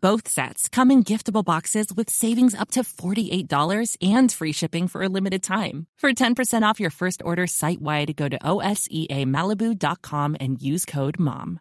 Both 0.00 0.28
sets 0.28 0.68
come 0.68 0.92
in 0.92 1.02
giftable 1.02 1.44
boxes 1.44 1.92
with 1.92 2.08
savings 2.08 2.54
up 2.54 2.70
to 2.72 2.82
$48 2.84 3.96
and 4.00 4.30
free 4.30 4.52
shipping 4.52 4.86
for 4.86 5.02
a 5.02 5.08
limited 5.08 5.42
time. 5.42 5.86
For 5.98 6.12
10% 6.12 6.62
off 6.62 6.78
your 6.78 6.90
first 6.90 7.20
order 7.24 7.48
site 7.48 7.82
wide, 7.82 8.14
go 8.14 8.28
to 8.28 8.38
OSEAMalibu.com 8.38 10.36
and 10.38 10.62
use 10.62 10.84
code 10.84 11.18
MOM. 11.18 11.58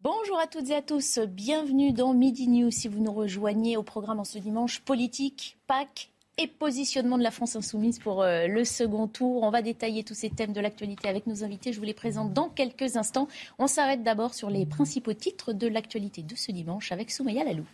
Bonjour 0.00 0.38
à 0.38 0.46
toutes 0.46 0.70
et 0.70 0.76
à 0.76 0.82
tous, 0.82 1.18
bienvenue 1.18 1.92
dans 1.92 2.14
Midi 2.14 2.46
News. 2.46 2.70
Si 2.70 2.86
vous 2.86 3.02
nous 3.02 3.12
rejoignez 3.12 3.76
au 3.76 3.82
programme 3.82 4.20
en 4.20 4.24
ce 4.24 4.38
dimanche, 4.38 4.78
politique, 4.78 5.58
Pâques 5.66 6.12
et 6.38 6.46
positionnement 6.46 7.18
de 7.18 7.22
la 7.22 7.30
France 7.30 7.56
insoumise 7.56 7.98
pour 7.98 8.22
euh, 8.22 8.46
le 8.46 8.64
second 8.64 9.08
tour. 9.08 9.42
On 9.42 9.50
va 9.50 9.60
détailler 9.60 10.04
tous 10.04 10.14
ces 10.14 10.30
thèmes 10.30 10.52
de 10.52 10.60
l'actualité 10.60 11.08
avec 11.08 11.26
nos 11.26 11.44
invités. 11.44 11.72
Je 11.72 11.78
vous 11.78 11.84
les 11.84 11.94
présente 11.94 12.32
dans 12.32 12.48
quelques 12.48 12.96
instants. 12.96 13.28
On 13.58 13.66
s'arrête 13.66 14.02
d'abord 14.02 14.34
sur 14.34 14.48
les 14.48 14.64
principaux 14.64 15.12
titres 15.12 15.52
de 15.52 15.66
l'actualité 15.66 16.22
de 16.22 16.36
ce 16.36 16.52
dimanche 16.52 16.92
avec 16.92 17.10
Soumaya 17.10 17.44
Lalou. 17.44 17.64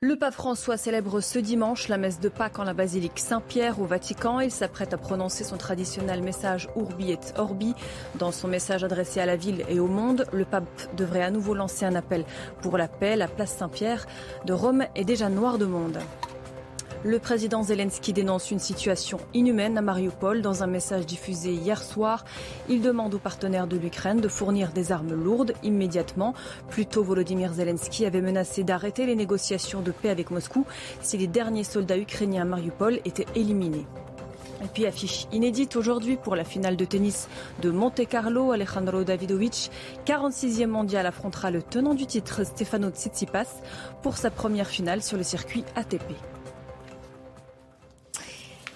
Le 0.00 0.16
pape 0.16 0.34
François 0.34 0.76
célèbre 0.76 1.22
ce 1.22 1.38
dimanche 1.38 1.88
la 1.88 1.96
messe 1.96 2.20
de 2.20 2.28
Pâques 2.28 2.58
en 2.58 2.64
la 2.64 2.74
basilique 2.74 3.18
Saint-Pierre 3.18 3.80
au 3.80 3.86
Vatican. 3.86 4.38
Il 4.40 4.50
s'apprête 4.50 4.92
à 4.92 4.98
prononcer 4.98 5.44
son 5.44 5.56
traditionnel 5.56 6.22
message 6.22 6.68
Urbi 6.76 7.12
et 7.12 7.18
Orbi. 7.38 7.72
Dans 8.16 8.30
son 8.30 8.46
message 8.46 8.84
adressé 8.84 9.20
à 9.20 9.26
la 9.26 9.36
ville 9.36 9.64
et 9.66 9.80
au 9.80 9.86
monde, 9.86 10.26
le 10.30 10.44
pape 10.44 10.94
devrait 10.94 11.22
à 11.22 11.30
nouveau 11.30 11.54
lancer 11.54 11.86
un 11.86 11.94
appel 11.94 12.26
pour 12.60 12.76
la 12.76 12.86
paix. 12.86 13.16
La 13.16 13.28
place 13.28 13.56
Saint-Pierre 13.56 14.06
de 14.44 14.52
Rome 14.52 14.84
est 14.94 15.06
déjà 15.06 15.30
noire 15.30 15.56
de 15.56 15.64
monde. 15.64 15.98
Le 17.06 17.18
président 17.18 17.62
Zelensky 17.62 18.14
dénonce 18.14 18.50
une 18.50 18.58
situation 18.58 19.18
inhumaine 19.34 19.76
à 19.76 19.82
Mariupol 19.82 20.40
dans 20.40 20.62
un 20.62 20.66
message 20.66 21.04
diffusé 21.04 21.52
hier 21.52 21.82
soir. 21.82 22.24
Il 22.70 22.80
demande 22.80 23.12
aux 23.12 23.18
partenaires 23.18 23.66
de 23.66 23.76
l'Ukraine 23.76 24.22
de 24.22 24.28
fournir 24.28 24.72
des 24.72 24.90
armes 24.90 25.12
lourdes 25.12 25.52
immédiatement. 25.62 26.32
Plus 26.70 26.86
tôt, 26.86 27.04
Volodymyr 27.04 27.52
Zelensky 27.52 28.06
avait 28.06 28.22
menacé 28.22 28.64
d'arrêter 28.64 29.04
les 29.04 29.16
négociations 29.16 29.82
de 29.82 29.90
paix 29.90 30.08
avec 30.08 30.30
Moscou 30.30 30.64
si 31.02 31.18
les 31.18 31.26
derniers 31.26 31.62
soldats 31.62 31.98
ukrainiens 31.98 32.40
à 32.40 32.46
Mariupol 32.46 32.98
étaient 33.04 33.26
éliminés. 33.34 33.84
Et 34.62 34.68
puis 34.72 34.86
affiche 34.86 35.26
inédite 35.30 35.76
aujourd'hui 35.76 36.16
pour 36.16 36.36
la 36.36 36.44
finale 36.44 36.76
de 36.76 36.86
tennis 36.86 37.28
de 37.60 37.70
Monte 37.70 38.08
Carlo, 38.08 38.52
Alejandro 38.52 39.04
Davidovic, 39.04 39.70
46e 40.06 40.68
mondial, 40.68 41.04
affrontera 41.04 41.50
le 41.50 41.62
tenant 41.62 41.92
du 41.92 42.06
titre 42.06 42.44
Stefano 42.44 42.88
Tsitsipas 42.88 43.60
pour 44.00 44.16
sa 44.16 44.30
première 44.30 44.68
finale 44.68 45.02
sur 45.02 45.18
le 45.18 45.22
circuit 45.22 45.64
ATP. 45.76 46.14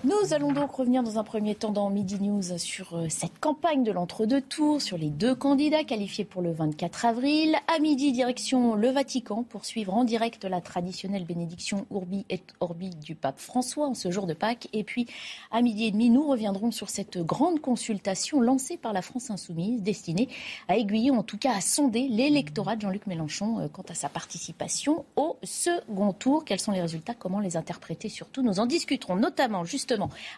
Nous 0.05 0.33
allons 0.33 0.53
donc 0.53 0.71
revenir 0.71 1.03
dans 1.03 1.19
un 1.19 1.25
premier 1.25 1.57
temps 1.57 1.73
dans 1.73 1.91
Midi 1.91 2.23
News 2.23 2.57
sur 2.57 2.95
euh, 2.95 3.07
cette 3.09 3.41
campagne 3.41 3.83
de 3.83 3.91
l'entre-deux 3.91 4.41
tours, 4.41 4.81
sur 4.81 4.97
les 4.97 5.11
deux 5.11 5.35
candidats 5.35 5.83
qualifiés 5.83 6.25
pour 6.25 6.41
le 6.41 6.53
24 6.53 7.05
avril. 7.05 7.57
À 7.67 7.81
midi, 7.81 8.13
direction 8.13 8.77
le 8.77 8.91
Vatican 8.91 9.43
pour 9.43 9.65
suivre 9.65 9.93
en 9.93 10.05
direct 10.05 10.45
la 10.45 10.61
traditionnelle 10.61 11.25
bénédiction 11.25 11.85
Urbi 11.91 12.25
et 12.31 12.41
Orbi 12.61 12.91
du 12.91 13.17
pape 13.17 13.41
François 13.41 13.89
en 13.89 13.95
ce 13.95 14.13
jour 14.13 14.29
de 14.29 14.35
Pâques. 14.35 14.69
Et 14.73 14.85
puis, 14.85 15.09
à 15.51 15.63
midi 15.63 15.87
et 15.87 15.91
demi, 15.91 16.11
nous 16.11 16.29
reviendrons 16.29 16.71
sur 16.71 16.91
cette 16.91 17.19
grande 17.19 17.59
consultation 17.59 18.41
lancée 18.41 18.77
par 18.77 18.93
la 18.93 19.03
France 19.03 19.33
Insoumise, 19.33 19.83
destinée 19.83 20.29
à 20.69 20.77
aiguiller, 20.77 21.11
en 21.11 21.25
tout 21.25 21.39
cas 21.39 21.57
à 21.57 21.61
sonder 21.61 22.07
l'électorat 22.09 22.77
de 22.77 22.83
Jean-Luc 22.83 23.09
Mélenchon 23.09 23.59
euh, 23.59 23.67
quant 23.67 23.85
à 23.89 23.95
sa 23.95 24.09
participation 24.09 25.05
au 25.17 25.37
second 25.43 26.13
tour. 26.13 26.45
Quels 26.45 26.61
sont 26.61 26.71
les 26.71 26.83
résultats? 26.83 27.15
Comment 27.15 27.41
les 27.41 27.57
interpréter? 27.57 28.09
Surtout, 28.09 28.43
nous 28.43 28.61
en 28.61 28.67
discuterons 28.67 29.17
notamment 29.17 29.65
juste 29.65 29.88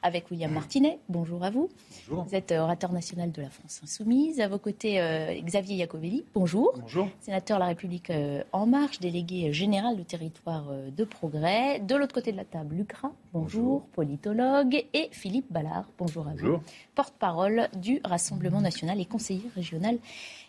avec 0.03 0.31
William 0.31 0.53
Martinet. 0.53 0.99
Bonjour 1.09 1.45
à 1.45 1.51
vous. 1.51 1.69
Bonjour. 2.09 2.25
Vous 2.25 2.35
êtes 2.35 2.53
orateur 2.53 2.93
national 2.93 3.33
de 3.33 3.43
la 3.43 3.51
France 3.51 3.81
Insoumise. 3.83 4.41
À 4.41 4.49
vos 4.49 4.59
côtés, 4.59 5.01
euh, 5.01 5.41
Xavier 5.43 5.77
Iacovelli. 5.77 6.25
Bonjour. 6.35 6.73
Bonjour. 6.81 7.09
Sénateur 7.21 7.59
de 7.59 7.61
la 7.61 7.69
République 7.69 8.11
euh, 8.11 8.43
En 8.53 8.67
Marche, 8.67 9.01
délégué 9.01 9.53
général 9.53 9.97
du 9.97 10.05
territoire 10.05 10.69
euh, 10.71 10.91
de 10.91 11.05
progrès. 11.05 11.81
De 11.81 11.95
l'autre 11.97 12.15
côté 12.15 12.33
de 12.33 12.37
la 12.37 12.45
table, 12.45 12.77
Lucra. 12.77 13.13
Bonjour. 13.33 13.83
Politologue. 13.93 14.85
Et 14.95 15.09
Philippe 15.13 15.51
Ballard. 15.51 15.87
Bonjour 15.99 16.27
à 16.29 16.35
vous. 16.35 16.61
Porte-parole 16.95 17.69
du 17.77 18.01
Rassemblement 18.05 18.61
national 18.61 19.01
et 19.01 19.05
conseiller 19.05 19.51
régional 19.55 19.99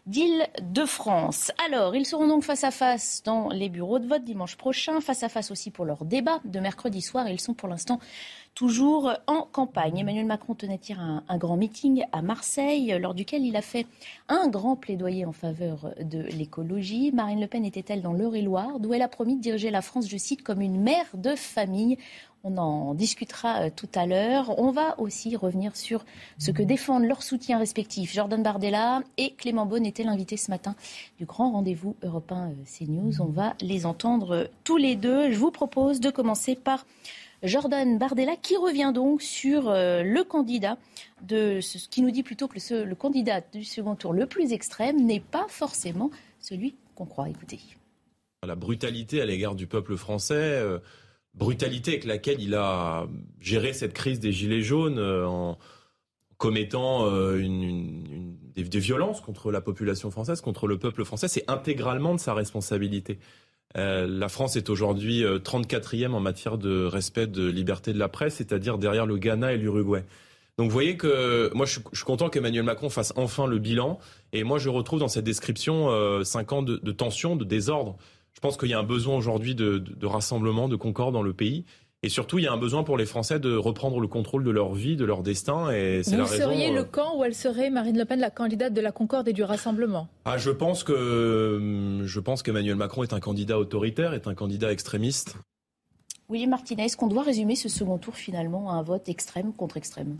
d'Île-de-France. 0.08 1.52
Alors, 1.68 1.96
ils 1.96 2.06
seront 2.06 2.28
donc 2.28 2.44
face 2.44 2.64
à 2.64 2.72
face 2.72 3.22
dans 3.24 3.50
les 3.50 3.70
bureaux 3.70 4.00
de 4.00 4.08
vote 4.08 4.24
dimanche 4.24 4.56
prochain, 4.56 5.00
face 5.00 5.24
à 5.24 5.30
face 5.30 5.52
aussi 5.52 5.70
pour 5.70 5.86
leur 5.86 6.06
débat 6.06 6.40
de 6.44 6.60
mercredi 6.60 7.02
soir. 7.02 7.28
Ils 7.30 7.40
sont 7.40 7.54
pour 7.54 7.70
l'instant 7.70 8.00
toujours 8.56 9.14
en 9.28 9.48
campagne. 9.52 10.00
Emmanuel 10.00 10.26
Macron 10.26 10.56
tenait 10.56 10.80
hier 10.88 11.00
un, 11.00 11.38
grand 11.38 11.58
meeting 11.58 12.04
à 12.12 12.22
Marseille, 12.22 12.96
lors 13.00 13.14
duquel 13.14 13.46
il 13.46 13.56
a 13.56 13.62
fait 13.62 13.88
un 14.28 14.48
grand 14.50 14.76
plaidoyer 14.76 15.26
en 15.26 15.32
faveur 15.32 15.94
de 16.02 16.22
l'écologie. 16.24 17.12
Marine 17.12 17.40
Le 17.40 17.48
Pen 17.48 17.66
était-elle 17.66 18.02
dans 18.02 18.14
l'Eure-et-Loire, 18.14 18.80
d'où 18.80 18.94
elle 18.94 19.02
a 19.02 19.08
promis 19.08 19.36
de 19.36 19.42
diriger 19.42 19.72
la 19.72 19.82
France, 19.82 20.08
je 20.08 20.18
cite, 20.18 20.44
comme 20.44 20.62
une 20.62 20.80
mère 20.82 21.08
de 21.14 21.36
famille? 21.36 21.98
On 22.44 22.58
en 22.58 22.96
discutera 22.96 23.62
euh, 23.62 23.70
tout 23.74 23.90
à 23.94 24.08
l'heure. 24.08 24.58
On 24.58 24.72
va 24.72 25.00
aussi 25.00 25.36
revenir 25.36 25.76
sur 25.76 26.04
ce 26.40 26.50
que 26.50 26.64
défendent 26.64 27.06
leurs 27.06 27.22
soutiens 27.22 27.60
respectifs. 27.60 28.14
Jordan 28.14 28.42
Bardella 28.42 29.04
et 29.18 29.34
Clément 29.34 29.68
Beaune 29.68 29.86
étaient 29.86 30.04
l'invité 30.04 30.38
ce 30.38 30.50
matin 30.50 30.76
du 31.20 31.26
grand 31.26 31.52
rendez-vous 31.52 31.96
européen 32.02 32.50
euh, 32.50 32.64
CNews. 32.66 33.22
On 33.22 33.26
va 33.26 33.54
les 33.62 33.86
entendre 33.86 34.32
euh, 34.32 34.46
tous 34.64 34.78
les 34.78 34.96
deux. 34.96 35.32
Je 35.32 35.38
vous 35.38 35.52
propose 35.52 36.00
de 36.00 36.10
commencer 36.10 36.56
par 36.56 36.86
Jordan 37.44 37.98
Bardella, 37.98 38.36
qui 38.36 38.56
revient 38.56 38.92
donc 38.94 39.22
sur 39.22 39.70
euh, 39.70 40.04
le 40.04 40.24
candidat 40.24 40.78
de 41.24 41.60
ce 41.60 41.88
qui 41.88 42.02
nous 42.02 42.12
dit 42.12 42.24
plutôt 42.24 42.48
que 42.48 42.58
le, 42.84 42.96
candidat 42.96 43.42
du 43.42 43.64
second 43.64 43.96
tour 43.96 44.14
le 44.14 44.28
plus 44.28 44.54
extrême 44.54 45.04
n'est 45.04 45.20
pas 45.20 45.48
forcément 45.50 46.12
celui 46.40 46.76
qu'on 46.96 47.06
croit. 47.06 47.30
Écoutez. 47.30 47.60
La 48.46 48.56
brutalité 48.56 49.22
à 49.22 49.26
l'égard 49.26 49.56
du 49.56 49.66
peuple 49.66 49.98
français, 49.98 50.36
euh, 50.36 50.80
brutalité 51.34 51.92
avec 51.92 52.06
laquelle 52.06 52.42
il 52.42 52.54
a 52.54 53.08
géré 53.40 53.74
cette 53.74 53.94
crise 53.94 54.20
des 54.20 54.32
Gilets 54.32 54.62
jaunes 54.62 55.00
euh, 55.00 55.28
en 55.28 55.58
commettant 56.38 57.06
des, 57.06 58.80
violences 58.80 59.22
contre 59.22 59.52
la 59.52 59.62
population 59.62 60.10
française, 60.10 60.42
contre 60.42 60.66
le 60.66 60.80
peuple 60.80 61.06
français, 61.06 61.28
c'est 61.28 61.48
intégralement 61.48 62.16
de 62.16 62.20
sa 62.20 62.34
responsabilité. 62.34 63.20
Euh, 63.78 64.06
la 64.08 64.30
France 64.30 64.56
est 64.56 64.70
aujourd'hui 64.70 65.24
34e 65.24 66.04
euh, 66.04 66.14
en 66.14 66.20
matière 66.20 66.58
de 66.58 66.86
respect 66.86 67.28
de 67.28 67.48
liberté 67.48 67.94
de 67.94 68.00
la 68.00 68.10
presse, 68.10 68.36
c'est-à-dire 68.36 68.78
derrière 68.78 69.06
le 69.06 69.18
Ghana 69.18 69.54
et 69.54 69.58
l'Uruguay. 69.58 70.04
Donc 70.58 70.68
vous 70.68 70.74
voyez 70.74 70.98
que 70.98 71.50
moi 71.54 71.66
je 71.66 71.80
suis, 71.94 72.04
content 72.06 72.30
qu'Emmanuel 72.30 72.64
Macron 72.64 72.90
fasse 72.90 73.14
enfin 73.16 73.48
le 73.48 73.58
bilan. 73.58 74.00
Et 74.34 74.44
moi 74.44 74.60
je 74.60 74.70
retrouve 74.70 75.00
dans 75.00 75.08
cette 75.08 75.24
description 75.24 75.90
euh, 75.90 76.24
cinq 76.24 76.52
ans 76.52 76.62
de, 76.62 76.78
tension, 76.92 77.36
de 77.36 77.46
désordre. 77.46 77.98
Je 78.34 78.40
pense 78.40 78.58
qu'il 78.58 78.70
y 78.70 78.74
a 78.74 78.80
un 78.80 78.84
besoin 78.84 79.16
aujourd'hui 79.18 79.56
de, 79.56 79.78
de, 79.78 80.06
rassemblement, 80.06 80.70
de 80.70 80.76
concorde 80.76 81.14
dans 81.14 81.24
le 81.24 81.34
pays. 81.34 81.66
Et 82.04 82.10
surtout, 82.10 82.40
il 82.40 82.46
y 82.46 82.48
a 82.48 82.52
un 82.52 82.58
besoin 82.58 82.84
pour 82.84 82.98
les 82.98 83.06
Français 83.06 83.40
de 83.40 83.56
reprendre 83.56 84.00
le 84.00 84.08
contrôle 84.08 84.44
de 84.44 84.50
leur 84.50 84.74
vie, 84.74 84.96
de 84.96 85.06
leur 85.06 85.22
destin. 85.22 85.70
Et 85.70 86.02
c'est 86.04 86.18
Vous 86.18 86.26
seriez 86.26 86.72
le 86.72 86.80
euh, 86.80 86.84
camp 86.84 87.16
où 87.16 87.24
elle 87.24 87.36
serait, 87.36 87.70
Marine 87.70 87.96
Le 87.96 88.06
Pen, 88.06 88.20
la 88.20 88.32
candidate 88.32 88.74
de 88.74 88.82
la 88.82 88.92
concorde 88.92 89.28
et 89.28 89.34
du 89.34 89.44
rassemblement? 89.44 90.08
Ah, 90.26 90.40
Je 90.40 90.50
pense 90.50 90.84
que 90.84 92.02
je 92.04 92.20
pense 92.20 92.42
qu'Emmanuel 92.42 92.76
Macron 92.76 93.04
est 93.04 93.14
un 93.14 93.20
candidat 93.20 93.60
autoritaire, 93.60 94.16
est 94.16 94.26
un 94.26 94.34
candidat 94.34 94.72
extrémiste. 94.72 95.36
William 96.28 96.50
Martinez, 96.50 96.86
est-ce 96.86 96.98
qu'on 96.98 97.08
doit 97.08 97.24
résumer 97.24 97.56
ce 97.56 97.70
second 97.70 98.00
tour 98.00 98.16
finalement 98.16 98.72
à 98.72 98.76
un 98.76 98.82
vote 98.82 99.08
extrême 99.08 99.54
contre 99.54 99.78
extrême? 99.78 100.18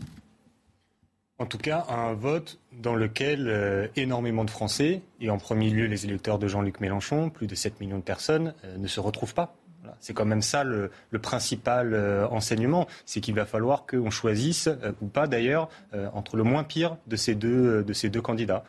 En 1.38 1.46
tout 1.46 1.58
cas, 1.58 1.86
un 1.88 2.12
vote 2.12 2.60
dans 2.70 2.94
lequel 2.94 3.48
euh, 3.48 3.88
énormément 3.96 4.44
de 4.44 4.50
Français, 4.50 5.02
et 5.20 5.30
en 5.30 5.38
premier 5.38 5.70
lieu 5.70 5.86
les 5.86 6.04
électeurs 6.04 6.38
de 6.38 6.46
Jean-Luc 6.46 6.80
Mélenchon, 6.80 7.30
plus 7.30 7.48
de 7.48 7.56
7 7.56 7.80
millions 7.80 7.96
de 7.98 8.02
personnes, 8.02 8.54
euh, 8.64 8.76
ne 8.76 8.86
se 8.86 9.00
retrouvent 9.00 9.34
pas. 9.34 9.56
C'est 10.00 10.14
quand 10.14 10.24
même 10.24 10.42
ça 10.42 10.64
le, 10.64 10.90
principal 11.20 11.94
euh, 11.94 12.26
enseignement, 12.28 12.86
c'est 13.06 13.20
qu'il 13.20 13.34
va 13.34 13.46
falloir 13.46 13.86
qu'on 13.86 14.10
choisisse, 14.10 14.68
euh, 14.68 14.92
ou 15.00 15.06
pas 15.06 15.26
d'ailleurs, 15.26 15.68
euh, 15.94 16.08
entre 16.14 16.36
le 16.36 16.42
moins 16.42 16.64
pire 16.64 16.96
de 17.06 17.16
ces 17.16 17.34
deux, 17.34 17.82
de 17.82 17.92
ces 17.92 18.08
deux 18.08 18.22
candidats. 18.22 18.64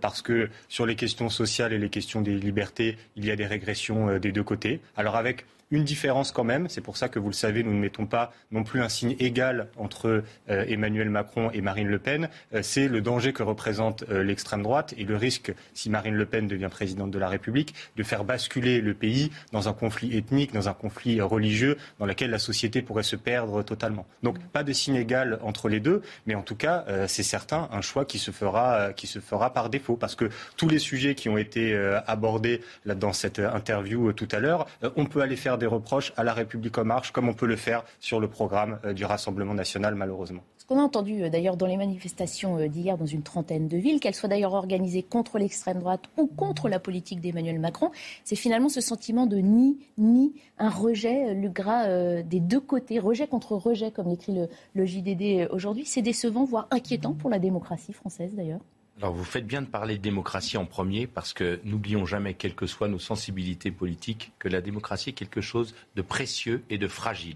parce 0.00 0.22
que 0.22 0.48
sur 0.68 0.86
les 0.86 0.94
questions 0.94 1.28
sociales 1.28 1.72
et 1.72 1.78
les 1.78 1.88
questions 1.90 2.20
des 2.20 2.36
libertés, 2.38 2.96
il 3.16 3.24
y 3.24 3.32
a 3.32 3.36
des 3.36 3.46
régressions 3.46 4.18
des 4.18 4.30
deux 4.30 4.44
côtés. 4.44 4.80
Alors 4.96 5.16
avec 5.16 5.44
une 5.72 5.84
différence 5.84 6.32
quand 6.32 6.44
même, 6.44 6.68
c'est 6.68 6.82
pour 6.82 6.98
ça 6.98 7.08
que 7.08 7.18
vous 7.18 7.28
le 7.28 7.34
savez, 7.34 7.64
nous 7.64 7.72
ne 7.72 7.80
mettons 7.80 8.06
pas 8.06 8.32
non 8.52 8.62
plus 8.62 8.82
un 8.82 8.90
signe 8.90 9.16
égal 9.18 9.68
entre 9.78 10.22
euh, 10.50 10.64
Emmanuel 10.68 11.08
Macron 11.08 11.50
et 11.50 11.62
Marine 11.62 11.88
Le 11.88 11.98
Pen, 11.98 12.28
euh, 12.54 12.60
c'est 12.62 12.88
le 12.88 13.00
danger 13.00 13.32
que 13.32 13.42
représente 13.42 14.04
euh, 14.10 14.22
l'extrême 14.22 14.62
droite 14.62 14.94
et 14.98 15.04
le 15.04 15.16
risque, 15.16 15.52
si 15.72 15.88
Marine 15.88 16.14
Le 16.14 16.26
Pen 16.26 16.46
devient 16.46 16.68
présidente 16.70 17.10
de 17.10 17.18
la 17.18 17.28
République, 17.28 17.74
de 17.96 18.02
faire 18.02 18.24
basculer 18.24 18.82
le 18.82 18.92
pays 18.92 19.32
dans 19.52 19.66
un 19.66 19.72
conflit 19.72 20.14
ethnique, 20.14 20.52
dans 20.52 20.68
un 20.68 20.74
conflit 20.74 21.22
religieux, 21.22 21.78
dans 21.98 22.04
lequel 22.04 22.30
la 22.30 22.38
société 22.38 22.82
pourrait 22.82 23.02
se 23.02 23.16
perdre 23.16 23.62
totalement. 23.62 24.06
Donc 24.22 24.38
pas 24.52 24.64
de 24.64 24.74
signe 24.74 24.96
égal 24.96 25.38
entre 25.42 25.70
les 25.70 25.80
deux, 25.80 26.02
mais 26.26 26.34
en 26.34 26.42
tout 26.42 26.54
cas, 26.54 26.84
c'est 27.06 27.22
certain, 27.22 27.68
un 27.72 27.80
choix 27.80 28.04
qui 28.04 28.18
se 28.18 28.30
fera, 28.30 28.92
qui 28.92 29.06
se 29.06 29.20
fera 29.20 29.52
par 29.52 29.70
défaut, 29.70 29.96
parce 29.96 30.14
que 30.14 30.28
tous 30.56 30.68
les 30.68 30.78
sujets 30.78 31.14
qui 31.14 31.28
ont 31.28 31.38
été 31.38 31.74
abordés 32.06 32.60
dans 32.84 33.12
cette 33.12 33.38
interview 33.38 34.12
tout 34.12 34.28
à 34.32 34.38
l'heure, 34.38 34.66
on 34.96 35.06
peut 35.06 35.22
aller 35.22 35.36
faire 35.36 35.58
des 35.62 35.68
reproches 35.68 36.12
à 36.16 36.24
la 36.24 36.34
République 36.34 36.76
en 36.76 36.84
marche, 36.84 37.12
comme 37.12 37.28
on 37.28 37.34
peut 37.34 37.46
le 37.46 37.54
faire 37.54 37.84
sur 38.00 38.18
le 38.18 38.26
programme 38.28 38.80
euh, 38.84 38.92
du 38.92 39.04
Rassemblement 39.04 39.54
national, 39.54 39.94
malheureusement. 39.94 40.42
Ce 40.58 40.66
qu'on 40.66 40.78
a 40.78 40.82
entendu 40.82 41.22
euh, 41.22 41.28
d'ailleurs 41.30 41.56
dans 41.56 41.66
les 41.66 41.76
manifestations 41.76 42.58
euh, 42.58 42.66
d'hier 42.66 42.98
dans 42.98 43.06
une 43.06 43.22
trentaine 43.22 43.68
de 43.68 43.76
villes, 43.76 44.00
qu'elles 44.00 44.16
soient 44.16 44.28
d'ailleurs 44.28 44.54
organisées 44.54 45.04
contre 45.04 45.38
l'extrême 45.38 45.78
droite 45.78 46.02
ou 46.16 46.26
contre 46.26 46.68
la 46.68 46.80
politique 46.80 47.20
d'Emmanuel 47.20 47.60
Macron, 47.60 47.92
c'est 48.24 48.34
finalement 48.34 48.68
ce 48.68 48.80
sentiment 48.80 49.26
de 49.26 49.36
ni, 49.36 49.78
ni, 49.98 50.34
un 50.58 50.70
rejet, 50.70 51.32
le 51.32 51.48
gras 51.48 52.22
des 52.22 52.40
deux 52.40 52.60
côtés, 52.60 52.98
rejet 52.98 53.28
contre 53.28 53.52
rejet, 53.54 53.92
comme 53.92 54.08
l'écrit 54.08 54.34
le, 54.34 54.48
le 54.74 54.84
JDD 54.84 55.48
aujourd'hui. 55.52 55.84
C'est 55.86 56.02
décevant, 56.02 56.44
voire 56.44 56.66
inquiétant 56.72 57.12
pour 57.12 57.30
la 57.30 57.38
démocratie 57.38 57.92
française 57.92 58.34
d'ailleurs. 58.34 58.60
Alors 59.02 59.14
vous 59.14 59.24
faites 59.24 59.48
bien 59.48 59.62
de 59.62 59.66
parler 59.66 59.98
de 59.98 60.00
démocratie 60.00 60.56
en 60.56 60.64
premier 60.64 61.08
parce 61.08 61.32
que 61.32 61.60
n'oublions 61.64 62.06
jamais, 62.06 62.34
quelles 62.34 62.54
que 62.54 62.68
soient 62.68 62.86
nos 62.86 63.00
sensibilités 63.00 63.72
politiques, 63.72 64.30
que 64.38 64.46
la 64.46 64.60
démocratie 64.60 65.10
est 65.10 65.12
quelque 65.12 65.40
chose 65.40 65.74
de 65.96 66.02
précieux 66.02 66.62
et 66.70 66.78
de 66.78 66.86
fragile. 66.86 67.34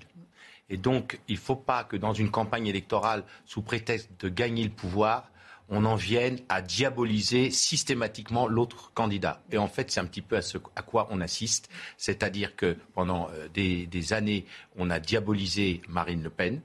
Et 0.70 0.76
donc 0.76 1.18
il 1.26 1.34
ne 1.34 1.40
faut 1.40 1.56
pas 1.56 1.82
que 1.82 1.96
dans 1.96 2.12
une 2.12 2.30
campagne 2.30 2.68
électorale, 2.68 3.24
sous 3.46 3.62
prétexte 3.62 4.12
de 4.20 4.28
gagner 4.28 4.62
le 4.62 4.70
pouvoir, 4.70 5.28
on 5.68 5.84
en 5.86 5.96
vienne 5.96 6.38
à 6.48 6.62
diaboliser 6.62 7.50
systématiquement 7.50 8.46
l'autre 8.46 8.92
candidat. 8.94 9.42
Et 9.50 9.58
en 9.58 9.66
fait, 9.66 9.90
c'est 9.90 9.98
un 9.98 10.06
petit 10.06 10.22
peu 10.22 10.36
à 10.36 10.42
ce 10.42 10.58
à 10.76 10.82
quoi 10.82 11.08
on 11.10 11.20
assiste. 11.20 11.68
C'est-à-dire 11.96 12.54
que 12.54 12.76
pendant 12.94 13.28
euh, 13.32 13.48
des 13.48 14.12
années, 14.12 14.46
on 14.76 14.88
a 14.88 15.00
diabolisé 15.00 15.82
Marine 15.88 16.22
Le 16.22 16.30
Pen. 16.30 16.60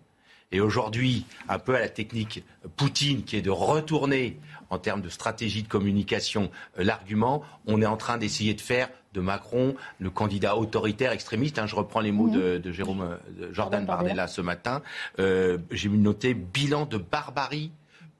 Et 0.51 0.59
aujourd'hui, 0.59 1.25
un 1.47 1.59
peu 1.59 1.75
à 1.75 1.79
la 1.79 1.89
technique 1.89 2.43
Poutine, 2.75 3.23
qui 3.23 3.37
est 3.37 3.41
de 3.41 3.49
retourner 3.49 4.37
en 4.71 4.79
termes 4.79 5.01
de 5.01 5.09
stratégie 5.09 5.61
de 5.61 5.67
communication 5.67 6.49
euh, 6.79 6.83
l'argument, 6.83 7.43
on 7.67 7.81
est 7.81 7.85
en 7.85 7.97
train 7.97 8.17
d'essayer 8.17 8.55
de 8.55 8.61
faire 8.61 8.89
de 9.13 9.21
Macron 9.21 9.75
le 9.99 10.09
candidat 10.09 10.55
autoritaire 10.57 11.11
extrémiste. 11.11 11.59
Hein, 11.59 11.67
je 11.67 11.75
reprends 11.75 11.99
les 11.99 12.11
mots 12.11 12.29
de, 12.29 12.57
de, 12.57 12.71
Jérôme 12.71 13.01
euh, 13.01 13.53
Jordan 13.53 13.85
Bardella 13.85 14.27
ce 14.27 14.41
matin. 14.41 14.81
Euh, 15.19 15.59
J'ai 15.69 15.89
noté 15.89 16.33
bilan 16.33 16.85
de 16.85 16.97
barbarie 16.97 17.71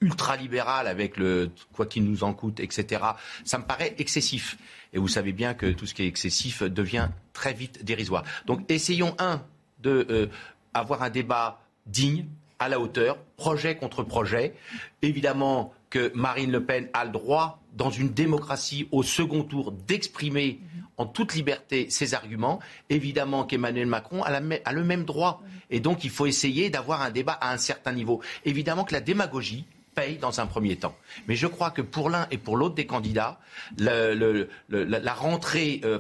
ultralibérale 0.02 0.88
avec 0.88 1.16
le 1.18 1.52
quoi 1.74 1.86
qu'il 1.86 2.04
nous 2.04 2.24
en 2.24 2.34
coûte, 2.34 2.60
etc. 2.60 3.02
Ça 3.46 3.58
me 3.58 3.64
paraît 3.64 3.96
excessif. 4.00 4.58
Et 4.94 5.00
vous 5.00 5.08
savez 5.08 5.32
bien 5.32 5.54
que 5.54 5.68
tout 5.72 5.86
ce 5.86 5.94
qui 5.94 6.04
est 6.04 6.08
excessif 6.08 6.64
devient 6.64 7.10
très 7.34 7.54
vite 7.54 7.86
dérisoire. 7.86 8.24
Donc 8.46 8.70
essayons, 8.70 9.16
un, 9.20 9.42
de 9.80 10.06
euh, 10.10 10.28
avoir 10.74 11.04
un 11.04 11.10
débat 11.10 11.62
digne, 11.86 12.26
à 12.60 12.70
la 12.70 12.80
hauteur, 12.80 13.18
projet 13.38 13.76
contre 13.76 14.04
projet. 14.04 14.54
Évidemment, 15.02 15.74
que 15.92 16.12
Marine 16.16 16.52
Le 16.52 16.66
Pen 16.66 16.90
a 16.94 17.06
le 17.06 17.12
droit, 17.12 17.62
dans 17.74 17.92
une 17.92 18.10
démocratie, 18.10 18.88
au 18.92 19.04
second 19.04 19.44
tour, 19.44 19.72
d'exprimer 19.72 20.60
en 20.98 21.06
toute 21.06 21.36
liberté 21.36 21.90
ses 21.90 22.16
arguments. 22.16 22.60
Évidemment 22.90 23.44
qu'Emmanuel 23.44 23.86
Macron 23.86 24.24
a, 24.24 24.40
le 24.40 24.84
même 24.84 25.04
droit. 25.04 25.44
Et 25.70 25.80
donc, 25.80 26.04
il 26.04 26.10
faut 26.10 26.26
essayer 26.26 26.70
d'avoir 26.70 27.02
un 27.02 27.12
débat 27.12 27.34
à 27.34 27.54
un 27.54 27.58
certain 27.58 27.92
niveau. 27.92 28.22
Évidemment 28.46 28.84
que 28.84 28.94
la 28.94 29.02
démagogie, 29.02 29.66
paye 29.94 30.18
dans 30.18 30.40
un 30.40 30.46
premier 30.46 30.76
temps. 30.76 30.96
Mais 31.28 31.36
je 31.36 31.48
crois 31.48 31.72
que 31.72 31.82
pour 31.82 32.10
l'un 32.10 32.28
et 32.32 32.38
pour 32.38 32.58
l'autre 32.58 32.76
des 32.76 32.86
candidats, 32.86 33.40
la 33.78 35.14
rentrée 35.14 35.82
euh, 35.84 36.00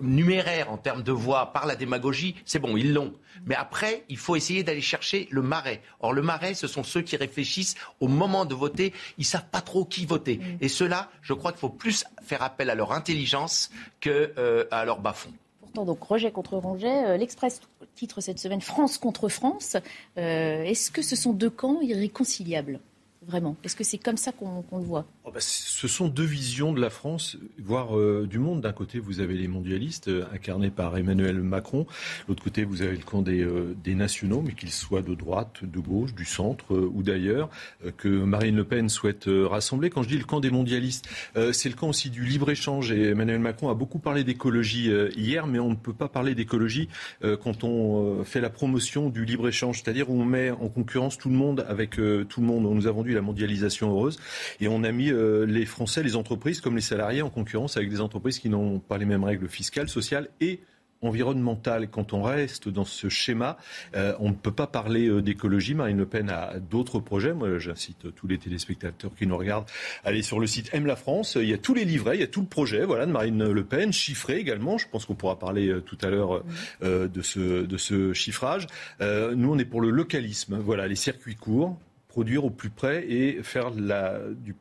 numéraire 0.00 0.70
en 0.70 0.76
termes 0.76 1.02
de 1.02 1.12
voix 1.12 1.52
par 1.52 1.66
la 1.66 1.76
démagogie, 1.76 2.36
c'est 2.44 2.58
bon, 2.58 2.76
ils 2.76 2.92
l'ont. 2.92 3.12
Mais 3.44 3.54
après, 3.54 4.04
il 4.08 4.16
faut 4.16 4.36
essayer 4.36 4.62
d'aller 4.62 4.80
chercher 4.80 5.28
le 5.30 5.42
marais. 5.42 5.82
Or, 6.00 6.12
le 6.12 6.22
marais, 6.22 6.54
ce 6.54 6.66
sont 6.66 6.82
ceux 6.82 7.02
qui 7.02 7.16
réfléchissent 7.16 7.76
au 8.00 8.08
moment 8.08 8.44
de 8.44 8.54
voter. 8.54 8.92
Ils 9.18 9.24
savent 9.24 9.48
pas 9.50 9.60
trop 9.60 9.84
qui 9.84 10.06
voter. 10.06 10.38
Mm. 10.38 10.56
Et 10.62 10.68
cela, 10.68 11.10
je 11.22 11.34
crois 11.34 11.52
qu'il 11.52 11.60
faut 11.60 11.68
plus 11.68 12.04
faire 12.22 12.42
appel 12.42 12.70
à 12.70 12.74
leur 12.74 12.92
intelligence 12.92 13.70
qu'à 14.00 14.10
euh, 14.10 14.64
leur 14.84 15.00
bas-fond 15.00 15.30
Pourtant, 15.60 15.84
donc 15.84 16.02
rejet 16.02 16.30
contre 16.30 16.56
rejet. 16.56 17.04
Euh, 17.04 17.16
L'Express 17.18 17.60
titre 17.94 18.20
cette 18.20 18.38
semaine 18.38 18.60
France 18.60 18.98
contre 18.98 19.28
France. 19.28 19.76
Est-ce 20.16 20.90
que 20.90 21.02
ce 21.02 21.16
sont 21.16 21.32
deux 21.32 21.50
camps 21.50 21.80
irréconciliables? 21.80 22.80
Vraiment 23.26 23.56
Est-ce 23.64 23.76
que 23.76 23.84
c'est 23.84 23.98
comme 23.98 24.16
ça 24.16 24.32
qu'on 24.32 24.64
le 24.72 24.84
voit? 24.84 25.06
Oh 25.24 25.30
bah, 25.32 25.40
Ce 25.40 25.88
sont 25.88 26.08
deux 26.08 26.24
visions 26.24 26.72
de 26.72 26.80
la 26.80 26.90
France, 26.90 27.36
voire 27.58 27.98
euh, 27.98 28.26
du 28.28 28.38
monde. 28.38 28.60
D'un 28.60 28.72
côté, 28.72 28.98
vous 28.98 29.20
avez 29.20 29.34
les 29.34 29.48
mondialistes 29.48 30.08
euh, 30.08 30.24
incarnés 30.32 30.70
par 30.70 30.96
Emmanuel 30.96 31.40
Macron. 31.40 31.86
L'autre 32.28 32.42
côté, 32.42 32.64
vous 32.64 32.82
avez 32.82 32.96
le 32.96 33.02
camp 33.02 33.22
des, 33.22 33.42
euh, 33.42 33.74
nationaux, 33.86 34.42
mais 34.44 34.52
qu'ils 34.52 34.70
soient 34.70 35.02
de 35.02 35.14
droite, 35.14 35.64
de 35.64 35.80
gauche, 35.80 36.14
du 36.14 36.24
centre 36.24 36.74
ou 36.76 37.02
d'ailleurs, 37.02 37.48
que 37.96 38.08
Marine 38.08 38.56
Le 38.56 38.64
Pen 38.64 38.88
souhaite 38.90 39.24
rassembler. 39.26 39.88
Quand 39.88 40.02
je 40.02 40.08
dis 40.08 40.18
le 40.18 40.24
camp 40.24 40.40
des 40.40 40.50
mondialistes, 40.50 41.08
c'est 41.52 41.70
le 41.70 41.74
camp 41.74 41.88
aussi 41.88 42.10
du 42.10 42.24
libre-échange. 42.24 42.92
Et 42.92 43.10
Emmanuel 43.10 43.38
Macron 43.38 43.70
a 43.70 43.74
beaucoup 43.74 43.98
parlé 43.98 44.22
d'écologie 44.22 44.90
hier, 45.16 45.46
mais 45.46 45.58
on 45.58 45.70
ne 45.70 45.76
peut 45.76 45.94
pas 45.94 46.08
parler 46.08 46.34
d'écologie 46.34 46.88
quand 47.22 47.64
on 47.64 48.22
fait 48.24 48.42
la 48.42 48.50
promotion 48.50 49.08
du 49.08 49.24
libre-échange, 49.24 49.80
c'est-à-dire 49.82 50.10
où 50.10 50.20
on 50.20 50.26
met 50.26 50.50
en 50.50 50.68
concurrence 50.68 51.16
tout 51.16 51.30
le 51.30 51.36
monde 51.36 51.64
avec 51.66 51.92
tout 51.92 52.40
le 52.40 52.46
monde. 52.46 52.64
Nous 52.64 52.86
avons 52.86 53.02
dû 53.02 53.15
la 53.16 53.22
mondialisation 53.22 53.90
heureuse. 53.90 54.18
Et 54.60 54.68
on 54.68 54.84
a 54.84 54.92
mis 54.92 55.10
euh, 55.10 55.44
les 55.44 55.66
Français, 55.66 56.02
les 56.02 56.16
entreprises 56.16 56.60
comme 56.60 56.76
les 56.76 56.82
salariés 56.82 57.22
en 57.22 57.30
concurrence 57.30 57.76
avec 57.76 57.90
des 57.90 58.00
entreprises 58.00 58.38
qui 58.38 58.48
n'ont 58.48 58.78
pas 58.78 58.98
les 58.98 59.06
mêmes 59.06 59.24
règles 59.24 59.48
fiscales, 59.48 59.88
sociales 59.88 60.28
et 60.40 60.60
environnementales. 61.02 61.88
Quand 61.88 62.12
on 62.12 62.22
reste 62.22 62.68
dans 62.68 62.84
ce 62.84 63.08
schéma, 63.08 63.58
euh, 63.94 64.14
on 64.18 64.30
ne 64.30 64.34
peut 64.34 64.52
pas 64.52 64.66
parler 64.66 65.08
euh, 65.08 65.20
d'écologie. 65.20 65.74
Marine 65.74 65.98
Le 65.98 66.06
Pen 66.06 66.30
a 66.30 66.58
d'autres 66.58 67.00
projets. 67.00 67.34
Moi, 67.34 67.58
j'incite 67.58 68.14
tous 68.14 68.26
les 68.26 68.38
téléspectateurs 68.38 69.10
qui 69.14 69.26
nous 69.26 69.36
regardent 69.36 69.66
à 70.04 70.08
aller 70.08 70.22
sur 70.22 70.40
le 70.40 70.46
site 70.46 70.70
Aime 70.72 70.86
la 70.86 70.96
France. 70.96 71.36
Il 71.40 71.48
y 71.48 71.52
a 71.54 71.58
tous 71.58 71.74
les 71.74 71.84
livrets, 71.84 72.16
il 72.16 72.20
y 72.20 72.24
a 72.24 72.28
tout 72.28 72.40
le 72.40 72.46
projet 72.46 72.84
voilà, 72.84 73.06
de 73.06 73.12
Marine 73.12 73.50
Le 73.50 73.64
Pen, 73.64 73.92
chiffré 73.92 74.38
également. 74.38 74.78
Je 74.78 74.88
pense 74.88 75.04
qu'on 75.04 75.14
pourra 75.14 75.38
parler 75.38 75.74
tout 75.84 75.98
à 76.02 76.08
l'heure 76.08 76.42
de, 76.82 77.22
ce, 77.22 77.64
de 77.64 77.76
ce 77.76 78.12
chiffrage. 78.12 78.66
nous, 79.00 79.52
on 79.52 79.58
est 79.58 79.64
pour 79.64 79.80
le 79.80 79.90
localisme. 79.90 80.58
Voilà, 80.58 80.86
les 80.86 80.96
circuits 80.96 81.36
courts, 81.36 81.78
produire 82.16 82.46
au 82.46 82.50
plus 82.50 82.70
près 82.70 83.04
et 83.10 83.42
faire 83.42 83.72
du 83.72 84.54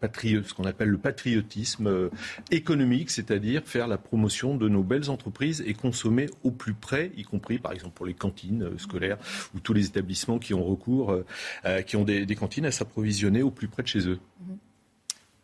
ce 0.44 0.54
qu'on 0.54 0.66
appelle 0.66 0.90
le 0.90 0.98
patriotisme 0.98 1.88
euh, 1.88 2.10
économique, 2.52 3.10
c'est-à-dire 3.10 3.62
faire 3.64 3.88
la 3.88 3.98
promotion 3.98 4.58
de 4.58 4.68
nos 4.68 4.84
belles 4.84 5.10
entreprises 5.10 5.64
et 5.66 5.74
consommer 5.74 6.26
au 6.44 6.52
plus 6.52 6.74
près, 6.74 7.14
y 7.16 7.24
compris 7.24 7.58
par 7.58 7.72
exemple 7.72 7.94
pour 7.94 8.08
les 8.08 8.14
cantines 8.14 8.64
euh, 8.64 8.78
scolaires 8.78 9.18
ou 9.56 9.62
tous 9.62 9.72
les 9.72 9.86
établissements 9.86 10.38
qui 10.38 10.54
ont 10.54 10.66
recours, 10.66 11.16
euh, 11.64 11.82
qui 11.82 11.96
ont 11.96 12.04
des, 12.04 12.26
cantines 12.36 12.66
à 12.66 12.72
s'approvisionner 12.72 13.42
au 13.42 13.52
plus 13.52 13.70
près 13.70 13.84
de 13.84 13.88
chez 13.88 14.06
eux. 14.06 14.20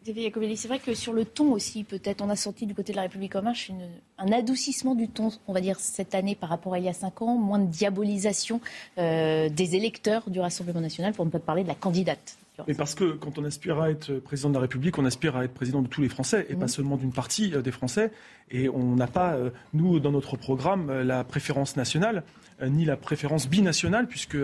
C'est 0.03 0.67
vrai 0.67 0.79
que 0.79 0.95
sur 0.95 1.13
le 1.13 1.25
ton 1.25 1.51
aussi, 1.51 1.83
peut-être, 1.83 2.23
on 2.23 2.29
a 2.29 2.35
senti 2.35 2.65
du 2.65 2.73
côté 2.73 2.91
de 2.91 2.97
la 2.97 3.03
République 3.03 3.35
en 3.35 3.43
marche 3.43 3.71
un 4.17 4.31
adoucissement 4.31 4.95
du 4.95 5.07
ton, 5.07 5.29
on 5.47 5.53
va 5.53 5.61
dire, 5.61 5.79
cette 5.79 6.15
année 6.15 6.33
par 6.33 6.49
rapport 6.49 6.73
à 6.73 6.79
il 6.79 6.85
y 6.85 6.89
a 6.89 6.93
cinq 6.93 7.21
ans, 7.21 7.35
moins 7.37 7.59
de 7.59 7.67
diabolisation 7.67 8.61
euh, 8.97 9.47
des 9.49 9.75
électeurs 9.75 10.27
du 10.29 10.39
Rassemblement 10.39 10.81
national, 10.81 11.13
pour 11.13 11.25
ne 11.25 11.29
pas 11.29 11.39
parler 11.39 11.61
de 11.61 11.67
la 11.67 11.75
candidate. 11.75 12.37
Mais 12.67 12.73
parce 12.75 12.93
que 12.93 13.13
quand 13.13 13.39
on 13.39 13.45
aspire 13.45 13.79
à 13.81 13.89
être 13.89 14.13
président 14.19 14.49
de 14.49 14.55
la 14.55 14.61
République, 14.61 14.97
on 14.99 15.05
aspire 15.05 15.35
à 15.35 15.45
être 15.45 15.53
président 15.53 15.81
de 15.81 15.87
tous 15.87 16.01
les 16.01 16.09
Français 16.09 16.45
et 16.49 16.55
pas 16.55 16.65
mmh. 16.65 16.69
seulement 16.69 16.97
d'une 16.97 17.13
partie 17.13 17.53
euh, 17.53 17.61
des 17.61 17.71
Français. 17.71 18.11
Et 18.51 18.69
on 18.69 18.95
n'a 18.95 19.07
pas, 19.07 19.33
euh, 19.33 19.49
nous, 19.73 19.99
dans 19.99 20.11
notre 20.11 20.35
programme, 20.35 20.91
la 21.01 21.23
préférence 21.23 21.75
nationale 21.75 22.23
ni 22.63 22.85
la 22.85 22.95
préférence 22.95 23.49
binationale, 23.49 24.07
puisque 24.07 24.37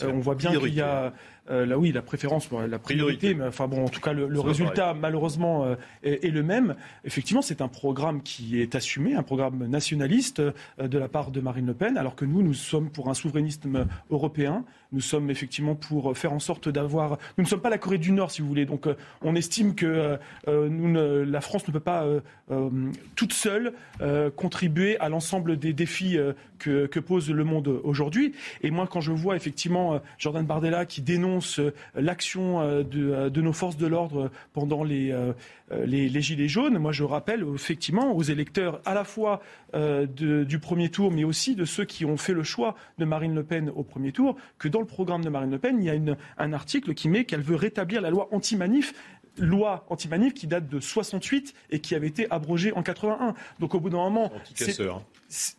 on 0.00 0.18
voit 0.20 0.36
bien 0.36 0.58
qu'il 0.58 0.72
y 0.72 0.80
a 0.80 1.12
euh, 1.50 1.64
là 1.64 1.78
oui, 1.78 1.92
la 1.92 2.02
préférence, 2.02 2.48
la 2.50 2.78
priorité, 2.78 3.34
mais 3.34 3.46
enfin 3.46 3.68
bon, 3.68 3.84
en 3.84 3.88
tout 3.88 4.00
cas, 4.00 4.12
le, 4.12 4.40
résultat 4.40 4.94
malheureusement 4.94 5.64
euh, 5.64 5.76
est, 6.02 6.30
le 6.30 6.42
même. 6.42 6.74
Effectivement, 7.04 7.42
c'est 7.42 7.62
un 7.62 7.68
programme 7.68 8.22
qui 8.22 8.60
est 8.60 8.74
assumé, 8.74 9.14
un 9.14 9.22
programme 9.22 9.66
nationaliste 9.66 10.40
euh, 10.40 10.52
de 10.78 10.98
la 10.98 11.08
part 11.08 11.30
de 11.30 11.40
Marine 11.40 11.66
Le 11.66 11.74
Pen, 11.74 11.96
alors 11.96 12.16
que 12.16 12.24
nous, 12.24 12.42
nous 12.42 12.54
sommes 12.54 12.90
pour 12.90 13.08
un 13.08 13.14
souverainisme 13.14 13.86
européen, 14.10 14.64
nous 14.92 15.00
sommes 15.00 15.30
effectivement 15.30 15.74
pour 15.74 16.16
faire 16.16 16.32
en 16.32 16.38
sorte 16.38 16.68
d'avoir. 16.68 17.18
Nous 17.36 17.44
ne 17.44 17.48
sommes 17.48 17.60
pas 17.60 17.70
la 17.70 17.78
Corée 17.78 17.98
du 17.98 18.12
Nord, 18.12 18.30
si 18.30 18.42
vous 18.42 18.48
voulez. 18.48 18.64
Donc, 18.64 18.86
on 19.22 19.34
estime 19.34 19.74
que 19.74 20.18
la 20.46 21.40
France 21.40 21.68
ne 21.68 21.72
peut 21.74 21.80
pas 21.80 22.06
toute 23.14 23.34
seule 23.34 23.74
contribuer 24.36 24.98
à 24.98 25.10
l'ensemble 25.10 25.58
des 25.58 25.74
défis 25.74 26.16
que, 26.58 26.98
pose 27.00 27.30
le 27.30 27.44
monde 27.44 27.68
aujourd'hui. 27.84 28.32
Et 28.62 28.70
moi, 28.70 28.88
quand 28.90 29.02
je 29.02 29.12
vois 29.12 29.36
effectivement 29.36 30.00
Jordan 30.18 30.46
Bardella 30.46 30.86
qui 30.86 31.02
dénonce 31.02 31.37
l'action 31.94 32.82
de, 32.82 33.40
nos 33.40 33.52
forces 33.52 33.76
de 33.76 33.86
l'ordre 33.86 34.30
pendant 34.52 34.84
les, 34.84 35.14
les, 35.84 36.20
gilets 36.20 36.48
jaunes, 36.48 36.78
moi 36.78 36.92
je 36.92 37.04
rappelle 37.04 37.44
effectivement 37.54 38.12
aux 38.12 38.22
électeurs 38.22 38.80
à 38.84 38.94
la 38.94 39.04
fois 39.04 39.40
du 39.74 40.58
premier 40.60 40.90
tour, 40.90 41.10
mais 41.10 41.24
aussi 41.24 41.54
de 41.54 41.64
ceux 41.64 41.84
qui 41.84 42.04
ont 42.04 42.16
fait 42.16 42.34
le 42.34 42.42
choix 42.42 42.74
de 42.98 43.04
Marine 43.04 43.34
Le 43.34 43.44
Pen 43.44 43.70
au 43.74 43.82
premier 43.82 44.12
tour, 44.12 44.36
que 44.58 44.68
dans 44.68 44.80
le 44.80 44.86
programme 44.86 45.24
de 45.24 45.28
Marine 45.28 45.50
Le 45.50 45.58
Pen, 45.58 45.78
il 45.80 45.84
y 45.84 45.90
a 45.90 46.16
un 46.38 46.52
article 46.52 46.94
qui 46.94 47.08
met 47.08 47.24
qu'elle 47.24 47.42
veut 47.42 47.56
rétablir 47.56 48.00
la 48.00 48.10
loi 48.10 48.28
anti-manif 48.32 48.94
loi 49.38 49.84
anti-manif 49.88 50.34
qui 50.34 50.46
date 50.46 50.68
de 50.68 50.80
68 50.80 51.54
et 51.70 51.80
qui 51.80 51.94
avait 51.94 52.06
été 52.06 52.30
abrogée 52.30 52.72
en 52.72 52.82
81. 52.82 53.34
Donc 53.58 53.74
au 53.74 53.80
bout 53.80 53.90
d'un 53.90 53.98
moment, 53.98 54.32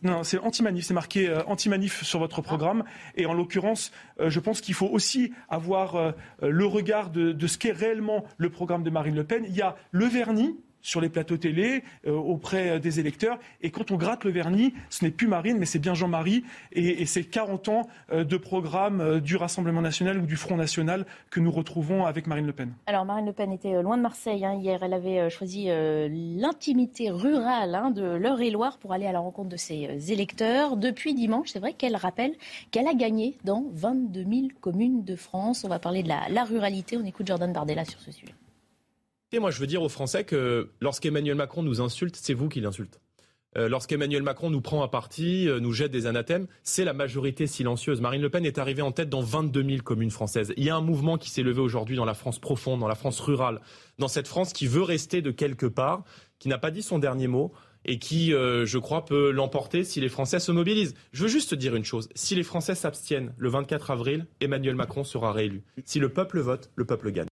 non, 0.02 0.24
c'est 0.24 0.38
anti-manif, 0.38 0.86
c'est 0.86 0.94
marqué 0.94 1.28
euh, 1.28 1.42
anti-manif 1.46 2.02
sur 2.02 2.18
votre 2.18 2.42
programme. 2.42 2.84
Et 3.16 3.26
en 3.26 3.32
l'occurrence, 3.32 3.92
euh, 4.20 4.30
je 4.30 4.40
pense 4.40 4.60
qu'il 4.60 4.74
faut 4.74 4.88
aussi 4.88 5.32
avoir 5.48 5.96
euh, 5.96 6.12
le 6.42 6.66
regard 6.66 7.10
de, 7.10 7.32
de 7.32 7.46
ce 7.46 7.58
qu'est 7.58 7.72
réellement 7.72 8.24
le 8.36 8.50
programme 8.50 8.82
de 8.82 8.90
Marine 8.90 9.14
Le 9.14 9.24
Pen. 9.24 9.44
Il 9.46 9.54
y 9.54 9.62
a 9.62 9.76
le 9.92 10.06
vernis, 10.06 10.58
sur 10.82 11.00
les 11.00 11.08
plateaux 11.08 11.36
télé, 11.36 11.82
euh, 12.06 12.12
auprès 12.12 12.70
euh, 12.70 12.78
des 12.78 13.00
électeurs. 13.00 13.38
Et 13.62 13.70
quand 13.70 13.90
on 13.90 13.96
gratte 13.96 14.24
le 14.24 14.30
vernis, 14.30 14.74
ce 14.88 15.04
n'est 15.04 15.10
plus 15.10 15.26
Marine, 15.26 15.58
mais 15.58 15.66
c'est 15.66 15.78
bien 15.78 15.94
Jean-Marie. 15.94 16.44
Et, 16.72 17.06
c'est 17.06 17.24
40 17.24 17.68
ans 17.68 17.88
euh, 18.12 18.24
de 18.24 18.36
programme 18.36 19.20
du 19.20 19.36
Rassemblement 19.36 19.82
national 19.82 20.18
ou 20.18 20.26
du 20.26 20.36
Front 20.36 20.56
national 20.56 21.06
que 21.30 21.40
nous 21.40 21.50
retrouvons 21.50 22.06
avec 22.06 22.26
Marine 22.26 22.46
Le 22.46 22.52
Pen. 22.52 22.72
Alors 22.86 23.04
Marine 23.04 23.26
Le 23.26 23.32
Pen 23.32 23.52
était 23.52 23.82
loin 23.82 23.96
de 23.96 24.02
Marseille 24.02 24.44
hein. 24.44 24.54
hier. 24.54 24.82
Elle 24.82 24.92
avait 24.92 25.28
choisi 25.30 25.68
l'intimité 25.68 27.10
rurale 27.10 27.74
hein, 27.74 27.90
de 27.90 28.02
l'Eure-et-Loire 28.02 28.78
pour 28.78 28.92
aller 28.92 29.06
à 29.06 29.12
la 29.12 29.18
rencontre 29.18 29.48
de 29.48 29.56
ses 29.56 30.12
électeurs. 30.12 30.76
Depuis 30.76 31.14
dimanche, 31.14 31.48
c'est 31.52 31.58
vrai 31.58 31.72
qu'elle 31.72 31.96
rappelle 31.96 32.32
qu'elle 32.70 32.86
a 32.86 32.94
gagné 32.94 33.36
dans 33.44 33.64
22 33.72 34.20
000 34.20 34.30
communes 34.60 35.04
de 35.04 35.16
France. 35.16 35.64
On 35.64 35.68
va 35.68 35.78
parler 35.78 36.02
de 36.02 36.08
la, 36.08 36.28
la 36.28 36.44
ruralité. 36.44 36.96
On 36.96 37.04
écoute 37.04 37.26
Jordan 37.26 37.52
Bardella 37.52 37.84
sur 37.84 38.00
ce 38.00 38.12
sujet. 38.12 38.34
Et 39.32 39.38
moi, 39.38 39.50
je 39.50 39.60
veux 39.60 39.66
dire 39.66 39.82
aux 39.82 39.88
Français 39.88 40.24
que 40.24 40.70
lorsqu'Emmanuel 40.80 41.36
Macron 41.36 41.62
nous 41.62 41.80
insulte, 41.80 42.16
c'est 42.16 42.34
vous 42.34 42.48
qui 42.48 42.60
l'insulte. 42.60 43.00
Euh, 43.56 43.68
lorsqu'Emmanuel 43.68 44.22
Macron 44.22 44.50
nous 44.50 44.60
prend 44.60 44.82
à 44.82 44.88
partie, 44.88 45.48
euh, 45.48 45.58
nous 45.58 45.72
jette 45.72 45.90
des 45.90 46.06
anathèmes, 46.06 46.46
c'est 46.62 46.84
la 46.84 46.92
majorité 46.92 47.46
silencieuse. 47.46 48.00
Marine 48.00 48.22
Le 48.22 48.30
Pen 48.30 48.44
est 48.44 48.58
arrivée 48.58 48.82
en 48.82 48.92
tête 48.92 49.08
dans 49.08 49.22
22 49.22 49.64
000 49.64 49.82
communes 49.82 50.10
françaises. 50.10 50.52
Il 50.56 50.64
y 50.64 50.70
a 50.70 50.76
un 50.76 50.80
mouvement 50.80 51.18
qui 51.18 51.30
s'est 51.30 51.42
levé 51.42 51.60
aujourd'hui 51.60 51.96
dans 51.96 52.04
la 52.04 52.14
France 52.14 52.38
profonde, 52.38 52.80
dans 52.80 52.88
la 52.88 52.94
France 52.94 53.18
rurale, 53.20 53.60
dans 53.98 54.08
cette 54.08 54.28
France 54.28 54.52
qui 54.52 54.68
veut 54.68 54.82
rester 54.82 55.20
de 55.20 55.32
quelque 55.32 55.66
part, 55.66 56.04
qui 56.38 56.48
n'a 56.48 56.58
pas 56.58 56.70
dit 56.70 56.82
son 56.82 56.98
dernier 57.00 57.26
mot 57.26 57.52
et 57.84 57.98
qui, 57.98 58.34
euh, 58.34 58.66
je 58.66 58.78
crois, 58.78 59.04
peut 59.04 59.30
l'emporter 59.30 59.84
si 59.84 60.00
les 60.00 60.08
Français 60.08 60.38
se 60.38 60.52
mobilisent. 60.52 60.94
Je 61.12 61.22
veux 61.22 61.28
juste 61.28 61.54
dire 61.54 61.74
une 61.74 61.84
chose. 61.84 62.08
Si 62.14 62.34
les 62.34 62.44
Français 62.44 62.74
s'abstiennent 62.74 63.32
le 63.36 63.48
24 63.48 63.90
avril, 63.90 64.26
Emmanuel 64.40 64.76
Macron 64.76 65.02
sera 65.02 65.32
réélu. 65.32 65.62
Si 65.84 65.98
le 65.98 66.08
peuple 66.08 66.40
vote, 66.40 66.70
le 66.76 66.84
peuple 66.84 67.10
gagne. 67.10 67.29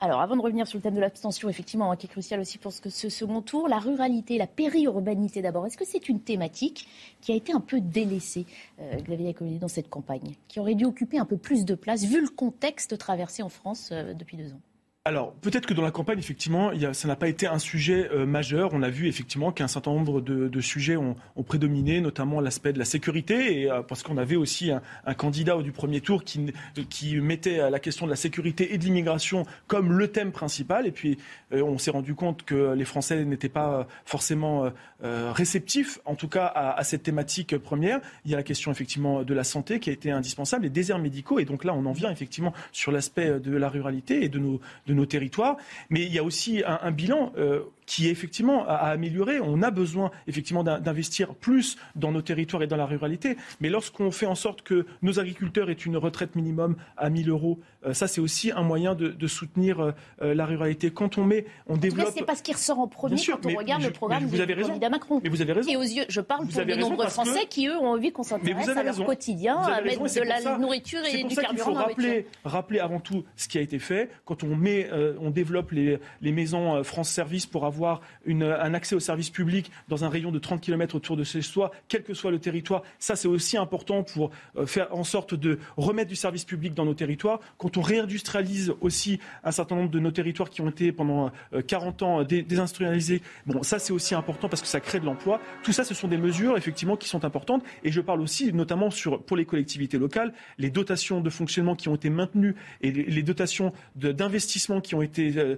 Alors, 0.00 0.20
avant 0.20 0.36
de 0.36 0.42
revenir 0.42 0.68
sur 0.68 0.78
le 0.78 0.82
thème 0.82 0.94
de 0.94 1.00
l'abstention, 1.00 1.48
effectivement, 1.48 1.90
hein, 1.90 1.96
qui 1.96 2.06
est 2.06 2.08
crucial 2.08 2.38
aussi 2.38 2.56
pour 2.58 2.70
ce, 2.70 2.88
ce 2.88 3.08
second 3.08 3.42
tour, 3.42 3.66
la 3.66 3.80
ruralité, 3.80 4.38
la 4.38 4.46
périurbanité 4.46 5.42
d'abord, 5.42 5.66
est-ce 5.66 5.76
que 5.76 5.84
c'est 5.84 6.08
une 6.08 6.20
thématique 6.20 6.86
qui 7.20 7.32
a 7.32 7.34
été 7.34 7.52
un 7.52 7.58
peu 7.58 7.80
délaissée, 7.80 8.46
euh, 8.78 8.94
Xavier 9.00 9.34
dans 9.58 9.66
cette 9.66 9.90
campagne, 9.90 10.36
qui 10.46 10.60
aurait 10.60 10.76
dû 10.76 10.84
occuper 10.84 11.18
un 11.18 11.24
peu 11.24 11.36
plus 11.36 11.64
de 11.64 11.74
place, 11.74 12.04
vu 12.04 12.20
le 12.20 12.28
contexte 12.28 12.96
traversé 12.96 13.42
en 13.42 13.48
France 13.48 13.90
euh, 13.90 14.14
depuis 14.14 14.36
deux 14.36 14.52
ans? 14.52 14.60
Alors, 15.08 15.32
peut-être 15.36 15.64
que 15.64 15.72
dans 15.72 15.82
la 15.82 15.90
campagne, 15.90 16.18
effectivement, 16.18 16.70
ça 16.92 17.08
n'a 17.08 17.16
pas 17.16 17.28
été 17.28 17.46
un 17.46 17.58
sujet 17.58 18.10
euh, 18.12 18.26
majeur. 18.26 18.74
On 18.74 18.82
a 18.82 18.90
vu 18.90 19.08
effectivement 19.08 19.52
qu'un 19.52 19.66
certain 19.66 19.90
nombre 19.90 20.20
de, 20.20 20.60
sujets 20.60 20.98
ont, 20.98 21.16
prédominé, 21.46 22.02
notamment 22.02 22.42
l'aspect 22.42 22.74
de 22.74 22.78
la 22.78 22.84
sécurité, 22.84 23.62
et, 23.62 23.70
euh, 23.70 23.80
parce 23.80 24.02
qu'on 24.02 24.18
avait 24.18 24.36
aussi 24.36 24.70
un, 24.70 25.14
candidat 25.14 25.56
du 25.62 25.72
premier 25.72 26.02
tour 26.02 26.24
qui, 26.24 26.52
qui 26.90 27.16
mettait 27.20 27.70
la 27.70 27.78
question 27.78 28.04
de 28.04 28.10
la 28.10 28.16
sécurité 28.16 28.74
et 28.74 28.76
de 28.76 28.84
l'immigration 28.84 29.46
comme 29.66 29.92
le 29.92 30.08
thème 30.08 30.30
principal. 30.30 30.86
Et 30.86 30.92
puis, 30.92 31.16
euh, 31.54 31.62
on 31.62 31.78
s'est 31.78 31.90
rendu 31.90 32.14
compte 32.14 32.42
que 32.42 32.74
les 32.74 32.84
Français 32.84 33.24
n'étaient 33.24 33.48
pas 33.48 33.88
forcément 34.04 34.70
réceptifs, 35.00 36.00
en 36.04 36.16
tout 36.16 36.28
cas, 36.28 36.44
à, 36.44 36.84
cette 36.84 37.04
thématique 37.04 37.56
première. 37.56 38.00
Il 38.26 38.30
y 38.30 38.34
a 38.34 38.36
la 38.36 38.42
question 38.42 38.70
effectivement 38.70 39.22
de 39.22 39.32
la 39.32 39.44
santé 39.44 39.80
qui 39.80 39.88
a 39.88 39.92
été 39.94 40.10
indispensable, 40.10 40.64
les 40.64 40.70
déserts 40.70 40.98
médicaux. 40.98 41.38
Et 41.38 41.46
donc 41.46 41.64
là, 41.64 41.72
on 41.72 41.86
en 41.86 41.92
vient 41.92 42.10
effectivement 42.10 42.52
sur 42.72 42.92
l'aspect 42.92 43.40
de 43.40 43.56
la 43.56 43.70
ruralité 43.70 44.24
et 44.24 44.28
de 44.28 44.38
nos, 44.38 44.97
nos 44.98 45.06
territoires. 45.06 45.56
Mais 45.88 46.02
il 46.02 46.12
y 46.12 46.18
a 46.18 46.22
aussi 46.22 46.62
un, 46.66 46.90
bilan 46.90 47.32
euh, 47.38 47.60
qui 47.88 48.06
est 48.06 48.10
effectivement 48.10 48.66
à, 48.68 48.74
améliorer. 48.74 49.40
On 49.40 49.62
a 49.62 49.70
besoin 49.70 50.10
effectivement 50.26 50.62
d'investir 50.62 51.34
plus 51.34 51.78
dans 51.96 52.12
nos 52.12 52.20
territoires 52.20 52.62
et 52.62 52.66
dans 52.66 52.76
la 52.76 52.84
ruralité. 52.84 53.36
Mais 53.60 53.70
lorsqu'on 53.70 54.10
fait 54.10 54.26
en 54.26 54.34
sorte 54.34 54.60
que 54.60 54.84
nos 55.00 55.18
agriculteurs 55.18 55.70
aient 55.70 55.72
une 55.72 55.96
retraite 55.96 56.36
minimum 56.36 56.76
à 56.98 57.08
1000 57.08 57.30
euros, 57.30 57.58
euh, 57.86 57.94
ça 57.94 58.06
c'est 58.06 58.20
aussi 58.20 58.52
un 58.52 58.62
moyen 58.62 58.94
de, 58.94 59.26
soutenir 59.26 59.80
euh, 59.80 60.34
la 60.34 60.44
ruralité. 60.44 60.90
Quand 60.90 61.16
on 61.16 61.24
met, 61.24 61.46
on 61.66 61.78
développe. 61.78 62.12
C'est 62.14 62.26
parce 62.26 62.42
qu'il 62.42 62.54
ressort 62.54 62.78
en 62.78 62.88
premier 62.88 63.16
quand 63.16 63.46
on 63.46 63.56
regarde 63.56 63.82
le 63.82 63.90
programme 63.90 64.26
vous 64.26 64.40
avez 64.40 64.54
raison. 64.54 64.78
Macron. 64.90 65.20
Mais 65.24 65.30
vous 65.30 65.40
avez 65.40 65.52
raison. 65.52 65.70
Et 65.70 65.76
aux 65.76 65.82
yeux, 65.82 66.04
je 66.08 66.20
parle 66.20 66.46
pour 66.46 66.64
de 66.64 66.74
nombreux 66.74 67.08
Français 67.08 67.46
qui 67.48 67.68
eux 67.68 67.76
ont 67.76 67.88
envie 67.88 68.12
qu'on 68.12 68.22
s'intéresse 68.22 68.68
à 68.68 68.82
leur 68.82 69.04
quotidien, 69.04 69.56
à 69.56 69.80
mettre 69.80 70.02
de 70.02 70.28
la 70.28 70.58
nourriture 70.58 71.00
et 71.06 71.24
du 71.24 71.34
carburant. 71.34 71.52
Il 71.52 71.58
faut 71.58 71.72
rappeler, 71.72 72.26
rappeler 72.44 72.80
avant 72.80 73.00
tout 73.00 73.24
ce 73.36 73.48
qui 73.48 73.56
a 73.56 73.62
été 73.62 73.78
fait. 73.78 74.10
Quand 74.26 74.44
on 74.44 74.54
met, 74.56 74.88
euh, 74.92 75.14
on 75.20 75.30
développe 75.30 75.70
les, 75.72 75.98
les 76.20 76.32
maisons 76.32 76.82
France 76.84 77.08
Service 77.08 77.46
pour 77.46 77.64
avoir 77.64 77.77
avoir 77.78 78.00
un 78.26 78.74
accès 78.74 78.96
au 78.96 79.00
service 79.00 79.30
public 79.30 79.70
dans 79.88 80.04
un 80.04 80.08
rayon 80.08 80.32
de 80.32 80.38
30 80.40 80.60
km 80.60 80.96
autour 80.96 81.16
de 81.16 81.22
chez 81.22 81.42
soi, 81.42 81.70
quel 81.86 82.02
que 82.02 82.12
soit 82.12 82.32
le 82.32 82.40
territoire. 82.40 82.82
Ça, 82.98 83.14
c'est 83.14 83.28
aussi 83.28 83.56
important 83.56 84.02
pour 84.02 84.30
euh, 84.56 84.66
faire 84.66 84.88
en 84.94 85.04
sorte 85.04 85.34
de 85.34 85.60
remettre 85.76 86.08
du 86.08 86.16
service 86.16 86.44
public 86.44 86.74
dans 86.74 86.84
nos 86.84 86.94
territoires. 86.94 87.38
Quand 87.56 87.76
on 87.76 87.82
réindustrialise 87.82 88.74
aussi 88.80 89.20
un 89.44 89.52
certain 89.52 89.76
nombre 89.76 89.90
de 89.90 90.00
nos 90.00 90.10
territoires 90.10 90.50
qui 90.50 90.60
ont 90.60 90.68
été 90.68 90.90
pendant 90.90 91.30
40 91.66 92.02
euh, 92.02 92.04
ans 92.04 92.24
désindustrialisés, 92.24 93.22
bon, 93.46 93.62
ça, 93.62 93.78
c'est 93.78 93.92
aussi 93.92 94.14
important 94.14 94.48
parce 94.48 94.62
que 94.62 94.68
ça 94.68 94.80
crée 94.80 94.98
de 94.98 95.04
l'emploi. 95.04 95.40
Tout 95.62 95.72
ça, 95.72 95.84
ce 95.84 95.94
sont 95.94 96.08
des 96.08 96.18
mesures, 96.18 96.56
effectivement, 96.56 96.96
qui 96.96 97.08
sont 97.08 97.24
importantes. 97.24 97.62
Et 97.84 97.92
je 97.92 98.00
parle 98.00 98.20
aussi, 98.20 98.52
notamment 98.52 98.90
sur, 98.90 99.22
pour 99.22 99.36
les 99.36 99.44
collectivités 99.44 99.98
locales, 99.98 100.32
les 100.58 100.70
dotations 100.70 101.20
de 101.20 101.30
fonctionnement 101.30 101.76
qui 101.76 101.88
ont 101.88 101.94
été 101.94 102.10
maintenues 102.10 102.56
et 102.80 102.90
les, 102.90 103.22
dotations 103.22 103.72
d'investissement 103.94 104.80
qui 104.80 104.94
ont 104.94 105.02
été 105.02 105.34
euh, 105.36 105.56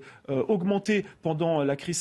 augmentées 0.48 1.04
pendant 1.22 1.62
la 1.62 1.76
crise 1.76 1.98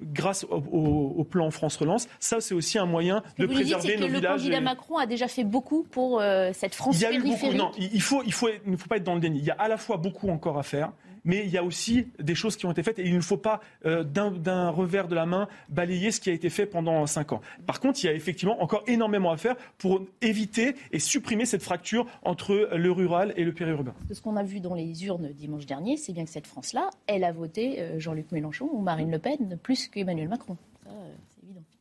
grâce 0.00 0.44
au, 0.44 1.24
plan 1.24 1.50
France 1.50 1.76
Relance. 1.76 2.08
Ça, 2.20 2.40
c'est 2.40 2.54
aussi 2.54 2.78
un 2.78 2.86
moyen 2.86 3.22
de 3.38 3.46
préserver 3.46 3.96
nos 3.96 4.06
que 4.06 4.12
villages. 4.12 4.22
Le 4.22 4.36
candidat 4.38 4.60
Macron 4.60 4.98
a 4.98 5.06
déjà 5.06 5.28
fait 5.28 5.44
beaucoup 5.44 5.84
pour 5.84 6.20
euh, 6.20 6.50
cette 6.52 6.74
France 6.74 6.96
il 6.96 7.02
y 7.02 7.06
a 7.06 7.10
périphérique. 7.10 7.42
beaucoup, 7.42 7.54
non, 7.56 7.70
il 7.78 8.02
faut, 8.02 8.22
il 8.24 8.32
faut, 8.32 8.48
il 8.48 8.70
ne 8.70 8.76
faut 8.76 8.88
pas 8.88 8.96
être 8.96 9.04
dans 9.04 9.14
le 9.14 9.20
déni. 9.20 9.38
Il 9.38 9.44
y 9.44 9.50
a 9.50 9.54
à 9.54 9.68
la 9.68 9.76
fois 9.76 9.96
beaucoup 9.96 10.28
encore 10.28 10.58
à 10.58 10.62
faire 10.62 10.92
mais 11.24 11.44
il 11.44 11.50
y 11.50 11.58
a 11.58 11.64
aussi 11.64 12.08
des 12.18 12.34
choses 12.34 12.56
qui 12.56 12.66
ont 12.66 12.70
été 12.70 12.82
faites 12.82 12.98
et 12.98 13.06
il 13.06 13.14
ne 13.14 13.20
faut 13.20 13.36
pas 13.36 13.60
euh, 13.86 14.04
d'un 14.04 14.68
revers 14.70 15.08
de 15.08 15.14
la 15.14 15.26
main 15.26 15.48
balayer 15.68 16.10
ce 16.10 16.20
qui 16.20 16.30
a 16.30 16.32
été 16.32 16.50
fait 16.50 16.66
pendant 16.66 17.06
cinq 17.06 17.32
ans. 17.32 17.40
Par 17.66 17.80
contre, 17.80 18.02
il 18.02 18.06
y 18.06 18.10
a 18.10 18.12
effectivement 18.12 18.62
encore 18.62 18.84
énormément 18.86 19.32
à 19.32 19.36
faire 19.36 19.56
pour 19.78 20.02
éviter 20.20 20.76
et 20.92 20.98
supprimer 20.98 21.46
cette 21.46 21.62
fracture 21.62 22.06
entre 22.22 22.68
le 22.72 22.92
rural 22.92 23.32
et 23.36 23.44
le 23.44 23.52
périurbain. 23.52 23.94
Ce 24.12 24.20
qu'on 24.20 24.36
a 24.36 24.42
vu 24.42 24.60
dans 24.60 24.74
les 24.74 25.06
urnes 25.06 25.30
dimanche 25.32 25.66
dernier, 25.66 25.96
c'est 25.96 26.12
bien 26.12 26.24
que 26.24 26.30
cette 26.30 26.46
France-là, 26.46 26.90
elle 27.06 27.24
a 27.24 27.32
voté 27.32 27.80
euh, 27.80 27.98
Jean-Luc 27.98 28.30
Mélenchon 28.32 28.68
ou 28.72 28.80
Marine 28.80 29.10
Le 29.10 29.18
Pen 29.18 29.58
plus 29.62 29.88
qu'Emmanuel 29.88 30.28
Macron. 30.28 30.56
Ça, 30.84 30.90
euh, 30.90 31.14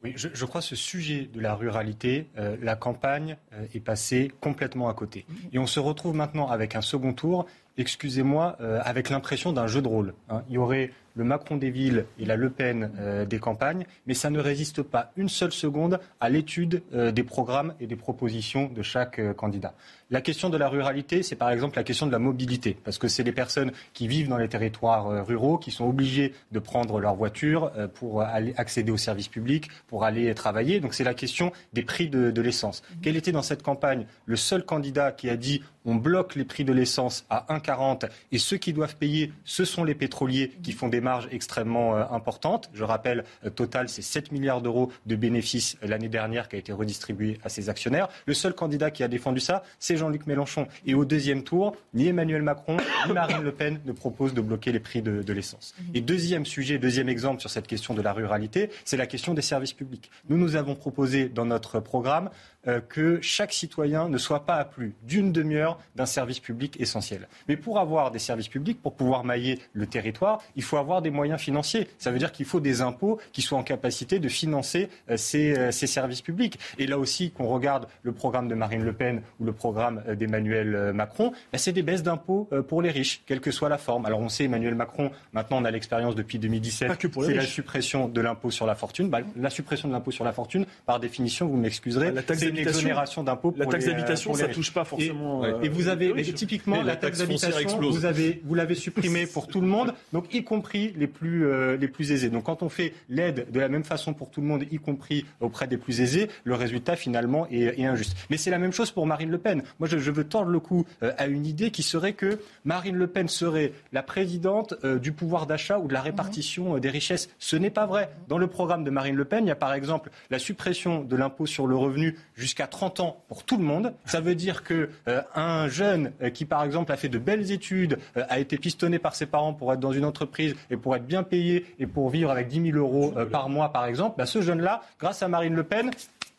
oui, 0.03 0.13
je, 0.15 0.29
je, 0.33 0.45
crois 0.45 0.61
ce 0.61 0.75
sujet 0.75 1.29
de 1.33 1.39
la 1.39 1.55
ruralité, 1.55 2.27
la 2.61 2.75
campagne 2.75 3.37
est 3.73 3.79
passée 3.79 4.29
complètement 4.41 4.89
à 4.89 4.93
côté. 4.93 5.25
Mm-hmm. 5.29 5.49
Et 5.53 5.59
on 5.59 5.65
se 5.65 5.79
retrouve 5.79 6.13
maintenant 6.13 6.49
avec 6.49 6.75
un 6.75 6.81
second 6.81 7.13
tour 7.13 7.45
excusez-moi, 7.77 8.57
euh, 8.61 8.79
avec 8.83 9.09
l'impression 9.09 9.51
d'un 9.51 9.67
jeu 9.67 9.81
de 9.81 9.87
rôle. 9.87 10.13
Hein. 10.29 10.43
Il 10.49 10.55
y 10.55 10.57
aurait 10.57 10.91
le 11.15 11.23
Macron 11.23 11.57
des 11.57 11.69
villes 11.69 12.05
et 12.17 12.25
la 12.25 12.35
Le 12.35 12.49
Pen 12.49 12.91
euh, 12.97 13.23
des 13.25 13.37
campagnes, 13.37 13.85
mais 14.07 14.15
ça 14.15 14.31
ne 14.31 14.39
résiste 14.39 14.81
pas 14.81 15.11
une 15.15 15.29
seule 15.29 15.51
seconde 15.51 15.99
à 16.19 16.29
l'étude 16.29 16.81
euh, 16.95 17.11
des 17.11 17.23
programmes 17.23 17.75
et 17.79 17.85
des 17.85 17.95
propositions 17.95 18.67
de 18.67 18.81
chaque 18.81 19.21
candidat. 19.35 19.75
La 20.09 20.21
question 20.21 20.49
de 20.49 20.57
la 20.57 20.69
ruralité, 20.69 21.21
c'est 21.21 21.35
par 21.35 21.51
exemple 21.51 21.75
la 21.75 21.83
question 21.83 22.07
de 22.07 22.11
la 22.11 22.17
mobilité, 22.17 22.75
parce 22.83 22.97
que 22.97 23.07
c'est 23.07 23.21
les 23.21 23.31
personnes 23.31 23.71
qui 23.93 24.07
vivent 24.07 24.27
dans 24.27 24.37
les 24.37 24.49
territoires 24.49 25.25
ruraux 25.25 25.59
qui 25.59 25.69
sont 25.69 25.85
obligées 25.85 26.33
de 26.51 26.59
prendre 26.59 26.99
leur 26.99 27.15
voiture 27.15 27.71
pour 27.95 28.21
aller 28.21 28.53
accéder 28.57 28.91
aux 28.91 28.97
services 28.97 29.27
publics, 29.27 29.69
pour 29.87 30.03
aller 30.03 30.33
travailler. 30.35 30.79
Donc 30.79 30.93
c'est 30.93 31.03
la 31.03 31.15
question 31.15 31.51
des 31.73 31.83
prix 31.83 32.09
de, 32.09 32.31
de 32.31 32.41
l'essence. 32.41 32.83
Quel 33.01 33.17
était 33.17 33.31
dans 33.31 33.41
cette 33.41 33.63
campagne 33.63 34.05
le 34.25 34.35
seul 34.35 34.63
candidat 34.65 35.11
qui 35.11 35.29
a 35.29 35.37
dit 35.37 35.61
on 35.85 35.95
bloque 35.95 36.35
les 36.35 36.45
prix 36.45 36.63
de 36.63 36.73
l'essence 36.73 37.25
à 37.29 37.45
40 37.63 38.05
et 38.31 38.37
ceux 38.37 38.57
qui 38.57 38.73
doivent 38.73 38.95
payer, 38.95 39.33
ce 39.45 39.65
sont 39.65 39.83
les 39.83 39.95
pétroliers 39.95 40.51
qui 40.61 40.71
font 40.71 40.89
des 40.89 41.01
marges 41.01 41.27
extrêmement 41.31 41.95
euh, 41.95 42.03
importantes. 42.11 42.69
Je 42.73 42.83
rappelle, 42.83 43.23
euh, 43.45 43.49
total, 43.49 43.89
c'est 43.89 44.03
7 44.03 44.31
milliards 44.31 44.61
d'euros 44.61 44.91
de 45.07 45.15
bénéfices 45.15 45.77
euh, 45.83 45.87
l'année 45.87 46.09
dernière 46.09 46.47
qui 46.47 46.55
a 46.57 46.59
été 46.59 46.71
redistribué 46.71 47.39
à 47.43 47.49
ses 47.49 47.69
actionnaires. 47.69 48.09
Le 48.27 48.33
seul 48.33 48.53
candidat 48.53 48.91
qui 48.91 49.03
a 49.03 49.07
défendu 49.07 49.39
ça, 49.39 49.63
c'est 49.79 49.97
Jean-Luc 49.97 50.27
Mélenchon. 50.27 50.67
Et 50.85 50.93
au 50.93 51.05
deuxième 51.05 51.43
tour, 51.43 51.75
ni 51.93 52.07
Emmanuel 52.07 52.43
Macron, 52.43 52.77
ni 53.07 53.13
Marine 53.13 53.41
Le 53.41 53.51
Pen 53.51 53.79
ne 53.85 53.91
proposent 53.91 54.33
de 54.33 54.41
bloquer 54.41 54.71
les 54.71 54.79
prix 54.79 55.01
de, 55.01 55.23
de 55.23 55.33
l'essence. 55.33 55.73
Et 55.93 56.01
deuxième 56.01 56.45
sujet, 56.45 56.77
deuxième 56.77 57.09
exemple 57.09 57.41
sur 57.41 57.49
cette 57.49 57.67
question 57.67 57.93
de 57.93 58.01
la 58.01 58.13
ruralité, 58.13 58.69
c'est 58.85 58.97
la 58.97 59.07
question 59.07 59.33
des 59.33 59.41
services 59.41 59.73
publics. 59.73 60.11
Nous, 60.29 60.37
nous 60.37 60.55
avons 60.55 60.75
proposé 60.75 61.29
dans 61.29 61.45
notre 61.45 61.79
programme 61.79 62.29
euh, 62.67 62.79
que 62.79 63.19
chaque 63.21 63.53
citoyen 63.53 64.09
ne 64.09 64.17
soit 64.17 64.45
pas 64.45 64.55
à 64.55 64.65
plus 64.65 64.95
d'une 65.03 65.31
demi-heure 65.31 65.79
d'un 65.95 66.05
service 66.05 66.39
public 66.39 66.79
essentiel. 66.79 67.27
Mais 67.47 67.57
pour 67.57 67.79
avoir 67.79 68.11
des 68.11 68.19
services 68.19 68.47
publics, 68.47 68.81
pour 68.81 68.95
pouvoir 68.95 69.23
mailler 69.23 69.59
le 69.73 69.85
territoire, 69.85 70.41
il 70.55 70.63
faut 70.63 70.77
avoir 70.77 71.01
des 71.01 71.09
moyens 71.09 71.39
financiers. 71.41 71.87
Ça 71.97 72.11
veut 72.11 72.19
dire 72.19 72.31
qu'il 72.31 72.45
faut 72.45 72.59
des 72.59 72.81
impôts 72.81 73.19
qui 73.31 73.41
soient 73.41 73.57
en 73.57 73.63
capacité 73.63 74.19
de 74.19 74.29
financer 74.29 74.89
euh, 75.09 75.17
ces, 75.17 75.57
euh, 75.57 75.71
ces, 75.71 75.87
services 75.87 76.21
publics. 76.21 76.57
Et 76.77 76.87
là 76.87 76.97
aussi, 76.97 77.31
qu'on 77.31 77.47
regarde 77.47 77.87
le 78.01 78.13
programme 78.13 78.47
de 78.47 78.55
Marine 78.55 78.83
Le 78.83 78.93
Pen 78.93 79.21
ou 79.39 79.45
le 79.45 79.53
programme 79.53 80.01
d'Emmanuel 80.17 80.93
Macron, 80.93 81.31
bah, 81.51 81.57
c'est 81.57 81.73
des 81.73 81.83
baisses 81.83 82.03
d'impôts 82.03 82.49
pour 82.67 82.81
les 82.81 82.91
riches, 82.91 83.21
quelle 83.25 83.41
que 83.41 83.51
soit 83.51 83.69
la 83.69 83.77
forme. 83.77 84.05
Alors 84.05 84.19
on 84.19 84.29
sait, 84.29 84.45
Emmanuel 84.45 84.75
Macron, 84.75 85.11
maintenant 85.33 85.57
on 85.59 85.65
a 85.65 85.71
l'expérience 85.71 86.15
depuis 86.15 86.39
2017, 86.39 86.91
c'est 87.21 87.33
la 87.33 87.45
suppression 87.45 88.07
de 88.07 88.21
l'impôt 88.21 88.51
sur 88.51 88.65
la 88.65 88.75
fortune. 88.75 89.09
Bah, 89.09 89.19
la 89.35 89.49
suppression 89.49 89.87
de 89.87 89.93
l'impôt 89.93 90.11
sur 90.11 90.23
la 90.23 90.31
fortune, 90.31 90.65
par 90.85 90.99
définition, 90.99 91.47
vous 91.47 91.57
m'excuserez, 91.57 92.11
bah, 92.11 92.21
exonération 92.57 93.23
d'impôts. 93.23 93.53
La 93.57 93.65
taxe 93.65 93.85
euh, 93.85 93.91
d'habitation, 93.91 94.33
ça 94.33 94.47
ne 94.47 94.53
touche 94.53 94.73
pas 94.73 94.83
forcément. 94.83 95.45
Et, 95.45 95.65
et 95.65 95.69
vous 95.69 95.87
avez, 95.87 96.13
typiquement, 96.33 96.81
la, 96.81 96.95
taxe, 96.95 97.19
d'habitation, 97.19 97.79
vous 97.79 98.05
avez, 98.05 98.41
vous 98.43 98.55
l'avez 98.55 98.75
supprimée 98.75 99.25
pour 99.33 99.47
tout 99.47 99.61
le 99.61 99.67
monde, 99.67 99.93
donc 100.11 100.33
y 100.33 100.43
compris 100.43 100.93
les 100.97 101.07
plus, 101.07 101.45
euh, 101.45 101.77
les 101.77 101.87
plus 101.87 102.11
aisés. 102.11 102.29
Donc 102.29 102.43
quand 102.43 102.63
on 102.63 102.69
fait 102.69 102.93
l'aide 103.09 103.47
de 103.51 103.59
la 103.59 103.69
même 103.69 103.83
façon 103.83 104.13
pour 104.13 104.29
tout 104.29 104.41
le 104.41 104.47
monde, 104.47 104.63
y 104.71 104.77
compris 104.77 105.25
auprès 105.39 105.67
des 105.67 105.77
plus 105.77 106.01
aisés, 106.01 106.29
le 106.43 106.55
résultat 106.55 106.95
finalement 106.95 107.47
est, 107.49 107.79
est 107.79 107.85
injuste. 107.85 108.15
Mais 108.29 108.37
c'est 108.37 108.51
la 108.51 108.59
même 108.59 108.73
chose 108.73 108.91
pour 108.91 109.05
Marine 109.07 109.29
Le 109.29 109.37
Pen. 109.37 109.63
Moi, 109.79 109.87
je, 109.87 109.97
je 109.97 110.11
veux 110.11 110.23
tordre 110.23 110.51
le 110.51 110.59
cou 110.59 110.85
euh, 111.01 111.11
à 111.17 111.27
une 111.27 111.45
idée 111.45 111.71
qui 111.71 111.83
serait 111.83 112.13
que 112.13 112.39
Marine 112.65 112.95
Le 112.95 113.07
Pen 113.07 113.27
serait 113.27 113.73
la 113.91 114.03
présidente 114.03 114.73
euh, 114.83 114.99
du 114.99 115.11
pouvoir 115.11 115.47
d'achat 115.47 115.79
ou 115.79 115.87
de 115.87 115.93
la 115.93 116.01
répartition 116.01 116.75
euh, 116.75 116.79
des 116.79 116.89
richesses. 116.89 117.29
Ce 117.39 117.55
n'est 117.55 117.69
pas 117.69 117.85
vrai. 117.85 118.09
Dans 118.27 118.37
le 118.37 118.47
programme 118.47 118.83
de 118.83 118.89
Marine 118.89 119.15
Le 119.15 119.25
Pen, 119.25 119.45
il 119.45 119.49
y 119.49 119.51
a 119.51 119.55
par 119.55 119.73
exemple 119.73 120.09
la 120.29 120.39
suppression 120.39 121.03
de 121.03 121.15
l'impôt 121.15 121.45
sur 121.45 121.67
le 121.67 121.75
revenu 121.75 122.17
jusqu'à 122.43 122.67
30 122.67 122.99
ans 122.99 123.23
pour 123.29 123.45
tout 123.45 123.57
le 123.57 123.63
monde. 123.63 123.93
Ça 124.05 124.19
veut 124.19 124.35
dire 124.35 124.63
que 124.63 124.89
euh, 125.07 125.21
un 125.33 125.69
jeune 125.69 126.11
euh, 126.21 126.29
qui, 126.29 126.43
par 126.43 126.63
exemple, 126.63 126.91
a 126.91 126.97
fait 126.97 127.07
de 127.07 127.17
belles 127.17 127.51
études, 127.51 127.97
euh, 128.17 128.23
a 128.29 128.39
été 128.39 128.57
pistonné 128.57 128.99
par 128.99 129.15
ses 129.15 129.25
parents 129.25 129.53
pour 129.53 129.71
être 129.71 129.79
dans 129.79 129.93
une 129.93 130.03
entreprise 130.03 130.55
et 130.69 130.75
pour 130.75 130.95
être 130.95 131.05
bien 131.05 131.23
payé 131.23 131.65
et 131.79 131.87
pour 131.87 132.09
vivre 132.09 132.29
avec 132.29 132.49
10 132.49 132.71
000 132.71 132.77
euros 132.77 133.13
euh, 133.15 133.25
par 133.25 133.47
mois, 133.47 133.71
par 133.71 133.85
exemple, 133.85 134.15
bah, 134.17 134.25
ce 134.25 134.41
jeune-là, 134.41 134.81
grâce 134.99 135.23
à 135.23 135.29
Marine 135.29 135.55
Le 135.55 135.63
Pen, 135.63 135.89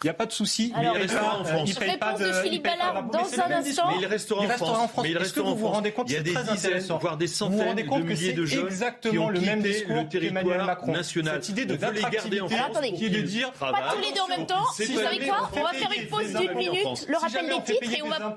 il 0.03 0.07
n'y 0.07 0.11
a 0.11 0.15
pas 0.15 0.27
de 0.27 0.33
souci. 0.33 0.73
Mais 0.77 0.85
il 0.85 0.89
restera 0.91 1.41
en 1.41 1.45
France. 1.45 1.69
Il 1.69 1.75
paye 1.77 1.97
pas 1.97 2.13
de, 2.15 2.33
Philippe 2.33 2.67
il 2.67 2.79
Ballard 2.79 3.05
dans 3.05 3.19
un 3.21 3.51
instant. 3.53 3.89
Mais 3.89 4.01
il 4.01 4.07
restera 4.07 4.41
en 4.41 4.45
Il 4.45 4.51
France. 4.51 4.91
Mais 5.03 5.11
il 5.11 5.19
restera 5.19 5.47
vous 5.47 5.53
en 5.53 5.55
vous 5.55 5.65
France. 5.65 5.77
rendez 5.77 5.93
compte 5.93 6.11
Il 6.11 6.15
y 6.15 6.17
a 6.17 6.23
des 6.23 6.35
dizaines, 6.53 6.99
voire 7.01 7.17
des 7.17 7.27
centaines 7.27 7.77
de 7.77 8.03
milliers 8.03 8.33
de 8.33 8.45
jeunes 8.45 8.67
qui 8.67 8.73
exactement 8.73 9.27
ont 9.27 9.31
le 9.31 9.41
même 9.41 9.63
quitté 9.63 9.75
discours 9.75 9.97
le 9.97 10.09
territoire 10.09 10.67
Macron. 10.67 10.93
national. 10.93 11.35
Cette 11.35 11.49
idée 11.51 11.67
de 11.67 11.77
garder 11.77 12.41
en 12.41 12.49
France 12.49 12.61
attendez. 12.71 12.93
qui 12.93 13.07
est 13.07 13.11
de 13.11 13.21
dire 13.23 13.53
Pas 13.53 13.73
tous 13.95 14.01
les 14.01 14.13
deux 14.13 14.21
en 14.21 14.29
même 14.29 14.47
temps. 14.47 14.65
Vous 14.77 15.01
savez 15.01 15.27
quoi 15.27 15.51
on 15.57 15.63
va 15.63 15.73
faire 15.73 15.91
une 15.97 16.09
pause 16.09 16.33
d'une 16.33 16.55
minute, 16.55 17.07
le 17.09 17.17
rappel 17.17 17.47
des 17.47 17.73
titres 17.73 17.95
et 17.95 18.03
on 18.03 18.09
va, 18.09 18.37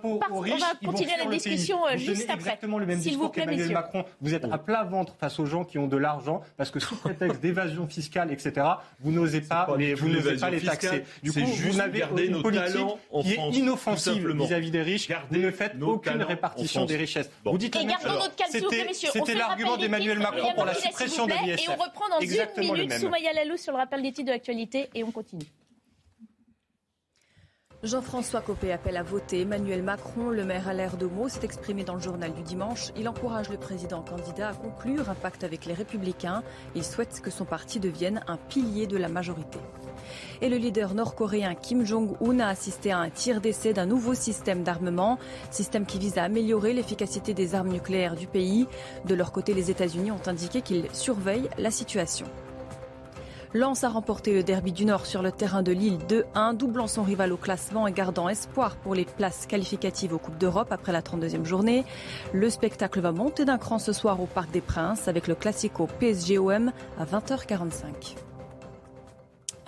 continuer 0.86 1.12
la 1.18 1.26
discussion 1.26 1.86
euh, 1.88 1.98
juste 1.98 2.24
après. 2.24 2.36
exactement 2.36 2.80
le 2.80 2.86
même 2.86 3.00
S'il 3.00 3.18
vous 3.18 3.18
discours 3.18 3.32
plaît, 3.32 3.42
qu'Emmanuel 3.44 3.68
messieurs. 3.68 3.74
Macron. 3.74 4.06
Vous 4.22 4.34
êtes 4.34 4.46
à 4.46 4.58
plat 4.58 4.84
ventre 4.84 5.16
face 5.20 5.40
aux 5.40 5.46
gens 5.46 5.64
qui 5.64 5.78
ont 5.78 5.88
de 5.88 5.98
l'argent 5.98 6.42
parce 6.58 6.72
que 6.72 6.80
sous 6.80 6.96
prétexte 6.96 7.42
d'évasion 7.42 7.88
fiscale, 7.88 8.32
etc., 8.32 8.66
vous 9.00 9.12
n'osez 9.12 9.42
pas, 9.42 9.68
les, 9.78 9.94
vous 9.94 10.10
n'osez 10.10 10.38
pas 10.38 10.50
les 10.50 10.62
taxer. 10.62 11.04
Du 11.24 11.32
coup, 11.32 11.40
juste 11.54 11.72
vous 11.72 11.78
n'avez 11.78 12.00
garder 12.00 12.26
une 12.26 12.32
nos 12.34 12.42
politique 12.42 12.66
talents 12.74 13.00
en 13.12 13.24
qui 13.24 13.34
France, 13.34 13.56
est 13.56 13.60
inoffensive 13.60 14.28
vis-à-vis 14.30 14.72
des 14.72 14.82
riches. 14.82 15.08
Garder 15.08 15.40
Vous 15.40 15.46
ne 15.46 15.52
faites 15.52 15.74
aucune 15.82 16.24
répartition 16.24 16.86
des 16.86 16.98
richesses. 16.98 17.30
Bon. 17.44 17.52
Vous 17.52 17.58
dites 17.58 17.76
Et 17.76 17.86
gardons 17.86 18.14
notre 18.14 18.36
calme, 18.36 18.50
C'était- 18.52 18.86
messieurs. 18.86 19.10
L'argument 19.36 19.78
d'Emmanuel. 19.78 20.20
Macron 20.20 20.54
pour 20.54 20.66
la 20.66 20.74
suppression 20.74 21.28
de 21.28 21.34
l'ISF. 21.34 21.64
Et 21.68 21.70
on 21.70 21.76
reprend 21.76 22.10
dans 22.10 22.20
Exactement 22.20 22.64
une 22.68 22.72
le 22.74 22.78
minute 22.80 22.90
même. 22.90 23.02
Soumaya 23.02 23.34
Lalou 23.34 23.58
sur 23.58 23.72
le 23.74 23.78
rappel 23.78 24.02
des 24.02 24.12
titres 24.12 24.28
de 24.28 24.32
l'actualité 24.32 24.90
et 24.96 25.04
on 25.04 25.12
continue. 25.12 25.46
Jean-François 27.88 28.42
Copé 28.42 28.74
appelle 28.74 28.98
à 28.98 29.04
voter. 29.04 29.42
Emmanuel 29.42 29.82
Macron, 29.82 30.30
le 30.30 30.44
maire 30.44 30.68
Alain 30.68 30.90
de 31.00 31.06
Meaux, 31.06 31.30
s'est 31.30 31.46
exprimé 31.46 31.86
dans 31.86 31.96
le 31.96 32.02
journal 32.02 32.34
du 32.34 32.42
dimanche. 32.42 32.92
Il 32.98 33.08
encourage 33.08 33.50
le 33.50 33.56
président 33.56 34.02
candidat 34.02 34.50
à 34.50 34.54
conclure 34.54 35.10
un 35.10 35.16
pacte 35.16 35.46
avec 35.46 35.66
les 35.66 35.74
Républicains. 35.74 36.44
Il 36.76 36.84
souhaite 36.84 37.22
que 37.22 37.32
son 37.32 37.46
parti 37.46 37.80
devienne 37.80 38.26
un 38.28 38.36
pilier 38.36 38.88
de 38.88 38.98
la 38.98 39.08
majorité. 39.08 39.60
Et 40.42 40.50
le 40.50 40.58
leader 40.58 40.96
nord-coréen 40.96 41.56
Kim 41.56 41.86
Jong-un 41.86 42.40
a 42.42 42.50
assisté 42.50 42.92
à 42.92 43.00
un 43.00 43.10
tir 43.10 43.40
d'essai 43.40 43.72
d'un 43.72 43.86
nouveau 43.86 44.14
système 44.14 44.64
d'armement, 44.64 45.18
système 45.50 45.86
qui 45.86 45.98
vise 45.98 46.18
à 46.18 46.24
améliorer 46.24 46.74
l'efficacité 46.74 47.34
des 47.34 47.56
armes 47.56 47.70
nucléaires 47.70 48.16
du 48.16 48.28
pays. 48.28 48.68
De 49.06 49.16
leur 49.16 49.32
côté, 49.32 49.54
les 49.54 49.72
États-Unis 49.72 50.12
ont 50.12 50.28
indiqué 50.28 50.62
qu'ils 50.62 50.88
surveillent 50.92 51.50
la 51.58 51.72
situation. 51.72 52.28
Lens 53.54 53.84
a 53.84 53.90
remporté 53.90 54.34
le 54.34 54.44
derby 54.44 54.74
du 54.74 54.84
Nord 54.84 55.06
sur 55.06 55.22
le 55.22 55.32
terrain 55.32 55.64
de 55.64 55.72
Lille 55.72 56.00
2-1, 56.10 56.56
doublant 56.58 56.88
son 56.88 57.04
rival 57.04 57.32
au 57.32 57.38
classement 57.38 57.88
et 57.88 57.94
gardant 57.94 58.28
espoir 58.28 58.76
pour 58.76 58.94
les 58.94 59.06
places 59.06 59.46
qualificatives 59.46 60.14
aux 60.14 60.18
Coupes 60.18 60.38
d'Europe 60.38 60.72
après 60.72 60.92
la 60.92 61.02
32e 61.02 61.46
journée. 61.46 61.86
Le 62.34 62.50
spectacle 62.50 63.00
va 63.00 63.14
monter 63.14 63.46
d'un 63.46 63.58
cran 63.58 63.80
ce 63.80 63.94
soir 63.94 64.22
au 64.22 64.26
Parc 64.26 64.52
des 64.52 64.62
Princes 64.62 65.08
avec 65.08 65.28
le 65.28 65.36
Classico 65.36 65.88
PSG-OM 66.00 66.72
à 67.00 67.06
20h45. 67.06 68.27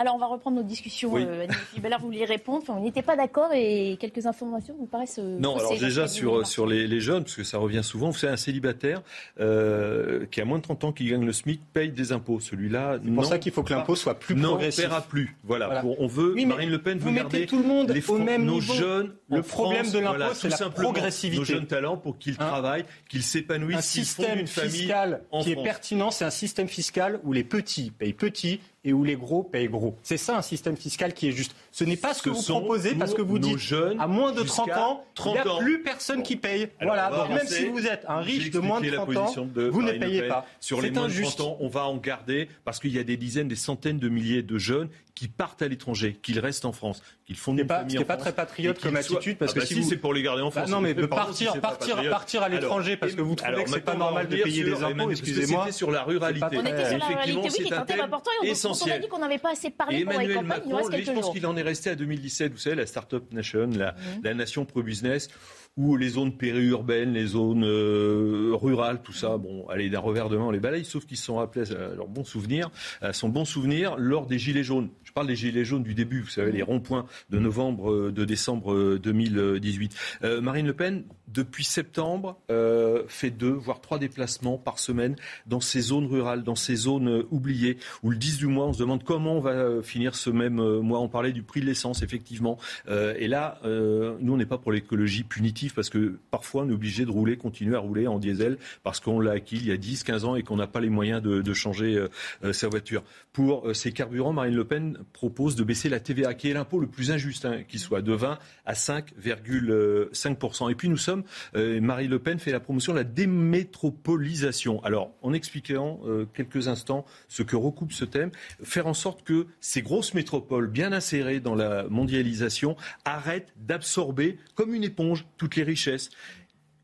Alors, 0.00 0.14
on 0.14 0.18
va 0.18 0.26
reprendre 0.28 0.56
nos 0.56 0.62
discussions. 0.62 1.12
Oui. 1.12 1.24
Euh, 1.28 1.46
vous 1.76 2.06
vouliez 2.06 2.24
répondre. 2.24 2.60
Enfin, 2.62 2.74
on 2.78 2.82
n'était 2.82 3.02
pas 3.02 3.16
d'accord 3.16 3.50
et 3.54 3.98
quelques 4.00 4.24
informations 4.24 4.74
vous 4.78 4.86
paraissent. 4.86 5.18
euh, 5.18 5.38
Non, 5.38 5.58
alors 5.58 5.78
déjà 5.78 6.06
Dinier, 6.06 6.18
sur, 6.18 6.46
sur 6.46 6.66
les, 6.66 6.86
les 6.86 7.00
jeunes, 7.00 7.24
parce 7.24 7.36
que 7.36 7.44
ça 7.44 7.58
revient 7.58 7.84
souvent, 7.84 8.08
vous 8.08 8.16
savez, 8.16 8.32
un 8.32 8.38
célibataire 8.38 9.02
euh, 9.40 10.24
qui 10.30 10.40
a 10.40 10.46
moins 10.46 10.56
de 10.56 10.62
30 10.62 10.84
ans, 10.84 10.92
qui 10.92 11.04
gagne 11.04 11.26
le 11.26 11.32
SMIC, 11.34 11.60
paye 11.74 11.90
des 11.90 12.12
impôts. 12.12 12.40
Celui-là, 12.40 12.98
C'est 13.04 13.10
pour 13.10 13.26
ça 13.26 13.38
qu'il 13.38 13.52
faut 13.52 13.62
que 13.62 13.74
l'impôt 13.74 13.94
soit 13.94 14.18
plus 14.18 14.34
non, 14.36 14.48
progressif. 14.52 14.84
paiera 14.84 15.02
plus. 15.02 15.36
Voilà, 15.44 15.66
Voilà. 15.66 15.82
Pour- 15.82 16.00
on 16.00 16.06
veut, 16.06 16.32
Oui, 16.32 16.46
Marine 16.46 16.70
Le 16.70 16.80
Pen 16.80 16.96
vous 16.98 17.04
veut 17.08 17.10
mettez 17.12 17.22
garder 17.22 17.46
tout 17.46 17.58
le 17.58 17.64
monde 17.68 17.90
les 17.90 18.10
au 18.10 18.16
même 18.16 18.46
nos 18.46 18.54
niveau. 18.54 18.72
jeunes 18.72 19.12
Le 19.28 19.42
problème 19.42 19.82
France, 19.84 19.92
de 19.92 19.98
l'impôt, 19.98 20.16
voilà, 20.16 20.34
c'est 20.34 20.40
tout 20.40 20.46
la 20.48 20.56
simplement, 20.56 20.92
progressivité. 20.92 21.38
Nos 21.40 21.44
jeunes 21.44 21.66
talents 21.66 21.98
pour 21.98 22.16
qu'ils 22.18 22.34
Hein 22.38 22.46
travaillent, 22.48 22.84
qu'ils 23.10 23.20
un 23.20 23.22
s'épanouissent, 23.22 23.92
qu'ils 23.92 24.04
fondent 24.04 24.24
système 24.26 24.38
une 24.38 24.46
famille 24.46 24.70
fiscal 24.70 25.22
qui 25.42 25.52
est 25.52 25.62
pertinent, 25.62 26.10
c'est 26.10 26.24
un 26.24 26.30
système 26.30 26.68
fiscal 26.68 27.20
où 27.24 27.34
les 27.34 27.44
petits 27.44 27.90
payent 27.90 28.14
petits 28.14 28.60
et 28.84 28.92
où 28.92 29.04
les 29.04 29.16
gros 29.16 29.42
payent 29.42 29.68
gros. 29.68 29.96
C'est 30.02 30.16
ça 30.16 30.36
un 30.38 30.42
système 30.42 30.76
fiscal 30.76 31.12
qui 31.12 31.28
est 31.28 31.32
juste. 31.32 31.54
Ce 31.72 31.84
n'est 31.84 31.96
pas 31.96 32.14
ce 32.14 32.22
que 32.22 32.30
vous 32.30 32.42
proposez 32.42 32.94
parce 32.94 33.14
que 33.14 33.22
vous 33.22 33.38
dites 33.38 33.58
jeunes 33.58 34.00
à 34.00 34.06
moins 34.08 34.32
de 34.32 34.42
30 34.42 34.66
jusqu'à 34.66 34.80
ans, 34.86 35.04
30 35.14 35.36
il 35.38 35.42
n'y 35.50 35.56
a 35.56 35.58
plus 35.58 35.82
personne 35.82 36.22
qui 36.22 36.36
paye. 36.36 36.68
Alors, 36.80 36.94
voilà, 36.94 37.10
donc 37.10 37.28
même 37.28 37.46
si 37.46 37.66
vous 37.66 37.86
êtes 37.86 38.04
un 38.08 38.18
riche 38.20 38.50
de 38.50 38.58
moins 38.58 38.80
de 38.80 38.86
expliqué 38.86 39.12
30 39.14 39.14
la 39.14 39.42
ans, 39.42 39.48
de 39.54 39.68
vous 39.68 39.82
ne 39.82 39.92
payez 39.92 40.22
pas. 40.22 40.46
Sur 40.58 40.80
les 40.82 40.90
moins 40.90 41.02
de 41.02 41.06
injuste. 41.06 41.38
30 41.38 41.46
ans, 41.46 41.56
on 41.60 41.68
va 41.68 41.84
en 41.86 41.96
garder 41.96 42.48
parce 42.64 42.80
qu'il 42.80 42.92
y 42.92 42.98
a 42.98 43.04
des 43.04 43.16
dizaines, 43.16 43.48
des 43.48 43.56
centaines 43.56 43.98
de 43.98 44.08
milliers 44.08 44.42
de 44.42 44.58
jeunes 44.58 44.88
qui 45.14 45.28
partent 45.28 45.60
à 45.60 45.68
l'étranger, 45.68 46.16
qu'ils 46.22 46.38
restent 46.40 46.64
en 46.64 46.72
France, 46.72 47.02
qu'ils 47.26 47.36
font 47.36 47.52
n'est 47.52 47.64
pas, 47.64 47.84
très 48.16 48.32
patriote 48.32 48.80
comme 48.80 48.96
attitude 48.96 49.36
parce 49.36 49.50
Ah 49.52 49.54
que 49.56 49.60
bah 49.60 49.66
si 49.66 49.74
si, 49.74 49.80
vous- 49.80 49.88
c'est 49.90 49.96
pour 49.98 50.14
les 50.14 50.22
garder 50.22 50.40
en 50.40 50.46
Bah 50.46 50.62
France. 50.62 50.70
non, 50.70 50.80
mais 50.80 50.94
de 50.94 51.04
Pardon, 51.04 51.26
partir, 51.26 51.52
si 51.52 51.58
partir, 51.58 52.10
partir 52.10 52.42
à 52.42 52.48
l'étranger 52.48 52.96
parce 52.96 53.12
que 53.12 53.20
vous 53.20 53.34
trouvez 53.34 53.52
alors 53.52 53.64
que 53.64 53.70
c'est 53.70 53.80
pas 53.80 53.94
normal 53.96 54.28
de 54.28 54.36
payer 54.36 54.64
des 54.64 54.82
impôts, 54.82 55.06
que 55.06 55.10
excusez-moi. 55.12 55.64
C'était 55.66 55.76
sur 55.76 55.90
la 55.90 56.02
ruralité. 56.04 56.46
On 56.56 56.60
était 56.60 56.60
sur 56.60 56.66
la 56.66 56.80
Effectivement, 56.80 57.16
réalité, 57.16 57.40
oui, 57.42 57.48
qui 57.48 57.50
c'est 57.50 57.62
est 57.68 57.72
un 57.74 57.84
thème 57.84 57.96
thème 57.98 58.04
important. 58.06 58.30
Et 58.42 58.52
on, 58.64 58.68
on 58.70 58.90
a 58.90 58.98
dit 58.98 59.08
qu'on 59.08 59.18
n'avait 59.18 59.38
pas 59.38 59.50
assez 59.52 59.68
parlé 59.70 59.96
les 59.96 60.02
Emmanuel 60.02 60.34
campagnes. 60.36 60.62
Il 60.66 60.74
reste 60.74 60.90
quelques 60.90 61.14
jours. 61.14 61.32
Est 61.60 61.62
resté 61.62 61.90
à 61.90 61.94
2017, 61.94 62.52
vous 62.52 62.58
savez, 62.58 62.76
la 62.76 62.86
Startup 62.86 63.22
Nation, 63.32 63.68
la, 63.76 63.92
Mhm. 63.92 64.22
la 64.24 64.34
nation 64.34 64.64
pro-business, 64.64 65.28
où 65.76 65.96
les 65.96 66.08
zones 66.10 66.36
périurbaines, 66.36 67.12
les 67.12 67.26
zones 67.26 67.64
euh, 67.64 68.50
rurales, 68.54 69.00
tout 69.02 69.12
ça, 69.12 69.38
bon, 69.38 69.66
allez, 69.68 69.88
d'un 69.88 70.00
revers 70.00 70.28
de 70.28 70.36
main, 70.36 70.44
on 70.46 70.50
les 70.50 70.58
balaye, 70.58 70.84
sauf 70.84 71.06
qu'ils 71.06 71.16
se 71.16 71.24
sont 71.24 71.36
rappelés 71.36 71.70
à 71.72 71.94
leur 71.94 72.08
bon 72.08 72.24
souvenir, 72.24 72.70
à 73.00 73.12
son 73.12 73.28
bon 73.28 73.44
souvenir 73.44 73.96
lors 73.96 74.26
des 74.26 74.38
Gilets 74.38 74.64
jaunes. 74.64 74.88
Je 75.10 75.14
parle 75.14 75.26
des 75.26 75.34
Gilets 75.34 75.64
jaunes 75.64 75.82
du 75.82 75.94
début, 75.94 76.20
vous 76.20 76.28
savez, 76.28 76.52
les 76.52 76.62
ronds-points 76.62 77.04
de 77.30 77.40
novembre, 77.40 77.90
euh, 77.90 78.12
de 78.12 78.24
décembre 78.24 78.72
euh, 78.72 79.00
2018. 79.02 79.92
Euh, 80.22 80.40
Marine 80.40 80.68
Le 80.68 80.72
Pen, 80.72 81.02
depuis 81.26 81.64
septembre, 81.64 82.38
euh, 82.48 83.02
fait 83.08 83.30
deux, 83.30 83.50
voire 83.50 83.80
trois 83.80 83.98
déplacements 83.98 84.56
par 84.56 84.78
semaine 84.78 85.16
dans 85.46 85.58
ces 85.58 85.80
zones 85.80 86.06
rurales, 86.06 86.44
dans 86.44 86.54
ces 86.54 86.76
zones 86.76 87.08
euh, 87.08 87.26
oubliées, 87.32 87.76
où 88.04 88.10
le 88.10 88.16
10 88.16 88.38
du 88.38 88.46
mois, 88.46 88.68
on 88.68 88.72
se 88.72 88.78
demande 88.78 89.02
comment 89.02 89.34
on 89.34 89.40
va 89.40 89.50
euh, 89.50 89.82
finir 89.82 90.14
ce 90.14 90.30
même 90.30 90.60
euh, 90.60 90.80
mois. 90.80 91.00
On 91.00 91.08
parlait 91.08 91.32
du 91.32 91.42
prix 91.42 91.60
de 91.60 91.66
l'essence, 91.66 92.02
effectivement. 92.02 92.56
Euh, 92.88 93.14
et 93.18 93.26
là, 93.26 93.58
euh, 93.64 94.16
nous, 94.20 94.34
on 94.34 94.36
n'est 94.36 94.46
pas 94.46 94.58
pour 94.58 94.70
l'écologie 94.70 95.24
punitive, 95.24 95.74
parce 95.74 95.90
que 95.90 96.20
parfois, 96.30 96.62
on 96.62 96.68
est 96.68 96.72
obligé 96.72 97.04
de 97.04 97.10
rouler, 97.10 97.36
continuer 97.36 97.74
à 97.74 97.80
rouler 97.80 98.06
en 98.06 98.20
diesel, 98.20 98.58
parce 98.84 99.00
qu'on 99.00 99.18
l'a 99.18 99.32
acquis 99.32 99.56
il 99.56 99.66
y 99.66 99.72
a 99.72 99.76
10, 99.76 100.04
15 100.04 100.24
ans 100.24 100.36
et 100.36 100.44
qu'on 100.44 100.56
n'a 100.56 100.68
pas 100.68 100.80
les 100.80 100.88
moyens 100.88 101.20
de, 101.20 101.42
de 101.42 101.52
changer 101.52 101.96
euh, 101.96 102.08
euh, 102.44 102.52
sa 102.52 102.68
voiture. 102.68 103.02
Pour 103.32 103.68
euh, 103.68 103.74
ces 103.74 103.90
carburants, 103.90 104.32
Marine 104.32 104.54
Le 104.54 104.64
Pen 104.64 104.98
propose 105.12 105.56
de 105.56 105.64
baisser 105.64 105.88
la 105.88 106.00
TVA, 106.00 106.34
qui 106.34 106.50
est 106.50 106.54
l'impôt 106.54 106.80
le 106.80 106.86
plus 106.86 107.10
injuste 107.10 107.44
hein, 107.44 107.62
qui 107.68 107.78
soit, 107.78 108.02
de 108.02 108.12
20 108.12 108.38
à 108.66 108.72
5,5%. 108.72 110.70
Et 110.70 110.74
puis 110.74 110.88
nous 110.88 110.96
sommes, 110.96 111.24
euh, 111.56 111.80
Marie 111.80 112.08
Le 112.08 112.18
Pen 112.18 112.38
fait 112.38 112.52
la 112.52 112.60
promotion 112.60 112.92
de 112.92 112.98
la 112.98 113.04
démétropolisation. 113.04 114.82
Alors, 114.84 115.12
en 115.22 115.32
expliquant 115.32 116.00
euh, 116.04 116.26
quelques 116.32 116.68
instants 116.68 117.04
ce 117.28 117.42
que 117.42 117.56
recoupe 117.56 117.92
ce 117.92 118.04
thème, 118.04 118.30
faire 118.62 118.86
en 118.86 118.94
sorte 118.94 119.22
que 119.22 119.46
ces 119.60 119.82
grosses 119.82 120.14
métropoles 120.14 120.68
bien 120.68 120.92
insérées 120.92 121.40
dans 121.40 121.54
la 121.54 121.84
mondialisation 121.88 122.76
arrêtent 123.04 123.52
d'absorber 123.56 124.38
comme 124.54 124.74
une 124.74 124.84
éponge 124.84 125.26
toutes 125.36 125.56
les 125.56 125.62
richesses 125.62 126.10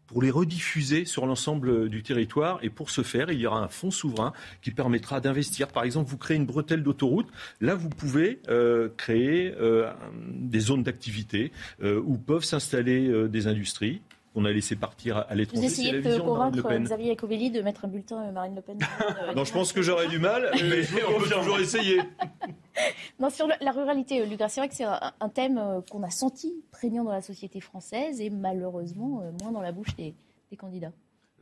pour 0.07 0.23
les 0.23 0.31
rediffuser 0.31 1.05
sur 1.05 1.27
l'ensemble 1.27 1.89
du 1.89 2.03
territoire. 2.03 2.59
Et 2.63 2.71
pour 2.71 2.91
ce 2.91 3.03
faire, 3.03 3.31
il 3.31 3.41
y 3.41 3.47
aura 3.47 3.61
un 3.61 3.69
fonds 3.69 3.91
souverain 3.91 4.33
qui 4.63 4.71
permettra 4.71 5.21
d'investir. 5.21 5.69
Par 5.69 5.85
exemple, 5.85 6.11
vous 6.11 6.19
créez 6.19 6.37
une 6.37 6.47
bretelle 6.47 6.83
d'autoroute. 6.83 7.29
Là, 7.61 7.75
vous 7.75 7.89
pouvez 7.89 8.41
euh, 8.49 8.89
créer 8.97 9.55
euh, 9.61 9.91
des 10.29 10.61
zones 10.61 10.83
d'activité 10.83 11.53
euh, 11.83 12.01
où 12.05 12.17
peuvent 12.17 12.45
s'installer 12.45 13.29
des 13.29 13.47
industries 13.47 14.01
qu'on 14.37 14.45
a 14.45 14.53
laissé 14.53 14.77
partir 14.77 15.25
à 15.31 15.35
l'étranger. 15.35 15.67
Vous 15.67 15.73
essayez 15.73 16.03
de 16.03 16.19
convaincre 16.19 16.79
Xavier 16.79 17.09
Iacovelli 17.13 17.51
de 17.51 17.63
mettre 17.63 17.87
un 17.87 17.89
bulletin 17.89 18.31
Marine 18.33 18.55
Le 18.55 18.61
Pen 18.61 18.79
Non, 19.35 19.45
je 19.45 19.53
pense 19.53 19.73
que 19.73 19.81
j'aurais 19.81 20.09
du 20.09 20.19
mal, 20.19 20.51
mais 20.63 20.83
on 21.09 21.19
peut 21.19 21.31
toujours 21.31 21.59
essayer. 21.59 22.01
Non, 23.19 23.31
sur 23.31 23.49
la 23.49 23.73
ruralité, 23.73 24.27
Lucas, 24.27 24.51
c'est 24.51 24.61
vrai 24.61 24.69
que 24.69 24.75
c'est 24.75 24.85
un, 24.85 25.29
thème 25.31 25.57
euh, 25.57 25.81
qu'on 25.91 26.03
a 26.03 26.11
senti 26.11 26.63
prégnant 26.71 27.05
dans 27.05 27.13
la 27.13 27.23
société 27.23 27.63
française 27.63 28.21
et 28.21 28.29
malheureusement 28.29 29.23
euh, 29.23 29.31
moins 29.41 29.53
dans 29.53 29.63
la 29.63 29.73
bouche 29.73 29.97
des, 29.97 30.15
candidats. 30.59 30.93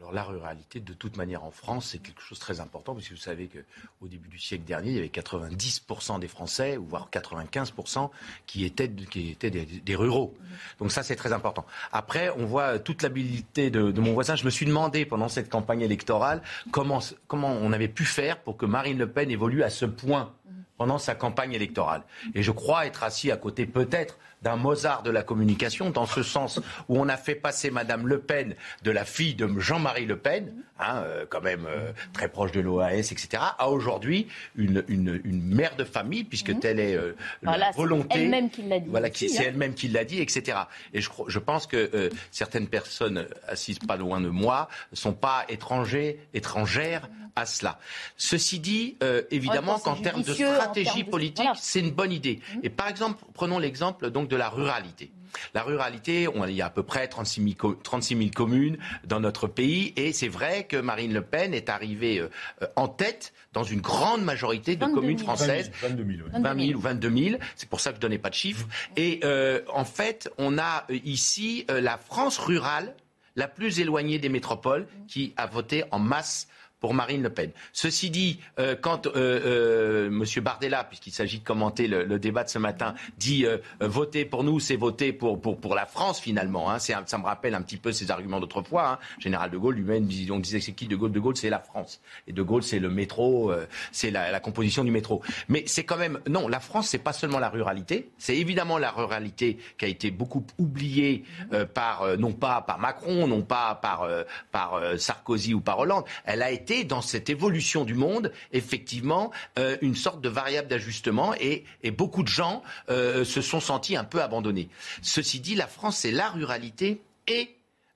Alors 0.01 0.13
la 0.13 0.25
ruralité, 0.25 0.81
de 0.81 0.93
toute 0.93 1.17
manière, 1.17 1.45
en 1.45 1.53
France, 1.53 1.91
c'est 1.93 1.99
quelque 1.99 2.21
chose 2.21 2.39
de 2.39 2.43
très 2.43 2.61
important, 2.61 2.95
puisque 2.95 3.13
vous 3.13 3.17
savez 3.17 3.49
qu'au 3.49 4.09
début 4.09 4.29
du 4.29 4.41
siècle 4.41 4.65
dernier, 4.65 4.91
il 4.91 4.97
y 4.97 4.99
avait 4.99 5.09
90% 5.09 6.19
des 6.19 6.27
Français, 6.27 6.77
voire 6.77 7.09
95%, 7.13 8.11
qui 8.45 8.65
étaient, 8.65 8.91
qui 8.91 9.31
étaient 9.31 9.51
des, 9.51 9.97
ruraux. 9.97 10.35
Donc 10.81 10.91
ça, 10.91 11.05
c'est 11.05 11.15
très 11.15 11.33
important. 11.33 11.65
Après, 11.93 12.31
on 12.37 12.45
voit 12.45 12.81
toute 12.81 13.03
l'habilité 13.03 13.71
de, 13.71 13.93
de, 13.93 14.01
mon 14.01 14.15
voisin. 14.15 14.35
Je 14.35 14.45
me 14.45 14.51
suis 14.51 14.67
demandé 14.67 15.07
pendant 15.07 15.29
cette 15.29 15.49
campagne 15.49 15.83
électorale 15.83 16.43
comment, 16.73 16.99
comment 17.29 17.53
on 17.53 17.73
avait 17.73 17.89
pu 17.89 18.05
faire 18.05 18.41
pour 18.41 18.57
que 18.57 18.67
Marine 18.67 18.99
Le 18.99 19.09
Pen 19.09 19.31
évolue 19.31 19.63
à 19.63 19.71
ce 19.71 19.85
point 19.85 20.35
pendant 20.77 20.99
sa 20.99 21.15
campagne 21.15 21.53
électorale. 21.53 22.03
Et 22.35 22.43
je 22.43 22.51
crois 22.51 22.87
être 22.87 23.05
assis 23.05 23.31
à 23.31 23.37
côté 23.37 23.67
peut-être 23.67 24.19
d'un 24.45 24.57
Mozart 24.57 25.03
de 25.03 25.11
la 25.11 25.23
communication, 25.23 25.91
dans 25.91 26.07
ce 26.07 26.23
sens 26.23 26.61
où 26.89 26.99
on 26.99 27.09
a 27.09 27.17
fait 27.17 27.35
passer 27.35 27.71
Madame 27.71 28.07
Le 28.07 28.21
Pen 28.21 28.55
de 28.83 28.91
la 28.91 29.05
fille 29.05 29.35
de 29.35 29.49
Jean-Marie 29.59 30.05
Le 30.05 30.19
Pen, 30.19 30.53
hein, 30.79 31.03
euh, 31.05 31.25
quand 31.29 31.41
même 31.41 31.67
euh, 31.67 31.93
très 32.13 32.29
proche 32.29 32.53
de 32.53 32.61
l'OAS, 32.61 33.11
etc., 33.11 33.43
à 33.59 33.71
aujourd'hui 33.71 34.29
une, 34.55 34.85
une, 34.89 35.21
une, 35.25 35.43
mère 35.43 35.77
de 35.77 35.85
famille, 35.85 36.25
puisque 36.25 36.51
mhm. 36.51 36.61
telle 36.61 36.81
est 36.81 36.95
euh, 36.95 37.17
la 37.43 37.71
volonté. 37.71 38.09
C'est 38.13 38.23
elle-même 38.25 38.51
qui 38.51 38.63
l'a 38.63 38.81
dit. 38.81 38.91
Voilà, 38.91 39.09
c'est 39.13 39.39
hein. 39.39 39.43
elle-même 39.47 39.75
qui 39.75 39.89
l'a 39.89 40.05
dit, 40.05 40.21
etc. 40.21 40.59
Et 40.93 41.01
je, 41.01 41.09
je 41.27 41.39
pense 41.39 41.67
que 41.67 42.11
certaines 42.31 42.69
personnes 42.69 43.27
assises 43.49 43.79
pas 43.79 43.97
loin 43.97 44.21
de 44.21 44.29
moi 44.29 44.69
sont 44.93 45.15
pas 45.15 45.45
étrangers, 45.49 46.21
étrangères 46.35 47.09
à 47.37 47.47
cela. 47.47 47.79
Ceci 48.17 48.61
dit, 48.61 48.97
évidemment 49.31 49.79
qu'en 49.79 49.97
termes 49.97 50.23
de 50.23 50.35
stratégie 50.35 51.05
politique, 51.05 51.49
c'est 51.57 51.81
une 51.81 51.91
bonne 51.91 52.13
idée. 52.13 52.41
Mhm. 52.55 52.61
Et 52.65 52.71
par 52.71 52.89
exemple, 52.89 53.25
prenons 53.33 53.59
l'exemple 53.59 54.11
donc 54.11 54.29
de 54.29 54.34
la 54.37 54.49
ruralité. 54.49 55.11
La 55.53 55.63
ruralité, 55.63 56.29
on, 56.29 56.47
il 56.47 56.55
y 56.55 56.63
a 56.63 56.67
à 56.67 56.71
peu 56.71 56.83
près 56.83 57.09
36 57.09 57.57
000, 57.59 58.31
communes 58.35 58.79
dans 59.05 59.21
notre 59.21 59.47
pays 59.47 59.93
et 59.97 60.13
c'est 60.13 60.29
vrai 60.29 60.65
que 60.65 60.77
Marine 60.77 61.13
Le 61.13 61.23
Pen 61.23 61.55
est 61.55 61.69
arrivée 61.69 62.21
euh, 62.21 62.29
en 62.77 62.89
tête 62.89 63.33
dans 63.53 63.65
une 63.65 63.81
grande 63.81 64.23
majorité 64.23 64.77
de 64.77 64.85
communes 64.87 65.19
françaises. 65.19 65.71
22 65.83 66.05
000, 66.33 66.43
20 66.43 66.67
000 66.67 66.79
ou 66.79 66.81
22 66.81 67.17
000, 67.17 67.37
c'est 67.57 67.69
pour 67.69 67.81
ça 67.81 67.91
que 67.91 67.97
je 67.97 67.99
ne 67.99 68.03
donnais 68.03 68.19
pas 68.19 68.31
de 68.31 68.35
chiffres. 68.35 68.67
Et 68.97 69.21
euh, 69.25 69.61
en 69.73 69.85
fait, 69.85 70.31
on 70.39 70.59
a 70.59 70.85
euh, 70.91 70.99
ici 71.05 71.67
la 71.69 71.99
France 71.99 72.39
rurale 72.39 72.95
la 73.37 73.49
plus 73.49 73.81
éloignée 73.81 74.19
des 74.19 74.29
métropoles 74.29 74.87
qui 75.09 75.35
a 75.37 75.47
voté 75.47 75.85
en 75.91 75.99
masse 75.99 76.49
pour 76.81 76.93
Marine 76.93 77.23
Le 77.23 77.31
Pen. 77.31 77.51
Ceci 77.73 78.11
dit, 78.11 78.41
euh, 78.59 78.77
quand 78.79 79.07
euh, 79.07 79.13
euh, 79.17 80.07
M. 80.09 80.43
Bardella, 80.43 80.85
puisqu'il 80.85 81.13
s'agit 81.13 81.39
de 81.39 81.45
commenter 81.45 81.87
le, 81.87 82.19
débat 82.19 82.45
de 82.45 82.51
ce 82.51 82.59
matin, 82.59 82.95
dit 83.17 83.47
voter 83.81 84.27
pour 84.27 84.45
nous, 84.45 84.61
c'est 84.61 84.77
voter 84.77 85.13
pour, 85.13 85.41
pour, 85.41 85.59
pour 85.59 85.75
la 85.75 85.87
France 85.87 86.21
finalement. 86.21 86.71
Hein, 86.71 86.79
ça 86.79 87.19
me 87.19 87.25
rappelle 87.25 87.55
un 87.55 87.63
petit 87.63 87.79
peu 87.79 87.91
ses 87.91 88.11
arguments 88.11 88.39
d'autrefois. 88.39 88.89
Hein. 88.91 88.99
Général 89.19 89.51
de 89.51 89.57
Gaulle 89.57 89.77
lui-même, 89.77 90.09
on 90.31 90.39
disait 90.39 90.61
c'est 90.61 90.73
qui 90.73 90.87
de 90.87 90.95
Gaulle 90.95 91.13
De 91.13 91.21
Gaulle, 91.21 91.37
c'est 91.37 91.49
la 91.49 91.59
France. 91.59 92.03
Et 92.27 92.33
de 92.33 92.43
Gaulle, 92.43 92.63
c'est 92.63 92.79
le 92.79 92.91
métro, 92.91 93.51
c'est 93.91 94.11
la, 94.11 94.31
la, 94.31 94.41
composition 94.41 94.85
du 94.85 94.91
métro. 94.91 95.23
Mais 95.49 95.65
c'est 95.67 95.85
quand 95.85 95.97
même 95.97 96.21
non, 96.29 96.49
la 96.49 96.61
France, 96.61 96.89
c'est 96.89 96.99
pas 96.99 97.13
seulement 97.13 97.39
la 97.39 97.49
ruralité, 97.49 98.11
c'est 98.19 98.37
évidemment 98.37 98.77
la 98.77 98.91
ruralité 98.91 99.59
qui 99.79 99.87
a 99.87 99.89
été 99.89 100.11
beaucoup 100.11 100.45
oubliée 100.59 101.25
par 101.73 102.19
non 102.19 102.33
pas 102.33 102.61
par 102.61 102.79
Macron, 102.79 103.27
non 103.27 103.43
pas 103.43 103.75
par 103.77 104.07
par 104.53 104.81
Sarkozy 104.99 105.55
ou 105.55 105.61
par 105.61 105.79
Hollande. 105.79 106.05
Elle 106.25 106.43
a 106.43 106.51
été 106.51 106.74
dans 106.83 107.01
cette 107.01 107.31
évolution 107.31 107.85
du 107.85 107.95
monde, 107.95 108.33
effectivement, 108.53 109.31
euh, 109.59 109.77
une 109.83 109.95
sorte 109.95 110.21
de 110.21 110.29
variable 110.29 110.67
d'ajustement 110.67 111.35
et, 111.35 111.65
beaucoup 111.93 112.25
de 112.25 112.29
gens 112.29 112.65
euh, 112.89 113.25
se 113.25 113.41
sont 113.41 113.61
sentis 113.61 113.95
un 113.95 114.03
peu 114.03 114.21
abandonnés. 114.21 114.69
Ceci 115.01 115.39
dit, 115.39 115.55
la 115.55 115.69
France, 115.69 115.99
c'est 115.99 116.11
la 116.11 116.29
ruralité 116.31 117.01
et 117.29 117.54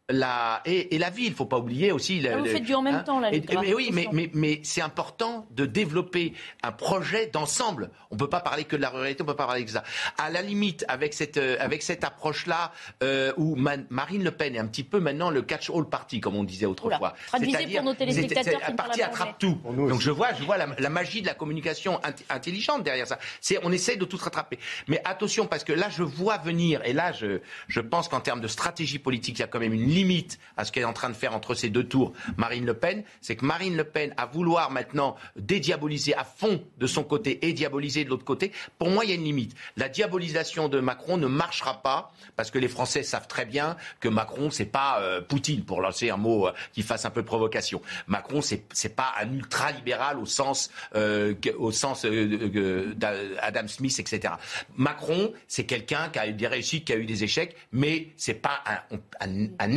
la, 0.08 0.62
et, 0.64 0.96
la 0.98 1.10
ville. 1.10 1.26
Il 1.26 1.30
ne 1.30 1.36
faut 1.36 1.46
pas 1.46 1.58
oublier 1.58 1.92
aussi. 1.92 2.26
Ah, 2.26 2.38
vous 2.38 2.46
faites 2.46 2.62
du 2.62 2.74
en 2.74 2.82
même 2.82 2.96
hein. 2.96 3.02
temps, 3.02 3.20
là. 3.20 3.30
mais 3.30 3.74
oui, 3.74 3.90
mais, 3.92 4.08
mais, 4.12 4.30
mais 4.32 4.60
c'est 4.62 4.80
important 4.80 5.46
de 5.50 5.66
développer 5.66 6.32
un 6.62 6.72
projet 6.72 7.26
d'ensemble. 7.26 7.90
On 8.10 8.14
ne 8.14 8.18
peut 8.18 8.28
pas 8.28 8.40
parler 8.40 8.64
que 8.64 8.76
de 8.76 8.80
la 8.80 8.90
ruralité, 8.90 9.22
on 9.22 9.24
ne 9.24 9.30
peut 9.30 9.36
pas 9.36 9.46
parler 9.46 9.64
que 9.64 9.70
ça. 9.70 9.84
À 10.16 10.30
la 10.30 10.42
limite, 10.42 10.84
avec 10.88 11.12
cette, 11.12 11.36
euh, 11.36 11.56
avec 11.60 11.82
cette 11.82 12.04
approche-là, 12.04 12.72
euh, 13.02 13.32
où 13.36 13.56
Marine 13.56 14.24
Le 14.24 14.30
Pen 14.30 14.54
est 14.54 14.58
un 14.58 14.66
petit 14.66 14.84
peu 14.84 15.00
maintenant 15.00 15.30
le 15.30 15.42
catch-all 15.42 15.88
party, 15.88 16.20
comme 16.20 16.36
on 16.36 16.44
disait 16.44 16.66
autrefois. 16.66 17.14
C'est-à-dire, 17.30 17.82
pour 17.82 17.90
nos 17.90 17.94
téléspectateurs 17.94 18.60
qui 18.60 18.72
parti 18.72 19.02
attrape 19.02 19.38
tout. 19.38 19.58
Donc 19.64 20.00
je 20.00 20.10
vois, 20.10 20.32
je 20.32 20.44
vois 20.44 20.56
la, 20.56 20.88
magie 20.88 21.20
de 21.22 21.26
la 21.26 21.34
communication 21.34 22.00
intelligente 22.30 22.82
derrière 22.82 23.06
ça. 23.06 23.18
C'est, 23.40 23.58
on 23.62 23.72
essaie 23.72 23.96
de 23.96 24.04
tout 24.04 24.16
rattraper. 24.16 24.58
Mais 24.86 25.00
attention, 25.04 25.46
parce 25.46 25.64
que 25.64 25.72
là, 25.72 25.88
je 25.90 26.02
vois 26.02 26.38
venir, 26.38 26.80
et 26.84 26.92
là, 26.92 27.12
je, 27.12 27.40
je 27.68 27.80
pense 27.80 28.08
qu'en 28.08 28.20
termes 28.20 28.40
de 28.40 28.48
stratégie 28.48 28.98
politique, 28.98 29.38
il 29.38 29.40
y 29.40 29.44
a 29.44 29.48
quand 29.48 29.60
même 29.60 29.74
une 29.74 29.97
limite 29.98 30.38
à 30.56 30.64
ce 30.64 30.72
qu'elle 30.72 30.84
est 30.84 30.87
en 30.87 30.92
train 30.92 31.11
de 31.11 31.14
faire 31.14 31.34
entre 31.34 31.54
ces 31.54 31.70
deux 31.70 31.84
tours, 31.84 32.12
Marine 32.37 32.64
Le 32.64 32.74
Pen, 32.74 33.02
c'est 33.20 33.37
que 33.37 33.44
Marine 33.44 33.76
Le 33.76 33.84
Pen, 33.84 34.14
a 34.16 34.26
vouloir 34.26 34.70
maintenant 34.70 35.16
dédiaboliser 35.37 36.14
à 36.14 36.24
fond 36.24 36.62
de 36.78 36.87
son 36.87 37.04
côté 37.04 37.46
et 37.46 37.52
diaboliser 37.52 38.04
de 38.04 38.11
l'autre 38.11 38.24
côté, 38.24 38.52
pour 38.78 38.90
moi, 38.90 39.04
il 39.04 39.11
y 39.11 39.12
a 39.12 39.16
une 39.16 39.24
limite. 39.24 39.54
La 39.76 39.88
diabolisation 39.88 40.68
de 40.68 40.80
Macron 40.80 41.16
ne 41.16 41.26
marchera 41.26 41.82
pas, 41.82 42.12
parce 42.37 42.50
que 42.50 42.58
les 42.58 42.68
Français 42.68 43.02
savent 43.02 43.26
très 43.28 43.44
bien 43.44 43.76
que 44.00 44.08
Macron, 44.08 44.50
c'est 44.50 44.66
pas 44.66 45.00
euh, 45.00 45.20
Poutine, 45.20 45.64
pour 45.64 45.80
lancer 45.80 46.11
un 46.11 46.16
mot 46.16 46.46
euh, 46.48 46.52
qui 46.72 46.82
fasse 46.82 47.04
un 47.04 47.11
peu 47.11 47.22
de 47.22 47.26
provocation. 47.26 47.82
Macron, 48.06 48.40
c'est, 48.40 48.64
c'est 48.72 48.94
pas 48.94 49.14
un 49.20 49.32
ultra-libéral 49.32 50.18
au 50.18 50.26
sens, 50.26 50.70
euh, 50.94 51.34
au 51.58 51.72
sens 51.72 52.04
d'Adam 52.04 53.68
Smith, 53.68 53.98
etc. 53.98 54.34
Macron, 54.76 55.32
c'est 55.46 55.64
quelqu'un 55.64 56.08
qui 56.12 56.18
a 56.18 56.28
eu 56.28 56.32
des 56.32 56.46
réussites, 56.46 56.84
qui 56.84 56.92
a 56.92 56.96
eu 56.96 57.06
des 57.06 57.24
échecs, 57.24 57.56
mais 57.72 58.08
c'est 58.16 58.34
pas 58.34 58.62
un, 58.66 58.98
un, 59.26 59.46
un 59.58 59.74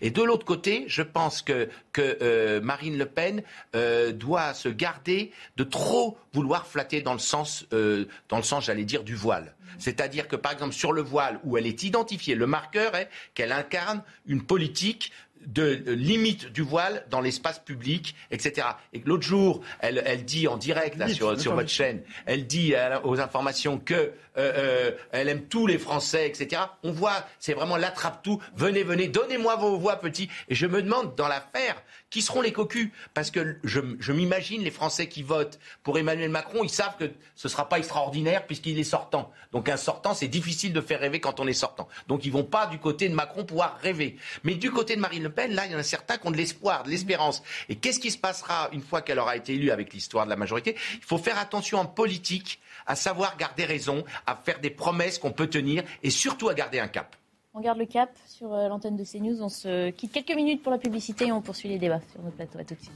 Et 0.00 0.10
de 0.10 0.22
l'autre 0.22 0.44
côté, 0.44 0.84
je 0.86 1.02
pense 1.02 1.42
que, 1.42 1.68
euh, 1.98 2.60
Marine 2.60 2.98
Le 2.98 3.06
Pen 3.06 3.42
euh, 3.74 4.12
doit 4.12 4.54
se 4.54 4.68
garder 4.68 5.32
de 5.56 5.64
trop 5.64 6.18
vouloir 6.32 6.66
flatter 6.66 7.00
dans 7.00 7.12
le 7.12 7.18
sens, 7.18 7.66
euh, 7.72 8.06
dans 8.28 8.36
le 8.36 8.42
sens, 8.42 8.66
j'allais 8.66 8.84
dire, 8.84 9.04
du 9.04 9.14
voile. 9.14 9.54
C'est-à-dire 9.78 10.28
que, 10.28 10.36
par 10.36 10.52
exemple, 10.52 10.74
sur 10.74 10.92
le 10.92 11.02
voile, 11.02 11.40
où 11.44 11.56
elle 11.56 11.66
est 11.66 11.82
identifiée, 11.82 12.34
le 12.34 12.46
marqueur 12.46 12.94
est 12.94 13.08
qu'elle 13.34 13.52
incarne 13.52 14.02
une 14.26 14.42
politique 14.42 15.12
de 15.46 15.82
limite 15.92 16.52
du 16.52 16.62
voile 16.62 17.04
dans 17.10 17.20
l'espace 17.20 17.58
public, 17.58 18.14
etc. 18.30 18.66
Et 18.92 19.02
l'autre 19.04 19.24
jour, 19.24 19.62
elle, 19.80 20.02
elle, 20.04 20.24
dit 20.24 20.48
en 20.48 20.56
direct 20.56 20.96
là, 20.96 21.08
sur, 21.08 21.38
sur 21.40 21.54
votre 21.54 21.68
chaîne, 21.68 22.02
elle 22.26 22.46
dit 22.46 22.74
aux 23.04 23.20
informations 23.20 23.78
que 23.78 24.12
euh, 24.36 24.52
euh, 24.56 24.90
elle 25.12 25.28
aime 25.28 25.42
tous 25.42 25.66
les 25.66 25.78
Français, 25.78 26.26
etc. 26.26 26.62
On 26.82 26.90
voit, 26.90 27.24
c'est 27.38 27.54
vraiment 27.54 27.76
l'attrape-tout. 27.76 28.42
Venez, 28.56 28.82
venez, 28.82 29.06
donnez-moi 29.08 29.56
vos 29.56 29.78
voix, 29.78 29.96
petits. 29.96 30.28
Et 30.48 30.54
je 30.54 30.66
me 30.66 30.82
demande 30.82 31.14
dans 31.14 31.28
l'affaire, 31.28 31.80
qui 32.14 32.22
seront 32.22 32.42
les 32.42 32.52
cocus 32.52 32.92
Parce 33.12 33.32
que 33.32 33.56
je, 33.64 34.12
m'imagine 34.12 34.62
les 34.62 34.70
Français 34.70 35.08
qui 35.08 35.24
votent 35.24 35.58
pour 35.82 35.98
Emmanuel 35.98 36.30
Macron, 36.30 36.62
ils 36.62 36.70
savent 36.70 36.96
que 36.96 37.10
ce 37.34 37.48
ne 37.48 37.50
sera 37.50 37.68
pas 37.68 37.78
extraordinaire 37.78 38.46
puisqu'il 38.46 38.78
est 38.78 38.84
sortant. 38.84 39.32
Donc 39.50 39.68
un 39.68 39.76
sortant, 39.76 40.14
c'est 40.14 40.28
difficile 40.28 40.72
de 40.72 40.80
faire 40.80 41.00
rêver 41.00 41.18
quand 41.18 41.40
on 41.40 41.48
est 41.48 41.52
sortant. 41.52 41.88
Donc 42.06 42.24
ils 42.24 42.30
vont 42.30 42.44
pas 42.44 42.68
du 42.68 42.78
côté 42.78 43.08
de 43.08 43.16
Macron 43.16 43.44
pouvoir 43.44 43.78
rêver. 43.82 44.16
Mais 44.44 44.54
du 44.54 44.70
côté 44.70 44.94
de 44.94 45.00
Marine 45.00 45.24
Le 45.24 45.28
Pen, 45.28 45.56
là, 45.56 45.66
il 45.66 45.72
y 45.72 45.74
en 45.74 45.78
a 45.78 45.82
certains 45.82 46.16
qui 46.16 46.28
ont 46.28 46.30
de 46.30 46.36
l'espoir, 46.36 46.84
de 46.84 46.90
l'espérance. 46.90 47.42
Et 47.68 47.74
qu'est-ce 47.74 47.98
qui 47.98 48.12
se 48.12 48.18
passera 48.18 48.68
une 48.70 48.82
fois 48.82 49.02
qu'elle 49.02 49.18
aura 49.18 49.34
été 49.34 49.54
élue 49.54 49.72
avec 49.72 49.92
l'histoire 49.92 50.24
de 50.24 50.30
la 50.30 50.36
majorité? 50.36 50.76
Il 50.94 51.04
faut 51.04 51.18
faire 51.18 51.40
attention 51.40 51.78
en 51.80 51.86
politique 51.86 52.60
à 52.86 52.94
savoir 52.94 53.36
garder 53.36 53.64
raison, 53.64 54.04
à 54.28 54.36
faire 54.36 54.60
des 54.60 54.70
promesses 54.70 55.18
qu'on 55.18 55.32
peut 55.32 55.48
tenir 55.48 55.82
et 56.04 56.10
surtout 56.10 56.48
à 56.48 56.54
garder 56.54 56.78
un 56.78 56.86
cap. 56.86 57.16
On 57.54 57.60
garde 57.60 57.78
le 57.78 57.86
cap? 57.86 58.10
Sur 58.36 58.52
euh, 58.52 58.68
l'antenne 58.68 58.96
de 58.96 59.04
CNews. 59.04 59.42
On 59.42 59.48
se 59.48 59.90
quitte 59.90 60.12
quelques 60.12 60.34
minutes 60.34 60.62
pour 60.62 60.72
la 60.72 60.78
publicité 60.78 61.26
et 61.26 61.32
on 61.32 61.40
poursuit 61.40 61.68
les 61.68 61.78
débats 61.78 62.00
sur 62.10 62.22
notre 62.22 62.36
plateau. 62.36 62.58
À 62.58 62.64
tout 62.64 62.74
de 62.74 62.80
suite. 62.80 62.92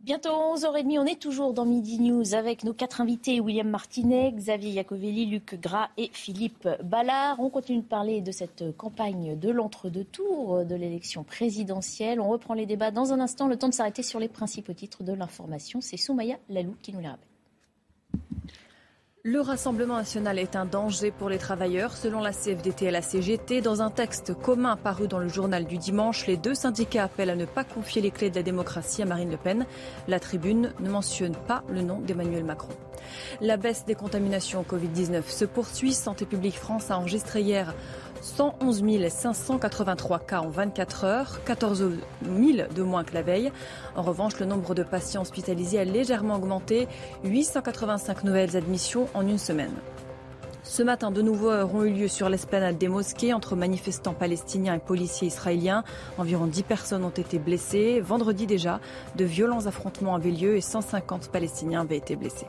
Bientôt 0.00 0.28
11h30, 0.28 0.98
on 0.98 1.06
est 1.06 1.18
toujours 1.18 1.54
dans 1.54 1.64
Midi 1.64 1.98
News 1.98 2.34
avec 2.34 2.62
nos 2.62 2.74
quatre 2.74 3.00
invités, 3.00 3.40
William 3.40 3.66
Martinet, 3.66 4.32
Xavier 4.32 4.70
Iacovelli, 4.72 5.24
Luc 5.24 5.58
Gras 5.58 5.88
et 5.96 6.10
Philippe 6.12 6.68
Ballard. 6.84 7.40
On 7.40 7.48
continue 7.48 7.80
de 7.80 7.86
parler 7.86 8.20
de 8.20 8.30
cette 8.30 8.76
campagne 8.76 9.38
de 9.38 9.50
l'entre-deux 9.50 10.04
tours 10.04 10.66
de 10.66 10.74
l'élection 10.74 11.24
présidentielle. 11.24 12.20
On 12.20 12.28
reprend 12.28 12.52
les 12.52 12.66
débats 12.66 12.90
dans 12.90 13.14
un 13.14 13.18
instant, 13.18 13.48
le 13.48 13.56
temps 13.56 13.70
de 13.70 13.74
s'arrêter 13.74 14.02
sur 14.02 14.20
les 14.20 14.28
principaux 14.28 14.74
titres 14.74 15.04
de 15.04 15.14
l'information. 15.14 15.80
C'est 15.80 15.96
Soumaya 15.96 16.36
Lalou 16.50 16.76
qui 16.82 16.92
nous 16.92 17.00
les 17.00 17.08
rappelle. 17.08 17.33
Le 19.26 19.40
Rassemblement 19.40 19.96
national 19.96 20.38
est 20.38 20.54
un 20.54 20.66
danger 20.66 21.10
pour 21.10 21.30
les 21.30 21.38
travailleurs, 21.38 21.96
selon 21.96 22.20
la 22.20 22.30
CFDT 22.30 22.84
et 22.84 22.90
la 22.90 23.00
CGT. 23.00 23.62
Dans 23.62 23.80
un 23.80 23.88
texte 23.88 24.34
commun 24.34 24.76
paru 24.76 25.08
dans 25.08 25.18
le 25.18 25.28
journal 25.28 25.64
du 25.64 25.78
dimanche, 25.78 26.26
les 26.26 26.36
deux 26.36 26.54
syndicats 26.54 27.04
appellent 27.04 27.30
à 27.30 27.34
ne 27.34 27.46
pas 27.46 27.64
confier 27.64 28.02
les 28.02 28.10
clés 28.10 28.28
de 28.28 28.34
la 28.34 28.42
démocratie 28.42 29.00
à 29.00 29.06
Marine 29.06 29.30
Le 29.30 29.38
Pen. 29.38 29.64
La 30.08 30.20
tribune 30.20 30.74
ne 30.78 30.90
mentionne 30.90 31.34
pas 31.34 31.64
le 31.70 31.80
nom 31.80 32.00
d'Emmanuel 32.00 32.44
Macron. 32.44 32.74
La 33.40 33.56
baisse 33.56 33.86
des 33.86 33.94
contaminations 33.94 34.60
au 34.60 34.76
Covid-19 34.76 35.22
se 35.26 35.46
poursuit. 35.46 35.94
Santé 35.94 36.26
publique 36.26 36.58
France 36.58 36.90
a 36.90 36.98
enregistré 36.98 37.40
hier 37.40 37.74
111 38.24 38.82
583 39.10 40.18
cas 40.20 40.40
en 40.40 40.48
24 40.48 41.04
heures, 41.04 41.44
14 41.44 41.90
000 42.24 42.68
de 42.74 42.82
moins 42.82 43.04
que 43.04 43.12
la 43.12 43.20
veille. 43.20 43.52
En 43.96 44.02
revanche, 44.02 44.40
le 44.40 44.46
nombre 44.46 44.74
de 44.74 44.82
patients 44.82 45.20
hospitalisés 45.20 45.78
a 45.78 45.84
légèrement 45.84 46.36
augmenté, 46.36 46.88
885 47.24 48.24
nouvelles 48.24 48.56
admissions 48.56 49.08
en 49.12 49.28
une 49.28 49.36
semaine. 49.36 49.74
Ce 50.62 50.82
matin, 50.82 51.10
de 51.10 51.20
nouveaux 51.20 51.50
heures 51.50 51.74
ont 51.74 51.84
eu 51.84 51.90
lieu 51.90 52.08
sur 52.08 52.30
l'esplanade 52.30 52.78
des 52.78 52.88
mosquées 52.88 53.34
entre 53.34 53.56
manifestants 53.56 54.14
palestiniens 54.14 54.74
et 54.74 54.78
policiers 54.78 55.28
israéliens. 55.28 55.84
Environ 56.16 56.46
10 56.46 56.62
personnes 56.62 57.04
ont 57.04 57.10
été 57.10 57.38
blessées. 57.38 58.00
Vendredi 58.00 58.46
déjà, 58.46 58.80
de 59.16 59.26
violents 59.26 59.66
affrontements 59.66 60.14
avaient 60.14 60.30
lieu 60.30 60.56
et 60.56 60.62
150 60.62 61.30
Palestiniens 61.30 61.82
avaient 61.82 61.98
été 61.98 62.16
blessés. 62.16 62.46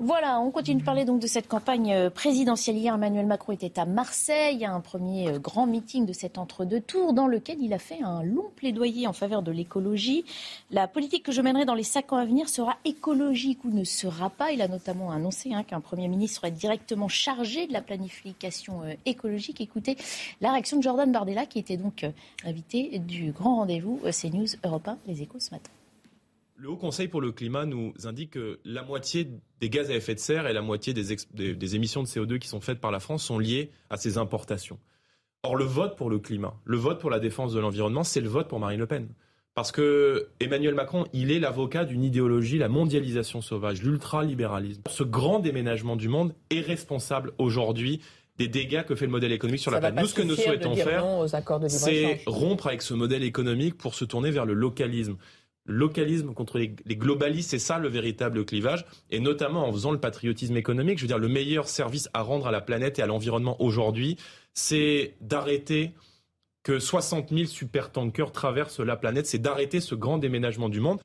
Voilà, 0.00 0.40
on 0.40 0.50
continue 0.50 0.80
de 0.80 0.84
parler 0.84 1.04
donc 1.04 1.20
de 1.20 1.28
cette 1.28 1.46
campagne 1.46 1.92
euh, 1.92 2.10
présidentielle. 2.10 2.76
Hier, 2.76 2.92
Emmanuel 2.92 3.26
Macron 3.26 3.52
était 3.52 3.78
à 3.78 3.84
Marseille, 3.84 4.64
à 4.64 4.72
un 4.72 4.80
premier 4.80 5.28
euh, 5.28 5.38
grand 5.38 5.68
meeting 5.68 6.04
de 6.04 6.12
cet 6.12 6.36
entre-deux 6.36 6.80
tours 6.80 7.12
dans 7.12 7.28
lequel 7.28 7.58
il 7.60 7.72
a 7.72 7.78
fait 7.78 8.02
un 8.02 8.24
long 8.24 8.50
plaidoyer 8.56 9.06
en 9.06 9.12
faveur 9.12 9.42
de 9.42 9.52
l'écologie. 9.52 10.24
La 10.72 10.88
politique 10.88 11.22
que 11.22 11.30
je 11.30 11.40
mènerai 11.40 11.64
dans 11.64 11.76
les 11.76 11.84
cinq 11.84 12.12
ans 12.12 12.16
à 12.16 12.24
venir 12.24 12.48
sera 12.48 12.76
écologique 12.84 13.64
ou 13.64 13.70
ne 13.70 13.84
sera 13.84 14.30
pas. 14.30 14.50
Il 14.50 14.62
a 14.62 14.68
notamment 14.68 15.12
annoncé 15.12 15.54
hein, 15.54 15.62
qu'un 15.62 15.80
Premier 15.80 16.08
ministre 16.08 16.40
serait 16.40 16.50
directement 16.50 17.06
chargé 17.06 17.68
de 17.68 17.72
la 17.72 17.80
planification 17.80 18.82
euh, 18.82 18.94
écologique. 19.06 19.60
Écoutez 19.60 19.96
la 20.40 20.50
réaction 20.50 20.78
de 20.78 20.82
Jordan 20.82 21.12
Bardella, 21.12 21.46
qui 21.46 21.60
était 21.60 21.76
donc 21.76 22.04
invité 22.44 22.98
du 22.98 23.30
grand 23.30 23.58
rendez-vous 23.58 24.00
CNews 24.10 24.48
Europe 24.64 24.88
1, 24.88 24.98
Les 25.06 25.22
Échos 25.22 25.38
ce 25.38 25.52
matin. 25.52 25.70
Le 26.56 26.70
Haut 26.70 26.76
Conseil 26.76 27.08
pour 27.08 27.20
le 27.20 27.32
climat 27.32 27.66
nous 27.66 27.92
indique 28.04 28.30
que 28.30 28.60
la 28.64 28.82
moitié 28.82 29.28
des 29.64 29.70
gaz 29.70 29.90
à 29.90 29.94
effet 29.94 30.14
de 30.14 30.20
serre 30.20 30.46
et 30.46 30.52
la 30.52 30.60
moitié 30.60 30.92
des, 30.92 31.16
des, 31.54 31.74
émissions 31.74 32.02
de 32.02 32.06
CO2 32.06 32.38
qui 32.38 32.48
sont 32.48 32.60
faites 32.60 32.80
par 32.82 32.90
la 32.90 33.00
France 33.00 33.24
sont 33.24 33.38
liées 33.38 33.70
à 33.88 33.96
ces 33.96 34.18
importations. 34.18 34.78
Or, 35.42 35.56
le 35.56 35.64
vote 35.64 35.96
pour 35.96 36.10
le 36.10 36.18
climat, 36.18 36.54
le 36.64 36.76
vote 36.76 37.00
pour 37.00 37.08
la 37.08 37.18
défense 37.18 37.54
de 37.54 37.60
l'environnement, 37.60 38.04
c'est 38.04 38.20
le 38.20 38.28
vote 38.28 38.46
pour 38.46 38.60
Marine 38.60 38.78
Le 38.78 38.86
Pen. 38.86 39.08
Parce 39.54 39.72
que 39.72 40.28
Emmanuel 40.38 40.74
Macron, 40.74 41.06
il 41.14 41.30
est 41.30 41.38
l'avocat 41.38 41.86
d'une 41.86 42.04
idéologie, 42.04 42.58
la 42.58 42.68
mondialisation 42.68 43.40
sauvage, 43.40 43.82
l'ultralibéralisme. 43.82 44.82
Ce 44.90 45.02
grand 45.02 45.38
déménagement 45.38 45.96
du 45.96 46.08
monde 46.08 46.34
est 46.50 46.60
responsable 46.60 47.32
aujourd'hui 47.38 48.02
des 48.36 48.48
dégâts 48.48 48.82
que 48.84 48.94
fait 48.94 49.06
le 49.06 49.12
modèle 49.12 49.32
économique 49.32 49.62
sur 49.62 49.70
la 49.70 49.78
planète. 49.78 50.00
Nous, 50.02 50.08
ce 50.08 50.14
que 50.14 50.22
nous 50.22 50.34
souhaitons 50.34 50.74
faire, 50.74 51.06
c'est 51.68 52.20
rompre 52.26 52.66
avec 52.66 52.82
ce 52.82 52.92
modèle 52.92 53.22
économique 53.22 53.78
pour 53.78 53.94
se 53.94 54.04
tourner 54.04 54.30
vers 54.30 54.44
le 54.44 54.52
localisme 54.52 55.16
localisme 55.66 56.34
contre 56.34 56.58
les, 56.58 56.68
globalistes, 56.68 57.50
c'est 57.50 57.58
ça 57.58 57.78
le 57.78 57.88
véritable 57.88 58.44
clivage, 58.44 58.84
et 59.10 59.20
notamment 59.20 59.66
en 59.66 59.72
faisant 59.72 59.92
le 59.92 60.00
patriotisme 60.00 60.56
économique. 60.56 60.98
Je 60.98 61.04
veux 61.04 61.08
dire, 61.08 61.18
le 61.18 61.28
meilleur 61.28 61.68
service 61.68 62.08
à 62.12 62.22
rendre 62.22 62.46
à 62.46 62.50
la 62.50 62.60
planète 62.60 62.98
et 62.98 63.02
à 63.02 63.06
l'environnement 63.06 63.60
aujourd'hui, 63.62 64.16
c'est 64.52 65.14
d'arrêter 65.20 65.92
que 66.62 66.78
60 66.78 67.30
000 67.30 67.46
supertankers 67.46 68.32
traversent 68.32 68.80
la 68.80 68.96
planète, 68.96 69.26
c'est 69.26 69.38
d'arrêter 69.38 69.80
ce 69.80 69.94
grand 69.94 70.18
déménagement 70.18 70.68
du 70.68 70.80
monde. 70.80 71.00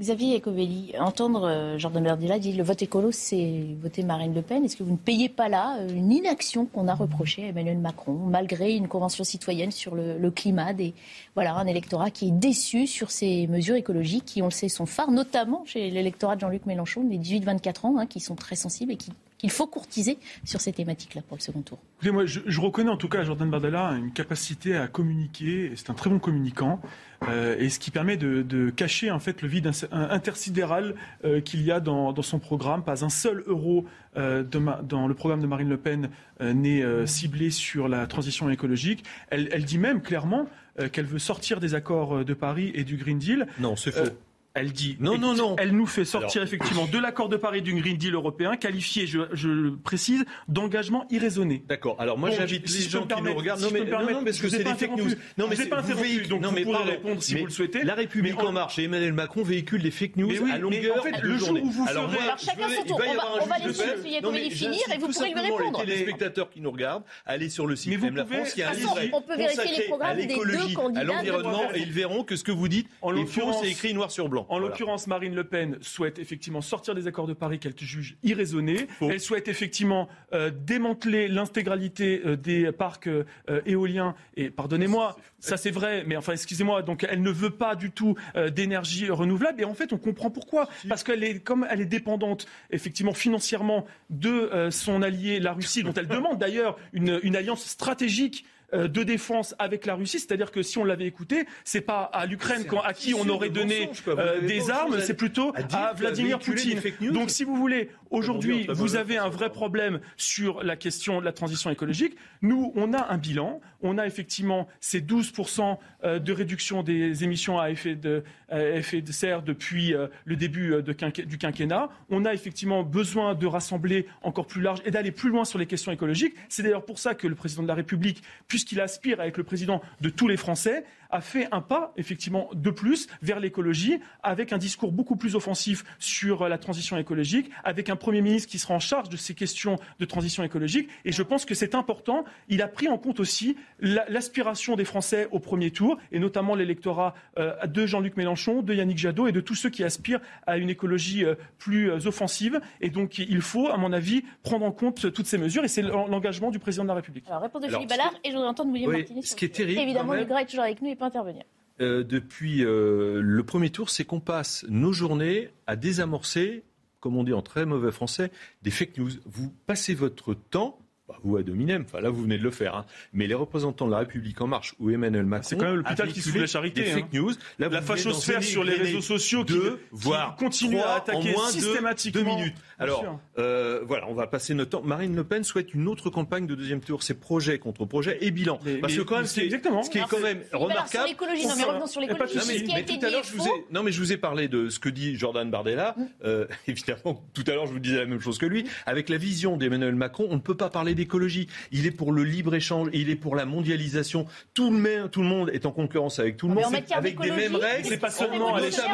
Xavier 0.00 0.38
Ecovelli, 0.38 0.94
entendre 0.98 1.44
euh, 1.44 1.78
Jordan 1.78 2.02
Bardella 2.02 2.38
dire 2.38 2.56
le 2.56 2.62
vote 2.62 2.80
écolo, 2.80 3.12
c'est 3.12 3.66
voter 3.82 4.02
Marine 4.02 4.32
Le 4.34 4.40
Pen. 4.40 4.64
Est-ce 4.64 4.74
que 4.74 4.82
vous 4.82 4.92
ne 4.92 4.96
payez 4.96 5.28
pas 5.28 5.50
là 5.50 5.76
euh, 5.78 5.90
une 5.90 6.10
inaction 6.10 6.64
qu'on 6.64 6.88
a 6.88 6.94
reprochée 6.94 7.44
à 7.44 7.48
Emmanuel 7.48 7.76
Macron, 7.76 8.14
malgré 8.14 8.72
une 8.72 8.88
convention 8.88 9.24
citoyenne 9.24 9.70
sur 9.70 9.94
le, 9.94 10.30
climat 10.30 10.72
des, 10.72 10.94
Voilà, 11.34 11.54
un 11.54 11.66
électorat 11.66 12.10
qui 12.10 12.28
est 12.28 12.32
déçu 12.32 12.86
sur 12.86 13.10
ces 13.10 13.46
mesures 13.46 13.76
écologiques 13.76 14.24
qui, 14.24 14.40
on 14.40 14.46
le 14.46 14.52
sait, 14.52 14.70
sont 14.70 14.86
phares, 14.86 15.10
notamment 15.10 15.64
chez 15.66 15.90
l'électorat 15.90 16.34
de 16.34 16.40
Jean-Luc 16.40 16.64
Mélenchon, 16.64 17.06
les 17.06 17.18
18-24 17.18 17.86
ans, 17.86 17.98
hein, 17.98 18.06
qui 18.06 18.20
sont 18.20 18.36
très 18.36 18.56
sensibles 18.56 18.92
et 18.92 18.96
qui 18.96 19.10
qu'il 19.40 19.50
faut 19.50 19.66
courtiser 19.66 20.18
sur 20.44 20.60
ces 20.60 20.70
thématiques-là 20.70 21.22
pour 21.26 21.38
le 21.38 21.42
second 21.42 21.62
tour 21.62 21.78
moi, 22.08 22.26
je, 22.26 22.60
reconnais 22.60 22.90
en 22.90 22.96
tout 22.96 23.08
cas 23.08 23.20
à 23.20 23.24
Jordan 23.24 23.48
Bardella 23.50 23.92
une 23.92 24.12
capacité 24.12 24.76
à 24.76 24.86
communiquer. 24.86 25.72
C'est 25.76 25.90
un 25.90 25.94
très 25.94 26.10
bon 26.10 26.18
communicant. 26.18 26.80
Euh, 27.28 27.56
et 27.58 27.68
ce 27.68 27.78
qui 27.78 27.90
permet 27.90 28.16
de, 28.16 28.70
cacher 28.70 29.10
en 29.10 29.18
fait 29.18 29.42
le 29.42 29.48
vide 29.48 29.70
intersidéral 29.92 30.94
euh, 31.24 31.40
qu'il 31.40 31.62
y 31.62 31.70
a 31.70 31.80
dans, 31.80 32.14
son 32.22 32.38
programme. 32.38 32.84
Pas 32.84 33.04
un 33.04 33.08
seul 33.08 33.42
euro 33.46 33.86
euh, 34.16 34.42
dans 34.42 35.08
le 35.08 35.14
programme 35.14 35.40
de 35.40 35.46
Marine 35.46 35.68
Le 35.68 35.78
Pen 35.78 36.10
n'est 36.40 37.06
ciblé 37.06 37.50
sur 37.50 37.88
la 37.88 38.06
transition 38.06 38.48
écologique. 38.50 39.04
Elle, 39.30 39.48
elle 39.52 39.64
dit 39.64 39.78
même 39.78 40.02
clairement 40.02 40.46
qu'elle 40.92 41.06
veut 41.06 41.18
sortir 41.18 41.60
des 41.60 41.74
accords 41.74 42.24
de 42.24 42.34
Paris 42.34 42.72
et 42.74 42.84
du 42.84 42.96
Green 42.96 43.18
Deal. 43.18 43.46
Non, 43.58 43.76
c'est 43.76 43.92
faux. 43.92 44.10
Elle 44.54 44.72
dit 44.72 44.96
non, 44.98 45.16
non, 45.16 45.34
non. 45.34 45.56
Elle 45.58 45.72
nous 45.72 45.86
fait 45.86 46.04
sortir 46.04 46.42
effectivement 46.42 46.86
de 46.86 46.98
l'accord 46.98 47.28
de 47.28 47.36
Paris 47.36 47.62
du 47.62 47.74
Green 47.74 47.96
Deal 47.96 48.14
européen, 48.14 48.56
qualifié, 48.56 49.06
je, 49.06 49.48
le 49.48 49.76
précise, 49.76 50.24
d'engagement 50.48 51.06
irraisonné. 51.10 51.62
D'accord. 51.68 51.96
Alors 52.00 52.18
moi, 52.18 52.30
j'invite 52.30 52.68
les 52.68 52.88
gens 52.88 53.06
qui 53.06 53.22
nous 53.22 53.34
regardent. 53.34 53.60
non, 53.60 53.68
mais, 53.72 53.84
non, 53.84 54.24
parce 54.24 54.38
que 54.38 54.48
c'est 54.48 54.64
des 54.64 54.74
fake 54.74 54.96
news. 54.96 55.10
Non, 55.38 55.46
mais 55.48 55.56
c'est 55.56 55.68
pas 55.68 55.78
interrompu, 55.78 56.26
donc 56.26 56.42
non, 56.42 56.52
mais 56.52 56.64
vous 56.64 56.72
pourrez 56.72 56.90
répondre 56.90 57.22
si 57.22 57.36
vous 57.36 57.44
le 57.44 57.50
souhaitez. 57.50 57.84
La 57.84 57.94
République 57.94 58.42
en 58.42 58.52
marche 58.52 58.78
et 58.78 58.84
Emmanuel 58.84 59.12
Macron 59.12 59.42
véhiculent 59.42 59.82
des 59.82 59.90
fake 59.90 60.16
news 60.16 60.30
à 60.52 60.58
longueur 60.58 60.98
en 60.98 61.02
fait, 61.02 61.22
le 61.22 61.38
jour 61.38 61.58
où 61.62 61.70
vous 61.70 61.86
Alors, 61.88 62.10
chacun 62.38 62.68
son 62.68 62.84
tour. 62.84 63.00
On 63.40 63.46
va 63.46 63.58
laisser 63.58 63.84
M. 63.84 64.50
finir 64.50 64.80
et 64.94 64.98
vous 64.98 65.08
pourrez 65.08 65.32
lui 65.32 65.40
répondre. 65.40 65.84
Les 65.84 65.98
spectateurs 65.98 66.50
qui 66.50 66.60
nous 66.60 66.70
regardent, 66.70 67.04
allez 67.24 67.48
sur 67.48 67.66
le 67.66 67.76
site 67.76 68.00
même 68.00 68.16
la 68.16 68.24
France, 68.24 68.52
il 68.56 68.60
y 68.60 68.62
a 68.62 68.70
un 68.70 68.74
livret 68.74 69.10
on 69.12 69.22
peut 69.22 69.36
vérifier 69.36 69.78
les 69.78 69.84
programmes 69.84 70.16
des 70.16 70.26
deux 70.26 70.74
candidats. 70.74 71.00
À 71.00 71.04
l'environnement 71.04 71.72
et 71.74 71.80
ils 71.80 71.92
verront 71.92 72.24
que 72.24 72.36
ce 72.36 72.44
que 72.44 72.52
vous 72.52 72.68
dites 72.68 72.88
est 72.88 73.26
faux, 73.26 73.52
c'est 73.60 73.70
écrit 73.70 73.94
noir 73.94 74.10
sur 74.10 74.28
blanc. 74.28 74.46
En 74.50 74.58
l'occurrence, 74.58 75.06
Marine 75.06 75.36
Le 75.36 75.44
Pen 75.44 75.78
souhaite 75.80 76.18
effectivement 76.18 76.60
sortir 76.60 76.96
des 76.96 77.06
accords 77.06 77.28
de 77.28 77.34
Paris 77.34 77.60
qu'elle 77.60 77.78
juge 77.78 78.16
irraisonnés. 78.24 78.88
Elle 79.00 79.20
souhaite 79.20 79.46
effectivement 79.46 80.08
euh, 80.32 80.50
démanteler 80.50 81.28
l'intégralité 81.28 82.20
euh, 82.26 82.36
des 82.36 82.72
parcs 82.72 83.06
euh, 83.06 83.24
éoliens. 83.64 84.16
Et 84.36 84.50
pardonnez-moi, 84.50 85.16
ça 85.38 85.56
c'est 85.56 85.70
vrai, 85.70 86.02
mais 86.04 86.16
enfin 86.16 86.32
excusez-moi, 86.32 86.82
donc 86.82 87.06
elle 87.08 87.22
ne 87.22 87.30
veut 87.30 87.50
pas 87.50 87.76
du 87.76 87.92
tout 87.92 88.16
d'énergie 88.52 89.08
renouvelable. 89.08 89.62
Et 89.62 89.64
en 89.64 89.74
fait, 89.74 89.92
on 89.92 89.98
comprend 89.98 90.30
pourquoi. 90.30 90.68
Parce 90.88 91.04
qu'elle 91.04 91.22
est, 91.22 91.38
comme 91.38 91.64
elle 91.70 91.80
est 91.80 91.86
dépendante 91.86 92.46
effectivement 92.70 93.14
financièrement 93.14 93.86
de 94.10 94.68
son 94.70 95.02
allié, 95.02 95.38
la 95.38 95.52
Russie, 95.52 95.84
dont 95.84 95.94
elle 95.94 96.08
demande 96.08 96.38
d'ailleurs 96.38 96.76
une 96.92 97.36
alliance 97.36 97.64
stratégique 97.64 98.44
de 98.72 99.02
défense 99.02 99.54
avec 99.58 99.86
la 99.86 99.94
Russie. 99.94 100.18
C'est-à-dire 100.18 100.50
que 100.50 100.62
si 100.62 100.78
on 100.78 100.84
l'avait 100.84 101.06
écouté, 101.06 101.46
c'est 101.64 101.80
pas 101.80 102.02
à 102.02 102.26
l'Ukraine 102.26 102.64
à 102.84 102.92
qui 102.92 103.14
on 103.14 103.28
aurait 103.28 103.50
donné 103.50 103.90
euh, 104.08 104.40
des 104.40 104.70
armes, 104.70 105.00
c'est 105.00 105.14
plutôt 105.14 105.52
à 105.72 105.92
Vladimir 105.94 106.38
Poutine. 106.38 106.80
Donc 107.12 107.30
si 107.30 107.44
vous 107.44 107.56
voulez, 107.56 107.90
aujourd'hui, 108.10 108.66
vous 108.68 108.96
avez 108.96 109.16
un 109.16 109.28
vrai 109.28 109.50
problème 109.50 110.00
sur 110.16 110.62
la 110.62 110.76
question 110.76 111.20
de 111.20 111.24
la 111.24 111.32
transition 111.32 111.70
écologique. 111.70 112.16
Nous, 112.42 112.72
on 112.76 112.92
a 112.92 113.12
un 113.12 113.18
bilan. 113.18 113.60
On 113.82 113.98
a 113.98 114.06
effectivement 114.06 114.68
ces 114.80 115.00
12% 115.00 115.78
euh, 116.04 116.18
de 116.18 116.32
réduction 116.32 116.82
des 116.82 117.24
émissions 117.24 117.58
à 117.58 117.70
effet 117.70 117.94
de, 117.94 118.22
effet 118.50 119.00
de 119.00 119.12
serre 119.12 119.42
depuis 119.42 119.94
le 120.24 120.36
début 120.36 120.82
du 120.82 121.38
quinquennat. 121.38 121.88
On 122.08 122.24
a 122.24 122.34
effectivement 122.34 122.82
besoin 122.82 123.34
de 123.34 123.46
rassembler 123.46 124.06
encore 124.22 124.46
plus 124.46 124.60
large 124.60 124.80
et 124.84 124.90
d'aller 124.90 125.12
plus 125.12 125.30
loin 125.30 125.44
sur 125.44 125.58
les 125.58 125.66
questions 125.66 125.92
écologiques. 125.92 126.34
C'est 126.48 126.62
d'ailleurs 126.62 126.84
pour 126.84 126.98
ça 126.98 127.14
que 127.14 127.26
le 127.26 127.34
président 127.34 127.62
de 127.62 127.68
la 127.68 127.74
République, 127.74 128.22
puisqu'il 128.48 128.80
aspire 128.80 129.20
à 129.20 129.26
être 129.26 129.36
le 129.36 129.44
président 129.44 129.80
de 130.00 130.08
tous 130.10 130.28
les 130.28 130.36
Français, 130.36 130.84
a 131.10 131.20
fait 131.20 131.48
un 131.52 131.60
pas, 131.60 131.92
effectivement, 131.96 132.48
de 132.54 132.70
plus 132.70 133.08
vers 133.22 133.40
l'écologie, 133.40 133.98
avec 134.22 134.52
un 134.52 134.58
discours 134.58 134.92
beaucoup 134.92 135.16
plus 135.16 135.34
offensif 135.34 135.84
sur 135.98 136.48
la 136.48 136.58
transition 136.58 136.96
écologique, 136.96 137.50
avec 137.64 137.90
un 137.90 137.96
Premier 137.96 138.22
ministre 138.22 138.48
qui 138.48 138.58
sera 138.58 138.74
en 138.74 138.80
charge 138.80 139.08
de 139.08 139.16
ces 139.16 139.34
questions 139.34 139.76
de 139.98 140.04
transition 140.04 140.42
écologique. 140.42 140.88
Et 141.04 141.12
je 141.12 141.22
pense 141.22 141.44
que 141.44 141.54
c'est 141.54 141.74
important. 141.74 142.24
Il 142.48 142.62
a 142.62 142.68
pris 142.68 142.88
en 142.88 142.98
compte 142.98 143.20
aussi 143.20 143.56
l'aspiration 143.80 144.76
des 144.76 144.84
Français 144.84 145.28
au 145.30 145.38
premier 145.38 145.70
tour, 145.70 145.98
et 146.12 146.18
notamment 146.18 146.54
l'électorat 146.54 147.14
euh, 147.38 147.54
de 147.66 147.86
Jean-Luc 147.86 148.16
Mélenchon, 148.16 148.62
de 148.62 148.74
Yannick 148.74 148.98
Jadot 148.98 149.26
et 149.26 149.32
de 149.32 149.40
tous 149.40 149.54
ceux 149.54 149.70
qui 149.70 149.84
aspirent 149.84 150.20
à 150.46 150.56
une 150.58 150.70
écologie 150.70 151.24
euh, 151.24 151.34
plus 151.58 151.90
euh, 151.90 152.06
offensive. 152.06 152.60
Et 152.80 152.90
donc, 152.90 153.18
il 153.18 153.40
faut, 153.40 153.68
à 153.68 153.76
mon 153.76 153.92
avis, 153.92 154.22
prendre 154.42 154.64
en 154.64 154.72
compte 154.72 155.12
toutes 155.12 155.26
ces 155.26 155.38
mesures, 155.38 155.64
et 155.64 155.68
c'est 155.68 155.82
l'engagement 155.82 156.50
du 156.50 156.58
président 156.58 156.84
de 156.84 156.88
la 156.88 156.94
République. 156.94 157.24
Alors, 157.28 157.42
réponse 157.42 157.62
de 157.62 157.68
Philippe 157.68 157.88
Ballard, 157.88 158.14
et 158.24 158.30
je 158.30 158.34
voudrais 158.34 158.48
entendre 158.48 158.72
William 158.72 158.90
oui, 158.90 159.22
Ce 159.22 159.34
qui 159.34 159.44
est 159.44 159.48
terrible. 159.48 159.80
Évidemment, 159.80 160.14
le 160.14 160.24
Gras 160.24 160.42
est 160.42 160.46
toujours 160.46 160.64
avec 160.64 160.82
nous 160.82 160.88
intervenir. 161.02 161.44
euh, 161.80 162.04
depuis 162.04 162.64
euh, 162.64 163.22
le 163.22 163.42
premier 163.42 163.70
tour, 163.70 163.88
c'est 163.88 164.04
qu'on 164.04 164.20
passe 164.20 164.66
nos 164.68 164.92
journées 164.92 165.50
à 165.66 165.76
désamorcer, 165.76 166.62
comme 167.00 167.16
on 167.16 167.24
dit 167.24 167.32
en 167.32 167.40
très 167.42 167.64
mauvais 167.64 167.90
français, 167.90 168.30
des 168.62 168.70
fake 168.70 168.98
news. 168.98 169.10
Vous 169.24 169.50
passez 169.66 169.94
votre 169.94 170.34
temps 170.34 170.78
bah, 171.10 171.18
vous 171.24 171.36
à 171.36 171.42
dominem, 171.42 171.84
enfin 171.86 172.00
là 172.00 172.10
vous 172.10 172.22
venez 172.22 172.38
de 172.38 172.42
le 172.42 172.50
faire, 172.50 172.76
hein. 172.76 172.86
mais 173.12 173.26
les 173.26 173.34
représentants 173.34 173.86
de 173.86 173.90
la 173.90 173.98
République 173.98 174.40
en 174.40 174.46
marche 174.46 174.74
ou 174.78 174.90
Emmanuel 174.90 175.24
Macron, 175.24 175.46
c'est 175.48 175.56
quand 175.56 175.64
même 175.64 175.76
l'hôpital 175.76 176.12
qui 176.12 176.20
se 176.20 176.38
la 176.38 176.46
charité. 176.46 176.82
Des 176.82 176.90
fake 176.90 177.12
news, 177.12 177.32
là, 177.58 177.68
la 177.68 177.82
fachosphère 177.82 178.42
sur 178.42 178.64
les 178.64 178.74
réseaux 178.74 179.00
sociaux 179.00 179.44
qui, 179.44 179.58
voire 179.90 180.36
continue 180.36 180.78
à 180.78 180.94
attaquer 180.94 181.30
en 181.30 181.38
moins 181.38 181.50
systématiquement. 181.50 182.20
De 182.20 182.24
deux 182.24 182.36
minutes. 182.36 182.56
Alors 182.78 183.20
euh, 183.38 183.80
voilà, 183.86 184.08
on 184.08 184.14
va 184.14 184.26
passer 184.26 184.54
notre 184.54 184.70
temps. 184.70 184.82
Marine 184.82 185.14
Le 185.14 185.24
Pen 185.24 185.44
souhaite 185.44 185.74
une 185.74 185.88
autre 185.88 186.10
campagne 186.10 186.46
de 186.46 186.54
deuxième 186.54 186.80
tour, 186.80 187.02
c'est 187.02 187.14
projet 187.14 187.58
contre 187.58 187.84
projet 187.84 188.18
et 188.20 188.30
bilan. 188.30 188.58
Parce 188.80 188.94
que 188.94 189.02
quand 189.02 189.16
même, 189.16 189.26
c'est 189.26 189.44
exactement. 189.44 189.82
Ce 189.82 189.90
qui 189.90 189.98
est 189.98 190.08
quand 190.08 190.20
même 190.20 190.42
remarquable. 190.52 190.90
Sur 190.90 191.06
l'écologie, 191.06 191.46
non 191.46 191.54
mais 191.56 191.64
revenons 191.64 191.86
sur 191.86 192.00
l'écologie. 192.00 192.38
Mais, 192.46 192.84
tout 192.84 193.04
à 193.04 193.10
l'heure, 193.10 193.24
je 193.24 193.36
vous 193.36 193.46
ai, 193.46 193.64
non 193.70 193.82
mais 193.82 193.92
je 193.92 194.00
vous 194.00 194.12
ai 194.12 194.16
parlé 194.16 194.48
de 194.48 194.68
ce 194.68 194.78
que 194.78 194.88
dit 194.88 195.16
Jordan 195.16 195.50
Bardella. 195.50 195.94
Euh, 196.24 196.46
évidemment, 196.66 197.22
tout 197.34 197.44
à 197.46 197.52
l'heure, 197.52 197.66
je 197.66 197.72
vous 197.72 197.78
disais 197.78 197.98
la 197.98 198.06
même 198.06 198.20
chose 198.20 198.38
que 198.38 198.46
lui. 198.46 198.64
Avec 198.86 199.08
la 199.08 199.16
vision 199.16 199.56
d'Emmanuel 199.56 199.94
Macron, 199.94 200.26
on 200.30 200.34
ne 200.34 200.40
peut 200.40 200.56
pas 200.56 200.70
parler 200.70 200.94
d'écologie 201.00 201.48
il 201.72 201.86
est 201.86 201.90
pour 201.90 202.12
le 202.12 202.24
libre-échelle, 202.24 202.90
il 202.92 203.10
est 203.10 203.16
pour 203.16 203.36
la 203.36 203.46
mondialisation. 203.46 204.26
Tout 204.54 204.70
le, 204.70 205.08
tout 205.08 205.22
le 205.22 205.28
monde 205.28 205.50
est 205.52 205.66
en 205.66 205.72
concurrence 205.72 206.18
avec 206.18 206.36
tout 206.36 206.48
le 206.48 206.54
monde, 206.54 206.64
avec 206.90 207.20
des 207.20 207.30
mêmes 207.30 207.56
règles. 207.56 207.86
Ce 207.86 207.90
n'est 207.90 207.96
pas 207.96 208.10
seulement 208.10 208.54
à 208.54 208.60
l'échelle, 208.60 208.84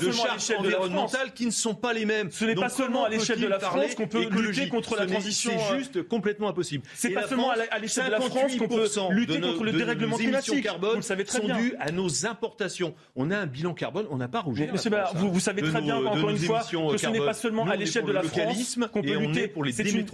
de 0.00 0.12
charges 0.12 0.52
environnementales 0.58 1.32
qui 1.32 1.46
ne 1.46 1.50
sont 1.50 1.74
pas 1.74 1.92
les 1.92 2.04
mêmes. 2.04 2.30
Ce 2.30 2.44
n'est 2.44 2.54
pas 2.54 2.68
seulement 2.68 3.04
à 3.04 3.08
l'échelle 3.08 3.40
de 3.40 3.46
la 3.46 3.60
France 3.60 3.94
qu'on 3.94 4.08
peut 4.08 4.28
lutter 4.28 4.68
contre 4.68 4.96
la 4.96 5.06
transition. 5.06 5.52
C'est 5.56 5.78
juste 5.78 6.02
complètement 6.02 6.48
impossible. 6.48 6.84
C'est 6.94 7.10
pas 7.10 7.26
seulement 7.26 7.50
à 7.50 7.78
l'échelle 7.78 8.06
de 8.06 8.10
la 8.10 8.20
France 8.20 8.56
qu'on 8.56 8.68
peut 8.68 8.86
lutter 9.10 9.40
contre 9.40 9.64
le 9.64 9.72
dérèglement 9.72 10.16
climatique. 10.16 10.66
Vous 10.80 10.96
le 10.96 11.02
savez 11.02 11.24
très 11.24 11.40
bien. 11.40 11.54
sont 11.56 11.60
dues 11.60 11.74
à 11.78 11.92
nos 11.92 12.26
importations. 12.26 12.94
On 13.16 13.30
a 13.30 13.38
un 13.38 13.46
bilan 13.46 13.74
carbone, 13.74 14.06
on 14.10 14.16
n'a 14.16 14.28
pas 14.28 14.40
rougé. 14.40 14.68
Vous 15.14 15.40
savez 15.40 15.62
très 15.62 15.80
bien, 15.80 15.96
encore 15.96 16.30
une 16.30 16.38
fois, 16.38 16.60
que 16.60 16.96
ce 16.96 17.06
n'est 17.08 17.18
pas 17.18 17.34
seulement 17.34 17.66
à 17.68 17.76
l'échelle 17.76 18.04
de 18.04 18.12
la 18.12 18.22
France 18.22 18.78
qu'on 18.92 19.02
peut 19.02 19.18
lutter 19.18 19.48
pour 19.48 19.64
les 19.64 19.72
C'est 19.72 19.90
une 19.90 20.06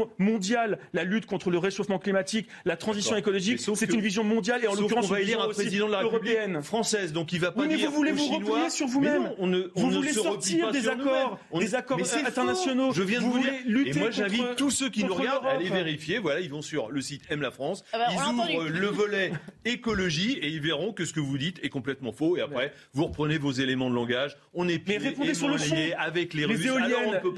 vision 0.00 0.10
mondiale 0.18 0.78
la 0.92 1.04
lutte 1.04 1.26
contre 1.26 1.50
le 1.50 1.58
réchauffement 1.58 1.98
climatique, 1.98 2.48
la 2.64 2.76
transition 2.76 3.16
écologique, 3.16 3.60
c'est 3.60 3.92
une 3.92 4.00
vision 4.00 4.24
mondiale 4.24 4.64
et 4.64 4.68
en 4.68 4.74
l'occurrence 4.74 5.06
on 5.06 5.14
va 5.14 5.20
élire 5.20 5.40
un 5.40 5.48
président 5.48 5.86
de 5.86 5.92
la 5.92 5.98
République 6.00 6.60
française, 6.62 7.12
donc 7.12 7.32
il 7.32 7.40
va 7.40 7.52
pas 7.52 7.62
oui, 7.62 7.68
mais 7.68 7.76
vous 7.76 7.92
voulez 7.92 8.12
vous 8.12 8.26
replier 8.26 8.70
sur 8.70 8.86
vous-même. 8.86 9.32
Vous 9.74 9.90
voulez 9.90 10.12
sortir 10.12 10.70
des 10.70 10.88
accords, 10.88 11.38
des 11.58 11.74
accords 11.74 11.98
internationaux. 12.26 12.92
Je 12.92 13.02
viens 13.02 13.20
de 13.20 13.24
vous 13.24 13.38
dire. 13.38 13.52
Et 13.86 13.98
moi 13.98 14.10
j'invite 14.10 14.56
tous 14.56 14.70
ceux 14.70 14.88
qui 14.88 15.04
nous 15.04 15.14
regardent 15.14 15.46
à 15.46 15.50
aller 15.50 15.68
vérifier. 15.68 16.18
Voilà, 16.18 16.40
ils 16.40 16.50
vont 16.50 16.62
sur 16.62 16.90
le 16.90 17.00
site 17.00 17.22
Aime 17.30 17.42
la 17.42 17.50
France, 17.50 17.84
ah 17.92 17.98
bah, 17.98 18.06
ils 18.12 18.32
ouvrent 18.32 18.68
le 18.68 18.86
volet 18.86 19.32
écologie 19.64 20.32
et 20.40 20.48
ils 20.48 20.60
verront 20.60 20.92
que 20.92 21.04
ce 21.04 21.12
que 21.12 21.20
vous 21.20 21.38
dites 21.38 21.58
est 21.62 21.68
complètement 21.68 22.12
faux. 22.12 22.36
Et 22.36 22.40
après, 22.40 22.72
vous 22.92 23.04
reprenez 23.06 23.38
vos 23.38 23.52
éléments 23.52 23.90
de 23.90 23.94
langage. 23.94 24.36
On 24.54 24.68
est 24.68 24.86
mais 24.86 24.98
répondez 24.98 25.34
sur 25.34 25.48
le 25.48 25.58
fond. 25.58 25.74
avec 25.98 26.34
les 26.34 26.44
Russes. 26.44 26.60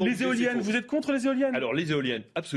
Les 0.00 0.22
éoliennes, 0.22 0.60
vous 0.60 0.76
êtes 0.76 0.86
contre 0.86 1.12
les 1.12 1.26
éoliennes 1.26 1.54
Alors 1.54 1.74
les 1.74 1.90
éoliennes, 1.90 2.22
absolument. 2.34 2.51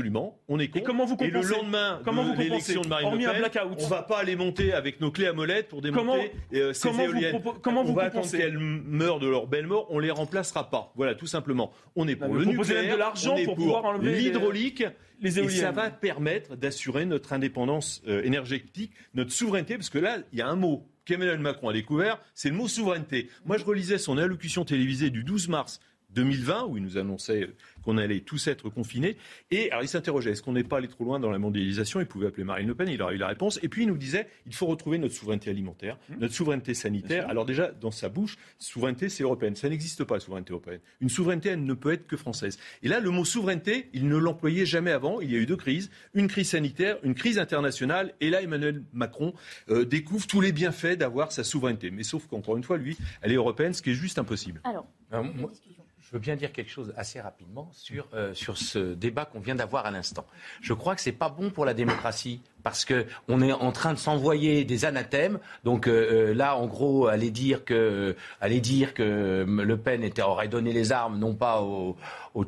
On 0.48 0.58
est 0.58 0.76
et 0.76 0.82
comment 0.82 1.04
vous 1.04 1.16
compensez 1.16 1.38
Et 1.38 1.42
le 1.42 1.48
lendemain 1.48 2.00
comment 2.04 2.32
de 2.32 2.38
l'élection 2.38 2.82
de 2.82 2.88
Marine 2.88 3.10
Le 3.12 3.50
Pen, 3.50 3.60
on 3.78 3.86
va 3.88 4.02
pas 4.02 4.18
aller 4.18 4.36
monter 4.36 4.72
avec 4.72 5.00
nos 5.00 5.10
clés 5.10 5.26
à 5.26 5.32
molette 5.32 5.68
pour 5.68 5.82
démonter 5.82 6.02
comment, 6.02 6.16
euh, 6.54 6.72
ces 6.72 6.88
comment 6.88 7.02
éoliennes. 7.02 7.40
Vous 7.42 7.52
comment 7.52 7.80
on 7.82 7.84
vous 7.84 7.94
va 7.94 8.04
attendre 8.04 8.30
qu'elles 8.30 8.58
meurent 8.58 9.20
de 9.20 9.28
leur 9.28 9.46
belle 9.46 9.66
mort, 9.66 9.86
on 9.90 9.98
les 9.98 10.10
remplacera 10.10 10.70
pas. 10.70 10.92
Voilà, 10.96 11.14
tout 11.14 11.26
simplement. 11.26 11.72
On 11.94 12.08
est 12.08 12.16
pour 12.16 12.34
le 12.34 12.44
nucléaire, 12.44 12.94
de 12.94 12.98
l'argent 12.98 13.36
pour, 13.44 13.56
pouvoir 13.56 13.84
enlever 13.84 14.16
l'hydraulique. 14.16 14.84
Les 15.20 15.38
éoliennes. 15.38 15.56
Et 15.56 15.60
ça 15.60 15.70
va 15.70 15.90
permettre 15.90 16.56
d'assurer 16.56 17.06
notre 17.06 17.32
indépendance 17.32 18.02
euh, 18.06 18.22
énergétique, 18.22 18.92
notre 19.14 19.32
souveraineté, 19.32 19.76
parce 19.76 19.88
que 19.88 19.98
là, 19.98 20.18
il 20.32 20.38
y 20.38 20.42
a 20.42 20.48
un 20.48 20.56
mot 20.56 20.86
qu'Emmanuel 21.06 21.38
Macron 21.38 21.70
a 21.70 21.72
découvert, 21.72 22.18
c'est 22.34 22.50
le 22.50 22.54
mot 22.54 22.68
souveraineté. 22.68 23.30
Moi, 23.46 23.56
je 23.56 23.64
relisais 23.64 23.96
son 23.96 24.18
allocution 24.18 24.66
télévisée 24.66 25.08
du 25.08 25.24
12 25.24 25.48
mars 25.48 25.80
2020, 26.10 26.66
où 26.66 26.76
il 26.76 26.82
nous 26.82 26.98
annonçait 26.98 27.48
qu'on 27.86 27.98
allait 27.98 28.20
tous 28.20 28.48
être 28.48 28.68
confinés. 28.68 29.16
Et 29.50 29.70
alors 29.70 29.84
il 29.84 29.88
s'interrogeait, 29.88 30.32
est-ce 30.32 30.42
qu'on 30.42 30.52
n'est 30.52 30.64
pas 30.64 30.78
allé 30.78 30.88
trop 30.88 31.04
loin 31.04 31.20
dans 31.20 31.30
la 31.30 31.38
mondialisation? 31.38 32.00
Il 32.00 32.06
pouvait 32.06 32.26
appeler 32.26 32.44
Marine 32.44 32.66
Le 32.66 32.74
Pen, 32.74 32.88
il 32.88 33.00
aurait 33.00 33.14
eu 33.14 33.18
la 33.18 33.28
réponse. 33.28 33.60
Et 33.62 33.68
puis 33.68 33.84
il 33.84 33.88
nous 33.88 33.96
disait, 33.96 34.26
il 34.46 34.54
faut 34.54 34.66
retrouver 34.66 34.98
notre 34.98 35.14
souveraineté 35.14 35.50
alimentaire, 35.50 35.96
mmh. 36.08 36.14
notre 36.18 36.34
souveraineté 36.34 36.74
sanitaire. 36.74 37.30
Alors 37.30 37.46
déjà, 37.46 37.70
dans 37.70 37.92
sa 37.92 38.08
bouche, 38.08 38.36
souveraineté, 38.58 39.08
c'est 39.08 39.22
européenne. 39.22 39.54
Ça 39.54 39.68
n'existe 39.68 40.02
pas, 40.04 40.14
la 40.14 40.20
souveraineté 40.20 40.52
européenne. 40.52 40.80
Une 41.00 41.08
souveraineté, 41.08 41.50
elle 41.50 41.64
ne 41.64 41.74
peut 41.74 41.92
être 41.92 42.08
que 42.08 42.16
française. 42.16 42.58
Et 42.82 42.88
là, 42.88 42.98
le 42.98 43.10
mot 43.10 43.24
souveraineté, 43.24 43.88
il 43.92 44.08
ne 44.08 44.16
l'employait 44.16 44.66
jamais 44.66 44.90
avant. 44.90 45.20
Il 45.20 45.30
y 45.30 45.36
a 45.36 45.38
eu 45.38 45.46
deux 45.46 45.56
crises, 45.56 45.90
une 46.14 46.26
crise 46.26 46.50
sanitaire, 46.50 46.98
une 47.04 47.14
crise 47.14 47.38
internationale. 47.38 48.14
Et 48.20 48.30
là, 48.30 48.42
Emmanuel 48.42 48.82
Macron 48.92 49.32
euh, 49.70 49.84
découvre 49.84 50.26
tous 50.26 50.40
les 50.40 50.50
bienfaits 50.50 50.98
d'avoir 50.98 51.30
sa 51.30 51.44
souveraineté. 51.44 51.92
Mais 51.92 52.02
sauf 52.02 52.26
qu'encore 52.26 52.56
une 52.56 52.64
fois, 52.64 52.78
lui, 52.78 52.96
elle 53.22 53.30
est 53.30 53.36
européenne, 53.36 53.74
ce 53.74 53.82
qui 53.82 53.90
est 53.90 53.94
juste 53.94 54.18
impossible. 54.18 54.60
Alors, 54.64 54.86
je 56.06 56.12
veux 56.12 56.20
bien 56.20 56.36
dire 56.36 56.52
quelque 56.52 56.70
chose 56.70 56.94
assez 56.96 57.20
rapidement 57.20 57.68
sur, 57.72 58.06
euh, 58.14 58.32
sur 58.32 58.56
ce 58.56 58.94
débat 58.94 59.24
qu'on 59.24 59.40
vient 59.40 59.56
d'avoir 59.56 59.86
à 59.86 59.90
l'instant. 59.90 60.24
Je 60.60 60.72
crois 60.72 60.94
que 60.94 61.00
ce 61.00 61.10
n'est 61.10 61.16
pas 61.16 61.28
bon 61.28 61.50
pour 61.50 61.64
la 61.64 61.74
démocratie 61.74 62.42
parce 62.66 62.84
qu'on 62.84 63.40
est 63.42 63.52
en 63.52 63.70
train 63.70 63.92
de 63.92 63.98
s'envoyer 63.98 64.64
des 64.64 64.84
anathèmes. 64.86 65.38
Donc 65.62 65.86
euh, 65.86 66.30
euh, 66.30 66.34
là, 66.34 66.56
en 66.56 66.66
gros, 66.66 67.06
aller 67.06 67.30
dire 67.30 67.64
que, 67.64 68.16
aller 68.40 68.58
dire 68.58 68.92
que 68.92 69.46
Le 69.46 69.76
Pen 69.76 70.02
était, 70.02 70.22
aurait 70.22 70.48
donné 70.48 70.72
les 70.72 70.90
armes, 70.90 71.16
non 71.16 71.32
pas 71.32 71.62
aux, 71.62 71.96
aux, 72.34 72.44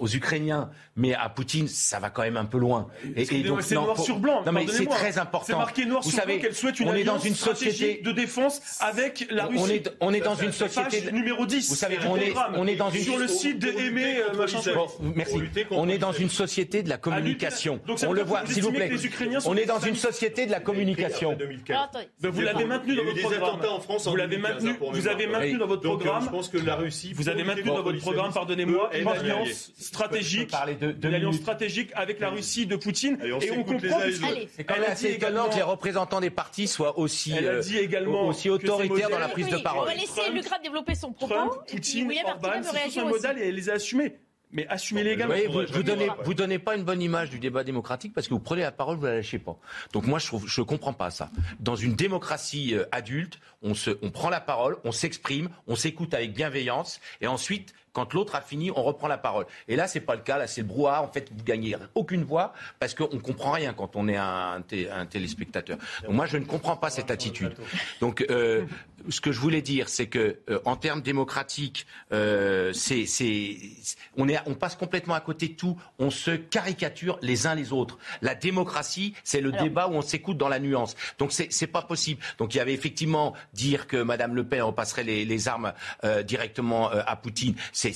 aux, 0.00 0.08
Ukrainiens, 0.08 0.70
mais 0.96 1.14
à 1.14 1.28
Poutine, 1.28 1.68
ça 1.68 2.00
va 2.00 2.10
quand 2.10 2.22
même 2.22 2.36
un 2.36 2.44
peu 2.44 2.58
loin. 2.58 2.88
Et, 3.16 3.22
et 3.22 3.42
donc, 3.44 3.62
c'est 3.62 3.76
noir 3.76 3.98
sur 3.98 4.18
blanc. 4.18 4.42
Non, 4.44 4.52
mais 4.52 4.66
c'est 4.66 4.84
très 4.86 5.18
important. 5.18 5.46
C'est 5.46 5.56
marqué 5.56 5.86
noir 5.86 6.02
Vous 6.02 6.10
sur 6.10 6.26
blanc 6.26 6.38
qu'elle 6.40 6.54
souhaite 6.54 6.80
une 6.80 6.88
on 6.88 6.94
est 6.94 7.04
dans 7.04 7.18
une 7.18 7.34
société 7.34 8.02
de 8.04 8.10
défense 8.12 8.60
avec 8.80 9.28
la 9.30 9.46
Russie. 9.46 9.62
On 9.62 9.68
est, 9.68 9.90
on 10.00 10.12
est 10.12 10.20
dans 10.20 10.34
une 10.34 10.52
société 10.52 11.02
de... 11.02 11.10
numéro 11.10 11.46
10. 11.46 11.70
Vous 11.70 11.76
savez, 11.76 11.98
on 12.06 12.16
est, 12.16 12.34
on 12.56 12.66
est 12.66 12.76
dans 12.76 12.90
une 12.90 13.02
sur 13.02 13.16
le 13.16 13.28
site 13.28 13.60
de 13.60 13.68
Aimé 13.68 14.22
machin. 14.36 14.58
Merci. 15.14 15.36
On 15.70 15.88
est 15.88 15.98
dans 15.98 16.12
une 16.12 16.30
société 16.30 16.82
de 16.82 16.88
la 16.88 16.98
communication. 16.98 17.80
On 18.06 18.12
le 18.12 18.22
voit, 18.22 18.44
s'il 18.44 18.62
vous 18.62 18.72
plaît. 18.72 18.87
On 19.46 19.56
est 19.56 19.66
dans 19.66 19.78
une 19.78 19.96
société 19.96 20.46
de 20.46 20.50
la 20.50 20.60
communication. 20.60 21.36
Vous 22.20 22.40
l'avez 22.40 22.64
maintenu 22.64 22.96
dans 22.96 23.04
votre 23.04 23.20
programme. 23.20 23.60
Vous 24.04 24.16
l'avez 24.16 24.38
maintenu. 24.38 24.76
Vous 24.92 25.08
avez 25.08 25.26
maintenu 25.26 25.58
dans 25.58 25.66
votre 25.66 25.82
programme. 25.82 26.24
Je 26.24 26.30
pense 26.30 26.48
que 26.48 26.58
la 26.58 26.76
Russie. 26.76 27.12
Vous 27.14 27.28
avez 27.28 27.44
maintenu 27.44 27.68
dans 27.68 27.82
votre 27.82 27.98
programme, 27.98 28.32
pardonnez-moi, 28.32 28.90
une 28.96 29.08
alliance 29.08 29.72
stratégique, 29.78 30.52
une 31.02 31.14
alliance 31.14 31.36
stratégique 31.36 31.90
avec 31.94 32.20
la 32.20 32.30
Russie 32.30 32.66
de 32.66 32.76
Poutine. 32.76 33.18
Et 33.24 33.32
on 33.32 33.64
comprend. 33.64 34.00
C'est 34.54 34.64
quand 34.64 34.74
même 34.74 34.90
assez 34.90 35.12
étonnant 35.12 35.48
que 35.48 35.56
les 35.56 35.62
représentants 35.62 36.20
des 36.20 36.30
partis 36.30 36.68
soient 36.68 36.98
aussi 36.98 37.34
aussi 38.28 38.50
autoritaires 38.50 39.10
dans 39.10 39.18
la 39.18 39.28
prise 39.28 39.48
de 39.48 39.58
parole. 39.58 39.82
On 39.82 39.86
va 39.86 39.94
laisser 39.94 40.30
Lucas 40.32 40.58
développer 40.62 40.94
son 40.94 41.12
propos. 41.12 41.34
Poutine, 41.68 42.12
Orban, 42.26 42.62
ce 42.62 42.90
sont 42.90 43.06
modèles 43.06 43.38
et 43.38 43.48
elle 43.48 43.54
les 43.54 43.70
a 43.70 43.78
mais 44.50 44.66
assumez-les 44.68 45.12
également. 45.12 45.34
vous, 45.50 45.60
vous, 45.70 45.82
donnez, 45.82 46.08
vous 46.24 46.34
donnez 46.34 46.58
pas 46.58 46.76
une 46.76 46.84
bonne 46.84 47.02
image 47.02 47.30
du 47.30 47.38
débat 47.38 47.64
démocratique 47.64 48.14
parce 48.14 48.28
que 48.28 48.34
vous 48.34 48.40
prenez 48.40 48.62
la 48.62 48.72
parole, 48.72 48.96
vous 48.96 49.04
la 49.04 49.16
lâchez 49.16 49.38
pas. 49.38 49.56
Donc 49.92 50.06
moi, 50.06 50.18
je 50.18 50.26
trouve, 50.26 50.48
je 50.48 50.62
comprends 50.62 50.92
pas 50.94 51.10
ça. 51.10 51.30
Dans 51.60 51.76
une 51.76 51.94
démocratie 51.94 52.74
euh, 52.74 52.84
adulte, 52.90 53.38
on 53.62 53.74
se, 53.74 53.90
on 54.02 54.10
prend 54.10 54.30
la 54.30 54.40
parole, 54.40 54.76
on 54.84 54.92
s'exprime, 54.92 55.48
on 55.66 55.76
s'écoute 55.76 56.14
avec 56.14 56.32
bienveillance, 56.32 57.00
et 57.20 57.26
ensuite, 57.26 57.74
quand 57.92 58.14
l'autre 58.14 58.36
a 58.36 58.40
fini, 58.40 58.70
on 58.70 58.82
reprend 58.84 59.08
la 59.08 59.18
parole. 59.18 59.46
Et 59.66 59.74
là, 59.74 59.88
c'est 59.88 59.98
pas 59.98 60.14
le 60.14 60.20
cas. 60.20 60.38
Là, 60.38 60.46
c'est 60.46 60.60
le 60.60 60.68
brouhaha. 60.68 61.02
En 61.02 61.10
fait, 61.10 61.32
vous 61.34 61.42
gagnez 61.42 61.74
aucune 61.96 62.22
voix 62.22 62.52
parce 62.78 62.94
qu'on 62.94 63.18
comprend 63.18 63.52
rien 63.52 63.72
quand 63.72 63.96
on 63.96 64.06
est 64.06 64.16
un, 64.16 64.62
un 64.92 65.06
téléspectateur. 65.06 65.78
Donc 66.04 66.12
moi, 66.12 66.26
je 66.26 66.36
ne 66.36 66.44
comprends 66.44 66.76
pas 66.76 66.90
cette 66.90 67.10
attitude. 67.10 67.56
Donc, 68.00 68.24
euh, 68.30 68.66
ce 69.08 69.20
que 69.20 69.32
je 69.32 69.40
voulais 69.40 69.62
dire, 69.62 69.88
c'est 69.88 70.06
que 70.06 70.38
euh, 70.48 70.60
en 70.64 70.76
termes 70.76 71.00
démocratiques, 71.00 71.86
euh, 72.12 72.72
c'est, 72.72 73.06
on, 74.16 74.28
est, 74.28 74.38
on 74.46 74.54
passe 74.54 74.76
complètement 74.76 75.14
à 75.14 75.20
côté 75.20 75.48
de 75.48 75.54
tout. 75.54 75.76
On 75.98 76.10
se 76.10 76.32
caricature 76.32 77.18
les 77.20 77.48
uns 77.48 77.54
les 77.54 77.72
autres. 77.72 77.98
La 78.22 78.34
démocratie, 78.34 79.14
c'est 79.24 79.40
le 79.40 79.50
débat 79.50 79.88
où 79.88 79.94
on 79.94 80.02
s'écoute 80.02 80.36
dans 80.36 80.48
la 80.48 80.60
nuance. 80.60 80.94
Donc 81.18 81.32
c'est, 81.32 81.52
c'est 81.52 81.66
pas 81.66 81.82
possible. 81.82 82.22
Donc 82.38 82.54
il 82.54 82.58
y 82.58 82.60
avait 82.60 82.74
effectivement 82.74 83.34
dire 83.58 83.88
que 83.88 83.96
Madame 84.00 84.34
Le 84.34 84.44
Pen 84.44 84.62
repasserait 84.62 85.02
les, 85.02 85.48
armes 85.48 85.72
euh, 86.04 86.22
directement 86.22 86.92
euh, 86.92 87.02
à 87.06 87.16
Poutine. 87.16 87.54
C'est, 87.72 87.92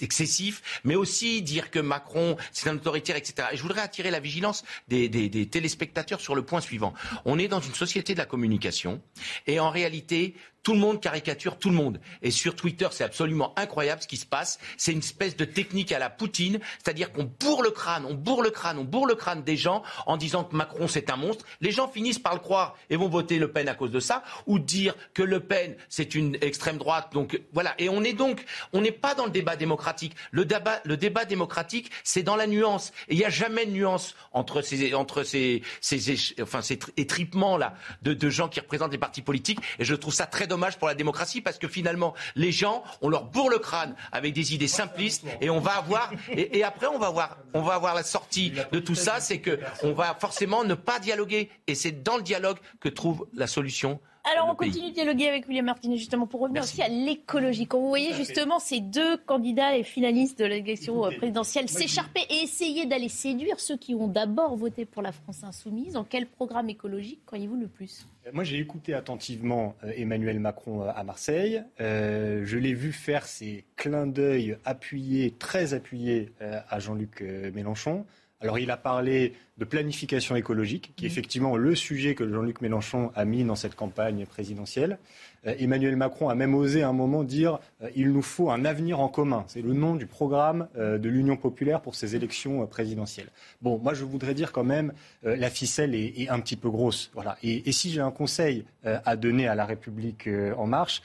excessif. 0.00 0.80
Mais 0.84 0.94
aussi 0.94 1.42
dire 1.42 1.70
que 1.70 1.80
Macron, 1.80 2.36
c'est 2.52 2.68
un 2.70 2.76
autoritaire, 2.76 3.16
etc. 3.16 3.48
Et 3.52 3.56
je 3.56 3.62
voudrais 3.62 3.82
attirer 3.82 4.10
la 4.10 4.20
vigilance 4.20 4.64
des 4.88 5.48
téléspectateurs 5.50 6.20
sur 6.20 6.34
le 6.34 6.42
point 6.42 6.60
suivant. 6.60 6.94
On 7.24 7.38
est 7.38 7.48
dans 7.48 7.60
une 7.60 7.74
société 7.74 8.14
de 8.14 8.18
la 8.18 8.26
communication 8.26 9.00
et 9.46 9.58
en 9.58 9.70
réalité 9.70 10.34
tout 10.62 10.74
le 10.74 10.78
monde 10.78 11.00
caricature 11.00 11.58
tout 11.58 11.70
le 11.70 11.76
monde. 11.76 12.00
Et 12.22 12.30
sur 12.30 12.54
Twitter, 12.54 12.88
c'est 12.90 13.04
absolument 13.04 13.52
incroyable 13.56 14.02
ce 14.02 14.08
qui 14.08 14.16
se 14.16 14.26
passe. 14.26 14.58
C'est 14.76 14.92
une 14.92 14.98
espèce 14.98 15.36
de 15.36 15.44
technique 15.44 15.92
à 15.92 15.98
la 15.98 16.10
Poutine, 16.10 16.60
c'est-à-dire 16.82 17.12
qu'on 17.12 17.24
bourre 17.24 17.62
le 17.62 17.70
crâne, 17.70 18.04
on 18.08 18.14
bourre 18.14 18.42
le 18.42 18.50
crâne, 18.50 18.78
on 18.78 18.84
bourre 18.84 19.06
le 19.06 19.14
crâne 19.14 19.42
des 19.42 19.56
gens 19.56 19.82
en 20.06 20.16
disant 20.16 20.44
que 20.44 20.54
Macron 20.56 20.88
c'est 20.88 21.10
un 21.10 21.16
monstre. 21.16 21.44
Les 21.60 21.70
gens 21.70 21.88
finissent 21.88 22.18
par 22.18 22.34
le 22.34 22.40
croire 22.40 22.76
et 22.90 22.96
vont 22.96 23.08
voter 23.08 23.38
Le 23.38 23.50
Pen 23.50 23.68
à 23.68 23.74
cause 23.74 23.90
de 23.90 24.00
ça, 24.00 24.22
ou 24.46 24.58
dire 24.58 24.94
que 25.14 25.22
Le 25.22 25.40
Pen 25.40 25.76
c'est 25.88 26.14
une 26.14 26.36
extrême 26.40 26.78
droite. 26.78 27.12
Donc 27.12 27.40
voilà. 27.52 27.74
Et 27.78 27.88
on 27.88 28.02
est 28.02 28.12
donc, 28.12 28.44
on 28.72 28.80
n'est 28.80 28.92
pas 28.92 29.14
dans 29.14 29.24
le 29.24 29.30
débat 29.30 29.56
démocratique. 29.56 30.14
Le 30.30 30.44
débat, 30.44 30.80
le 30.84 30.96
débat 30.96 31.24
démocratique, 31.24 31.90
c'est 32.04 32.22
dans 32.22 32.36
la 32.36 32.46
nuance. 32.46 32.92
Et 33.08 33.14
il 33.14 33.18
n'y 33.18 33.24
a 33.24 33.30
jamais 33.30 33.66
de 33.66 33.72
nuance 33.72 34.14
entre 34.32 34.62
ces, 34.62 34.94
entre 34.94 35.22
ces, 35.22 35.62
ces, 35.80 36.34
enfin, 36.40 36.62
ces 36.62 36.78
étripements 36.96 37.56
là 37.56 37.74
de, 38.02 38.30
gens 38.30 38.48
qui 38.48 38.60
représentent 38.60 38.92
les 38.92 38.98
partis 38.98 39.22
politiques. 39.22 39.58
Et 39.78 39.84
je 39.84 39.94
trouve 39.94 40.14
ça 40.14 40.26
très 40.26 40.46
dommage 40.52 40.76
pour 40.78 40.88
la 40.88 40.94
démocratie 40.94 41.40
parce 41.40 41.58
que 41.58 41.66
finalement, 41.66 42.12
les 42.36 42.52
gens, 42.52 42.84
on 43.00 43.08
leur 43.08 43.24
bourre 43.24 43.48
le 43.48 43.58
crâne 43.58 43.94
avec 44.12 44.34
des 44.34 44.54
idées 44.54 44.68
simplistes 44.68 45.24
et 45.40 45.48
on 45.48 45.60
va 45.60 45.72
avoir, 45.72 46.10
et, 46.30 46.58
et 46.58 46.62
après 46.62 46.88
on 46.88 46.98
va 46.98 47.06
avoir, 47.06 47.38
on 47.54 47.62
va 47.62 47.74
avoir 47.74 47.94
la 47.94 48.02
sortie 48.02 48.52
de 48.70 48.78
tout 48.78 48.94
ça, 48.94 49.18
c'est 49.18 49.38
que 49.38 49.58
on 49.82 49.92
va 49.92 50.14
forcément 50.20 50.62
ne 50.62 50.74
pas 50.74 50.98
dialoguer. 50.98 51.50
Et 51.66 51.74
c'est 51.74 52.02
dans 52.02 52.18
le 52.18 52.22
dialogue 52.22 52.58
que 52.80 52.90
trouve 52.90 53.26
la 53.34 53.46
solution 53.46 53.98
alors, 54.24 54.48
on 54.48 54.54
continue 54.54 54.90
de 54.90 54.94
dialoguer 54.94 55.28
avec 55.28 55.48
William 55.48 55.64
Martinet, 55.64 55.96
justement, 55.96 56.28
pour 56.28 56.40
revenir 56.42 56.62
aussi 56.62 56.80
à 56.80 56.88
l'écologie. 56.88 57.66
Quand 57.66 57.80
vous 57.80 57.88
voyez 57.88 58.12
justement 58.14 58.60
ces 58.60 58.78
deux 58.78 59.16
candidats 59.16 59.76
et 59.76 59.82
finalistes 59.82 60.38
de 60.38 60.44
l'élection 60.44 61.00
présidentielle 61.16 61.68
s'écharper 61.68 62.20
et 62.30 62.44
essayer 62.44 62.86
d'aller 62.86 63.08
séduire 63.08 63.58
ceux 63.58 63.76
qui 63.76 63.96
ont 63.96 64.06
d'abord 64.06 64.56
voté 64.56 64.84
pour 64.84 65.02
la 65.02 65.10
France 65.10 65.42
insoumise, 65.42 65.96
en 65.96 66.04
quel 66.04 66.26
programme 66.26 66.70
écologique 66.70 67.20
croyez-vous 67.26 67.56
le 67.56 67.66
plus? 67.66 68.06
Moi, 68.32 68.44
j'ai 68.44 68.58
écouté 68.58 68.94
attentivement 68.94 69.74
euh, 69.82 69.92
Emmanuel 69.96 70.38
Macron 70.38 70.82
euh, 70.82 70.92
à 70.94 71.02
Marseille. 71.02 71.62
Euh, 71.80 72.42
je 72.44 72.56
l'ai 72.56 72.72
vu 72.72 72.92
faire 72.92 73.26
ses 73.26 73.64
clins 73.74 74.06
d'œil 74.06 74.56
appuyés, 74.64 75.34
très 75.36 75.74
appuyés 75.74 76.30
à 76.40 76.78
Jean-Luc 76.78 77.22
Mélenchon. 77.54 78.04
Alors, 78.42 78.58
il 78.58 78.70
a 78.70 78.76
parlé 78.76 79.34
de 79.58 79.64
planification 79.64 80.34
écologique, 80.34 80.92
qui 80.96 81.04
est 81.04 81.08
mmh. 81.08 81.12
effectivement 81.12 81.56
le 81.56 81.74
sujet 81.74 82.14
que 82.14 82.28
Jean-Luc 82.28 82.60
Mélenchon 82.60 83.12
a 83.14 83.24
mis 83.24 83.44
dans 83.44 83.54
cette 83.54 83.76
campagne 83.76 84.26
présidentielle. 84.26 84.98
Euh, 85.46 85.54
Emmanuel 85.58 85.96
Macron 85.96 86.28
a 86.28 86.34
même 86.34 86.54
osé 86.54 86.82
à 86.82 86.88
un 86.88 86.92
moment 86.92 87.22
dire 87.22 87.58
euh, 87.82 87.90
il 87.94 88.10
nous 88.10 88.22
faut 88.22 88.50
un 88.50 88.64
avenir 88.64 89.00
en 89.00 89.08
commun. 89.08 89.44
C'est 89.46 89.62
le 89.62 89.72
nom 89.72 89.94
du 89.94 90.06
programme 90.06 90.68
euh, 90.76 90.98
de 90.98 91.08
l'Union 91.08 91.36
populaire 91.36 91.80
pour 91.80 91.94
ces 91.94 92.16
élections 92.16 92.66
présidentielles. 92.66 93.28
Bon, 93.60 93.78
moi 93.78 93.94
je 93.94 94.04
voudrais 94.04 94.34
dire 94.34 94.52
quand 94.52 94.64
même 94.64 94.92
la 95.22 95.50
ficelle 95.50 95.94
est, 95.94 96.28
un 96.28 96.40
petit 96.40 96.56
peu 96.56 96.70
grosse. 96.70 97.10
Voilà. 97.14 97.36
Et, 97.42 97.68
et 97.68 97.72
si 97.72 97.90
j'ai 97.90 98.00
un 98.00 98.10
conseil 98.10 98.64
à 98.84 99.16
donner 99.16 99.46
à 99.46 99.54
la 99.54 99.64
République 99.64 100.28
en 100.56 100.66
marche, 100.66 101.02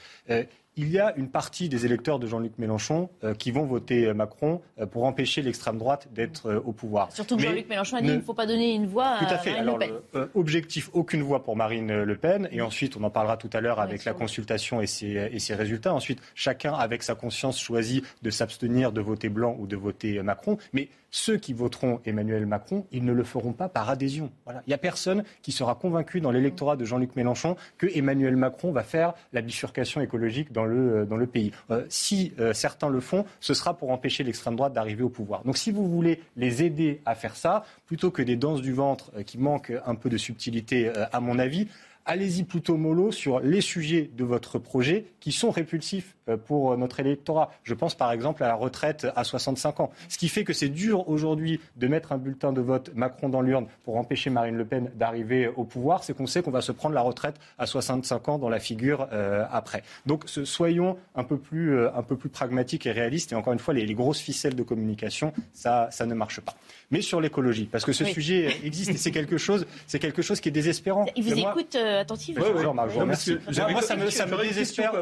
il 0.78 0.90
y 0.90 0.98
a 1.00 1.12
une 1.16 1.28
partie 1.28 1.68
des 1.68 1.84
électeurs 1.84 2.20
de 2.20 2.26
Jean-Luc 2.26 2.56
Mélenchon 2.56 3.10
euh, 3.24 3.34
qui 3.34 3.50
vont 3.50 3.64
voter 3.64 4.06
euh, 4.06 4.14
Macron 4.14 4.62
euh, 4.80 4.86
pour 4.86 5.04
empêcher 5.04 5.42
l'extrême 5.42 5.76
droite 5.76 6.08
d'être 6.14 6.62
au 6.64 6.72
pouvoir. 6.72 7.12
Surtout 7.12 7.36
que 7.36 7.42
Jean-Luc 7.42 7.68
Mélenchon 7.68 7.96
a 7.96 8.00
dit 8.00 8.06
qu'il 8.06 8.16
ne 8.16 8.22
faut 8.22 8.32
pas 8.32 8.46
donner 8.46 8.74
une 8.74 8.86
voix 8.86 9.06
à, 9.06 9.22
Marine 9.22 9.64
Le 9.64 9.78
Pen. 9.78 10.28
objectif, 10.34 10.88
aucune 10.92 11.22
voix 11.22 11.42
pour 11.42 11.56
Marine 11.56 12.04
Le 12.04 12.16
Pen. 12.16 12.48
Et 12.52 12.62
ensuite, 12.62 12.96
on 12.96 13.02
en 13.02 13.10
parlera 13.10 13.36
tout 13.36 13.50
à 13.52 13.60
l'heure 13.60 13.80
avec 13.80 14.04
la 14.04 14.14
consultation 14.14 14.80
et 14.80 14.86
ses, 14.86 15.28
et 15.32 15.38
ses, 15.40 15.56
résultats. 15.56 15.92
Ensuite, 15.92 16.20
chacun, 16.36 16.72
avec 16.74 17.02
sa 17.02 17.16
conscience, 17.16 17.58
choisit 17.58 18.04
de 18.22 18.30
s'abstenir 18.30 18.92
de 18.92 19.00
voter 19.00 19.28
blanc 19.28 19.56
ou 19.58 19.66
de 19.66 19.76
voter 19.76 20.22
Macron. 20.22 20.58
Mais 20.72 20.88
ceux 21.10 21.38
qui 21.38 21.52
voteront 21.52 22.00
Emmanuel 22.04 22.46
Macron, 22.46 22.86
ils 22.92 23.04
ne 23.04 23.12
le 23.12 23.24
feront 23.24 23.52
pas 23.52 23.68
par 23.68 23.88
adhésion. 23.88 24.30
Voilà. 24.44 24.62
Il 24.66 24.70
n'y 24.70 24.74
a 24.74 24.78
personne 24.78 25.24
qui 25.42 25.52
sera 25.52 25.74
convaincu 25.74 26.20
dans 26.20 26.30
l'électorat 26.30 26.76
de 26.76 26.84
Jean-Luc 26.84 27.16
Mélenchon 27.16 27.56
que 27.78 27.86
Emmanuel 27.94 28.36
Macron 28.36 28.72
va 28.72 28.82
faire 28.82 29.14
la 29.32 29.40
bifurcation 29.40 30.00
écologique 30.00 30.52
dans 30.52 30.64
euh, 30.76 31.04
dans 31.04 31.16
le 31.16 31.26
pays. 31.26 31.52
Euh, 31.70 31.84
si 31.88 32.32
euh, 32.38 32.52
certains 32.52 32.88
le 32.88 33.00
font, 33.00 33.24
ce 33.40 33.54
sera 33.54 33.74
pour 33.74 33.90
empêcher 33.90 34.24
l'extrême 34.24 34.56
droite 34.56 34.72
d'arriver 34.72 35.02
au 35.02 35.08
pouvoir. 35.08 35.44
Donc 35.44 35.56
si 35.56 35.70
vous 35.70 35.88
voulez 35.88 36.20
les 36.36 36.62
aider 36.62 37.00
à 37.06 37.14
faire 37.14 37.36
ça, 37.36 37.64
plutôt 37.86 38.10
que 38.10 38.22
des 38.22 38.36
danses 38.36 38.62
du 38.62 38.72
ventre 38.72 39.12
qui 39.24 39.38
manquent 39.38 39.72
un 39.86 39.94
peu 39.94 40.08
de 40.08 40.16
subtilité 40.16 40.90
à 41.12 41.20
mon 41.20 41.38
avis, 41.38 41.68
allez-y 42.04 42.42
plutôt 42.42 42.76
mollo 42.76 43.12
sur 43.12 43.40
les 43.40 43.60
sujets 43.60 44.10
de 44.16 44.24
votre 44.24 44.58
projet 44.58 45.06
qui 45.20 45.32
sont 45.32 45.50
répulsifs 45.50 46.16
pour 46.36 46.76
notre 46.76 47.00
électorat. 47.00 47.50
Je 47.62 47.74
pense 47.74 47.94
par 47.94 48.12
exemple 48.12 48.42
à 48.42 48.48
la 48.48 48.54
retraite 48.54 49.06
à 49.16 49.24
65 49.24 49.80
ans. 49.80 49.90
Ce 50.08 50.18
qui 50.18 50.28
fait 50.28 50.44
que 50.44 50.52
c'est 50.52 50.68
dur 50.68 51.08
aujourd'hui 51.08 51.60
de 51.76 51.86
mettre 51.88 52.12
un 52.12 52.18
bulletin 52.18 52.52
de 52.52 52.60
vote 52.60 52.90
Macron 52.94 53.28
dans 53.28 53.40
l'urne 53.40 53.66
pour 53.84 53.96
empêcher 53.96 54.30
Marine 54.30 54.56
Le 54.56 54.64
Pen 54.64 54.90
d'arriver 54.94 55.48
au 55.48 55.64
pouvoir, 55.64 56.04
c'est 56.04 56.14
qu'on 56.14 56.26
sait 56.26 56.42
qu'on 56.42 56.50
va 56.50 56.60
se 56.60 56.72
prendre 56.72 56.94
la 56.94 57.00
retraite 57.00 57.36
à 57.58 57.66
65 57.66 58.28
ans 58.28 58.38
dans 58.38 58.48
la 58.48 58.60
figure 58.60 59.08
euh, 59.12 59.44
après. 59.50 59.82
Donc 60.06 60.24
soyons 60.26 60.96
un 61.14 61.24
peu, 61.24 61.38
plus, 61.38 61.76
euh, 61.76 61.90
un 61.94 62.02
peu 62.02 62.16
plus 62.16 62.28
pragmatiques 62.28 62.86
et 62.86 62.92
réalistes. 62.92 63.32
Et 63.32 63.34
encore 63.34 63.52
une 63.52 63.58
fois, 63.58 63.74
les, 63.74 63.98
grosses 63.98 64.20
ficelles 64.20 64.54
de 64.54 64.62
communication, 64.62 65.32
ça, 65.52 65.88
ça 65.90 66.06
ne 66.06 66.14
marche 66.14 66.40
pas. 66.40 66.54
Mais 66.90 67.00
sur 67.00 67.20
l'écologie, 67.20 67.64
parce 67.64 67.84
que 67.84 67.92
ce 67.92 68.04
sujet 68.04 68.56
existe 68.64 68.90
et 68.90 68.96
c'est 68.96 69.10
quelque 69.10 69.38
chose, 69.38 69.66
c'est 69.86 69.98
quelque 69.98 70.22
chose 70.22 70.40
qui 70.40 70.48
est 70.48 70.52
désespérant. 70.52 71.06
Il 71.16 71.24
vous 71.24 71.38
écoute 71.38 71.74
attentivement. 71.74 72.44
Moi, 72.54 73.82
ça 73.82 73.96
me, 73.96 74.10
ça 74.10 74.26
me 74.26 74.42
désespère. 74.42 74.92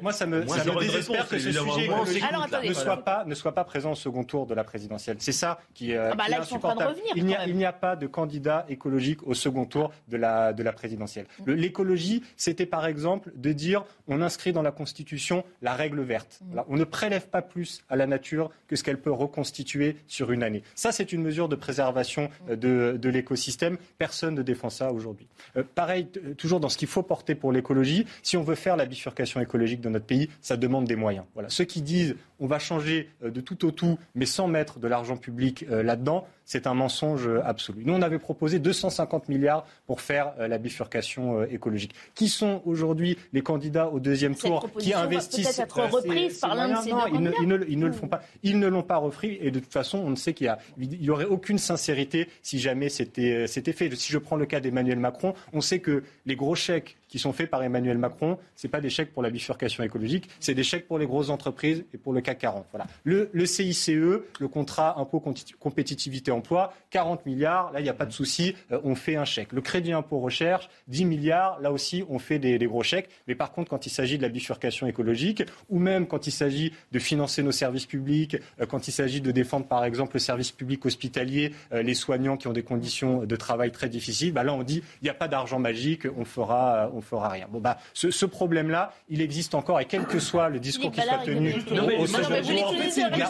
Moi, 0.00 0.12
ça 0.12 0.26
me, 0.26 0.44
ça 0.64 0.72
me 0.72 0.80
désespère 0.80 1.28
que 1.28 1.38
ce 1.38 1.52
sujet 1.52 1.84
écologique 1.84 2.24
ne 2.64 2.72
soit 2.74 3.04
pas, 3.04 3.24
ne 3.24 3.34
soit 3.34 3.54
pas 3.54 3.64
présent 3.64 3.92
au 3.92 3.96
second 3.96 4.24
tour 4.24 4.46
de 4.46 4.54
la 4.54 4.64
présidentielle. 4.64 5.16
C'est 5.20 5.32
ça 5.32 5.60
qui, 5.74 5.94
euh, 5.94 6.10
ah 6.12 6.16
bah 6.16 6.24
est 6.28 6.34
insupportable. 6.34 6.96
Il 7.16 7.24
n'y 7.24 7.34
a, 7.34 7.46
il 7.46 7.56
n'y 7.56 7.64
a 7.64 7.72
pas 7.72 7.96
de 7.96 8.06
candidat 8.06 8.66
écologique 8.68 9.26
au 9.26 9.34
second 9.34 9.64
tour 9.64 9.92
de 10.08 10.16
la, 10.16 10.52
de 10.52 10.62
la 10.62 10.72
présidentielle. 10.72 11.26
Mm. 11.46 11.52
L'écologie, 11.52 12.22
c'était 12.36 12.66
par 12.66 12.86
exemple 12.86 13.32
de 13.34 13.52
dire 13.52 13.84
on 14.08 14.22
inscrit 14.22 14.52
dans 14.52 14.62
la 14.62 14.72
Constitution 14.72 15.44
la 15.62 15.74
règle 15.74 16.00
verte. 16.02 16.40
Mm. 16.42 16.60
on 16.68 16.76
ne 16.76 16.84
prélève 16.84 17.28
pas 17.28 17.42
plus 17.42 17.82
à 17.88 17.96
la 17.96 18.06
nature 18.06 18.50
que 18.68 18.76
ce 18.76 18.82
qu'elle 18.84 19.00
peut 19.00 19.12
reconstituer 19.12 19.96
sur 20.06 20.32
une 20.32 20.42
année. 20.42 20.62
Ça, 20.74 20.92
c'est 20.92 21.12
une 21.12 21.22
mesure 21.22 21.48
de 21.48 21.56
préservation 21.56 22.30
euh, 22.48 22.56
de, 22.56 22.96
de 22.96 23.08
l'écosystème. 23.08 23.76
Personne 23.98 24.34
ne 24.34 24.42
défend 24.42 24.70
ça 24.70 24.92
aujourd'hui. 24.92 25.28
Euh, 25.56 25.62
pareil, 25.74 26.08
toujours 26.36 26.60
dans 26.60 26.68
ce 26.68 26.78
qu'il 26.78 26.88
faut 26.88 27.02
porter 27.02 27.34
pour 27.34 27.52
l'écologie, 27.52 28.06
si 28.22 28.36
on 28.36 28.42
veut 28.42 28.54
faire 28.54 28.76
la 28.76 28.86
bifurcation 28.86 29.40
écologique 29.40 29.80
de 29.80 29.88
notre 29.88 30.06
pays, 30.06 30.28
ça 30.50 30.56
demande 30.56 30.86
des 30.86 30.96
moyens. 30.96 31.26
Voilà. 31.34 31.48
Ceux 31.48 31.64
qui 31.64 31.80
disent 31.80 32.16
on 32.40 32.48
va 32.48 32.58
changer 32.58 33.08
euh, 33.22 33.30
de 33.30 33.40
tout 33.40 33.64
au 33.64 33.70
tout, 33.70 34.00
mais 34.16 34.26
sans 34.26 34.48
mettre 34.48 34.80
de 34.80 34.88
l'argent 34.88 35.16
public 35.16 35.64
euh, 35.70 35.84
là-dedans, 35.84 36.26
c'est 36.50 36.66
un 36.66 36.74
mensonge 36.74 37.28
euh, 37.28 37.40
absolu. 37.44 37.84
Nous, 37.84 37.94
on 37.94 38.02
avait 38.02 38.18
proposé 38.18 38.58
250 38.58 39.28
milliards 39.28 39.64
pour 39.86 40.00
faire 40.00 40.32
la 40.36 40.58
bifurcation 40.58 41.44
écologique. 41.44 41.94
Qui 42.16 42.28
sont 42.28 42.60
aujourd'hui 42.64 43.16
les 43.32 43.40
candidats 43.40 43.88
au 43.88 44.00
deuxième 44.00 44.34
tour 44.34 44.68
qui 44.76 44.92
investissent 44.92 45.60
être 45.60 45.80
reprise 45.80 46.40
par 46.40 46.56
l'un 46.56 46.80
de 46.80 46.82
ces 46.82 46.90
non, 46.90 47.06
ils, 47.06 47.20
ne, 47.20 47.30
ils, 47.40 47.46
ne, 47.46 47.64
ils 47.68 47.78
ne, 47.78 47.86
le 47.86 47.92
font 47.92 48.08
pas. 48.08 48.20
Ils 48.42 48.58
ne 48.58 48.66
l'ont 48.66 48.82
pas 48.82 48.96
repris 48.96 49.38
et 49.40 49.52
de 49.52 49.60
toute 49.60 49.72
façon, 49.72 49.98
on 49.98 50.10
ne 50.10 50.16
sait 50.16 50.34
qu'il 50.34 50.52
n'y 50.76 51.10
aurait 51.10 51.24
aucune 51.24 51.58
sincérité 51.58 52.28
si 52.42 52.58
jamais 52.58 52.88
c'était 52.88 53.46
fait. 53.72 53.94
Si 53.94 54.12
je 54.12 54.18
prends 54.18 54.36
le 54.36 54.46
cas 54.46 54.58
d'Emmanuel 54.58 54.98
Macron, 54.98 55.34
on 55.52 55.60
sait 55.60 55.78
que 55.78 56.02
les 56.26 56.34
gros 56.34 56.56
chèques 56.56 56.96
qui 57.10 57.18
sont 57.18 57.32
faits 57.32 57.50
par 57.50 57.62
Emmanuel 57.62 57.98
Macron, 57.98 58.38
ce 58.56 58.66
n'est 58.66 58.70
pas 58.70 58.80
des 58.80 58.90
chèques 58.90 59.12
pour 59.12 59.22
la 59.22 59.30
bifurcation 59.30 59.82
écologique, 59.82 60.28
c'est 60.38 60.54
des 60.54 60.62
chèques 60.62 60.86
pour 60.86 60.98
les 60.98 61.06
grosses 61.06 61.28
entreprises 61.28 61.84
et 61.92 61.98
pour 61.98 62.12
le 62.12 62.20
CAC 62.20 62.38
40. 62.38 62.66
Voilà. 62.70 62.86
Le, 63.04 63.30
le 63.32 63.46
CICE, 63.46 63.88
le 63.88 64.48
contrat 64.50 64.98
impôt 64.98 65.22
compétitivité 65.58 66.30
emploi, 66.40 66.72
40 66.90 67.26
milliards, 67.26 67.70
là 67.72 67.80
il 67.80 67.82
n'y 67.82 67.88
a 67.88 67.94
pas 67.94 68.06
de 68.06 68.12
souci, 68.12 68.54
euh, 68.72 68.80
on 68.82 68.94
fait 68.94 69.16
un 69.16 69.24
chèque. 69.24 69.52
Le 69.52 69.60
crédit 69.60 69.92
impôt 69.92 70.18
recherche, 70.18 70.68
10 70.88 71.04
milliards, 71.04 71.60
là 71.60 71.70
aussi 71.70 72.02
on 72.08 72.18
fait 72.18 72.38
des, 72.38 72.58
des 72.58 72.66
gros 72.66 72.82
chèques. 72.82 73.10
Mais 73.28 73.34
par 73.34 73.52
contre, 73.52 73.68
quand 73.70 73.86
il 73.86 73.90
s'agit 73.90 74.16
de 74.16 74.22
la 74.22 74.30
bifurcation 74.30 74.86
écologique, 74.86 75.42
ou 75.68 75.78
même 75.78 76.06
quand 76.06 76.26
il 76.26 76.32
s'agit 76.32 76.72
de 76.92 76.98
financer 76.98 77.42
nos 77.42 77.52
services 77.52 77.86
publics, 77.86 78.36
euh, 78.60 78.66
quand 78.66 78.88
il 78.88 78.92
s'agit 78.92 79.20
de 79.20 79.30
défendre 79.30 79.66
par 79.66 79.84
exemple 79.84 80.14
le 80.14 80.20
service 80.20 80.50
public 80.50 80.84
hospitalier, 80.86 81.52
euh, 81.72 81.82
les 81.82 81.94
soignants 81.94 82.36
qui 82.36 82.48
ont 82.48 82.52
des 82.52 82.62
conditions 82.62 83.24
de 83.24 83.36
travail 83.36 83.70
très 83.70 83.88
difficiles, 83.88 84.32
bah 84.32 84.44
là 84.44 84.54
on 84.54 84.62
dit 84.62 84.82
il 85.02 85.04
n'y 85.04 85.10
a 85.10 85.14
pas 85.14 85.28
d'argent 85.28 85.58
magique, 85.58 86.06
on 86.16 86.24
fera, 86.24 86.90
on 86.94 87.00
fera 87.00 87.28
rien. 87.28 87.46
Bon, 87.50 87.60
bah, 87.60 87.78
ce, 87.92 88.10
ce 88.10 88.26
problème-là, 88.26 88.92
il 89.08 89.20
existe 89.20 89.54
encore 89.54 89.80
et 89.80 89.84
quel 89.84 90.06
que 90.06 90.18
soit 90.18 90.48
le 90.48 90.58
discours 90.58 90.90
qui 90.90 91.00
soit 91.02 91.18
tenu 91.24 91.54
au 91.98 92.06
second 92.06 92.42
tour, 92.42 92.74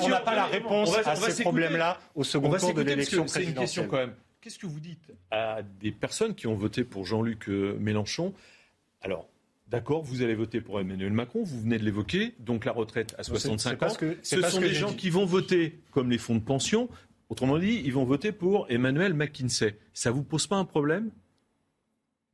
on 0.02 0.08
n'a 0.08 0.20
pas 0.20 0.34
la 0.34 0.46
réponse 0.46 0.96
à 1.04 1.16
ces 1.16 1.42
problèmes-là 1.42 1.98
au 2.14 2.24
second 2.24 2.50
tour 2.56 2.74
de 2.74 2.82
l'élection 2.82 2.99
présidentielle. 3.02 3.44
C'est 3.44 3.50
une 3.50 3.56
question 3.56 3.86
quand 3.88 3.96
même. 3.96 4.14
Qu'est-ce 4.40 4.58
que 4.58 4.66
vous 4.66 4.80
dites 4.80 5.12
à 5.30 5.62
des 5.62 5.92
personnes 5.92 6.34
qui 6.34 6.46
ont 6.46 6.54
voté 6.54 6.84
pour 6.84 7.04
Jean-Luc 7.04 7.48
euh, 7.48 7.76
Mélenchon? 7.78 8.32
Alors, 9.02 9.28
D'accord, 9.70 10.02
vous 10.02 10.22
allez 10.22 10.34
voter 10.34 10.60
pour 10.60 10.80
Emmanuel 10.80 11.12
Macron, 11.12 11.44
vous 11.44 11.60
venez 11.60 11.78
de 11.78 11.84
l'évoquer, 11.84 12.34
donc 12.40 12.64
la 12.64 12.72
retraite 12.72 13.14
à 13.18 13.22
65 13.22 13.82
ans. 13.84 13.94
Que, 13.94 14.16
Ce 14.20 14.42
sont 14.42 14.60
des 14.60 14.74
gens 14.74 14.92
qui 14.92 15.10
vont 15.10 15.24
voter 15.24 15.78
comme 15.92 16.10
les 16.10 16.18
fonds 16.18 16.34
de 16.34 16.40
pension. 16.40 16.88
Autrement 17.28 17.56
dit, 17.56 17.80
ils 17.84 17.92
vont 17.92 18.02
voter 18.02 18.32
pour 18.32 18.66
Emmanuel 18.68 19.14
McKinsey. 19.14 19.76
Ça 19.94 20.10
vous 20.10 20.24
pose 20.24 20.48
pas 20.48 20.56
un 20.56 20.64
problème? 20.64 21.10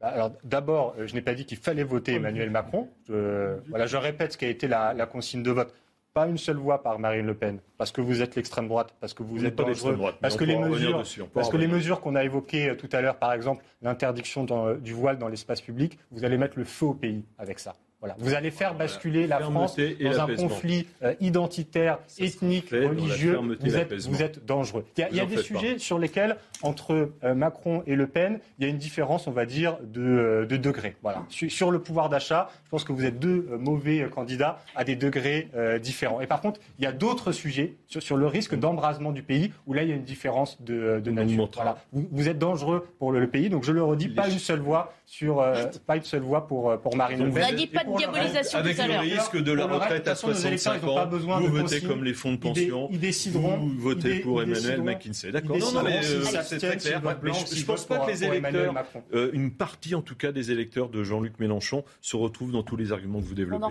Bah, 0.00 0.08
alors 0.08 0.32
d'abord, 0.44 0.94
euh, 0.98 1.06
je 1.06 1.14
n'ai 1.14 1.20
pas 1.20 1.34
dit 1.34 1.44
qu'il 1.44 1.58
fallait 1.58 1.84
voter 1.84 2.14
Emmanuel 2.14 2.48
Macron. 2.48 2.88
Je, 3.06 3.58
voilà, 3.68 3.84
je 3.84 3.98
répète 3.98 4.32
ce 4.32 4.38
qui 4.38 4.46
a 4.46 4.48
été 4.48 4.66
la, 4.66 4.94
la, 4.94 5.04
consigne 5.04 5.42
de 5.42 5.50
vote. 5.50 5.74
Pas 6.16 6.28
une 6.28 6.38
seule 6.38 6.56
voix 6.56 6.82
par 6.82 6.98
Marine 6.98 7.26
Le 7.26 7.34
Pen, 7.34 7.58
parce 7.76 7.92
que 7.92 8.00
vous 8.00 8.22
êtes 8.22 8.36
l'extrême 8.36 8.68
droite, 8.68 8.94
parce 9.00 9.12
que 9.12 9.22
vous, 9.22 9.44
êtes 9.44 9.54
dangereux, 9.54 9.96
droite, 9.96 10.16
parce 10.18 10.34
que 10.34 10.44
les 10.44 10.56
mesures, 10.56 11.04
parce 11.34 11.50
que 11.50 11.58
les 11.58 11.66
mesures 11.66 12.00
qu'on 12.00 12.14
a 12.14 12.24
évoquées 12.24 12.70
euh, 12.70 12.74
tout 12.74 12.88
à 12.92 13.02
l'heure, 13.02 13.18
par 13.18 13.34
exemple 13.34 13.62
l'interdiction 13.82 14.46
du 14.80 14.94
voile 14.94 15.18
dans 15.18 15.28
l'espace 15.28 15.60
public, 15.60 15.98
vous 16.10 16.24
allez 16.24 16.38
mettre 16.38 16.58
le 16.58 16.64
feu 16.64 16.86
au 16.86 16.94
pays 16.94 17.22
avec 17.36 17.58
ça. 17.58 17.76
Voilà. 18.06 18.16
Vous 18.18 18.34
allez 18.34 18.50
faire 18.50 18.74
basculer 18.74 19.26
la 19.26 19.40
France 19.40 19.76
dans 19.76 20.20
un 20.20 20.34
conflit 20.36 20.86
euh, 21.02 21.14
identitaire, 21.20 21.98
ethnique, 22.18 22.70
religieux. 22.70 23.38
Vous 23.60 23.76
êtes, 23.76 23.92
vous 23.94 24.22
êtes, 24.22 24.44
dangereux. 24.44 24.84
Il 24.96 25.16
y 25.16 25.20
a, 25.20 25.26
des 25.26 25.38
sujets 25.38 25.78
sur 25.78 25.98
lesquels, 25.98 26.36
entre 26.62 27.10
euh, 27.24 27.34
Macron 27.34 27.82
et 27.86 27.96
Le 27.96 28.06
Pen, 28.06 28.38
il 28.58 28.64
y 28.64 28.68
a 28.68 28.70
une 28.70 28.78
différence, 28.78 29.26
on 29.26 29.32
va 29.32 29.46
dire, 29.46 29.78
de, 29.82 30.00
euh, 30.00 30.46
de 30.46 30.56
degrés. 30.56 30.96
Voilà. 31.02 31.24
Sur, 31.28 31.70
le 31.70 31.80
pouvoir 31.80 32.08
d'achat, 32.08 32.50
je 32.64 32.70
pense 32.70 32.84
que 32.84 32.92
vous 32.92 33.04
êtes 33.04 33.18
deux 33.18 33.48
mauvais 33.58 34.08
candidats 34.10 34.60
à 34.74 34.84
des 34.84 34.94
degrés 34.94 35.48
différents. 35.82 36.20
Et 36.20 36.26
par 36.26 36.40
contre, 36.40 36.60
il 36.78 36.84
y 36.84 36.86
a 36.86 36.92
d'autres 36.92 37.32
sujets 37.32 37.74
sur, 37.88 38.02
sur 38.02 38.16
le 38.16 38.26
risque 38.26 38.54
d'embrasement 38.54 39.10
du 39.10 39.22
pays 39.22 39.52
où 39.66 39.72
là, 39.72 39.82
il 39.82 39.88
y 39.88 39.92
a 39.92 39.96
une 39.96 40.04
différence 40.04 40.60
de, 40.62 41.00
de 41.00 41.10
nature. 41.10 41.50
Voilà. 41.54 41.78
Vous, 41.92 42.28
êtes 42.28 42.38
dangereux 42.38 42.86
pour 42.98 43.12
le, 43.12 43.26
pays, 43.26 43.48
donc 43.50 43.64
je 43.64 43.72
le 43.72 43.82
redis, 43.82 44.08
pas 44.08 44.28
une 44.28 44.38
seule 44.38 44.60
voix 44.60 44.94
sur, 45.06 45.42
pas 45.86 45.96
une 45.96 46.02
seule 46.02 46.22
voix 46.22 46.46
pour, 46.46 46.78
pour 46.80 46.96
Marine 46.96 47.24
Le 47.24 47.30
Pen. 47.30 47.44
Vous 47.50 47.56
dit 47.56 47.66
pas 47.68 47.84
de 47.84 47.96
diabolisation 47.96 48.58
avec 48.58 48.76
le 48.76 48.98
risque 48.98 49.36
de 49.36 49.52
la 49.52 49.66
retraite 49.66 50.08
à 50.08 50.14
65 50.14 50.84
ans, 50.84 51.06
vous 51.40 51.48
votez 51.48 51.80
comme 51.80 52.04
les 52.04 52.14
fonds 52.14 52.32
de 52.32 52.38
pension, 52.38 52.88
ils 52.90 52.98
décideront, 52.98 53.56
vous 53.56 53.78
votez 53.78 54.20
pour 54.20 54.42
Emmanuel 54.42 54.82
McKinsey. 54.82 55.30
D'accord. 55.32 55.58
Non, 55.58 55.72
non, 55.72 55.82
mais 55.82 56.00
euh, 56.04 56.24
c'est 56.42 56.58
très 56.58 56.76
clair. 56.76 57.00
je 57.02 57.60
ne 57.60 57.64
pense 57.64 57.86
pas 57.86 57.98
que 58.00 58.10
les 58.10 58.24
électeurs, 58.24 58.74
euh, 59.14 59.30
une 59.32 59.52
partie 59.52 59.94
en 59.94 60.02
tout 60.02 60.16
cas 60.16 60.32
des 60.32 60.50
électeurs 60.50 60.88
de 60.88 61.02
Jean-Luc 61.02 61.38
Mélenchon 61.38 61.84
se 62.00 62.16
retrouvent 62.16 62.52
dans 62.52 62.62
tous 62.62 62.76
les 62.76 62.92
arguments 62.92 63.20
que 63.20 63.26
vous 63.26 63.34
développez. 63.34 63.64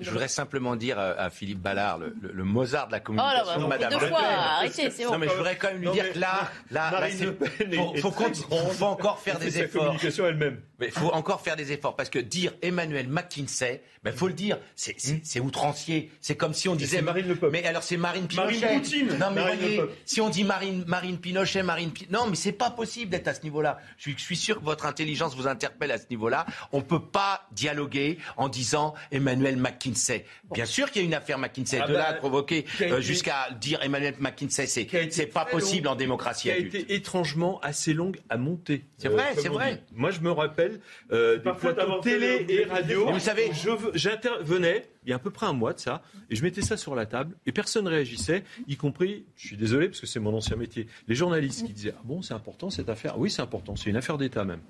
Je 0.00 0.10
voudrais 0.10 0.28
simplement 0.28 0.76
dire 0.76 0.98
à 0.98 1.30
Philippe 1.30 1.60
Ballard, 1.60 1.98
le 1.98 2.44
Mozart 2.44 2.88
de 2.88 2.92
la 2.92 3.00
communication, 3.00 3.62
oh 3.64 3.66
Madame 3.66 3.92
Le 3.92 3.98
Pen. 3.98 5.06
Non, 5.10 5.18
mais 5.18 5.28
je 5.28 5.34
voudrais 5.34 5.56
quand 5.56 5.68
même 5.68 5.80
lui 5.80 5.90
dire 5.90 6.12
que 6.12 6.18
là, 6.18 6.50
là, 6.70 7.08
faut 8.00 8.10
faut 8.10 8.84
encore 8.84 9.18
faire 9.18 9.38
des 9.38 9.58
efforts. 9.58 9.84
communication 9.84 10.26
elle-même. 10.26 10.60
Mais 10.78 10.86
il 10.86 10.92
faut 10.92 11.08
encore 11.08 11.40
faire 11.40 11.56
des 11.56 11.72
efforts 11.72 11.96
parce 11.96 12.08
que 12.08 12.18
dire 12.18 12.52
Emmanuel 12.62 13.08
McKinsey, 13.08 13.82
il 13.96 14.00
ben, 14.04 14.14
faut 14.14 14.28
le 14.28 14.34
dire, 14.34 14.58
c'est 14.76 14.96
hmm. 15.04 15.44
outrancier. 15.44 16.10
C'est 16.20 16.36
comme 16.36 16.54
si 16.54 16.68
on 16.68 16.76
disait. 16.76 17.02
Marine 17.02 17.26
Le 17.26 17.34
Pen. 17.34 17.50
Mais 17.50 17.64
alors 17.64 17.82
c'est 17.82 17.96
Marine 17.96 18.28
Pinochet. 18.28 18.60
Marine 18.60 18.80
Poutine. 18.80 19.18
Non 19.18 19.30
mais 19.32 19.42
voyez, 19.42 19.80
si 20.04 20.20
on 20.20 20.28
dit 20.28 20.44
Marine, 20.44 20.84
Marine 20.86 21.18
Pinochet, 21.18 21.62
Marine. 21.62 21.90
Non 22.10 22.26
mais 22.28 22.36
c'est 22.36 22.52
pas 22.52 22.70
possible 22.70 23.10
d'être 23.10 23.26
à 23.26 23.34
ce 23.34 23.42
niveau-là. 23.42 23.78
Je 23.96 24.02
suis, 24.02 24.14
je 24.16 24.22
suis 24.22 24.36
sûr 24.36 24.60
que 24.60 24.64
votre 24.64 24.86
intelligence 24.86 25.34
vous 25.34 25.48
interpelle 25.48 25.90
à 25.90 25.98
ce 25.98 26.06
niveau-là. 26.10 26.46
On 26.72 26.80
peut 26.80 27.02
pas 27.02 27.46
dialoguer 27.52 28.18
en 28.36 28.48
disant 28.48 28.94
Emmanuel 29.10 29.56
McKinsey. 29.56 30.24
Bien 30.52 30.64
sûr 30.64 30.90
qu'il 30.90 31.02
y 31.02 31.04
a 31.04 31.08
une 31.08 31.14
affaire 31.14 31.38
McKinsey. 31.38 31.80
Ah 31.82 31.88
de 31.88 31.92
là 31.94 32.08
à 32.08 32.12
bah, 32.12 32.18
provoquer 32.18 32.66
euh, 32.82 33.00
jusqu'à 33.00 33.50
dire 33.60 33.82
Emmanuel 33.82 34.14
McKinsey, 34.20 34.66
c'est 34.66 35.26
pas 35.26 35.44
possible 35.44 35.88
en 35.88 35.96
démocratie. 35.96 36.48
Qui 36.48 36.50
a 36.50 36.56
été 36.56 36.94
étrangement 36.94 37.60
assez 37.60 37.92
longue 37.92 38.18
à 38.28 38.36
monter. 38.36 38.84
C'est 38.98 39.08
vrai, 39.08 39.32
euh, 39.36 39.40
c'est 39.42 39.48
vrai. 39.48 39.82
Moi 39.92 40.10
je 40.10 40.20
me 40.20 40.30
rappelle 40.30 40.67
euh, 41.12 41.36
des 41.38 41.52
plateaux 41.52 42.00
télé 42.00 42.46
et 42.48 42.64
radio. 42.64 43.10
vous 43.10 43.18
savez, 43.18 43.50
j'intervenais 43.94 44.88
il 45.04 45.10
y 45.10 45.12
a 45.12 45.16
à 45.16 45.18
peu 45.18 45.30
près 45.30 45.46
un 45.46 45.54
mois 45.54 45.72
de 45.72 45.78
ça, 45.78 46.02
et 46.28 46.36
je 46.36 46.42
mettais 46.42 46.60
ça 46.60 46.76
sur 46.76 46.94
la 46.94 47.06
table, 47.06 47.34
et 47.46 47.52
personne 47.52 47.86
ne 47.86 47.90
réagissait, 47.90 48.44
y 48.66 48.76
compris, 48.76 49.24
je 49.36 49.46
suis 49.46 49.56
désolé 49.56 49.88
parce 49.88 50.00
que 50.00 50.06
c'est 50.06 50.20
mon 50.20 50.34
ancien 50.34 50.56
métier, 50.56 50.86
les 51.06 51.14
journalistes 51.14 51.66
qui 51.66 51.72
disaient 51.72 51.94
Ah 51.96 52.02
bon, 52.04 52.20
c'est 52.20 52.34
important 52.34 52.68
cette 52.68 52.90
affaire 52.90 53.18
Oui, 53.18 53.30
c'est 53.30 53.40
important, 53.40 53.74
c'est 53.74 53.88
une 53.88 53.96
affaire 53.96 54.18
d'État 54.18 54.44
même. 54.44 54.60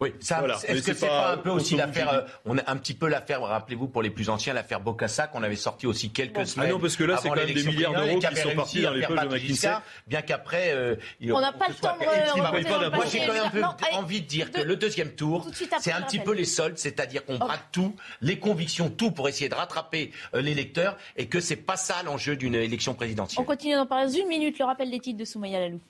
Oui, 0.00 0.12
ça, 0.20 0.44
est-ce 0.64 0.82
que 0.82 0.94
c'est 0.94 1.06
pas, 1.06 1.32
un 1.32 1.36
peu 1.36 1.50
aussi 1.50 1.76
l'affaire, 1.76 2.12
euh, 2.12 2.22
on 2.44 2.58
a 2.58 2.62
un 2.66 2.76
petit 2.76 2.94
peu 2.94 3.08
l'affaire, 3.08 3.40
rappelez-vous 3.42 3.88
pour 3.88 4.02
les 4.02 4.10
plus 4.10 4.30
anciens, 4.30 4.52
l'affaire 4.52 4.80
Bocassa 4.80 5.26
qu'on 5.28 5.42
avait 5.42 5.56
sorti 5.56 5.86
aussi 5.86 6.10
quelques 6.10 6.46
semaines. 6.46 6.68
Ah 6.70 6.72
non, 6.72 6.80
parce 6.80 6.96
que 6.96 7.04
là 7.04 7.18
c'est 7.22 7.28
quand 7.28 7.36
même 7.36 7.52
des 7.52 7.64
milliards 7.64 7.92
d'euros 7.92 8.18
qui 8.18 8.36
sont 8.36 8.54
partis 8.54 8.82
dans 8.82 8.92
les 8.92 9.06
poches 9.06 9.20
de 9.20 9.28
McKinsey. 9.28 9.70
Bien 10.06 10.22
qu'après, 10.22 10.72
euh, 10.72 10.96
on 11.30 11.40
n'a 11.40 11.52
pas 11.52 11.68
le 11.68 11.74
temps 11.74 11.96
de. 11.96 12.94
Moi 12.94 13.04
j'ai 13.06 13.26
quand 13.26 13.32
même 13.32 13.44
un 13.44 13.50
peu 13.50 13.62
envie 13.92 14.20
de 14.20 14.26
dire 14.26 14.50
que 14.50 14.60
le 14.60 14.76
deuxième 14.76 15.12
tour, 15.12 15.46
c'est 15.80 15.92
un 15.92 16.02
petit 16.02 16.18
peu 16.18 16.32
les 16.32 16.44
soldes, 16.44 16.78
c'est-à-dire 16.78 17.24
qu'on 17.24 17.38
braque 17.38 17.70
tout, 17.72 17.94
les 18.20 18.38
convictions, 18.38 18.90
tout 18.90 19.10
pour 19.10 19.28
essayer 19.28 19.48
de 19.48 19.54
rattraper 19.54 20.10
euh, 20.34 20.40
l'électeur, 20.40 20.96
et 21.16 21.26
que 21.26 21.40
c'est 21.40 21.56
pas 21.56 21.76
ça 21.76 22.02
l'enjeu 22.04 22.36
d'une 22.36 22.54
élection 22.54 22.94
présidentielle. 22.94 23.40
On 23.40 23.44
continue 23.44 23.74
d'en 23.74 23.86
parler 23.86 24.18
une 24.18 24.28
minute. 24.28 24.58
Le 24.58 24.64
rappel 24.64 24.90
des 24.90 25.00
titres 25.00 25.18
de 25.18 25.24
Soumaya 25.24 25.60
Lalou. 25.60 25.80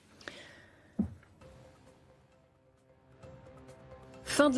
Fin 4.33 4.49
de 4.49 4.57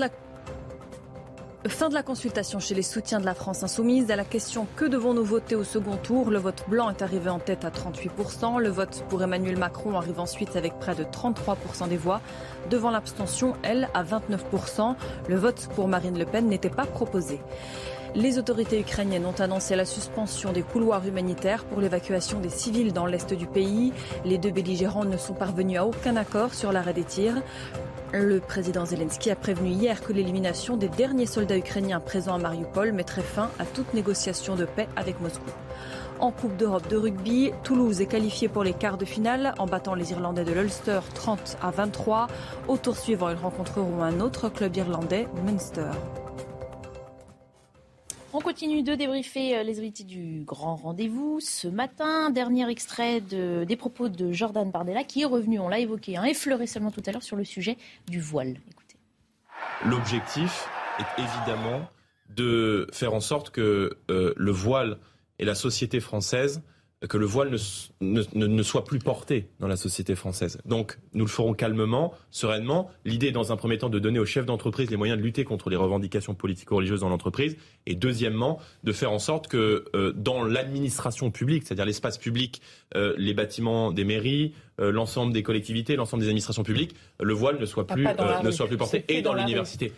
la 1.93 2.01
consultation 2.01 2.61
chez 2.61 2.76
les 2.76 2.82
soutiens 2.82 3.19
de 3.19 3.26
la 3.26 3.34
France 3.34 3.61
insoumise. 3.61 4.09
À 4.09 4.15
la 4.15 4.23
question 4.23 4.67
que 4.78 4.86
devons-nous 4.86 5.26
voter 5.26 5.55
au 5.55 5.65
second 5.65 5.97
tour? 5.97 6.32
Le 6.32 6.38
vote 6.38 6.63
blanc 6.69 6.89
est 6.89 7.01
arrivé 7.01 7.30
en 7.30 7.39
tête 7.39 7.65
à 7.65 7.71
38%. 7.71 8.61
Le 8.61 8.69
vote 8.69 9.03
pour 9.09 9.21
Emmanuel 9.21 9.57
Macron 9.57 9.97
arrive 9.97 10.21
ensuite 10.21 10.55
avec 10.55 10.80
près 10.80 10.95
de 10.95 11.03
33% 11.03 11.89
des 11.89 11.97
voix. 11.97 12.21
Devant 12.69 12.89
l'abstention, 12.89 13.57
elle, 13.63 13.89
à 13.93 14.01
29%. 14.05 14.95
Le 15.28 15.36
vote 15.36 15.67
pour 15.76 15.89
Marine 15.89 16.17
Le 16.17 16.26
Pen 16.26 16.47
n'était 16.47 16.69
pas 16.69 16.86
proposé. 16.86 17.41
Les 18.15 18.38
autorités 18.39 18.80
ukrainiennes 18.80 19.26
ont 19.26 19.41
annoncé 19.41 19.76
la 19.76 19.84
suspension 19.84 20.53
des 20.53 20.61
couloirs 20.61 21.05
humanitaires 21.05 21.65
pour 21.65 21.82
l'évacuation 21.82 22.39
des 22.39 22.47
civils 22.47 22.93
dans 22.93 23.07
l'est 23.07 23.34
du 23.34 23.45
pays. 23.45 23.91
Les 24.23 24.38
deux 24.38 24.51
belligérants 24.51 25.03
ne 25.03 25.17
sont 25.17 25.34
parvenus 25.34 25.78
à 25.80 25.86
aucun 25.86 26.15
accord 26.15 26.53
sur 26.53 26.71
l'arrêt 26.71 26.93
des 26.93 27.03
tirs. 27.03 27.41
Le 28.18 28.39
président 28.39 28.86
Zelensky 28.86 29.30
a 29.30 29.36
prévenu 29.36 29.72
hier 29.72 30.01
que 30.01 30.13
l'élimination 30.13 30.78
des 30.78 30.88
derniers 30.88 31.26
soldats 31.26 31.57
ukrainiens 31.57 31.99
présents 31.99 32.36
à 32.36 32.38
Mariupol 32.38 32.93
mettrait 32.93 33.22
fin 33.22 33.49
à 33.59 33.66
toute 33.66 33.93
négociation 33.93 34.55
de 34.55 34.63
paix 34.63 34.88
avec 34.95 35.20
Moscou. 35.20 35.49
En 36.22 36.32
Coupe 36.32 36.55
d'Europe 36.55 36.88
de 36.88 36.95
rugby, 36.95 37.51
Toulouse 37.63 37.99
est 37.99 38.05
qualifiée 38.05 38.47
pour 38.47 38.63
les 38.63 38.72
quarts 38.72 38.97
de 38.97 39.03
finale 39.03 39.53
en 39.57 39.66
battant 39.66 39.95
les 39.95 40.11
Irlandais 40.11 40.45
de 40.45 40.53
l'Ulster 40.53 41.01
30 41.13 41.57
à 41.61 41.72
23. 41.72 42.28
Au 42.70 42.78
tour 42.78 42.95
suivant, 42.95 43.30
ils 43.32 43.36
rencontreront 43.36 44.01
un 44.01 44.22
autre 44.22 44.47
club 44.47 44.78
irlandais, 44.78 45.28
Munster. 45.45 45.91
On 48.38 48.41
continue 48.41 48.83
de 48.83 48.95
débriefer 48.95 49.55
euh, 49.57 49.63
les 49.63 49.79
invités 49.79 50.03
du 50.03 50.43
grand 50.43 50.75
rendez-vous. 50.75 51.39
Ce 51.39 51.69
matin, 51.69 52.29
dernier 52.31 52.69
extrait 52.69 53.21
des 53.21 53.75
propos 53.77 54.09
de 54.09 54.33
Jordan 54.33 54.69
Bardella 54.69 55.05
qui 55.05 55.21
est 55.21 55.25
revenu, 55.25 55.57
on 55.57 55.69
l'a 55.69 55.79
évoqué, 55.79 56.17
hein, 56.17 56.25
effleuré 56.25 56.67
seulement 56.67 56.91
tout 56.91 57.01
à 57.05 57.13
l'heure 57.13 57.23
sur 57.23 57.38
le 57.38 57.45
sujet 57.45 57.77
du 58.09 58.19
voile. 58.19 58.57
L'objectif 59.86 60.67
est 60.99 61.21
évidemment 61.21 61.88
de 62.36 62.89
faire 62.91 63.13
en 63.13 63.21
sorte 63.21 63.51
que 63.51 63.97
euh, 64.11 64.33
le 64.36 64.51
voile 64.51 64.97
et 65.39 65.45
la 65.45 65.55
société 65.55 66.01
française 66.01 66.61
que 67.08 67.18
le 67.18 67.26
voile 67.26 67.52
ne, 68.02 68.24
ne, 68.34 68.64
soit 68.64 68.86
plus 68.86 69.00
porté 69.00 69.50
dans 69.60 69.68
la 69.68 69.76
société 69.76 70.16
française. 70.16 70.60
Donc 70.66 70.98
nous 71.14 71.26
le 71.26 71.30
ferons 71.30 71.54
calmement, 71.54 72.14
sereinement. 72.32 72.89
L'idée 73.04 73.28
est 73.28 73.32
dans 73.32 73.52
un 73.52 73.58
premier 73.58 73.78
temps 73.78 73.89
de 73.89 74.00
donner 74.00 74.20
aux 74.20 74.26
chefs 74.26 74.46
d'entreprise 74.46 74.89
les 74.89 74.98
moyens 74.98 75.20
de 75.20 75.24
lutter 75.24 75.43
contre 75.43 75.70
les 75.70 75.76
revendications 75.76 76.34
politico-religieuses 76.34 77.02
dans 77.02 77.10
l'entreprise, 77.10 77.58
et 77.86 77.96
deuxièmement 77.96 78.60
de 78.84 78.91
faire 78.91 79.12
en 79.12 79.20
sorte 79.20 79.48
que 79.48 79.86
euh, 79.96 80.14
dans 80.14 80.43
l'administration 80.43 81.32
publique, 81.32 81.64
c'est-à-dire 81.66 81.86
l'espace 81.86 82.18
public, 82.18 82.62
euh, 82.96 83.14
les 83.18 83.34
bâtiments 83.34 83.91
des 83.91 84.06
mairies, 84.06 84.54
euh, 84.80 84.91
l'ensemble 84.91 85.34
des 85.34 85.43
collectivités, 85.43 85.96
l'ensemble 85.96 86.24
des 86.24 86.30
administrations 86.30 86.64
publiques, 86.64 86.96
le 87.22 87.34
voile 87.34 87.60
ne 87.60 87.66
soit 87.66 87.88
plus, 87.88 88.06
ne 88.43 88.52
soit 88.52 88.68
plus 88.68 88.78
porté, 88.78 89.06
et 89.10 89.22
dans 89.22 89.34
l'université. 89.34 89.91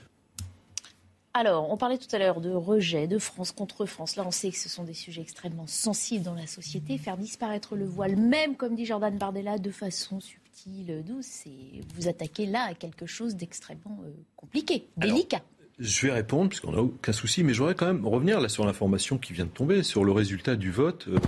Alors, 1.40 1.72
on 1.72 1.78
parlait 1.78 2.00
tout 2.00 2.08
à 2.16 2.18
l'heure 2.18 2.42
de 2.42 2.50
rejet, 2.50 3.06
de 3.06 3.20
France 3.20 3.52
contre 3.52 3.86
France. 3.86 4.16
Là, 4.16 4.24
on 4.26 4.32
sait 4.32 4.50
que 4.50 4.58
ce 4.58 4.70
sont 4.70 4.84
des 4.84 4.96
sujets 4.96 5.22
extrêmement 5.22 5.68
sensibles 5.68 6.24
dans 6.24 6.34
la 6.34 6.48
société. 6.48 6.98
Faire 6.98 7.16
disparaître 7.16 7.76
le 7.76 7.86
voile, 7.86 8.16
même 8.16 8.56
comme 8.56 8.74
dit 8.74 8.86
Jordan 8.86 9.16
Bardella, 9.16 9.60
de 9.60 9.70
façon 9.70 10.20
subtile, 10.20 11.04
douce, 11.06 11.28
c'est 11.28 11.52
vous 11.94 12.08
attaquer 12.08 12.48
là 12.48 12.64
à 12.68 12.74
quelque 12.74 13.06
chose 13.06 13.36
d'extrêmement 13.36 14.00
euh, 14.04 14.10
compliqué, 14.36 14.88
délicat. 14.98 15.44
je 15.78 16.08
vais 16.08 16.14
répondre, 16.14 16.50
puisqu'on 16.50 16.72
n'a 16.72 16.82
aucun 16.82 17.14
souci, 17.14 17.44
mais 17.44 17.54
je 17.54 17.60
voudrais 17.60 17.76
quand 17.76 17.86
même 17.86 18.04
revenir 18.08 18.42
là 18.42 18.50
sur 18.50 18.66
l'information 18.66 19.20
qui 19.20 19.34
vient 19.34 19.46
de 19.46 19.52
tomber, 19.52 19.84
sur 19.84 20.04
le 20.04 20.14
résultat 20.14 20.56
du 20.56 20.72
vote. 20.72 21.06
Euh, 21.08 21.20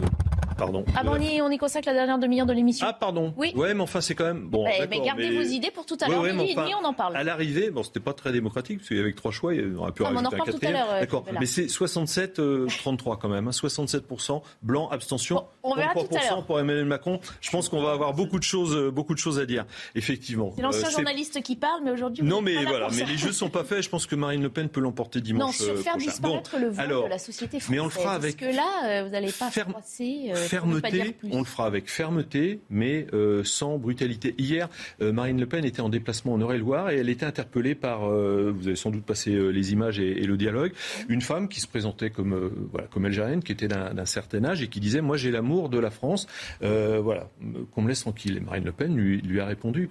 pardon. 0.60 0.86
Ah 0.96 1.04
bon, 1.04 1.12
on 1.14 1.22
y, 1.22 1.42
on 1.42 1.50
y 1.50 1.58
consacre 1.58 1.88
la 1.88 1.94
dernière 1.94 2.20
demi-heure 2.20 2.46
de 2.46 2.54
l'émission. 2.54 2.86
Ah 2.88 2.94
pardon. 2.94 3.34
Oui. 3.38 3.54
Ouais, 3.56 3.74
mais 3.74 3.82
enfin 3.82 4.02
c'est 4.02 4.16
quand 4.16 4.26
même 4.26 4.48
bon. 4.48 4.66
Eh, 4.68 4.88
mais 4.88 5.00
gardez 5.02 5.32
vos 5.32 5.42
idées 5.42 5.72
pour 5.72 5.86
tout 5.86 5.98
à 6.02 6.08
l'heure. 6.08 6.22
Ouais, 6.22 6.34
on 6.82 6.86
en 6.86 6.94
parle. 6.94 7.16
À 7.16 7.24
l'arrivée, 7.24 7.70
bon, 7.70 7.84
c'était 7.84 8.00
pas 8.00 8.14
très 8.14 8.32
démocratique 8.32 8.80
parce 8.80 8.88
qu'il 8.88 8.98
y 8.98 9.00
avait 9.00 9.14
trois 9.14 9.32
choix, 9.32 9.54
il 9.54 9.76
aurait 9.76 9.92
pu 9.92 10.04
non, 10.04 10.10
rajouter 10.10 10.36
un 10.36 10.46
quatrième. 10.46 10.76
Euh, 10.76 11.00
D'accord. 11.02 11.26
Mais 11.40 11.46
c'est 11.46 11.66
67-33 11.66 12.40
euh, 12.40 13.16
quand 13.16 13.30
même, 13.30 13.48
hein, 13.48 13.52
67% 13.52 14.42
blanc, 14.62 14.90
abstention. 14.90 15.46
on 15.64 15.76
verra 15.76 15.94
33% 15.94 16.46
pour 16.46 16.60
Emmanuel 16.60 16.86
Macron. 16.86 17.20
Je 17.42 17.50
pense 17.50 17.70
qu'on 17.70 17.82
va 17.82 17.92
avoir 17.92 18.14
beaucoup 18.14 18.40
de 18.40 18.44
choses, 18.44 18.76
euh, 18.76 18.92
beaucoup 18.92 19.14
de 19.14 19.20
choses 19.20 19.40
à 19.40 19.46
dire. 19.46 19.66
Effectivement. 19.96 20.54
C'est 20.56 20.62
l'ancien 20.62 20.90
journaliste 20.90 21.42
qui 21.42 21.56
parle, 21.56 21.82
mais 21.84 21.92
aujourd'hui. 21.92 22.24
Non, 22.24 22.42
mais 22.42 22.64
voilà. 22.66 22.88
Mais 22.96 23.06
les 23.06 23.18
jeux 23.18 23.32
sont 23.32 23.50
pas 23.50 23.64
faits. 23.64 23.84
Je 23.84 23.90
pense 23.90 24.06
que 24.06 24.16
Marine 24.16 24.42
Le 24.42 24.50
Pen 24.50 24.70
peut 24.70 24.82
l'emporter 24.82 25.22
dimanche. 25.22 25.60
Non, 25.60 25.66
sur 25.66 25.78
faire 25.78 25.98
disparaître 25.98 26.58
le 26.60 26.70
vote 26.70 27.06
de 27.06 27.10
la 27.10 27.20
société 27.20 27.60
française. 27.60 27.70
Mais 27.70 27.80
on 27.80 27.86
le 27.86 27.90
fera 27.90 28.14
avec. 28.14 28.38
Parce 28.38 28.52
que 28.52 28.56
là, 28.56 29.04
vous 29.04 29.10
n'allez 29.10 29.32
pas 29.32 29.50
froisser. 29.52 30.32
Fermeté 30.50 31.16
on 31.32 31.40
le 31.40 31.46
fera 31.46 31.66
avec 31.66 31.90
fermeté, 31.90 32.60
mais 32.70 33.08
euh, 33.14 33.44
sans 33.44 33.78
brutalité. 33.78 34.36
Hier, 34.38 34.70
euh, 35.02 35.12
Marine 35.12 35.40
Le 35.40 35.46
Pen 35.46 35.66
était 35.66 35.82
en 35.82 35.90
déplacement 35.90 36.34
en 36.34 36.40
Eure-et-Loire 36.40 36.90
et 36.90 36.98
elle 36.98 37.10
était 37.10 37.26
interpellée 37.26 37.76
par, 37.76 38.10
euh, 38.10 38.54
vous 38.56 38.68
avez 38.68 38.76
sans 38.76 38.90
doute 38.90 39.06
passé 39.06 39.32
les 39.32 39.74
images 39.74 40.00
et, 40.00 40.26
le 40.26 40.38
dialogue, 40.38 40.72
une 41.08 41.22
femme 41.22 41.48
qui 41.48 41.60
se 41.60 41.68
présentait 41.68 42.10
comme, 42.10 42.52
voilà, 42.72 42.88
comme 42.88 43.06
algérienne, 43.06 43.42
qui 43.42 43.52
était 43.52 43.68
d'un 43.68 44.06
certain 44.06 44.44
âge 44.46 44.62
et 44.62 44.68
qui 44.68 44.80
disait 44.80 45.02
Moi 45.02 45.18
j'ai 45.18 45.32
l'amour 45.32 45.70
de 45.70 45.80
la 45.80 45.90
France, 45.90 46.28
voilà, 46.62 47.30
qu'on 47.72 47.82
me 47.82 47.90
laisse 47.90 48.02
tranquille. 48.02 48.38
Et 48.38 48.40
Marine 48.40 48.66
Le 48.66 48.72
Pen 48.72 48.96
lui, 48.96 49.22
lui 49.22 49.40
a 49.40 49.46
répondu 49.46 49.90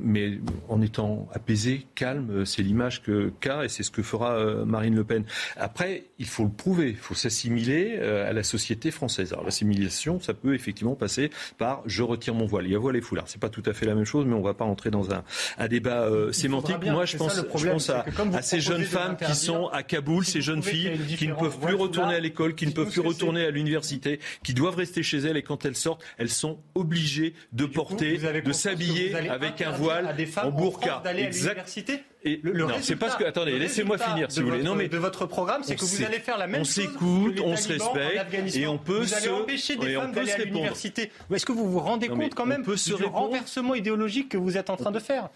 mais, 0.00 0.38
en 0.68 0.80
étant 0.80 1.28
apaisé, 1.32 1.86
calme, 1.94 2.44
c'est 2.44 2.62
l'image 2.62 3.02
que 3.02 3.32
qu'a 3.40 3.64
et 3.64 3.68
c'est 3.68 3.82
ce 3.82 3.90
que 3.90 4.02
fera 4.02 4.64
Marine 4.64 4.94
Le 4.94 5.04
Pen. 5.04 5.24
Après, 5.56 6.04
il 6.18 6.26
faut 6.26 6.44
le 6.44 6.50
prouver, 6.50 6.90
il 6.90 6.96
faut 6.96 7.14
s'assimiler 7.14 7.98
à 7.98 8.32
la 8.32 8.42
société 8.42 8.90
française. 8.90 9.32
Alors 9.32 9.44
l'assimilation, 9.44 10.20
ça 10.20 10.34
peut 10.34 10.54
effectivement 10.54 10.94
passer 10.94 11.30
par 11.58 11.82
je 11.86 12.02
retire 12.02 12.34
mon 12.34 12.46
voile. 12.46 12.66
Il 12.66 12.72
y 12.72 12.76
a 12.76 12.78
voile 12.78 12.96
et 12.96 13.00
foulard. 13.00 13.24
C'est 13.28 13.40
pas 13.40 13.48
tout 13.48 13.62
à 13.66 13.72
fait 13.72 13.86
la 13.86 13.94
même 13.94 14.04
chose, 14.04 14.26
mais 14.26 14.34
on 14.34 14.42
va 14.42 14.54
pas 14.54 14.64
entrer 14.64 14.90
dans 14.90 15.12
un, 15.12 15.24
un 15.58 15.68
débat 15.68 16.08
sémantique. 16.32 16.76
Moi, 16.84 17.04
je 17.04 17.16
pense, 17.16 17.36
je 17.56 17.68
pense 17.68 17.90
à, 17.90 18.04
à 18.34 18.42
ces 18.42 18.60
jeunes 18.60 18.84
femmes 18.84 19.16
qui 19.16 19.34
sont 19.34 19.68
à 19.68 19.82
Kaboul, 19.82 20.24
ces 20.24 20.40
jeunes 20.40 20.62
filles 20.62 20.98
qui 21.16 21.28
ne 21.28 21.34
peuvent 21.34 21.58
plus 21.58 21.74
retourner 21.74 22.14
à 22.14 22.20
l'école, 22.20 22.54
qui 22.54 22.66
ne 22.66 22.72
peuvent 22.72 22.90
plus 22.90 23.00
retourner 23.00 23.44
à 23.44 23.50
l'université, 23.50 24.20
qui 24.42 24.54
doivent 24.54 24.76
rester 24.76 25.02
chez 25.02 25.18
elles 25.18 25.36
et 25.36 25.42
quand 25.42 25.64
elles 25.64 25.76
sortent, 25.76 26.04
elles 26.18 26.30
sont 26.30 26.58
obligées 26.74 27.34
de 27.52 27.64
porter, 27.64 28.18
de 28.18 28.52
s'habiller 28.52 29.12
avec 29.30 29.60
un 29.62 29.70
voile 29.70 30.14
en 30.42 30.50
burqa. 30.50 31.02
Exact. 31.16 31.78
Et 32.22 32.40
le, 32.42 32.52
non, 32.52 32.74
c'est 32.82 32.96
parce 32.96 33.16
que 33.16 33.24
attendez, 33.24 33.58
laissez-moi 33.58 33.96
finir 33.96 34.30
si 34.30 34.40
vous 34.40 34.48
voulez. 34.48 34.62
Non 34.62 34.74
mais 34.74 34.88
de 34.88 34.98
votre 34.98 35.26
programme, 35.26 35.62
c'est 35.64 35.76
que 35.76 35.84
vous 35.84 36.04
allez 36.04 36.18
faire 36.18 36.38
la 36.38 36.46
même 36.46 36.64
chose. 36.64 36.78
On 36.78 36.82
s'écoute, 36.82 37.40
on 37.44 37.56
se 37.56 37.68
respecte 37.68 38.56
et 38.56 38.66
on 38.66 38.78
peut 38.78 39.00
vous 39.00 39.14
allez 39.14 39.30
empêcher 39.30 39.76
des 39.76 39.94
femmes 39.94 40.12
d'aller 40.12 40.32
à 40.32 40.38
l'université. 40.38 41.10
Est-ce 41.32 41.46
que 41.46 41.52
vous 41.52 41.70
vous 41.70 41.80
rendez 41.80 42.08
compte 42.08 42.34
quand 42.34 42.46
même 42.46 42.64
du 42.64 43.04
renversement 43.04 43.74
idéologique 43.74 44.28
que 44.30 44.38
vous 44.38 44.56
êtes 44.56 44.70
en 44.70 44.76
train 44.76 44.90
de 44.90 44.98
faire? 44.98 45.28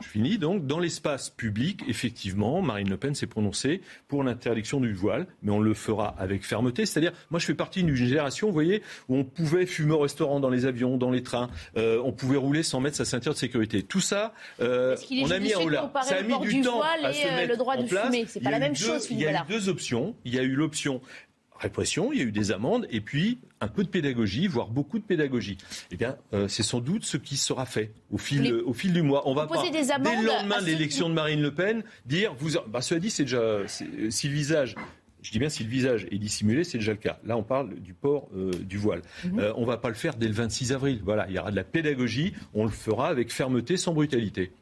Je 0.00 0.08
finis 0.08 0.38
donc. 0.38 0.66
Dans 0.66 0.78
l'espace 0.78 1.30
public, 1.30 1.82
effectivement, 1.88 2.62
Marine 2.62 2.88
Le 2.88 2.96
Pen 2.96 3.14
s'est 3.14 3.26
prononcée 3.26 3.80
pour 4.08 4.22
l'interdiction 4.22 4.80
du 4.80 4.92
voile, 4.92 5.26
mais 5.42 5.52
on 5.52 5.60
le 5.60 5.74
fera 5.74 6.14
avec 6.18 6.44
fermeté. 6.44 6.86
C'est-à-dire, 6.86 7.12
moi, 7.30 7.40
je 7.40 7.46
fais 7.46 7.54
partie 7.54 7.82
d'une 7.82 7.94
génération, 7.94 8.48
vous 8.48 8.52
voyez, 8.52 8.82
où 9.08 9.16
on 9.16 9.24
pouvait 9.24 9.66
fumer 9.66 9.92
au 9.92 10.00
restaurant, 10.00 10.40
dans 10.40 10.50
les 10.50 10.66
avions, 10.66 10.96
dans 10.96 11.10
les 11.10 11.22
trains, 11.22 11.50
euh, 11.76 12.00
on 12.04 12.12
pouvait 12.12 12.36
rouler 12.36 12.62
sans 12.62 12.80
mettre 12.80 12.96
sa 12.96 13.04
ceinture 13.04 13.32
de 13.32 13.38
sécurité. 13.38 13.82
Tout 13.82 14.00
ça, 14.00 14.32
euh, 14.60 14.96
on 15.22 15.30
a 15.30 15.38
mis 15.38 15.54
en 15.54 15.68
là. 15.68 15.92
Ça 16.02 16.16
a 16.16 16.22
mis 16.22 16.38
du, 16.38 16.60
temps 16.60 16.82
à 16.82 17.12
se 17.12 17.26
euh, 17.26 17.36
mettre 17.36 17.50
le 17.50 17.56
droit 17.56 17.76
de 17.76 17.86
fumer. 17.86 18.26
C'est 18.28 18.40
pas 18.40 18.50
la 18.50 18.58
même 18.58 18.76
chose. 18.76 19.08
Il 19.10 19.18
y 19.18 19.26
a 19.26 19.32
eu 19.32 19.46
deux 19.48 19.68
options. 19.68 20.14
Il 20.24 20.34
y 20.34 20.38
a 20.38 20.42
eu 20.42 20.54
l'option 20.54 21.00
répression, 21.58 22.12
il 22.12 22.18
y 22.18 22.22
a 22.22 22.24
eu 22.24 22.32
des 22.32 22.52
amendes, 22.52 22.86
et 22.90 23.00
puis 23.00 23.38
un 23.60 23.68
peu 23.68 23.84
de 23.84 23.88
pédagogie, 23.88 24.46
voire 24.46 24.68
beaucoup 24.68 24.98
de 24.98 25.04
pédagogie. 25.04 25.58
Eh 25.90 25.96
bien, 25.96 26.16
euh, 26.34 26.48
c'est 26.48 26.62
sans 26.62 26.80
doute 26.80 27.04
ce 27.04 27.16
qui 27.16 27.36
sera 27.36 27.66
fait 27.66 27.92
au 28.10 28.18
fil, 28.18 28.52
au 28.64 28.72
fil 28.72 28.92
du 28.92 29.02
mois. 29.02 29.28
On 29.28 29.34
va 29.34 29.46
pas, 29.46 29.68
des 29.70 29.90
amendes 29.90 30.04
dès 30.04 30.22
le 30.22 30.26
lendemain 30.26 30.60
de 30.60 30.66
l'élection 30.66 31.08
de 31.08 31.14
Marine 31.14 31.42
Le 31.42 31.52
Pen, 31.52 31.82
dire, 32.04 32.34
vous, 32.38 32.52
bah, 32.68 32.80
cela 32.80 33.00
dit, 33.00 33.10
c'est 33.10 33.24
déjà, 33.24 33.38
euh, 33.38 33.66
si 33.66 34.28
le 34.28 34.34
visage 34.34 34.74
je 35.26 35.32
dis 35.32 35.40
bien 35.40 35.48
si 35.48 35.64
le 35.64 35.68
visage 35.68 36.06
est 36.12 36.18
dissimulé, 36.18 36.62
c'est 36.62 36.78
déjà 36.78 36.92
le 36.92 36.98
cas. 36.98 37.18
Là, 37.24 37.36
on 37.36 37.42
parle 37.42 37.74
du 37.80 37.94
port 37.94 38.28
euh, 38.36 38.52
du 38.60 38.78
voile. 38.78 39.02
Mhm. 39.24 39.54
on 39.56 39.62
ne 39.62 39.66
va 39.66 39.76
pas 39.76 39.88
le 39.88 39.96
faire 39.96 40.14
dès 40.14 40.28
le 40.28 40.32
26 40.32 40.72
avril. 40.72 41.00
Voilà, 41.04 41.26
il 41.28 41.34
y 41.34 41.38
aura 41.40 41.50
de 41.50 41.56
la 41.56 41.64
pédagogie. 41.64 42.32
On 42.54 42.64
le 42.64 42.70
fera 42.70 43.08
avec 43.08 43.32
fermeté, 43.32 43.76
sans 43.76 43.92
brutalité. 43.92 44.52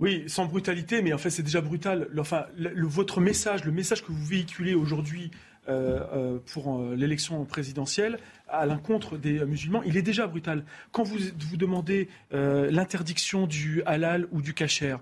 Oui, 0.00 0.24
sans 0.28 0.46
brutalité, 0.46 1.02
mais 1.02 1.12
en 1.12 1.18
fait 1.18 1.28
c'est 1.28 1.42
déjà 1.42 1.60
brutal. 1.60 2.08
Enfin, 2.18 2.46
le, 2.56 2.86
votre 2.86 3.20
message, 3.20 3.64
le 3.64 3.72
message 3.72 4.02
que 4.02 4.10
vous 4.10 4.24
véhiculez 4.24 4.74
aujourd'hui 4.74 5.30
euh, 5.68 6.00
euh, 6.14 6.38
pour 6.54 6.80
euh, 6.80 6.96
l'élection 6.96 7.44
présidentielle 7.44 8.18
à 8.48 8.64
l'encontre 8.64 9.18
des 9.18 9.44
musulmans, 9.44 9.82
il 9.82 9.98
est 9.98 10.02
déjà 10.02 10.26
brutal. 10.26 10.64
Quand 10.90 11.02
vous, 11.02 11.18
vous 11.18 11.56
demandez 11.58 12.08
l'interdiction 12.32 13.46
du 13.46 13.82
halal 13.84 14.26
ou 14.32 14.40
du 14.42 14.54
kasher, 14.54 14.96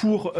pour 0.00 0.32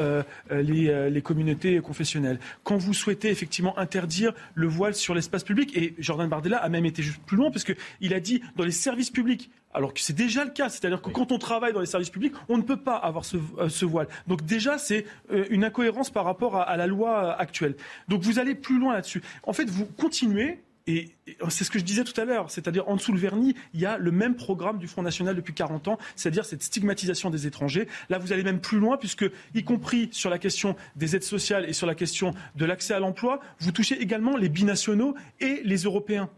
les, 0.50 1.10
les, 1.10 1.22
communautés 1.22 1.80
confessionnelles. 1.80 2.38
Quand 2.62 2.76
vous 2.76 2.94
souhaitez 2.94 3.30
effectivement 3.30 3.78
interdire 3.78 4.32
le 4.54 4.66
voile 4.66 4.94
sur 4.94 5.14
l'espace 5.14 5.44
public, 5.44 5.76
et 5.76 5.94
Jordan 5.98 6.28
Bardella 6.28 6.58
a 6.58 6.68
même 6.68 6.84
été 6.84 7.02
juste 7.02 7.20
plus 7.22 7.36
loin, 7.36 7.50
parce 7.50 7.64
qu'il 7.64 8.14
a 8.14 8.20
dit 8.20 8.42
dans 8.56 8.64
les 8.64 8.70
services 8.70 9.10
publics, 9.10 9.50
alors 9.76 9.92
que 9.92 10.00
c'est 10.00 10.14
déjà 10.14 10.44
le 10.44 10.50
cas. 10.50 10.68
C'est-à-dire 10.68 11.02
que 11.02 11.10
quand 11.10 11.30
on 11.32 11.38
travaille 11.38 11.72
dans 11.72 11.80
les 11.80 11.86
services 11.86 12.10
publics, 12.10 12.32
on 12.48 12.56
ne 12.56 12.62
peut 12.62 12.78
pas 12.78 12.96
avoir 12.96 13.24
ce, 13.24 13.36
euh, 13.36 13.86
voile. 13.86 14.08
Donc 14.26 14.44
déjà, 14.44 14.78
c'est 14.78 15.04
euh, 15.30 15.44
une 15.50 15.64
incohérence 15.64 16.10
par 16.10 16.24
rapport 16.24 16.56
à, 16.56 16.76
la 16.76 16.86
loi 16.86 17.24
euh, 17.24 17.34
actuelle. 17.38 17.76
Donc 18.08 18.22
vous 18.22 18.38
allez 18.38 18.54
plus 18.54 18.78
loin 18.78 18.94
là-dessus. 18.94 19.22
En 19.42 19.52
fait, 19.52 19.68
vous 19.68 19.84
continuez 19.84 20.60
et 20.86 21.10
c'est 21.48 21.64
ce 21.64 21.70
que 21.70 21.78
je 21.78 21.84
disais 21.84 22.04
tout 22.04 22.18
à 22.20 22.24
l'heure, 22.24 22.50
c'est-à-dire 22.50 22.88
en 22.88 22.94
dessous 22.96 23.12
le 23.12 23.18
vernis, 23.18 23.56
il 23.74 23.80
y 23.80 23.86
a 23.86 23.98
le 23.98 24.12
même 24.12 24.36
programme 24.36 24.78
du 24.78 24.86
Front 24.86 25.02
National 25.02 25.34
depuis 25.34 25.52
40 25.52 25.88
ans, 25.88 25.98
c'est-à-dire 26.14 26.44
cette 26.44 26.62
stigmatisation 26.62 27.30
des 27.30 27.46
étrangers. 27.46 27.88
Là, 28.08 28.18
vous 28.18 28.32
allez 28.32 28.44
même 28.44 28.60
plus 28.60 28.78
loin, 28.78 28.96
puisque, 28.96 29.26
y 29.54 29.64
compris 29.64 30.08
sur 30.12 30.30
la 30.30 30.38
question 30.38 30.76
des 30.94 31.16
aides 31.16 31.24
sociales 31.24 31.68
et 31.68 31.72
sur 31.72 31.86
la 31.86 31.96
question 31.96 32.34
de 32.54 32.64
l'accès 32.64 32.94
à 32.94 33.00
l'emploi, 33.00 33.40
vous 33.58 33.72
touchez 33.72 34.00
également 34.00 34.36
les 34.36 34.48
binationaux 34.48 35.16
et 35.40 35.60
les 35.64 35.78
Européens. 35.78 36.30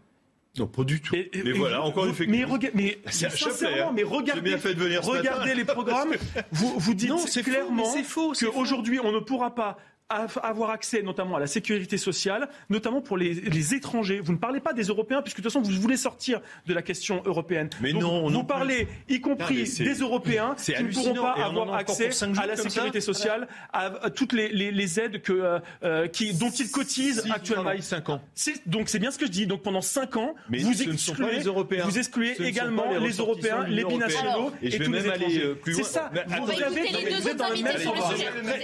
Non, 0.57 0.65
pas 0.65 0.83
du 0.83 0.99
tout. 0.99 1.15
mais 1.15 1.51
voilà, 1.51 1.83
encore 1.83 2.05
une 2.05 2.13
fois. 2.13 2.25
Mais, 2.27 2.45
mais 2.73 2.97
sincèrement, 3.05 3.89
hein. 3.89 3.93
mais 3.95 4.03
regardez, 4.03 4.41
bien 4.41 4.57
fait 4.57 4.73
de 4.73 4.79
venir 4.79 5.03
regardez 5.03 5.53
les 5.53 5.63
programmes. 5.63 6.15
vous, 6.51 6.73
vous 6.77 6.93
dites 6.95 7.09
non, 7.09 7.23
clairement 7.23 7.93
qu'aujourd'hui, 8.39 8.99
on 8.99 9.11
ne 9.11 9.19
pourra 9.19 9.53
pas 9.53 9.77
avoir 10.09 10.71
accès 10.71 11.03
notamment 11.03 11.35
à 11.35 11.39
la 11.39 11.47
sécurité 11.47 11.97
sociale, 11.97 12.49
notamment 12.69 13.01
pour 13.01 13.17
les, 13.17 13.33
les, 13.33 13.75
étrangers. 13.75 14.19
Vous 14.19 14.31
ne 14.31 14.37
parlez 14.37 14.59
pas 14.59 14.73
des 14.73 14.83
Européens, 14.83 15.21
puisque 15.21 15.37
de 15.37 15.43
toute 15.43 15.51
façon, 15.51 15.61
vous 15.61 15.79
voulez 15.79 15.97
sortir 15.97 16.41
de 16.65 16.73
la 16.73 16.81
question 16.81 17.21
européenne. 17.25 17.69
Mais 17.79 17.93
non, 17.93 18.27
vous 18.27 18.43
parlez, 18.43 18.87
y 19.07 19.21
compris 19.21 19.71
des 19.77 19.93
Européens, 19.95 20.55
qui 20.55 20.71
ne 20.71 20.91
pourront 20.91 21.13
pas 21.13 21.33
avoir 21.33 21.73
accès 21.75 22.09
à 22.37 22.47
la 22.47 22.55
sécurité 22.55 23.01
sociale, 23.01 23.47
à, 23.71 24.09
toutes 24.09 24.33
les, 24.33 24.49
les, 24.49 24.71
les, 24.71 24.99
aides 24.99 25.21
que, 25.21 25.33
euh, 25.33 25.59
euh 25.83 26.07
qui, 26.07 26.33
dont 26.33 26.49
ils 26.49 26.71
cotisent 26.71 27.21
si 27.21 27.31
actuellement. 27.31 27.69
5 27.79 28.09
ans. 28.09 28.21
Donc 28.65 28.89
c'est 28.89 28.99
bien 28.99 29.11
ce 29.11 29.19
que 29.19 29.25
je 29.25 29.31
dis. 29.31 29.47
Donc 29.47 29.61
pendant 29.61 29.81
5 29.81 30.17
ans, 30.17 30.35
vous 30.49 30.81
excluez, 30.81 31.37
les 31.37 31.43
Européens. 31.43 31.85
vous 31.85 31.97
excluez 31.97 32.35
également 32.41 32.91
les, 32.99 33.11
Européens, 33.11 33.65
les 33.67 33.83
binationaux 33.83 34.51
et, 34.61 34.75
et 34.75 34.79
tous 34.79 34.91
les 34.91 35.07
aller 35.07 35.55
plus 35.61 35.75
C'est 35.75 35.83
ça. 35.83 36.11
Vous, 36.27 36.49
avez, 36.49 37.33
dans 37.35 37.49
le 37.49 37.61
même 37.61 37.75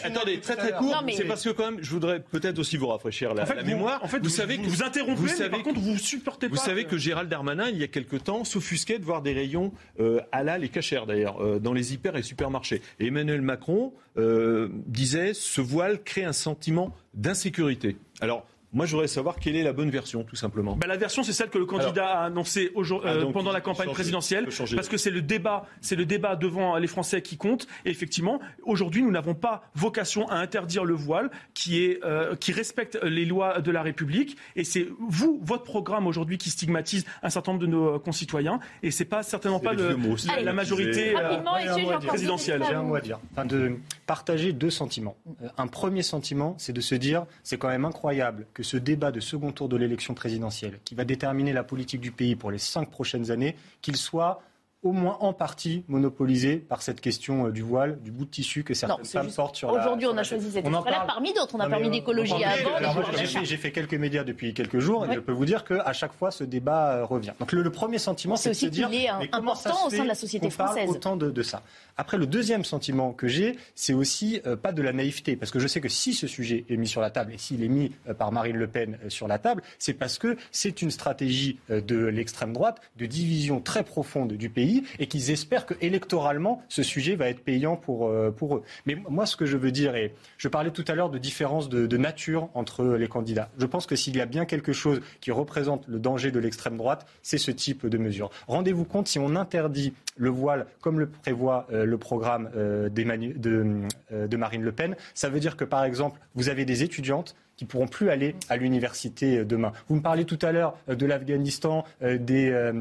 Attendez, 0.03 0.39
très 0.39 0.55
très 0.55 0.71
court 0.71 1.03
parce 1.35 1.43
que 1.43 1.49
quand 1.51 1.71
même, 1.71 1.83
je 1.83 1.91
voudrais 1.91 2.21
peut-être 2.21 2.59
aussi 2.59 2.77
vous 2.77 2.87
rafraîchir 2.87 3.33
la, 3.33 3.45
mémoire. 3.63 4.03
En 4.03 4.07
fait, 4.07 4.19
vous, 4.19 4.29
savez 4.29 4.57
que 4.57 4.63
vous 4.63 4.83
interrompez, 4.83 5.19
vous 5.19 5.27
savez 5.27 5.49
par 5.49 5.63
contre, 5.63 5.79
vous 5.79 5.97
supportez 5.97 6.47
pas. 6.47 6.55
Vous 6.55 6.61
savez 6.61 6.85
que 6.85 6.97
Gérald 6.97 7.29
Darmanin, 7.29 7.69
il 7.69 7.77
y 7.77 7.83
a 7.83 7.87
quelque 7.87 8.15
temps, 8.15 8.43
s'offusquait 8.43 8.99
de 8.99 9.03
voir 9.03 9.21
des 9.21 9.33
rayons 9.33 9.73
euh, 9.99 10.21
halal 10.31 10.63
et 10.63 10.69
cachère 10.69 11.05
d'ailleurs 11.05 11.41
euh, 11.41 11.59
dans 11.59 11.73
les 11.73 11.93
hyper 11.93 12.15
et 12.15 12.23
supermarchés. 12.23 12.81
Et 12.99 13.07
Emmanuel 13.07 13.41
Macron 13.41 13.93
euh, 14.17 14.69
disait 14.87 15.33
ce 15.33 15.61
voile 15.61 16.01
crée 16.03 16.23
un 16.23 16.33
sentiment 16.33 16.95
d'insécurité. 17.13 17.97
Alors 18.21 18.45
moi, 18.75 18.85
je 18.85 18.91
voudrais 18.91 19.07
savoir 19.07 19.37
quelle 19.37 19.55
est 19.55 19.63
la 19.63 19.71
bonne 19.71 19.89
version, 19.89 20.25
tout 20.25 20.35
simplement. 20.35 20.75
Bah, 20.75 20.85
la 20.85 20.97
version, 20.97 21.23
c'est 21.23 21.31
celle 21.31 21.49
que 21.49 21.57
le 21.57 21.65
candidat 21.65 22.07
a 22.07 22.25
annoncée 22.25 22.73
ah, 22.75 22.79
euh, 23.05 23.31
pendant 23.31 23.53
la 23.53 23.61
campagne 23.61 23.89
présidentielle, 23.91 24.49
parce 24.75 24.89
que 24.89 24.97
c'est 24.97 25.11
le 25.11 25.21
débat, 25.21 25.65
c'est 25.79 25.95
le 25.95 26.05
débat 26.05 26.35
devant 26.35 26.75
les 26.75 26.87
Français 26.87 27.21
qui 27.21 27.37
compte. 27.37 27.67
Et 27.85 27.89
effectivement, 27.89 28.41
aujourd'hui, 28.63 29.01
nous 29.01 29.11
n'avons 29.11 29.33
pas 29.33 29.63
vocation 29.75 30.27
à 30.27 30.35
interdire 30.35 30.83
le 30.83 30.93
voile, 30.93 31.31
qui 31.53 31.85
est 31.85 32.03
euh, 32.03 32.35
qui 32.35 32.51
respecte 32.51 32.99
les 33.01 33.23
lois 33.23 33.61
de 33.61 33.71
la 33.71 33.81
République. 33.81 34.35
Et 34.57 34.65
c'est 34.65 34.89
vous, 34.99 35.39
votre 35.41 35.63
programme 35.63 36.05
aujourd'hui, 36.05 36.37
qui 36.37 36.49
stigmatise 36.49 37.05
un 37.23 37.29
certain 37.29 37.53
nombre 37.53 37.63
de 37.63 37.71
nos 37.71 37.97
concitoyens. 37.99 38.59
Et 38.83 38.91
c'est 38.91 39.05
pas 39.05 39.23
certainement 39.23 39.61
pas 39.61 39.71
le, 39.71 39.97
la, 40.43 40.51
majorité 40.51 41.15
euh, 41.15 41.97
présidentielle. 42.05 42.61
J'ai 42.67 42.75
un 42.75 42.83
mot 42.83 42.95
à 42.95 43.01
dire. 43.01 43.19
Enfin, 43.31 43.45
de 43.45 43.77
partager 44.05 44.51
deux 44.51 44.69
sentiments. 44.69 45.15
Un 45.57 45.67
premier 45.67 46.03
sentiment, 46.03 46.55
c'est 46.57 46.73
de 46.73 46.81
se 46.81 46.95
dire, 46.95 47.25
c'est 47.41 47.57
quand 47.57 47.69
même 47.69 47.85
incroyable 47.85 48.47
que 48.53 48.64
ce 48.65 48.77
débat 48.77 49.11
de 49.11 49.21
second 49.21 49.51
tour 49.51 49.69
de 49.69 49.77
l'élection 49.77 50.13
présidentielle, 50.13 50.79
qui 50.83 50.95
va 50.95 51.05
déterminer 51.05 51.53
la 51.53 51.63
politique 51.63 52.01
du 52.01 52.11
pays 52.11 52.35
pour 52.35 52.51
les 52.51 52.57
cinq 52.57 52.89
prochaines 52.89 53.31
années, 53.31 53.55
qu'il 53.81 53.95
soit 53.95 54.41
au 54.85 54.91
moins 54.91 55.17
en 55.19 55.33
partie 55.33 55.83
monopolisé 55.87 56.57
par 56.57 56.83
cette 56.83 57.01
question 57.01 57.47
euh, 57.47 57.51
du 57.51 57.63
voile, 57.63 57.99
du 58.03 58.11
bout 58.11 58.25
de 58.25 58.29
tissu 58.29 58.63
que 58.63 58.75
certaines 58.75 59.03
femmes 59.03 59.31
portent 59.31 59.55
sur 59.55 59.71
la 59.71 59.81
Aujourd'hui, 59.81 60.05
on 60.05 60.15
a 60.15 60.21
choisi 60.21 60.51
cette 60.51 60.65
extrait-là 60.65 61.05
parmi 61.07 61.33
d'autres. 61.33 61.55
On 61.55 61.59
a 61.59 61.67
parmi 61.67 61.89
d'écologie 61.89 62.43
avant. 62.43 63.01
J'ai 63.15 63.57
fait, 63.57 63.71
quelques 63.71 63.95
médias 63.95 64.23
depuis 64.23 64.53
quelques 64.53 64.77
jours 64.77 65.05
et 65.05 65.15
je 65.15 65.19
peux 65.19 65.31
vous 65.31 65.45
dire 65.45 65.65
qu'à 65.65 65.91
chaque 65.91 66.13
fois, 66.13 66.29
ce 66.29 66.43
débat 66.43 66.97
euh, 66.97 67.05
revient. 67.05 67.31
Donc 67.39 67.51
le, 67.51 67.69
premier 67.71 67.97
sentiment, 67.97 68.35
c'est 68.35 68.49
de 68.49 68.53
se 68.53 68.67
dire... 68.67 68.89
est 68.91 69.09
important 69.33 69.87
au 69.87 69.89
sein 69.89 70.03
de 70.03 70.07
la 70.07 70.15
société 70.15 70.51
française. 70.51 70.87
autant 70.87 71.17
de, 71.17 71.41
ça? 71.41 71.63
Après, 71.97 72.17
le 72.17 72.27
deuxième 72.27 72.63
sentiment 72.63 73.11
que 73.11 73.27
j'ai, 73.27 73.57
c'est 73.73 73.93
aussi 73.93 74.39
euh, 74.45 74.55
pas 74.55 74.71
de 74.71 74.83
la 74.83 74.93
naïveté, 74.93 75.35
parce 75.35 75.51
que 75.51 75.59
je 75.59 75.67
sais 75.67 75.81
que 75.81 75.89
si 75.89 76.13
ce 76.13 76.27
sujet 76.27 76.63
est 76.69 76.77
mis 76.77 76.87
sur 76.87 77.01
la 77.01 77.09
table, 77.09 77.33
et 77.33 77.39
s'il 77.39 77.63
est 77.63 77.69
mis 77.69 77.91
par 78.19 78.31
Marine 78.31 78.55
Le 78.55 78.67
Pen 78.67 78.99
sur 79.09 79.27
la 79.27 79.39
table, 79.39 79.63
c'est 79.79 79.93
parce 79.93 80.19
que 80.19 80.37
c'est 80.51 80.83
une 80.83 80.91
stratégie 80.91 81.57
de 81.69 82.05
l'extrême 82.05 82.53
droite 82.53 82.81
de 82.97 83.07
division 83.07 83.59
très 83.59 83.83
profonde 83.83 84.33
du 84.33 84.49
pays 84.49 84.74
et 84.99 85.07
qu'ils 85.07 85.31
espèrent 85.31 85.65
que 85.65 85.73
électoralement, 85.81 86.61
ce 86.69 86.83
sujet 86.83 87.15
va 87.15 87.29
être 87.29 87.41
payant 87.41 87.75
pour, 87.75 88.07
euh, 88.07 88.31
pour 88.31 88.57
eux. 88.57 88.63
Mais 88.85 88.97
moi, 89.09 89.25
ce 89.25 89.35
que 89.35 89.45
je 89.45 89.57
veux 89.57 89.71
dire, 89.71 89.95
et 89.95 90.13
je 90.37 90.47
parlais 90.47 90.71
tout 90.71 90.85
à 90.87 90.95
l'heure 90.95 91.09
de 91.09 91.17
différence 91.17 91.69
de, 91.69 91.85
de, 91.85 91.97
nature 91.97 92.49
entre 92.53 92.85
les 92.95 93.07
candidats. 93.07 93.49
Je 93.57 93.65
pense 93.65 93.85
que 93.85 93.95
s'il 93.95 94.15
y 94.15 94.21
a 94.21 94.25
bien 94.25 94.45
quelque 94.45 94.73
chose 94.73 95.01
qui 95.21 95.31
représente 95.31 95.87
le 95.87 95.99
danger 95.99 96.31
de 96.31 96.39
l'extrême 96.39 96.77
droite, 96.77 97.07
c'est 97.21 97.37
ce 97.37 97.51
type 97.51 97.87
de 97.87 97.97
mesure. 97.97 98.29
Rendez-vous 98.47 98.85
compte, 98.85 99.07
si 99.07 99.19
on 99.19 99.35
interdit 99.35 99.93
le 100.17 100.29
voile 100.29 100.65
comme 100.81 100.99
le 100.99 101.07
prévoit 101.07 101.67
euh, 101.71 101.85
le 101.85 101.97
programme 101.97 102.49
euh, 102.55 102.89
de, 102.89 104.27
de 104.27 104.37
Marine 104.37 104.61
Le 104.61 104.71
Pen, 104.71 104.95
ça 105.13 105.29
veut 105.29 105.39
dire 105.39 105.55
que, 105.57 105.63
par 105.63 105.83
exemple, 105.83 106.19
vous 106.35 106.49
avez 106.49 106.65
des 106.65 106.83
étudiantes 106.83 107.35
qui 107.57 107.65
pourront 107.65 107.87
plus 107.87 108.09
aller 108.09 108.35
à 108.49 108.57
l'université 108.57 109.39
euh, 109.39 109.45
demain. 109.45 109.71
Vous 109.87 109.95
me 109.95 110.01
parlez 110.01 110.25
tout 110.25 110.39
à 110.41 110.51
l'heure 110.51 110.77
euh, 110.89 110.95
de 110.95 111.05
l'Afghanistan, 111.05 111.85
euh, 112.03 112.17
des, 112.17 112.71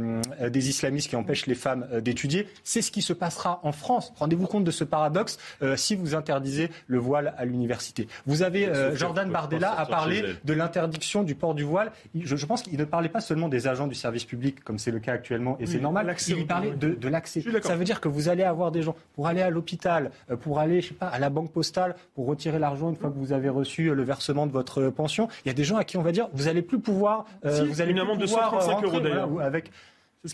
des 0.50 0.68
islamistes 0.68 1.08
qui 1.10 1.16
empêchent 1.16 1.46
les 1.46 1.54
femmes 1.54 1.86
d'étudier. 2.00 2.48
C'est 2.62 2.82
ce 2.82 2.90
qui 2.90 3.02
se 3.02 3.12
passera 3.12 3.60
en 3.62 3.72
France. 3.72 4.12
Rendez-vous 4.16 4.46
compte 4.46 4.64
de 4.64 4.70
ce 4.70 4.84
paradoxe 4.84 5.38
si 5.76 5.94
vous 5.94 6.14
interdisez 6.14 6.70
le 6.86 6.98
voile 6.98 7.34
à 7.36 7.44
l'université. 7.44 8.08
Vous 8.26 8.42
avez 8.42 8.70
Jordan 8.94 9.30
Bardella 9.30 9.72
a 9.72 9.86
parlé 9.86 10.24
de 10.44 10.52
l'interdiction 10.52 11.22
du 11.22 11.34
port 11.34 11.54
du 11.54 11.64
voile. 11.64 11.92
Je, 12.14 12.36
je 12.36 12.46
pense 12.46 12.62
qu'il 12.62 12.78
ne 12.78 12.84
parlait 12.84 13.08
pas 13.08 13.20
seulement 13.20 13.48
des 13.48 13.66
agents 13.66 13.86
du 13.86 13.94
service 13.94 14.24
public, 14.24 14.62
comme 14.64 14.78
c'est 14.78 14.90
le 14.90 15.00
cas 15.00 15.12
actuellement, 15.12 15.56
et 15.60 15.66
c'est 15.66 15.80
normal. 15.80 16.14
Il 16.28 16.46
parlait 16.46 16.72
de, 16.72 16.94
de 16.94 17.08
l'accès. 17.08 17.42
Ça 17.62 17.76
veut 17.76 17.84
dire 17.84 18.00
que 18.00 18.08
vous 18.08 18.28
allez 18.28 18.44
avoir 18.44 18.70
des 18.70 18.82
gens 18.82 18.96
pour 19.14 19.26
aller 19.26 19.42
à 19.42 19.50
l'hôpital, 19.50 20.10
pour 20.40 20.58
aller, 20.60 20.80
je 20.80 20.88
sais 20.88 20.94
pas, 20.94 21.08
à 21.08 21.18
la 21.18 21.30
banque 21.30 21.52
postale, 21.52 21.96
pour 22.14 22.26
retirer 22.26 22.58
l'argent 22.58 22.90
une 22.90 22.96
fois 22.96 23.10
que 23.10 23.18
vous 23.18 23.32
avez 23.32 23.48
reçu 23.48 23.94
le 23.94 24.02
versement 24.02 24.46
de 24.46 24.52
votre 24.52 24.63
votre 24.64 24.90
pension. 24.90 25.28
Il 25.44 25.48
y 25.48 25.50
a 25.50 25.54
des 25.54 25.64
gens 25.64 25.76
à 25.76 25.84
qui 25.84 25.96
on 25.96 26.02
va 26.02 26.12
dire 26.12 26.28
vous 26.32 26.48
allez 26.48 26.62
plus 26.62 26.80
pouvoir, 26.80 27.26
euh, 27.44 27.64
vous 27.64 27.80
allez 27.80 27.92
une 27.92 27.98
amende 27.98 28.18
de 28.18 28.26
135 28.26 28.84
euros 28.84 29.00
d'ailleurs. 29.00 29.28
avec 29.40 29.70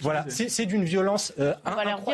voilà, 0.02 0.24
c'est 0.28 0.66
d'une 0.66 0.84
violence 0.84 1.32
euh, 1.40 1.54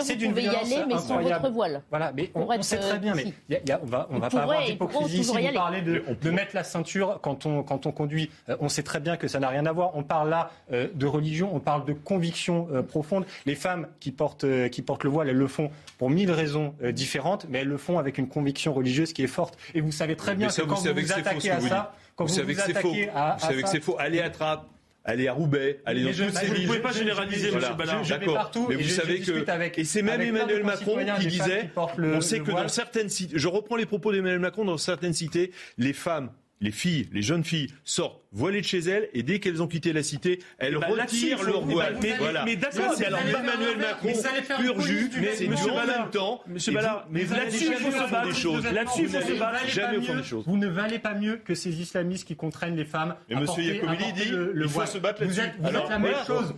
C'est 0.00 0.16
d'une 0.16 0.32
violence 0.32 0.70
y 0.70 0.74
aller, 0.74 0.84
mais 0.88 0.98
sans 0.98 1.20
votre 1.20 1.50
voile. 1.50 1.82
Voilà, 1.90 2.12
mais 2.14 2.30
on, 2.34 2.62
sait 2.62 2.78
très 2.78 2.98
bien, 2.98 3.14
mais 3.14 3.34
y 3.50 3.70
a, 3.70 3.80
on 3.82 3.86
va, 3.86 4.08
on 4.10 4.18
va 4.18 4.30
pas 4.30 4.42
avoir 4.42 4.64
d'hypocrisie 4.64 5.24
si 5.24 5.30
vous 5.30 5.52
parlez 5.52 5.82
de, 5.82 6.02
de, 6.20 6.30
mettre 6.30 6.54
la 6.54 6.64
ceinture 6.64 7.20
quand 7.22 7.44
on, 7.44 7.62
quand 7.62 7.86
on 7.86 7.92
conduit. 7.92 8.30
Euh, 8.48 8.56
on 8.60 8.68
sait 8.68 8.82
très 8.82 9.00
bien 9.00 9.16
que 9.16 9.28
ça 9.28 9.40
n'a 9.40 9.48
rien 9.48 9.66
à 9.66 9.72
voir. 9.72 9.90
On 9.94 10.02
parle 10.02 10.30
là 10.30 10.50
euh, 10.72 10.88
de 10.94 11.06
religion, 11.06 11.54
on 11.54 11.60
parle 11.60 11.84
de 11.84 11.92
conviction 11.92 12.68
euh, 12.72 12.82
profonde. 12.82 13.26
Les 13.44 13.54
femmes 13.54 13.88
qui 14.00 14.10
portent, 14.10 14.46
qui 14.70 14.82
portent 14.82 15.04
le 15.04 15.10
voile, 15.10 15.28
elles 15.28 15.36
le 15.36 15.48
font 15.48 15.70
pour 15.98 16.08
mille 16.08 16.30
raisons 16.30 16.74
différentes, 16.92 17.46
mais 17.48 17.60
elles 17.60 17.68
le 17.68 17.78
font 17.78 17.98
avec 17.98 18.18
une 18.18 18.28
conviction 18.28 18.72
religieuse 18.72 19.12
qui 19.12 19.22
est 19.22 19.28
forte. 19.28 19.58
Et 19.74 19.80
vous 19.80 19.92
savez 19.92 20.16
très 20.16 20.34
bien 20.34 20.48
que 20.48 20.62
quand 20.62 20.76
vous 20.76 20.94
vous 20.94 21.12
attaquez 21.12 21.50
à 21.50 21.60
ça, 21.60 21.92
quand 22.16 22.24
vous 22.24 22.34
savez 22.34 22.54
que 22.54 22.62
c'est 22.62 22.80
faux. 22.80 22.92
Vous 22.92 23.46
savez 23.46 23.62
que 23.62 23.68
c'est 23.68 23.80
faux. 23.80 23.96
Allez 23.98 24.20
à 24.20 24.30
Trappes 24.30 24.66
aller 25.08 25.28
à 25.28 25.32
Roubaix, 25.32 25.80
aller 25.86 26.02
dans 26.02 26.10
toutes 26.10 26.36
ces 26.36 26.46
villes. 26.46 26.54
Vous 26.54 26.62
ne 26.62 26.66
pouvez 26.66 26.80
pas 26.80 26.92
généraliser, 26.92 27.50
M. 27.50 27.60
Ballard. 27.78 28.04
D'accord. 28.04 28.50
Mais 28.68 28.74
vous 28.74 28.88
savez 28.88 29.20
que 29.20 29.80
et 29.80 29.84
c'est 29.84 30.02
même 30.02 30.20
Emmanuel 30.20 30.64
Macron 30.64 30.98
qui 31.20 31.28
disait, 31.28 31.70
on 31.76 32.20
sait 32.20 32.40
que 32.40 32.50
dans 32.50 32.68
certaines 32.68 33.08
cités, 33.08 33.38
je 33.38 33.48
reprends 33.48 33.76
les 33.76 33.86
propos 33.86 34.12
d'Emmanuel 34.12 34.40
Macron, 34.40 34.64
dans 34.64 34.78
certaines 34.78 35.12
cités, 35.12 35.52
les 35.78 35.92
femmes 35.92 36.30
les 36.60 36.70
filles, 36.70 37.08
les 37.12 37.22
jeunes 37.22 37.44
filles 37.44 37.70
sortent 37.84 38.22
voilées 38.36 38.60
de 38.60 38.66
chez 38.66 38.78
elles 38.80 39.08
et 39.14 39.22
dès 39.22 39.40
qu'elles 39.40 39.62
ont 39.62 39.66
quitté 39.66 39.92
la 39.92 40.02
cité, 40.02 40.40
elles 40.58 40.78
bah, 40.78 40.88
retirent 40.88 41.42
leur 41.42 41.62
voile. 41.62 41.96
Mais, 42.02 42.14
voilà. 42.18 42.44
mais 42.44 42.56
d'accord, 42.56 42.92
c'est 42.94 43.06
alors 43.06 43.20
Emmanuel 43.20 43.78
Macron 43.78 44.12
pur 44.60 44.80
jus, 44.80 45.10
mais 45.18 45.34
c'est 45.34 45.46
du 45.46 45.54
en 45.54 45.86
même 45.86 46.10
temps. 46.12 46.42
Monsieur 46.46 46.72
Ballard, 46.72 47.06
mais 47.10 47.24
là-dessus 47.24 47.66
il 47.66 47.74
faut 47.74 47.90
se 47.90 48.10
battre. 48.10 48.72
Là-dessus 48.72 49.02
il 49.02 49.08
faut 49.08 49.20
se 49.20 49.38
battre. 49.38 49.68
Jamais 49.68 49.98
des 49.98 50.22
choses. 50.22 50.44
Vous 50.46 50.58
ne 50.58 50.68
valez 50.68 50.98
pas 50.98 51.14
mieux 51.14 51.36
que 51.36 51.54
ces 51.54 51.80
islamistes 51.80 52.26
qui 52.26 52.36
contraignent 52.36 52.76
les 52.76 52.84
femmes. 52.84 53.16
Et 53.28 53.34
Monsieur 53.34 53.62
Yacomini 53.62 54.12
dit 54.12 54.30
il 54.54 54.68
faut 54.68 54.84
se 54.84 54.98
battre 54.98 55.22
là-dessus. 55.22 55.40
Vous 55.58 55.68
êtes 55.68 55.88
la 55.88 55.98
même 55.98 56.14
chose. 56.26 56.54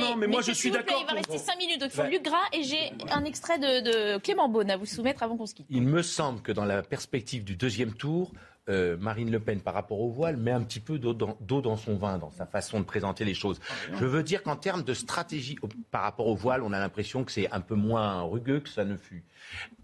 Non, 0.00 0.16
mais 0.16 0.26
moi 0.28 0.40
je 0.42 0.52
suis 0.52 0.70
d'accord. 0.70 1.02
Il 1.02 1.06
va 1.06 1.14
rester 1.14 1.38
5 1.38 1.58
minutes. 1.58 1.80
Donc 1.80 1.90
il 1.92 1.96
faut 1.96 2.08
Luc 2.08 2.22
Gras 2.22 2.36
et 2.52 2.62
j'ai 2.62 2.92
un 3.10 3.24
extrait 3.24 3.58
de 3.58 4.18
Clément 4.18 4.48
Beaune 4.48 4.70
à 4.70 4.76
vous 4.76 4.86
soumettre 4.86 5.22
avant 5.22 5.36
qu'on 5.36 5.46
se 5.46 5.54
quitte. 5.54 5.66
Il 5.70 5.82
me 5.82 6.02
semble 6.02 6.40
que 6.40 6.52
dans 6.52 6.64
la 6.64 6.82
perspective 6.82 7.44
du 7.44 7.56
deuxième 7.56 7.92
tour 7.92 8.32
euh, 8.68 8.96
Marine 8.98 9.30
Le 9.30 9.40
Pen, 9.40 9.60
par 9.60 9.74
rapport 9.74 10.00
au 10.00 10.10
voile, 10.10 10.36
met 10.36 10.50
un 10.50 10.62
petit 10.62 10.80
peu 10.80 10.98
d'eau 10.98 11.12
dans, 11.14 11.76
son 11.76 11.96
vin, 11.96 12.18
dans 12.18 12.30
sa 12.30 12.46
façon 12.46 12.80
de 12.80 12.84
présenter 12.84 13.24
les 13.24 13.34
choses. 13.34 13.60
Je 13.94 14.04
veux 14.04 14.22
dire 14.22 14.42
qu'en 14.42 14.56
termes 14.56 14.82
de 14.82 14.94
stratégie 14.94 15.56
par 15.90 16.02
rapport 16.02 16.26
au 16.26 16.34
voile, 16.34 16.62
on 16.62 16.72
a 16.72 16.78
l'impression 16.78 17.24
que 17.24 17.32
c'est 17.32 17.50
un 17.50 17.60
peu 17.60 17.74
moins 17.74 18.22
rugueux 18.22 18.60
que 18.60 18.68
ça 18.68 18.84
ne 18.84 18.96
fut. 18.96 19.24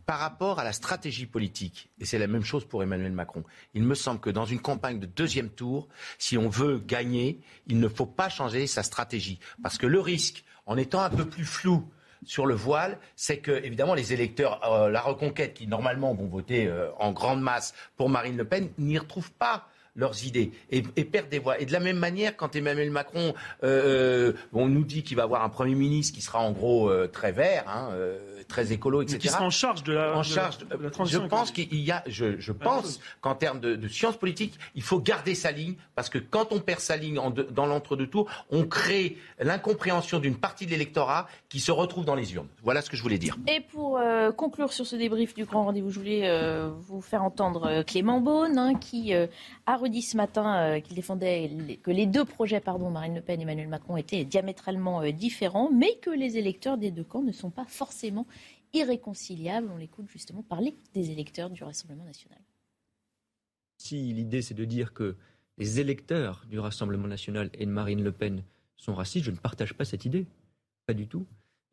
Par 0.07 0.19
rapport 0.19 0.59
à 0.59 0.65
la 0.65 0.73
stratégie 0.73 1.25
politique, 1.25 1.91
et 1.99 2.05
c'est 2.05 2.19
la 2.19 2.27
même 2.27 2.45
chose 2.45 2.67
pour 2.67 2.83
Emmanuel 2.83 3.13
Macron, 3.13 3.43
il 3.73 3.83
me 3.83 3.95
semble 3.95 4.21
que 4.21 4.29
dans 4.29 4.45
une 4.45 4.61
campagne 4.61 4.99
de 4.99 5.07
deuxième 5.07 5.49
tour, 5.49 5.89
si 6.19 6.37
on 6.37 6.51
veut 6.51 6.79
gagner, 6.79 7.41
il 7.67 7.81
ne 7.81 7.89
faut 7.89 8.05
pas 8.07 8.29
changer 8.29 8.67
sa 8.67 8.83
stratégie. 8.83 9.39
Parce 9.63 9.79
que 9.79 9.87
le 9.87 10.01
risque, 10.01 10.45
en 10.67 10.77
étant 10.77 11.01
un 11.01 11.11
peu 11.11 11.25
plus 11.25 11.47
flou, 11.47 11.89
sur 12.25 12.47
le 12.47 12.55
voile, 12.55 12.99
c'est 13.17 13.39
que, 13.39 13.51
évidemment, 13.51 13.95
les 13.95 14.13
électeurs, 14.13 14.61
euh, 14.65 14.91
la 14.91 15.01
reconquête, 15.01 15.55
qui 15.55 15.67
normalement 15.67 16.15
vont 16.15 16.27
voter 16.27 16.67
euh, 16.67 16.91
en 16.99 17.13
grande 17.13 17.41
masse 17.41 17.75
pour 17.97 18.09
Marine 18.09 18.37
Le 18.37 18.45
Pen, 18.45 18.69
n'y 18.79 18.99
retrouvent 18.99 19.33
pas 19.33 19.69
leurs 19.97 20.25
idées 20.25 20.53
et, 20.71 20.83
perdent 20.83 21.29
des 21.29 21.39
voix. 21.39 21.61
Et 21.61 21.67
de 21.67 21.73
la 21.73 21.81
même 21.81 21.99
manière, 21.99 22.37
quand 22.37 22.57
Emmanuel 22.57 22.91
Macron, 22.91 23.35
euh, 23.63 24.33
on 24.53 24.69
nous 24.69 24.85
dit 24.85 25.03
qu'il 25.03 25.17
va 25.17 25.23
avoir 25.25 25.45
un 25.45 25.49
Premier 25.49 25.75
ministre 25.75 26.15
qui 26.15 26.23
sera 26.23 26.41
en 26.41 26.53
gros 26.53 26.91
très 27.09 27.33
vert, 27.33 27.65
hein, 27.69 27.91
très 28.49 28.73
écolo, 28.73 29.03
etc. 29.03 29.19
qui 29.19 29.29
sera 29.29 29.45
en 29.45 29.51
charge 29.51 29.83
de 29.83 29.93
la, 29.93 30.17
en 30.17 30.23
charge 30.23 30.59
de, 30.59 30.67
la 30.83 30.91
transition. 30.91 31.23
Je 31.23 31.29
pense 31.29 31.51
qu'il 31.51 31.75
y 31.75 31.91
a, 31.91 32.03
je, 32.07 32.39
je 32.39 32.53
pense 32.53 33.01
qu'en 33.21 33.35
termes 33.35 33.61
de, 33.61 33.77
de, 33.77 33.89
sciences 33.89 34.17
politiques, 34.17 34.59
il 34.75 34.83
faut 34.83 34.99
garder 34.99 35.35
sa 35.35 35.51
ligne 35.51 35.75
parce 35.95 36.09
que 36.09 36.19
quand 36.19 36.53
on 36.53 36.61
perd 36.61 36.81
sa 36.81 36.97
ligne 36.97 37.19
en 37.19 37.31
dans 37.31 37.67
l'entre-deux 37.67 38.07
tours, 38.07 38.31
on 38.51 38.65
crée 38.65 39.17
l'incompréhension 39.39 40.19
d'une 40.19 40.37
partie 40.37 40.67
de 40.67 40.71
l'électorat 40.71 41.27
qui 41.49 41.61
se 41.61 41.73
retrouve 41.73 42.05
dans 42.05 42.15
les 42.15 42.35
urnes. 42.35 42.49
Voilà 42.63 42.83
ce 42.83 42.91
que 42.91 42.97
je 42.97 43.03
voulais 43.03 43.19
dire. 43.19 43.37
Et 43.49 43.61
pour 43.61 43.99
euh, 43.99 44.33
conclure 44.33 44.73
sur 44.73 44.87
ce 44.87 44.97
débrief 44.97 45.35
du 45.35 45.45
grand 45.45 45.65
rendez-vous, 45.65 45.91
je 45.91 45.99
voulais 45.99 46.29
euh, 46.29 46.71
vous 46.71 47.01
faire 47.01 47.23
entendre 47.23 47.67
euh, 47.67 47.83
Clément 47.83 48.21
Beaune 48.21 48.59
hein, 48.59 48.75
qui 48.75 49.13
a 49.15 49.77
redit 49.85 50.03
ce 50.03 50.17
matin 50.17 50.81
qu'il 50.81 50.97
défendait 50.97 51.79
que 51.83 51.91
les 51.91 52.07
deux 52.07 52.25
projets, 52.25 52.61
pardon, 52.61 52.91
Marine 52.91 53.15
Le 53.15 53.21
Pen 53.21 53.41
et 53.41 53.43
Emmanuel 53.43 53.69
Macron, 53.69 53.97
étaient 53.97 54.25
diamétralement 54.25 55.09
différents, 55.13 55.71
mais 55.71 55.97
que 56.03 56.11
les 56.11 56.37
électeurs 56.37 56.79
des 56.79 56.91
deux 56.91 57.05
camps 57.05 57.23
ne 57.23 57.33
sont 57.33 57.51
pas 57.51 57.67
forcément 57.67 58.27
irréconciliable. 58.75 59.71
On 59.73 59.77
l'écoute 59.77 60.09
justement 60.09 60.43
parler 60.43 60.75
des 60.93 61.11
électeurs 61.11 61.51
du 61.51 61.65
Rassemblement 61.65 62.05
national. 62.05 62.39
Si 63.79 64.13
l'idée 64.13 64.43
c'est 64.43 64.55
de 64.55 64.65
dire 64.65 64.93
que 64.93 65.17
les 65.59 65.81
électeurs 65.81 66.45
du 66.49 66.59
Rassemblement 66.59 67.07
national 67.07 67.51
et 67.55 67.67
de 67.67 67.71
Marine 67.71 68.03
Le 68.03 68.13
Pen 68.13 68.43
sont 68.77 68.95
racistes, 68.95 69.25
je 69.25 69.31
ne 69.31 69.37
partage 69.37 69.75
pas 69.75 69.85
cette 69.85 70.05
idée. 70.05 70.27
Pas 70.87 70.95
du 70.95 71.07
tout. 71.07 71.27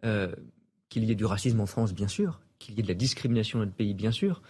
Euh, 0.05 0.33
qu'il 0.89 1.03
y 1.05 1.11
ait 1.11 1.15
du 1.15 1.25
racisme 1.25 1.59
en 1.59 1.65
France, 1.65 1.93
bien 1.93 2.07
sûr. 2.07 2.41
Qu'il 2.59 2.75
y 2.75 2.79
ait 2.79 2.83
de 2.83 2.87
la 2.87 2.93
discrimination 2.93 3.59
dans 3.59 3.65
notre 3.65 3.75
pays, 3.75 3.93
bien 3.93 4.11
sûr. 4.11 4.41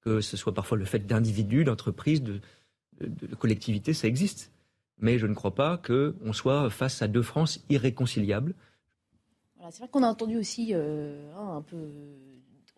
Que 0.00 0.20
ce 0.20 0.36
soit 0.36 0.54
parfois 0.54 0.78
le 0.78 0.84
fait 0.84 1.00
d'individus, 1.00 1.64
d'entreprises, 1.64 2.22
de, 2.22 2.40
de, 3.00 3.34
collectivités, 3.34 3.94
ça 3.94 4.08
existe. 4.08 4.50
Mais 4.98 5.18
je 5.18 5.26
ne 5.26 5.34
crois 5.34 5.54
pas 5.54 5.78
qu'on 5.78 6.32
soit 6.32 6.68
face 6.70 7.00
à 7.00 7.08
deux 7.08 7.22
France 7.22 7.64
irréconciliables 7.70 8.54
c'est 9.70 9.78
vrai 9.78 9.88
qu'on 9.88 10.02
a 10.02 10.08
entendu 10.08 10.36
aussi 10.38 10.70
euh, 10.72 11.30
hein, 11.36 11.56
un 11.56 11.62
peu. 11.62 11.76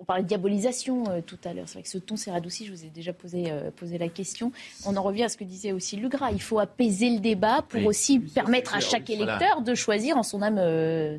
On 0.03 0.05
parlait 0.05 0.25
de 0.25 0.29
diabolisation 0.29 1.09
euh, 1.09 1.21
tout 1.25 1.39
à 1.45 1.53
l'heure. 1.53 1.69
C'est 1.69 1.75
vrai 1.75 1.85
que 1.85 1.89
ce 1.89 1.97
ton 1.97 2.17
s'est 2.17 2.33
radouci. 2.33 2.67
Je 2.67 2.73
vous 2.73 2.85
ai 2.85 2.89
déjà 2.89 3.13
posé, 3.13 3.53
euh, 3.53 3.71
posé 3.71 3.99
la 3.99 4.09
question. 4.09 4.51
On 4.85 4.97
en 4.97 5.03
revient 5.03 5.23
à 5.23 5.29
ce 5.29 5.37
que 5.37 5.45
disait 5.45 5.71
aussi 5.71 5.97
Lugras. 5.97 6.33
Il 6.33 6.43
faut 6.43 6.59
apaiser 6.59 7.09
le 7.11 7.21
débat 7.21 7.63
pour 7.69 7.87
aussi 7.87 8.19
permettre 8.19 8.75
à 8.75 8.81
chaque 8.81 9.09
électeur 9.11 9.63
de 9.63 9.77
choisir 9.77 10.17
en 10.17 10.25
son 10.25 10.43
âme, 10.43 10.57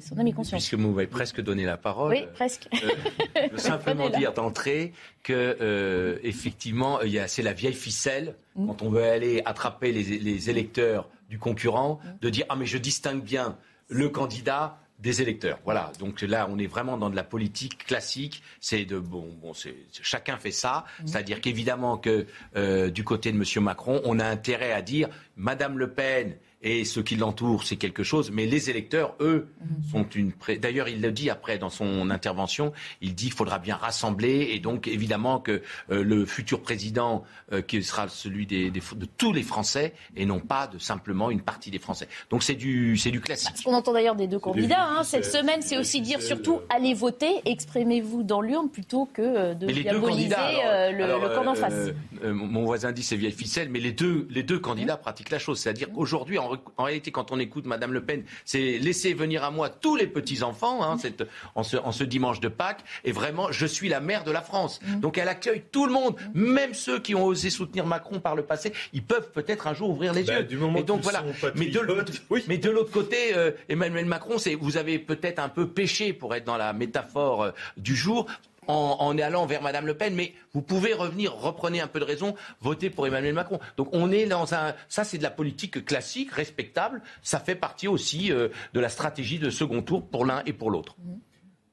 son 0.02 0.20
âme 0.20 0.28
et 0.28 0.34
conscience. 0.34 0.60
Puisque 0.60 0.74
vous 0.74 0.92
m'avez 0.92 1.08
presque 1.08 1.40
donné 1.40 1.64
la 1.64 1.78
parole. 1.78 2.12
Oui, 2.12 2.26
presque. 2.34 2.68
je 2.74 3.52
veux 3.52 3.58
simplement 3.58 4.10
dire 4.10 4.34
d'entrée 4.34 4.92
que 5.24 6.20
effectivement, 6.22 7.00
c'est 7.28 7.42
la 7.42 7.54
vieille 7.54 7.74
ficelle 7.74 8.36
mm. 8.58 8.68
quand 8.68 8.82
on 8.82 8.90
veut 8.90 9.04
aller 9.04 9.42
attraper 9.46 9.94
les, 9.94 10.04
les 10.20 10.50
électeurs 10.50 11.08
du 11.30 11.40
concurrent, 11.40 12.02
mm. 12.04 12.10
de 12.22 12.30
dire 12.30 12.46
ah 12.50 12.58
mais 12.58 12.66
je 12.66 12.78
distingue 12.78 13.24
bien 13.24 13.58
le 13.88 14.10
candidat 14.10 14.78
des 15.00 15.22
électeurs. 15.22 15.60
Voilà. 15.66 15.92
Donc 16.00 16.22
là, 16.22 16.48
on 16.50 16.58
est 16.58 16.68
vraiment 16.68 16.98
dans 16.98 17.10
de 17.10 17.16
la 17.16 17.24
politique 17.24 17.86
classique. 17.86 18.42
C'est 18.60 18.86
de 18.86 19.00
bon, 19.00 19.28
bon, 19.42 19.54
c'est 19.54 19.76
chacun 19.92 20.38
fait 20.38 20.52
ça. 20.52 20.86
Mmh. 21.02 21.08
C'est-à-dire 21.08 21.42
qu'évidemment 21.42 21.98
que 21.98 22.26
euh, 22.56 22.90
du 22.90 23.04
côté 23.04 23.32
de 23.32 23.38
M. 23.38 23.64
Macron, 23.64 24.02
on 24.06 24.20
a 24.20 24.26
intérêt 24.26 24.72
à 24.72 24.82
dire 24.82 25.10
Madame 25.36 25.78
Le 25.78 25.92
Pen 25.92 26.36
et 26.64 26.86
ceux 26.86 27.04
qui 27.04 27.16
l'entourent, 27.18 27.64
c'est 27.64 27.76
quelque 27.76 28.04
chose. 28.04 28.32
Mais 28.32 28.46
les 28.46 28.70
électeurs, 28.70 29.16
eux, 29.20 29.50
mhm. 29.62 29.84
sont 29.92 30.10
une. 30.10 30.32
D'ailleurs, 30.60 30.88
il 30.88 31.02
le 31.02 31.12
dit 31.12 31.30
après 31.30 31.58
dans 31.58 31.70
son 31.70 32.10
intervention. 32.10 32.72
Il 33.02 33.16
dit 33.16 33.26
qu'il 33.26 33.34
faudra 33.34 33.60
bien 33.60 33.76
rassembler 33.76 34.50
et 34.52 34.60
donc 34.60 34.88
évidemment 34.88 35.40
que 35.40 35.62
euh, 35.92 36.04
le 36.04 36.26
futur 36.26 36.62
président, 36.62 37.24
euh, 37.52 37.62
qui 37.62 37.84
sera 37.84 38.08
celui 38.08 38.46
des, 38.46 38.72
de 38.72 39.06
tous 39.18 39.34
les 39.34 39.44
Français 39.44 39.94
et 40.16 40.26
non 40.26 40.40
pas 40.40 40.68
de 40.68 40.78
simplement 40.78 41.30
une 41.30 41.42
partie 41.42 41.70
des 41.70 41.80
Français. 41.80 42.08
Donc 42.30 42.44
c'est 42.44 42.56
du 42.56 42.98
c'est 42.98 43.12
du 43.12 43.20
classique. 43.20 43.58
Ce 43.58 43.64
qu'on 43.64 43.74
entend 43.74 43.94
d'ailleurs 43.94 44.16
des 44.16 44.28
deux 44.28 44.40
candidats 44.40 44.84
hein, 44.84 45.04
cette 45.04 45.26
semaine, 45.26 45.62
c'est 45.62 45.78
aussi 45.78 46.00
dire 46.02 46.22
surtout 46.22 46.62
allez 46.70 46.94
voter, 46.94 47.42
exprimez-vous 47.46 48.24
dans 48.24 48.42
l'urne 48.42 48.70
plutôt 48.70 49.06
que 49.06 49.22
euh, 49.22 49.54
de 49.54 49.68
diaboliser 49.68 50.30
le, 50.30 51.36
camp 51.36 51.44
d'en 51.44 51.56
face. 51.56 51.92
mon 52.24 52.64
voisin 52.64 52.92
dit 52.94 53.04
c'est 53.04 53.18
vieille 53.18 53.32
ficelle, 53.32 53.70
mais 53.70 53.80
les 53.80 53.92
deux 53.92 54.28
les 54.30 54.44
deux 54.44 54.60
candidats 54.60 54.98
pratiquent 54.98 55.32
la 55.32 55.40
chose, 55.40 55.60
c'est-à-dire 55.60 55.90
aujourd'hui 55.96 56.38
en 56.38 56.53
en 56.78 56.84
réalité, 56.84 57.12
quand 57.12 57.32
on 57.32 57.40
écoute 57.40 57.66
Madame 57.66 57.94
Le 57.94 58.04
Pen, 58.04 58.24
c'est 58.46 58.78
laisser 58.78 59.14
venir 59.14 59.44
à 59.44 59.52
moi 59.52 59.70
tous 59.70 59.96
les 59.96 60.08
petits-enfants 60.08 60.84
hein, 60.84 60.98
en, 61.56 61.64
ce, 61.64 62.04
dimanche 62.04 62.40
de 62.40 62.48
Pâques. 62.48 62.84
Et 63.04 63.12
vraiment, 63.12 63.52
je 63.52 63.66
suis 63.66 63.90
la 63.90 64.00
mère 64.00 64.24
de 64.24 64.32
la 64.32 64.42
France. 64.42 64.80
Mm. 64.86 65.00
Donc 65.00 65.18
elle 65.18 65.30
accueille 65.30 65.64
tout 65.72 65.86
le 65.86 65.94
monde, 65.94 66.16
même 66.34 66.74
ceux 66.74 67.00
qui 67.00 67.16
ont 67.16 67.26
osé 67.26 67.50
soutenir 67.50 67.86
Macron 67.86 68.20
par 68.20 68.36
le 68.36 68.44
passé. 68.44 68.74
Ils 68.94 69.04
peuvent 69.04 69.32
peut-être 69.32 69.68
un 69.68 69.74
jour 69.74 69.90
ouvrir 69.90 70.14
les 70.14 70.24
bah, 70.24 70.40
yeux. 70.40 70.48
et 70.78 70.84
donc 70.84 71.02
voilà. 71.02 71.24
Mais 71.56 71.68
de, 72.58 72.70
l'autre 72.70 72.92
côté, 72.92 73.36
euh, 73.36 73.52
Emmanuel 73.70 74.06
Macron, 74.06 74.38
vous 74.60 74.78
avez 74.78 75.00
peut-être 75.00 75.40
un 75.40 75.50
peu 75.50 75.68
péché 75.68 76.14
pour 76.14 76.36
être 76.36 76.46
dans 76.46 76.58
la 76.58 76.74
métaphore 76.74 77.44
euh, 77.44 77.52
du 77.78 77.96
jour 77.96 78.28
en, 78.68 79.18
allant 79.18 79.46
vers 79.46 79.62
Madame 79.62 79.86
Le 79.86 79.96
Pen, 79.96 80.14
mais 80.16 80.34
vous 80.54 80.62
pouvez 80.62 80.94
revenir, 80.94 81.34
reprenez 81.36 81.82
un 81.82 81.88
peu 81.88 82.00
de 82.00 82.06
raison, 82.06 82.36
voter 82.62 82.90
pour 82.90 83.08
Emmanuel 83.08 83.34
Macron. 83.34 83.60
Donc 83.78 83.90
on 83.92 84.12
est 84.12 84.26
dans 84.26 84.54
un, 84.54 84.74
ça 84.90 85.04
c'est 85.04 85.18
de 85.18 85.24
la 85.24 85.32
politique 85.32 85.86
classique, 85.86 86.32
respectable. 86.32 87.02
Ça 87.22 87.40
fait 87.40 87.56
partie 87.56 87.88
aussi 87.88 88.32
euh, 88.32 88.50
de 88.74 88.80
la 88.80 88.90
stratégie 88.90 89.40
de 89.40 89.50
second 89.50 89.82
tour 89.82 90.08
pour 90.08 90.26
l'un 90.26 90.44
et 90.46 90.54
pour 90.54 90.72
l'autre. 90.72 90.96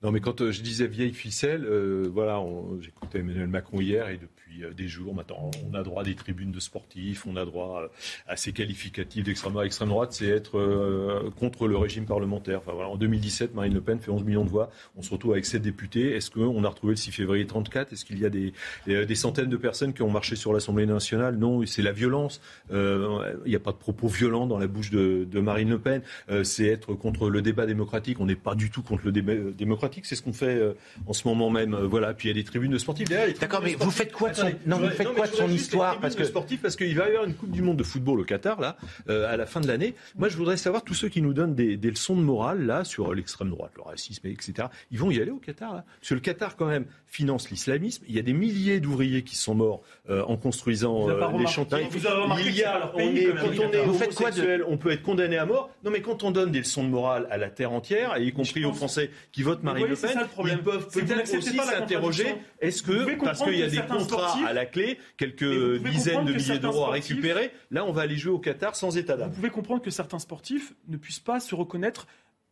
Non, 0.03 0.13
mais 0.13 0.21
quand 0.21 0.41
euh, 0.41 0.51
je 0.51 0.63
disais 0.63 0.87
vieille 0.87 1.13
ficelle, 1.13 1.65
euh, 1.65 2.09
voilà, 2.11 2.43
j'écoutais 2.81 3.19
Emmanuel 3.19 3.49
Macron 3.49 3.81
hier 3.81 4.09
et 4.09 4.17
depuis 4.17 4.40
euh, 4.63 4.73
des 4.73 4.89
jours 4.89 5.15
maintenant, 5.15 5.51
on 5.69 5.75
a 5.75 5.83
droit 5.83 6.03
à 6.03 6.05
des 6.05 6.15
tribunes 6.15 6.53
de 6.53 6.61
sportifs, 6.61 7.27
on 7.27 7.37
a 7.37 7.45
droit 7.45 7.91
à 8.27 8.37
ces 8.37 8.53
qualificatifs 8.53 9.25
d'extrême 9.25 9.53
droite. 9.53 9.67
Extrême 9.67 9.89
droite, 9.89 10.13
c'est 10.13 10.29
être 10.29 11.31
contre 11.39 11.69
le 11.69 11.77
régime 11.77 12.07
parlementaire. 12.07 12.59
Enfin, 12.59 12.73
voilà, 12.73 12.89
en 12.89 12.97
2017, 12.97 13.55
Marine 13.55 13.75
Le 13.75 13.81
Pen 13.81 13.99
fait 14.01 14.11
11 14.11 14.25
millions 14.25 14.45
de 14.45 14.51
voix. 14.51 14.71
On 14.97 15.03
se 15.03 15.11
retrouve 15.11 15.33
avec 15.33 15.47
7 15.47 15.63
députés. 15.63 16.15
Est-ce 16.15 16.31
qu'on 16.31 16.65
a 16.65 16.69
retrouvé 16.69 16.93
le 16.93 16.97
6 16.97 17.13
février 17.13 17.47
34 17.47 17.93
Est-ce 17.93 18.05
qu'il 18.05 18.19
y 18.19 18.27
a 18.27 18.31
des, 18.31 18.53
des, 18.87 19.15
centaines 19.15 19.49
de 19.49 19.57
personnes 19.57 19.93
qui 19.93 20.03
ont 20.03 20.11
marché 20.11 20.37
sur 20.37 20.53
l'Assemblée 20.53 20.87
nationale? 20.87 21.37
Non, 21.37 21.65
c'est 21.67 21.83
la 21.83 21.93
violence. 21.93 22.41
Il 22.71 23.31
n'y 23.47 23.57
a 23.57 23.61
pas 23.61 23.73
de 23.73 23.77
propos 23.77 24.09
violents 24.09 24.47
dans 24.47 24.59
la 24.59 24.67
bouche 24.67 24.91
de, 24.91 25.27
de 25.31 25.41
Marine 25.41 25.71
Le 25.71 25.79
Pen. 25.79 26.03
c'est 26.43 26.67
être 26.67 26.95
contre 26.95 27.31
le 27.31 27.43
débat 27.43 27.67
démocratique. 27.67 28.21
On 28.21 28.27
n'est 28.27 28.35
pas 28.35 28.55
du 28.55 28.71
tout 28.71 28.83
contre 28.83 29.03
le 29.05 29.13
débat 29.13 29.35
démocratique 29.57 29.91
c'est 30.03 30.17
ce 30.17 30.23
qu'on 30.23 30.33
fait 30.33 30.57
euh, 30.57 30.75
en 31.07 31.13
ce 31.13 31.27
moment 31.27 31.51
même. 31.51 31.75
Euh, 31.75 31.87
voilà. 31.87 32.15
Puis 32.15 32.29
il 32.29 32.37
y 32.37 32.39
a 32.39 32.43
des 32.43 32.45
tribunes 32.45 32.73
de 32.73 32.79
sportifs. 32.79 33.09
D'accord, 33.09 33.63
mais 33.63 33.75
vous 33.75 33.91
faites 33.91 34.13
quoi 34.13 34.31
de 34.31 34.35
son, 34.41 34.53
non, 34.67 34.79
vous 34.79 34.89
faites 34.91 35.13
quoi 35.15 35.27
de 35.27 35.35
son 35.35 35.49
histoire? 35.49 36.01
parce 36.01 36.15
que 36.15 36.25
sportif 36.25 36.63
parce 36.63 36.77
qu'il 36.77 36.97
va 36.97 37.07
y 37.07 37.11
avoir 37.11 37.25
une 37.25 37.35
Coupe 37.35 37.51
du 37.51 37.63
Monde 37.63 37.77
de 37.77 37.83
football 37.83 38.21
au 38.21 38.25
Qatar 38.25 38.61
là 38.61 38.77
euh, 39.09 39.33
à 39.33 39.37
la 39.37 39.47
fin 39.47 39.61
de 39.61 39.69
l'année. 39.69 39.95
Moi, 40.17 40.29
je 40.29 40.37
voudrais 40.37 40.57
savoir 40.57 40.83
tous 40.83 40.95
ceux 40.95 41.09
qui 41.09 41.23
nous 41.23 41.33
donnent 41.33 41.55
des, 41.55 41.77
leçons 41.77 42.17
de 42.17 42.23
morale 42.23 42.65
là 42.65 42.85
sur 42.85 43.13
l'extrême 43.15 43.51
droite, 43.51 43.73
le 43.77 43.83
racisme, 43.83 44.27
etc. 44.29 44.69
Ils 44.91 44.99
vont 44.99 45.11
y 45.11 45.21
aller 45.21 45.31
au 45.31 45.39
Qatar 45.39 45.75
là, 45.75 45.85
parce 46.01 46.11
que 46.11 46.15
le 46.15 46.21
Qatar 46.21 46.57
quand 46.57 46.67
même 46.67 46.85
finance 47.07 47.51
l'islamisme. 47.51 48.05
Il 48.09 48.15
y 48.15 48.19
a 48.19 48.23
des 48.23 48.33
milliers 48.33 48.79
d'ouvriers 48.79 49.23
qui 49.23 49.37
sont 49.37 49.55
morts 49.55 49.83
en 50.09 50.37
construisant 50.37 51.09
les 51.37 51.47
chantiers. 51.47 51.89
Il 51.93 52.57
y 52.57 52.63
a, 52.63 52.93
on 52.95 53.01
est, 53.01 53.35
quand 53.35 53.65
on 53.65 53.73
est 53.73 53.81
homosexuel, 53.81 54.65
on 54.67 54.77
peut 54.77 54.91
être 54.91 55.03
condamné 55.03 55.39
à 55.39 55.47
mort. 55.47 55.71
Non, 55.85 55.91
mais 55.91 56.03
quand 56.03 56.23
on 56.23 56.31
donne 56.31 56.51
des 56.51 56.61
leçons 56.61 56.85
de 56.85 56.89
morale 56.89 57.27
à 57.31 57.39
la 57.39 57.51
terre 57.51 57.73
entière, 57.73 58.17
y 58.19 58.33
compris 58.33 58.65
aux 58.65 58.73
Français 58.73 59.11
qui 59.33 59.43
votent 59.43 59.63
Marie 59.63 59.87
le 59.87 59.97
Pen, 59.97 60.19
ils 60.45 60.59
peuvent 60.59 60.89
peut-être 60.89 61.37
aussi 61.37 61.57
s'interroger 61.57 62.35
est-ce 62.61 62.83
que, 62.83 63.23
parce 63.23 63.43
qu'il 63.43 63.59
y 63.59 63.63
a 63.63 63.69
des 63.69 63.79
contrats 63.79 64.30
à 64.47 64.53
la 64.53 64.67
clé, 64.67 64.99
quelques 65.17 65.79
dizaines 65.83 66.25
de 66.25 66.33
milliers 66.33 66.59
d'euros 66.59 66.85
à 66.85 66.91
récupérer, 66.91 67.53
là 67.71 67.85
on 67.85 67.93
va 67.93 68.03
aller 68.03 68.17
jouer 68.17 68.33
au 68.33 68.39
Qatar 68.39 68.77
sans 68.77 68.97
état 68.97 69.17
d'âme 69.17 69.31
Vous 69.31 69.37
pouvez 69.37 69.51
comprendre 69.51 69.83
que 69.83 69.91
certains 69.91 70.19
sportifs 70.19 70.75
ne 70.89 70.97
puissent 70.97 71.21
pas 71.21 71.41
se 71.41 71.55
reconnaître 71.55 72.07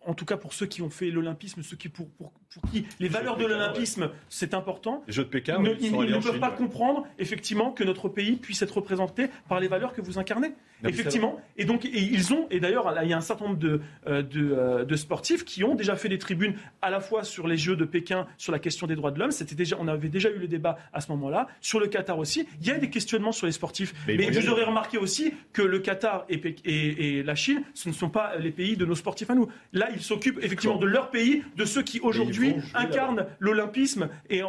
en 0.06 0.14
tout 0.14 0.24
cas 0.24 0.36
pour 0.36 0.54
ceux 0.54 0.66
qui 0.66 0.80
ont 0.82 0.90
fait 0.90 1.10
l'olympisme, 1.10 1.62
ceux 1.62 1.76
qui 1.76 1.88
pour, 1.88 2.08
pour, 2.10 2.32
qui 2.70 2.86
les 2.98 3.08
valeurs 3.08 3.36
de 3.36 3.44
l'olympisme 3.44 4.10
c'est 4.28 4.54
important. 4.54 5.02
Les 5.06 5.12
Jeux 5.12 5.24
de 5.24 5.28
Pékin, 5.28 5.62
ils, 5.80 5.92
ne 5.92 6.20
peuvent 6.20 6.38
pas 6.38 6.50
comprendre 6.50 7.06
effectivement 7.18 7.72
que 7.72 7.84
notre 7.84 8.08
pays 8.08 8.36
puisse 8.36 8.62
être 8.62 8.76
représenté 8.76 9.28
par 9.48 9.60
les 9.60 9.68
valeurs 9.68 9.92
que 9.92 10.00
vous 10.00 10.18
incarnez. 10.18 10.52
Effectivement, 10.84 11.40
et 11.56 11.64
donc 11.64 11.84
ils 11.84 12.32
ont 12.32 12.46
et 12.50 12.60
d'ailleurs 12.60 12.94
il 13.02 13.08
y 13.08 13.12
a 13.12 13.16
un 13.16 13.22
certain 13.22 13.46
nombre 13.46 13.58
de, 13.58 13.80
euh, 14.06 14.22
euh, 14.36 14.84
de, 14.84 14.96
sportifs 14.96 15.44
qui 15.44 15.64
ont 15.64 15.74
déjà 15.74 15.96
fait 15.96 16.08
des 16.08 16.18
tribunes 16.18 16.54
à 16.82 16.90
la 16.90 17.00
fois 17.00 17.24
sur 17.24 17.46
les 17.46 17.56
Jeux 17.56 17.76
de 17.76 17.84
Pékin 17.84 18.26
sur 18.36 18.52
la 18.52 18.58
question 18.58 18.86
des 18.86 18.94
droits 18.94 19.10
de 19.10 19.18
l'homme. 19.18 19.30
C'était 19.30 19.54
déjà 19.54 19.76
on 19.80 19.88
avait 19.88 20.08
déjà 20.08 20.30
eu 20.30 20.38
le 20.38 20.48
débat 20.48 20.78
à 20.92 21.00
ce 21.00 21.10
moment-là 21.12 21.48
sur 21.60 21.80
le 21.80 21.86
Qatar 21.86 22.18
aussi. 22.18 22.46
Il 22.60 22.66
y 22.66 22.70
a 22.70 22.78
des 22.78 22.90
questionnements 22.90 23.32
sur 23.32 23.46
les 23.46 23.52
sportifs, 23.52 23.94
mais, 24.06 24.30
vous 24.30 24.48
aurez 24.48 24.64
remarqué 24.64 24.98
aussi 24.98 25.32
que 25.52 25.62
le 25.62 25.78
Qatar 25.80 26.24
et, 26.28 26.40
et, 26.64 27.18
et 27.18 27.22
la 27.22 27.34
Chine 27.34 27.62
ce 27.74 27.88
ne 27.88 27.94
sont 27.94 28.10
pas 28.10 28.36
les 28.36 28.50
pays 28.50 28.76
de 28.76 28.84
nos 28.84 28.94
sportifs 28.94 29.30
à 29.30 29.34
nous. 29.34 29.48
Là 29.72 29.88
ils 29.92 30.02
s'occupent 30.02 30.40
effectivement 30.42 30.76
de 30.76 30.86
leur 30.86 31.10
pays, 31.10 31.42
de 31.56 31.64
ceux 31.64 31.82
qui 31.82 32.00
aujourd'hui 32.00 32.54
incarnent 32.74 33.26
l'olympisme 33.38 34.08
et, 34.30 34.42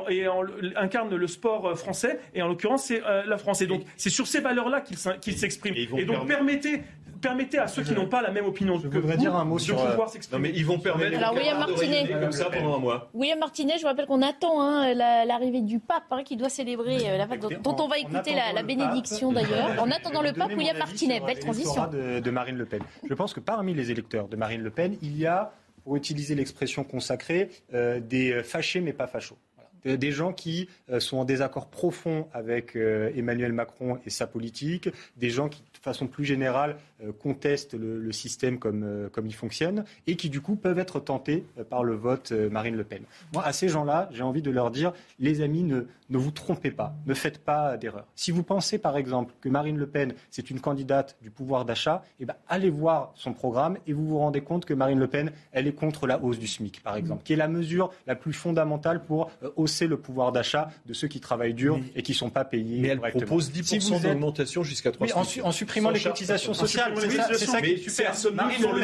incarnent 0.75 1.15
le 1.15 1.27
sport 1.27 1.77
français, 1.77 2.19
et 2.33 2.41
en 2.41 2.47
l'occurrence 2.47 2.85
c'est 2.85 3.03
euh, 3.03 3.23
la 3.25 3.37
France. 3.37 3.61
Et 3.61 3.67
donc 3.67 3.83
c'est 3.97 4.09
sur 4.09 4.27
ces 4.27 4.41
valeurs-là 4.41 4.81
qu'ils 4.81 5.37
s'expriment. 5.37 5.75
Et, 5.75 6.05
donc 6.05 6.18
permettez 6.25 6.83
permettez 7.19 7.57
à 7.57 7.67
ceux 7.67 7.83
qui 7.83 7.93
n'ont 7.93 8.07
pas 8.07 8.21
la 8.21 8.31
même 8.31 8.45
opinion 8.45 8.77
je 8.79 8.87
que 8.87 8.97
voudrais 8.97 9.17
dire 9.17 9.35
un 9.35 9.45
mot 9.45 9.59
sur 9.59 9.75
pouvoir 9.75 10.07
euh, 10.07 10.11
s'exprimer. 10.11 10.49
mais 10.49 10.57
ils 10.57 10.65
vont 10.65 10.79
permettre. 10.79 11.17
Alors 11.17 11.33
William 11.33 11.59
Martinet, 11.59 12.07
comme 12.07 12.31
ça 12.31 12.49
pendant 12.49 12.75
un 12.75 12.79
mois. 12.79 13.09
William 13.13 13.39
Martinet, 13.39 13.73
je 13.77 13.81
vous 13.81 13.87
rappelle 13.87 14.05
qu'on 14.05 14.21
attend 14.21 14.61
hein, 14.61 14.93
l'arrivée 14.93 15.61
du 15.61 15.79
pape 15.79 16.03
hein, 16.11 16.23
qui 16.23 16.37
doit 16.37 16.49
célébrer 16.49 17.09
euh, 17.09 17.17
la 17.17 17.27
dont, 17.37 17.49
dont, 17.61 17.83
on 17.83 17.87
va 17.87 17.97
écouter 17.99 18.33
la, 18.53 18.63
bénédiction 18.63 19.31
d'ailleurs. 19.31 19.69
En 19.79 19.91
attendant 19.91 20.21
le 20.21 20.33
pape, 20.33 20.51
William 20.55 20.77
Martinet, 20.77 21.19
belle 21.19 21.39
transition. 21.39 21.87
De, 21.87 22.19
de 22.19 22.31
Marine 22.31 22.57
Le 22.57 22.65
Pen. 22.65 22.81
Je 23.07 23.13
pense 23.13 23.33
que 23.33 23.39
parmi 23.39 23.73
les 23.73 23.91
électeurs 23.91 24.27
de 24.27 24.35
Marine 24.35 24.61
Le 24.61 24.69
Pen, 24.69 24.97
il 25.01 25.17
y 25.17 25.25
a 25.25 25.51
pour 25.83 25.95
utiliser 25.95 26.35
l'expression 26.35 26.83
consacrée, 26.83 27.49
euh, 27.73 27.99
des 27.99 28.43
fâchés 28.43 28.81
mais 28.81 28.93
pas 28.93 29.07
fachos. 29.07 29.37
Des 29.85 30.11
gens 30.11 30.33
qui 30.33 30.67
euh, 30.89 30.99
sont 30.99 31.17
en 31.17 31.25
désaccord 31.25 31.67
profond 31.67 32.27
avec 32.33 32.75
euh, 32.75 33.11
Emmanuel 33.15 33.53
Macron 33.53 33.99
et 34.05 34.09
sa 34.09 34.27
politique, 34.27 34.89
des 35.17 35.29
gens 35.29 35.49
qui, 35.49 35.61
de 35.61 35.77
façon 35.81 36.07
plus 36.07 36.25
générale, 36.25 36.77
contestent 37.19 37.75
le, 37.75 38.11
système 38.11 38.59
comme, 38.59 39.09
il 39.25 39.33
fonctionne 39.33 39.85
et 40.05 40.17
qui, 40.17 40.29
du 40.29 40.41
coup, 40.41 40.57
peuvent 40.57 40.79
être 40.79 40.99
tentés 40.99 41.45
par 41.69 41.85
le 41.85 41.95
vote 41.95 42.33
Marine 42.33 42.75
Le 42.75 42.83
Pen. 42.83 43.03
Moi, 43.33 43.41
à 43.45 43.53
ces 43.53 43.69
gens-là, 43.69 44.09
j'ai 44.11 44.23
envie 44.23 44.41
de 44.41 44.51
leur 44.51 44.69
dire, 44.69 44.91
les 45.17 45.39
amis, 45.41 45.63
ne, 45.63 45.85
vous 46.09 46.31
trompez 46.31 46.71
pas, 46.71 46.93
ne 47.05 47.13
faites 47.13 47.39
pas 47.39 47.77
d'erreur. 47.77 48.05
Si 48.15 48.31
vous 48.31 48.43
pensez, 48.43 48.79
par 48.79 48.97
exemple, 48.97 49.33
que 49.39 49.47
Marine 49.47 49.77
Le 49.77 49.87
Pen, 49.87 50.13
c'est 50.29 50.49
une 50.49 50.59
candidate 50.59 51.17
du 51.21 51.31
pouvoir 51.31 51.63
d'achat, 51.63 52.03
eh 52.19 52.25
ben, 52.25 52.35
allez 52.49 52.69
voir 52.69 53.13
son 53.15 53.33
programme 53.33 53.77
et 53.87 53.93
vous 53.93 54.05
vous 54.05 54.17
rendez 54.19 54.41
compte 54.41 54.65
que 54.65 54.73
Marine 54.73 54.99
Le 54.99 55.07
Pen, 55.07 55.31
elle 55.51 55.67
est 55.67 55.73
contre 55.73 56.07
la 56.07 56.21
hausse 56.21 56.39
du 56.39 56.47
SMIC, 56.47 56.83
par 56.83 56.95
exemple, 56.95 57.23
qui 57.23 57.33
est 57.33 57.37
la 57.37 57.47
mesure 57.47 57.91
la 58.07 58.15
plus 58.15 58.33
fondamentale 58.33 59.03
pour 59.03 59.31
euh, 59.43 59.51
hausser 59.69 59.87
le 59.87 59.97
pouvoir 59.97 60.31
d'achat 60.31 60.69
de 60.85 60.93
ceux 60.93 61.07
qui 61.07 61.19
travaillent 61.19 61.53
dur 61.53 61.79
et 61.95 62.01
qui 62.01 62.13
ne 62.13 62.17
sont 62.17 62.29
pas 62.29 62.43
payés. 62.43 62.79
Mais 62.79 62.87
elle 62.89 62.99
propose 62.99 63.51
10% 63.51 64.01
d'augmentation 64.01 64.63
jusqu'à 64.63 64.91
3 64.91 65.07
oui, 65.07 65.41
en, 65.43 65.51
supprimant 65.51 65.91
les 65.91 65.99
cotisations 65.99 66.53
sociales. 66.53 66.93
C'est 67.33 67.45
ça, 67.45 67.61
qui 67.61 67.71
est 67.71 67.77
super. 67.77 68.13
Marine 68.33 68.61
Le 68.61 68.79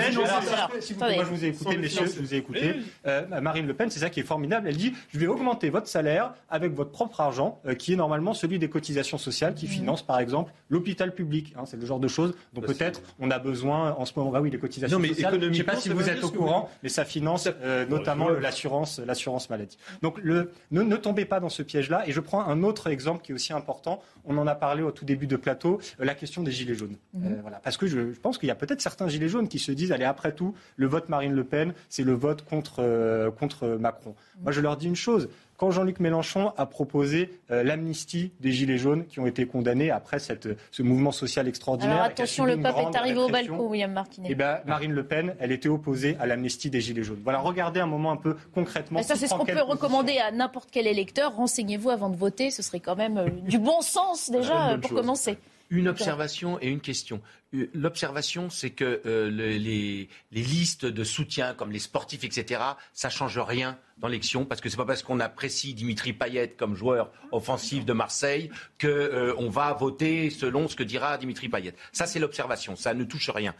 Pen, 0.97 1.15
moi 1.15 1.23
je 1.23 1.29
vous 1.29 1.45
ai 1.45 1.47
écouté, 1.47 1.77
messieurs, 1.77 2.05
je 2.05 2.21
vous 2.21 2.33
ai 2.33 2.37
écouté. 2.37 2.75
Euh, 3.05 3.41
Marine 3.41 3.67
Le 3.67 3.73
Pen, 3.73 3.89
c'est 3.89 3.99
ça 3.99 4.09
qui 4.09 4.19
est 4.19 4.23
formidable. 4.23 4.67
Elle 4.67 4.77
dit 4.77 4.93
je 5.13 5.19
vais 5.19 5.27
augmenter 5.27 5.69
votre 5.69 5.87
salaire 5.87 6.33
avec 6.49 6.73
votre 6.73 6.91
propre 6.91 7.21
argent, 7.21 7.59
euh, 7.65 7.73
qui 7.73 7.93
est 7.93 7.95
normalement 7.95 8.33
celui 8.33 8.59
des 8.59 8.69
cotisations 8.69 9.17
sociales, 9.17 9.55
qui 9.55 9.65
mmh. 9.65 9.69
finance 9.69 10.05
par 10.05 10.19
exemple 10.19 10.51
l'hôpital 10.69 11.13
public. 11.13 11.53
Hein, 11.57 11.63
c'est 11.65 11.77
le 11.77 11.85
genre 11.85 11.99
de 11.99 12.07
choses 12.07 12.33
dont 12.53 12.61
peut-être 12.61 13.01
on 13.19 13.31
a 13.31 13.39
besoin 13.39 13.93
en 13.93 14.05
ce 14.05 14.13
moment. 14.15 14.31
Bah 14.31 14.41
oui, 14.41 14.51
les 14.51 14.59
cotisations 14.59 14.99
sociales. 14.99 15.39
Je 15.41 15.47
ne 15.47 15.53
sais 15.53 15.63
pas 15.63 15.75
si 15.75 15.89
vous 15.89 16.09
êtes 16.09 16.23
au 16.23 16.29
courant, 16.29 16.69
mais 16.83 16.89
ça 16.89 17.05
finance 17.05 17.47
euh, 17.61 17.85
notamment 17.85 18.29
l'assurance, 18.29 18.99
l'assurance 18.99 19.49
maladie. 19.49 19.77
Donc 20.01 20.17
le, 20.21 20.51
ne, 20.83 20.95
tombez 20.97 21.25
pas 21.25 21.39
dans 21.39 21.49
ce 21.49 21.63
piège-là. 21.63 22.07
Et 22.07 22.11
je 22.11 22.19
prends 22.19 22.45
un 22.45 22.63
autre 22.63 22.87
exemple 22.87 23.21
qui 23.23 23.31
est 23.31 23.35
aussi 23.35 23.53
important. 23.53 24.01
On 24.25 24.37
en 24.37 24.47
a 24.47 24.55
parlé 24.55 24.83
au 24.83 24.91
tout 24.91 25.05
début 25.05 25.27
de 25.27 25.35
plateau, 25.35 25.79
euh, 25.99 26.05
la 26.05 26.15
question 26.15 26.43
des 26.43 26.51
gilets 26.51 26.75
jaunes. 26.75 26.97
Mmh. 27.13 27.35
voilà, 27.41 27.59
parce 27.63 27.77
que 27.77 27.87
je, 27.87 27.99
pense 28.21 28.37
qu'il 28.37 28.47
y 28.47 28.51
a 28.51 28.55
peut-être 28.55 28.81
certains 28.81 29.07
gilets 29.07 29.29
jaunes 29.29 29.47
qui 29.47 29.59
se 29.59 29.71
disent, 29.71 29.91
allez, 29.91 30.05
après 30.05 30.33
tout, 30.33 30.55
le 30.75 30.87
vote 30.87 31.09
Marine 31.09 31.33
Le 31.33 31.43
Pen, 31.43 31.73
c'est 31.89 32.03
le 32.03 32.13
vote 32.13 32.43
contre, 32.43 33.31
contre 33.39 33.67
Macron. 33.67 34.15
Moi, 34.41 34.51
je 34.51 34.61
leur 34.61 34.77
dis 34.77 34.87
une 34.87 34.95
chose 34.95 35.29
quand 35.57 35.71
Jean-Luc 35.71 35.99
Mélenchon 35.99 36.53
a 36.57 36.65
proposé 36.65 37.39
euh, 37.51 37.63
l'amnistie 37.63 38.31
des 38.39 38.51
Gilets 38.51 38.77
jaunes 38.77 39.05
qui 39.05 39.19
ont 39.19 39.27
été 39.27 39.45
condamnés 39.45 39.91
après 39.91 40.19
cette, 40.19 40.49
ce 40.71 40.83
mouvement 40.83 41.11
social 41.11 41.47
extraordinaire. 41.47 41.95
Alors 41.95 42.07
attention, 42.07 42.45
le 42.45 42.59
pape 42.59 42.77
est 42.77 42.97
arrivé 42.97 43.19
au 43.19 43.29
balcon, 43.29 43.67
William 43.67 43.91
Martinet. 43.91 44.27
Eh 44.31 44.35
ben, 44.35 44.59
Marine 44.65 44.91
Le 44.91 45.05
Pen, 45.05 45.35
elle 45.39 45.51
était 45.51 45.69
opposée 45.69 46.17
à 46.19 46.25
l'amnistie 46.25 46.69
des 46.69 46.81
Gilets 46.81 47.03
jaunes. 47.03 47.21
Voilà, 47.23 47.39
regardez 47.39 47.79
un 47.79 47.85
moment 47.85 48.11
un 48.11 48.17
peu 48.17 48.35
concrètement. 48.53 49.01
ça, 49.03 49.15
c'est 49.15 49.27
ce 49.27 49.33
qu'on 49.33 49.45
peut 49.45 49.61
recommander 49.61 50.17
à 50.17 50.31
n'importe 50.31 50.69
quel 50.71 50.87
électeur. 50.87 51.35
Renseignez-vous 51.35 51.89
avant 51.89 52.09
de 52.09 52.17
voter, 52.17 52.51
ce 52.51 52.61
serait 52.61 52.79
quand 52.79 52.95
même 52.95 53.17
euh, 53.17 53.29
du 53.29 53.59
bon 53.59 53.81
sens 53.81 54.29
déjà 54.29 54.77
pour 54.81 54.91
commencer. 54.91 55.37
Une 55.71 55.87
observation 55.87 56.59
et 56.61 56.69
une 56.69 56.79
question. 56.79 57.21
Euh, 57.55 57.69
l'observation, 57.73 58.49
c'est 58.49 58.71
que 58.71 59.01
euh, 59.05 59.29
les, 59.29 59.59
les, 59.59 60.41
listes 60.41 60.85
de 60.85 61.03
soutien, 61.03 61.53
comme 61.53 61.71
les 61.71 61.79
sportifs, 61.79 62.23
etc., 62.23 62.61
ça 62.93 63.09
change 63.09 63.37
rien 63.39 63.77
dans 63.97 64.07
l'élection, 64.07 64.45
parce 64.45 64.61
que 64.61 64.69
c'est 64.69 64.77
pas 64.77 64.85
parce 64.85 65.03
qu'on 65.03 65.19
apprécie 65.19 65.73
Dimitri 65.73 66.13
Payet 66.13 66.49
comme 66.49 66.75
joueur 66.75 67.11
offensif 67.31 67.85
de 67.85 67.93
Marseille 67.93 68.51
que 68.77 68.87
euh, 68.87 69.33
on 69.37 69.49
va 69.49 69.73
voter 69.73 70.29
selon 70.29 70.67
ce 70.67 70.75
que 70.75 70.83
dira 70.83 71.17
Dimitri 71.17 71.49
Payet. 71.49 71.73
Ça, 71.91 72.05
c'est 72.05 72.19
l'observation. 72.19 72.75
Ça 72.75 72.93
ne 72.93 73.03
touche 73.05 73.29
rien. 73.29 73.55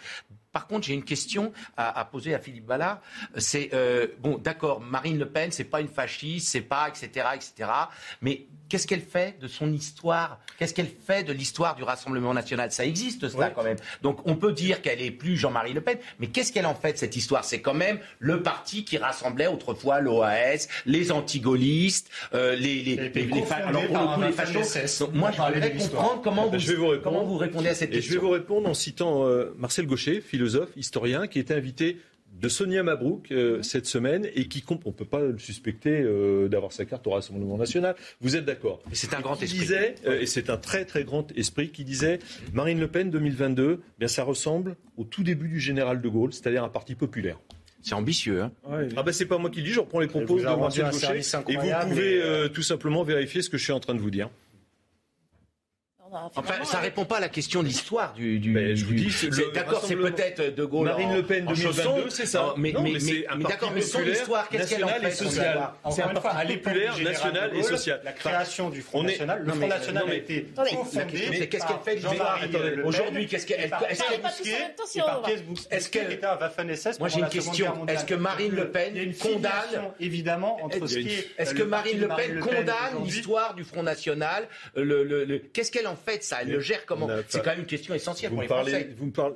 Par 0.52 0.68
contre, 0.68 0.88
j'ai 0.88 0.94
une 0.94 1.04
question 1.04 1.52
à, 1.76 2.00
à, 2.00 2.06
poser 2.06 2.34
à 2.34 2.40
Philippe 2.40 2.66
Ballard. 2.66 3.02
C'est 3.36 3.72
bon, 4.20 4.38
d'accord, 4.38 4.80
Marine 4.80 5.20
Le 5.20 5.28
Pen, 5.28 5.52
c'est 5.52 5.66
pas 5.66 5.82
une 5.82 5.90
fasciste, 5.90 6.48
c'est 6.48 6.62
pas, 6.62 6.88
etc., 6.88 7.28
etc. 7.36 7.70
Mais 8.22 8.48
qu'est-ce 8.70 8.88
qu'elle 8.88 9.02
fait 9.02 9.40
de 9.40 9.48
son 9.48 9.72
histoire? 9.72 10.40
Qu'est-ce 10.58 10.74
qu'elle 10.74 10.90
fait 10.90 11.24
de 11.24 11.34
l'histoire 11.34 11.76
du 11.76 11.84
Rassemblement 11.84 12.34
national? 12.34 12.72
Ça 12.72 12.86
existe, 12.86 13.28
ça, 13.30 13.50
quand 13.50 13.64
même. 13.64 13.78
Donc 14.02 14.20
on 14.26 14.36
peut 14.36 14.54
dire 14.54 14.82
qu'elle 14.82 15.02
est 15.02 15.12
plus 15.12 15.38
Jean-Marie 15.38 15.74
Le 15.74 15.82
Pen, 15.82 15.98
mais 16.20 16.28
qu'est-ce 16.28 16.52
qu'elle 16.52 16.66
en 16.66 16.76
fait 16.76 16.94
de 16.94 16.98
cette 16.98 17.16
histoire? 17.16 17.44
C'est 17.46 17.62
quand 17.62 17.74
même 17.74 18.00
le 18.20 18.42
parti 18.44 18.86
qui 18.86 18.98
rassemblait 18.98 19.48
autrefois 19.48 20.00
l'OAS, 20.00 20.68
les 20.86 21.12
antigolistes, 21.12 22.10
euh, 22.34 22.56
les, 22.56 22.82
les, 22.84 22.96
les, 22.96 23.10
les, 23.10 23.26
moi, 25.14 25.32
je 25.32 25.42
voudrais 25.42 25.72
comprendre 25.72 26.22
comment, 26.24 26.48
vous, 26.50 26.60
je 26.60 26.68
vais 26.72 26.76
vous 26.76 26.88
répondre, 26.88 27.04
comment 27.04 27.24
vous 27.24 27.38
répondez 27.38 27.70
à 27.70 27.76
cette 27.76 27.92
question. 27.92 28.14
je 28.14 28.20
vais 28.20 28.26
vous 28.26 28.32
répondre 28.32 28.70
en 28.70 28.74
citant 28.74 29.28
euh, 29.28 29.54
Marcel 29.58 29.86
Gaucher, 29.86 30.22
philosophe, 30.22 30.70
historien, 30.76 31.28
qui 31.28 31.40
était 31.40 31.54
invité 31.54 31.98
de 32.42 32.50
Sonia 32.50 32.84
Mabrouk 32.84 33.32
euh, 33.32 33.62
cette 33.62 33.86
semaine 33.86 34.28
et 34.36 34.48
qui 34.48 34.64
on 34.70 34.76
ne 34.76 34.94
peut 34.94 35.06
pas 35.06 35.22
le 35.22 35.38
suspecter 35.38 36.02
euh, 36.02 36.48
d'avoir 36.48 36.72
sa 36.72 36.86
carte 36.86 37.06
au 37.08 37.12
Rassemblement 37.12 37.58
national. 37.58 37.96
Vous 38.22 38.36
êtes 38.36 38.46
d'accord 38.46 38.82
C'est 38.92 39.14
un 39.14 39.22
grand 39.22 39.42
esprit. 39.42 39.60
Disait, 39.60 39.96
euh, 40.06 40.20
et 40.20 40.26
c'est 40.26 40.50
un 40.50 40.58
très 40.58 40.86
très 40.86 41.04
grand 41.04 41.32
esprit 41.38 41.70
qui 41.70 41.84
disait 41.84 42.20
Marine 42.54 42.80
Le 42.80 42.88
Pen 42.88 43.10
2022, 43.10 43.82
bien 44.00 44.08
ça 44.08 44.24
ressemble 44.24 44.76
au 44.98 45.04
tout 45.04 45.24
début 45.24 45.48
du 45.48 45.60
général 45.60 46.02
de 46.02 46.10
Gaulle, 46.10 46.34
c'est-à-dire 46.34 46.64
un 46.64 46.70
parti 46.70 46.96
populaire. 46.96 47.40
C'est 47.82 47.94
ambitieux. 47.94 48.42
Hein 48.42 48.52
ah 48.98 49.04
ben 49.04 49.12
c'est 49.12 49.28
pas 49.28 49.38
moi 49.38 49.52
qui 49.52 49.60
le 49.60 49.68
dis, 49.68 49.72
je 49.72 49.80
reprends 49.80 50.00
les 50.00 50.08
propos 50.08 50.40
de 50.40 50.44
Marcel 50.44 50.90
Gaucher 50.90 51.20
et 51.20 51.56
vous 51.56 51.90
pouvez 51.90 52.50
tout 52.52 52.64
simplement 52.64 53.04
vérifier 53.04 53.44
ce 53.44 53.50
que 53.50 53.58
je 53.58 53.64
suis 53.64 53.74
en 53.74 53.80
train 53.80 53.94
de 53.94 54.00
vous 54.00 54.10
dire. 54.10 54.30
Enfin, 56.36 56.64
ça 56.64 56.80
répond 56.80 57.06
pas 57.06 57.18
à 57.18 57.22
la 57.22 57.30
question 57.30 57.62
de 57.62 57.68
l'histoire 57.68 58.14
du. 58.14 58.40
du, 58.40 58.76
je 58.76 58.86
vous 58.86 58.94
dis, 58.94 59.12
d'accord, 59.54 59.84
c'est 59.86 59.96
peut-être 59.96 60.56
De 60.56 60.66
Gaulle. 60.66 60.88
Marine 60.88 61.16
Le 61.16 61.24
Pen 61.24 61.46
2022, 61.46 62.10
c'est 62.10 62.26
ça. 62.26 62.54
mais, 62.58 62.74
mais, 62.82 62.94
mais, 62.94 63.26
mais 63.38 63.44
d'accord, 63.44 63.72
mais 63.74 63.82
son 63.82 64.04
histoire, 64.04 64.48
qu'est-ce 64.50 64.76
qu'elle 64.76 64.86
en 64.86 64.88
fait 64.88 65.12
social 65.12 65.70
C'est 65.92 66.02
un 66.02 66.10
parti 66.10 66.58
populaire, 66.58 66.98
national 67.00 67.56
et 67.56 67.64
social. 67.64 68.02
La 68.04 68.14
création 68.14 68.70
du 68.70 68.82
Front 68.82 69.04
National. 69.04 69.44
Le 69.44 69.54
Front 69.54 69.68
National 69.68 70.10
a 70.10 70.14
été 70.16 70.48
Mais 71.30 71.48
qu'est-ce 71.48 71.66
qu'elle 71.66 71.80
fait 71.84 71.96
de 71.98 72.84
Aujourd'hui, 72.84 73.28
qu'est-ce 73.28 73.46
qu'elle. 73.46 73.72
Est-ce 75.72 75.90
qu'elle 75.90 76.12
était 76.12 76.26
à 76.26 76.38
Waffen-SS 76.38 77.00
Moi, 77.00 77.10
j'ai 77.10 77.20
une 77.20 77.30
question. 77.30 77.86
Est-ce 77.88 78.06
que 78.06 78.16
Marine 78.16 78.54
Le 78.56 78.72
Pen 78.72 79.14
condamne 79.16 79.92
évidemment 80.00 80.64
entre 80.64 80.88
ce 80.88 80.98
qui 81.00 81.10
est. 81.10 81.30
Est-ce 81.38 81.54
que 81.54 81.64
Marine 81.64 82.00
Le 82.00 82.08
Pen 82.08 82.40
condamne 82.40 83.04
l'histoire 83.04 83.54
du 83.54 83.64
Front 83.64 83.84
National 83.84 84.48
Qu'est-ce 85.54 85.72
qu'elle 85.72 85.88
en 85.88 85.96
fait, 85.96 86.05
ça 86.22 86.38
Elle 86.42 86.52
le 86.52 86.60
gère 86.60 86.86
comment 86.86 87.10
C'est 87.28 87.44
quand 87.44 87.52
même 87.52 87.60
une 87.60 87.66
question 87.66 87.94
essentielle 87.94 88.32
pour 88.32 88.42
les 88.42 88.48
Français. 88.48 88.96
Vous 88.98 89.06
me 89.06 89.12
parlez. 89.12 89.36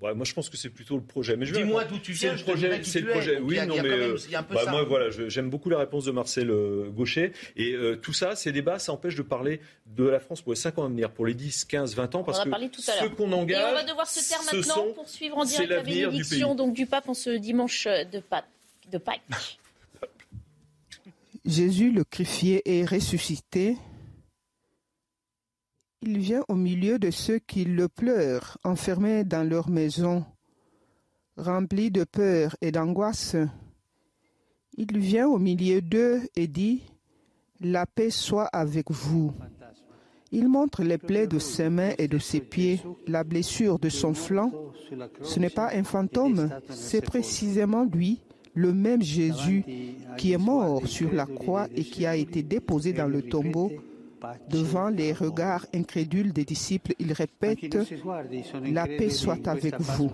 moi, 0.00 0.24
je 0.24 0.32
pense 0.32 0.48
que 0.48 0.56
c'est 0.56 0.70
plutôt 0.70 0.96
le 0.96 1.02
projet. 1.02 1.36
Mais 1.36 1.46
dis-moi 1.46 1.84
d'où 1.84 1.98
tu 1.98 2.12
viens. 2.12 2.36
C'est 2.36 2.38
le 2.38 2.44
projet. 2.44 2.80
C'est 2.84 3.00
le 3.00 3.10
projet. 3.10 3.38
Oui, 3.38 3.58
non, 3.66 3.76
mais 3.82 3.88
euh, 3.88 4.16
bah, 4.32 4.64
moi, 4.70 4.84
voilà, 4.84 5.10
j'aime 5.10 5.50
beaucoup 5.50 5.70
la 5.70 5.78
réponse 5.78 6.04
de 6.04 6.10
Marcel 6.10 6.50
euh, 6.50 6.90
Gaucher. 6.90 7.32
Et 7.56 7.72
euh, 7.72 7.96
tout 7.96 8.12
ça, 8.12 8.36
ces 8.36 8.52
débats, 8.52 8.78
ça 8.78 8.92
empêche 8.92 9.14
de 9.14 9.22
parler 9.22 9.60
de 9.86 10.04
la 10.04 10.20
France 10.20 10.42
pour 10.42 10.52
les 10.52 10.58
5 10.58 10.78
ans 10.78 10.84
à 10.84 10.88
venir, 10.88 11.10
pour 11.10 11.26
les 11.26 11.34
10, 11.34 11.64
15, 11.64 11.94
20 11.94 12.14
ans, 12.14 12.22
parce 12.24 12.44
que 12.44 12.50
ce 12.50 13.06
qu'on 13.08 13.32
engage, 13.32 13.60
et 13.60 13.64
on 13.64 13.74
va 13.74 13.84
devoir 13.84 14.06
se 14.06 14.26
taire 14.28 14.40
maintenant 14.52 14.92
pour 14.94 15.08
suivre 15.08 15.38
en 15.38 15.44
direct 15.44 15.70
la 15.70 15.82
bénédiction 15.82 16.54
donc 16.54 16.74
du 16.74 16.86
pape 16.86 17.08
en 17.08 17.14
ce 17.14 17.30
dimanche 17.30 17.86
de 17.86 18.20
Pâques. 18.20 18.44
De 18.90 18.98
Pâques. 18.98 19.22
Jésus 21.44 21.90
le 21.90 22.04
crucifié 22.04 22.62
est 22.64 22.84
ressuscité. 22.84 23.76
Il 26.02 26.18
vient 26.18 26.42
au 26.48 26.54
milieu 26.54 26.98
de 26.98 27.10
ceux 27.10 27.38
qui 27.38 27.64
le 27.64 27.86
pleurent, 27.86 28.56
enfermés 28.64 29.22
dans 29.22 29.46
leur 29.46 29.68
maison, 29.68 30.24
remplis 31.36 31.90
de 31.90 32.04
peur 32.04 32.56
et 32.62 32.72
d'angoisse. 32.72 33.36
Il 34.78 34.98
vient 34.98 35.28
au 35.28 35.38
milieu 35.38 35.82
d'eux 35.82 36.22
et 36.36 36.46
dit, 36.46 36.82
La 37.60 37.84
paix 37.84 38.08
soit 38.08 38.46
avec 38.46 38.90
vous. 38.90 39.34
Il 40.32 40.48
montre 40.48 40.82
les 40.84 40.96
plaies 40.96 41.26
de 41.26 41.38
ses 41.38 41.68
mains 41.68 41.92
et 41.98 42.08
de 42.08 42.18
ses 42.18 42.40
pieds, 42.40 42.80
la 43.06 43.22
blessure 43.22 43.78
de 43.78 43.90
son 43.90 44.14
flanc. 44.14 44.50
Ce 45.20 45.38
n'est 45.38 45.50
pas 45.50 45.70
un 45.74 45.84
fantôme, 45.84 46.48
c'est 46.70 47.02
précisément 47.02 47.84
lui, 47.84 48.22
le 48.54 48.72
même 48.72 49.02
Jésus 49.02 49.64
qui 50.16 50.32
est 50.32 50.38
mort 50.38 50.86
sur 50.86 51.12
la 51.12 51.26
croix 51.26 51.68
et 51.76 51.84
qui 51.84 52.06
a 52.06 52.16
été 52.16 52.42
déposé 52.42 52.94
dans 52.94 53.06
le 53.08 53.20
tombeau 53.20 53.70
Devant 54.48 54.88
les 54.88 55.12
regards 55.12 55.66
incrédules 55.74 56.32
des 56.32 56.44
disciples, 56.44 56.94
il 56.98 57.12
répète 57.12 57.58
La 58.70 58.86
paix 58.86 59.10
soit 59.10 59.46
avec 59.48 59.80
vous. 59.80 60.10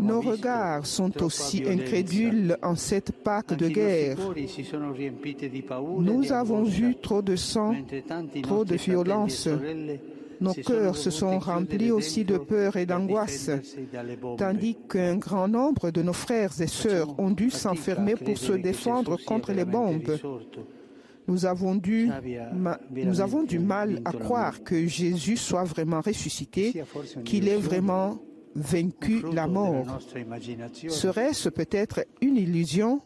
Nos 0.00 0.20
regards 0.20 0.86
sont 0.86 1.22
aussi 1.22 1.64
incrédules 1.66 2.56
en 2.62 2.76
cette 2.76 3.10
Pâque 3.10 3.56
de 3.56 3.68
guerre. 3.68 4.16
Nous 5.98 6.32
avons 6.32 6.62
vu 6.62 6.94
trop 6.96 7.20
de 7.20 7.34
sang, 7.34 7.74
trop 8.42 8.64
de 8.64 8.76
violence. 8.76 9.48
Nos 10.44 10.52
cœurs 10.52 10.96
se 10.96 11.10
sont 11.10 11.38
remplis 11.38 11.90
aussi 11.90 12.24
de 12.24 12.36
peur 12.36 12.76
et 12.76 12.84
d'angoisse, 12.84 13.50
tandis 14.36 14.76
qu'un 14.88 15.16
grand 15.16 15.48
nombre 15.48 15.90
de 15.90 16.02
nos 16.02 16.12
frères 16.12 16.60
et 16.60 16.66
sœurs 16.66 17.18
ont 17.18 17.30
dû 17.30 17.50
s'enfermer 17.50 18.14
pour 18.14 18.36
se 18.36 18.52
défendre 18.52 19.16
contre 19.24 19.52
les 19.52 19.64
bombes. 19.64 20.18
Nous 21.26 21.46
avons, 21.46 21.74
dû, 21.74 22.10
nous 22.92 23.20
avons 23.22 23.44
du 23.44 23.58
mal 23.58 24.02
à 24.04 24.12
croire 24.12 24.62
que 24.62 24.86
Jésus 24.86 25.38
soit 25.38 25.64
vraiment 25.64 26.02
ressuscité, 26.02 26.84
qu'il 27.24 27.48
ait 27.48 27.56
vraiment 27.56 28.18
vaincu 28.54 29.22
la 29.32 29.46
mort. 29.46 29.98
Serait-ce 30.88 31.48
peut-être 31.48 32.04
une 32.20 32.36
illusion, 32.36 33.00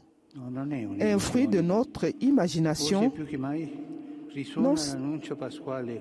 un 1.01 1.19
fruit 1.21 1.47
de 1.47 1.61
notre 1.61 2.07
imagination? 2.21 3.13
Non, 4.57 4.75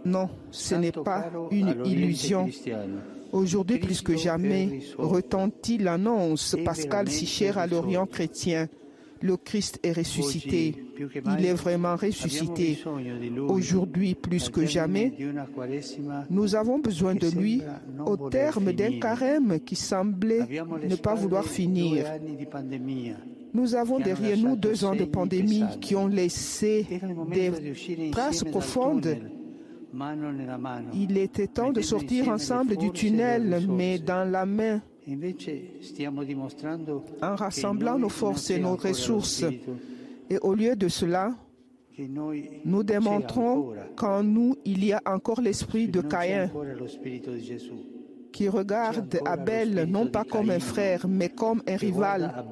non, 0.06 0.30
ce 0.52 0.76
n'est 0.76 0.92
pas 0.92 1.32
une 1.52 1.76
illusion. 1.86 2.48
Aujourd'hui, 3.32 3.80
plus 3.80 4.02
que 4.02 4.16
jamais, 4.16 4.80
retentit 4.98 5.78
l'annonce 5.78 6.56
pascale 6.64 7.10
si 7.10 7.26
chère 7.26 7.58
à 7.58 7.68
l'Orient 7.68 8.06
chrétien. 8.06 8.68
Le 9.22 9.36
Christ 9.36 9.80
est 9.84 9.94
ressuscité. 9.94 10.76
Il 11.40 11.46
est 11.46 11.54
vraiment 11.54 11.96
ressuscité. 11.96 12.80
Aujourd'hui, 13.48 14.16
plus 14.16 14.50
que 14.50 14.66
jamais, 14.66 15.14
nous 16.30 16.56
avons 16.56 16.80
besoin 16.80 17.16
de 17.16 17.28
lui 17.30 17.62
au 18.06 18.30
terme 18.30 18.74
d'un 18.74 19.00
carême 19.00 19.60
qui 19.60 19.76
semblait 19.76 20.62
ne 20.88 20.96
pas 20.96 21.16
vouloir 21.16 21.46
finir. 21.46 22.06
Nous 23.54 23.76
avons 23.76 24.00
derrière 24.00 24.38
nous 24.38 24.56
deux 24.56 24.86
ans 24.86 24.96
de 24.96 25.06
pandémie 25.06 25.64
qui 25.82 25.96
ont 25.96 26.08
laissé 26.08 26.86
des 27.32 28.12
traces 28.12 28.44
profondes. 28.44 29.18
Il 30.94 31.18
était 31.18 31.48
temps 31.48 31.72
de 31.72 31.82
sortir 31.82 32.30
ensemble 32.30 32.78
du 32.78 32.92
tunnel, 32.92 33.66
mais 33.70 34.00
dans 34.00 34.30
la 34.30 34.46
main. 34.46 34.82
En 37.22 37.36
rassemblant 37.36 37.98
nos 37.98 38.10
forces 38.10 38.50
et 38.50 38.60
nos 38.60 38.76
ressources. 38.76 39.46
Et 40.30 40.38
au 40.40 40.54
lieu 40.54 40.76
de 40.76 40.90
cela, 40.90 41.34
nous 42.66 42.84
démontrons 42.84 43.74
qu'en 43.96 44.22
nous, 44.24 44.56
il 44.66 44.86
y 44.86 44.94
a 44.94 45.02
encore 45.06 45.42
l'esprit 45.42 45.88
de 45.88 46.02
Caïn 46.02 46.52
qui 48.32 48.50
regarde 48.50 49.20
Abel 49.26 49.86
non 49.90 50.08
pas 50.08 50.24
comme 50.24 50.52
un 50.52 50.60
frère, 50.60 51.08
mais 51.08 51.30
comme 51.30 51.64
un 51.68 51.76
rival. 51.76 52.46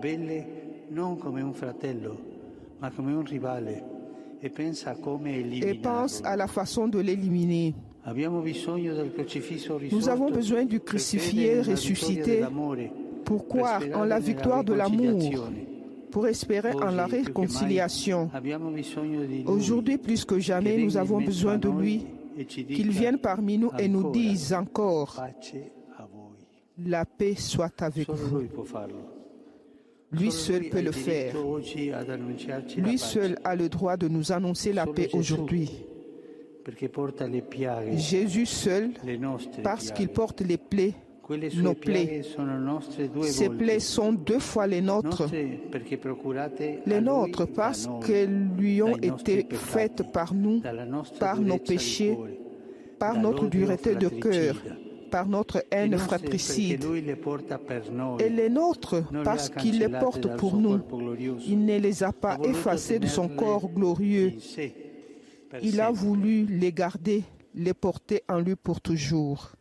Et 5.62 5.74
pense 5.76 6.22
à 6.24 6.36
la 6.36 6.48
façon 6.48 6.88
de 6.88 7.00
l'éliminer. 7.00 7.74
Nous 9.92 10.10
avons 10.10 10.30
besoin 10.30 10.66
du 10.66 10.80
crucifié 10.80 11.62
ressuscité 11.62 12.44
pour 13.24 13.48
croire 13.48 13.82
en 13.96 14.04
la 14.04 14.20
victoire 14.20 14.64
de 14.64 14.74
l'amour, 14.74 15.20
pour 16.12 16.28
espérer 16.28 16.74
en 16.74 16.92
la 16.92 17.08
réconciliation. 17.08 18.30
Aujourd'hui, 19.48 19.98
plus 19.98 20.24
que 20.24 20.38
jamais, 20.40 20.78
nous 20.78 20.98
avons 20.98 21.20
besoin 21.20 21.58
de 21.58 21.70
lui, 21.70 22.06
qu'il 22.48 22.92
vienne 22.92 23.18
parmi 23.18 23.58
nous 23.58 23.72
et 23.80 23.88
nous 23.88 24.12
dise 24.12 24.54
encore, 24.54 25.20
la 26.78 27.06
paix 27.06 27.36
soit 27.36 27.82
avec 27.82 28.08
vous. 28.10 28.44
Lui 30.18 30.32
seul 30.32 30.70
peut 30.70 30.82
le 30.82 30.92
faire. 30.92 31.36
Lui 32.78 32.98
seul 32.98 33.38
a 33.44 33.56
le 33.56 33.70
droit 33.70 33.98
de 33.98 34.08
nous 34.08 34.32
annoncer 34.32 34.74
la 34.74 34.86
paix 34.86 35.10
aujourd'hui. 35.14 35.72
Jésus 37.96 38.46
seul, 38.46 38.92
parce 39.64 39.92
qu'il 39.92 40.10
porte 40.10 40.42
les 40.42 40.58
plaies, 40.58 40.94
nos 41.58 41.74
plaies. 41.74 42.22
Ces 43.24 43.50
plaies 43.50 43.80
sont 43.80 44.14
deux 44.14 44.40
fois 44.40 44.68
les 44.68 44.82
nôtres. 44.82 45.28
Les 46.86 47.02
nôtres 47.02 47.48
parce 47.48 47.88
qu'elles 48.06 48.48
lui 48.58 48.82
ont 48.82 48.98
été 48.98 49.48
faites 49.52 50.12
par 50.12 50.34
nous, 50.34 50.62
par 51.20 51.40
nos 51.40 51.58
péchés, 51.58 52.18
par 53.00 53.20
notre 53.20 53.48
dureté 53.48 53.96
de 53.96 54.08
cœur, 54.08 54.56
par 55.10 55.28
notre 55.28 55.64
haine 55.72 55.98
fratricide. 55.98 56.86
Et 58.20 58.30
les 58.30 58.50
nôtres 58.50 59.04
parce 59.24 59.50
qu'il 59.50 59.80
les 59.80 59.90
porte 59.90 60.36
pour 60.38 60.58
nous. 60.58 60.80
Il 61.48 61.66
ne 61.66 61.78
les 61.78 62.04
a 62.04 62.12
pas 62.12 62.38
effacées 62.44 63.00
de 63.00 63.08
son 63.08 63.28
corps 63.28 63.70
glorieux 63.70 64.34
il 65.62 65.82
a 65.82 65.92
voulu 65.92 66.46
les 66.46 66.72
garder, 66.72 67.24
les 67.54 67.74
porter 67.74 68.24
en 68.28 68.40
lui 68.40 68.56
pour 68.56 68.82
toujours. 68.82 69.52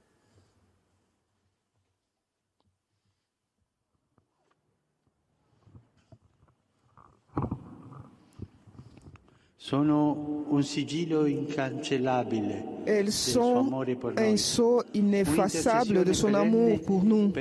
Elles 12.87 13.13
sont 13.13 13.85
un 14.19 14.37
sceau 14.37 14.83
ineffaçable 14.93 16.05
de 16.05 16.13
son 16.13 16.35
amour 16.35 16.81
pour 16.83 17.05
nous, 17.05 17.33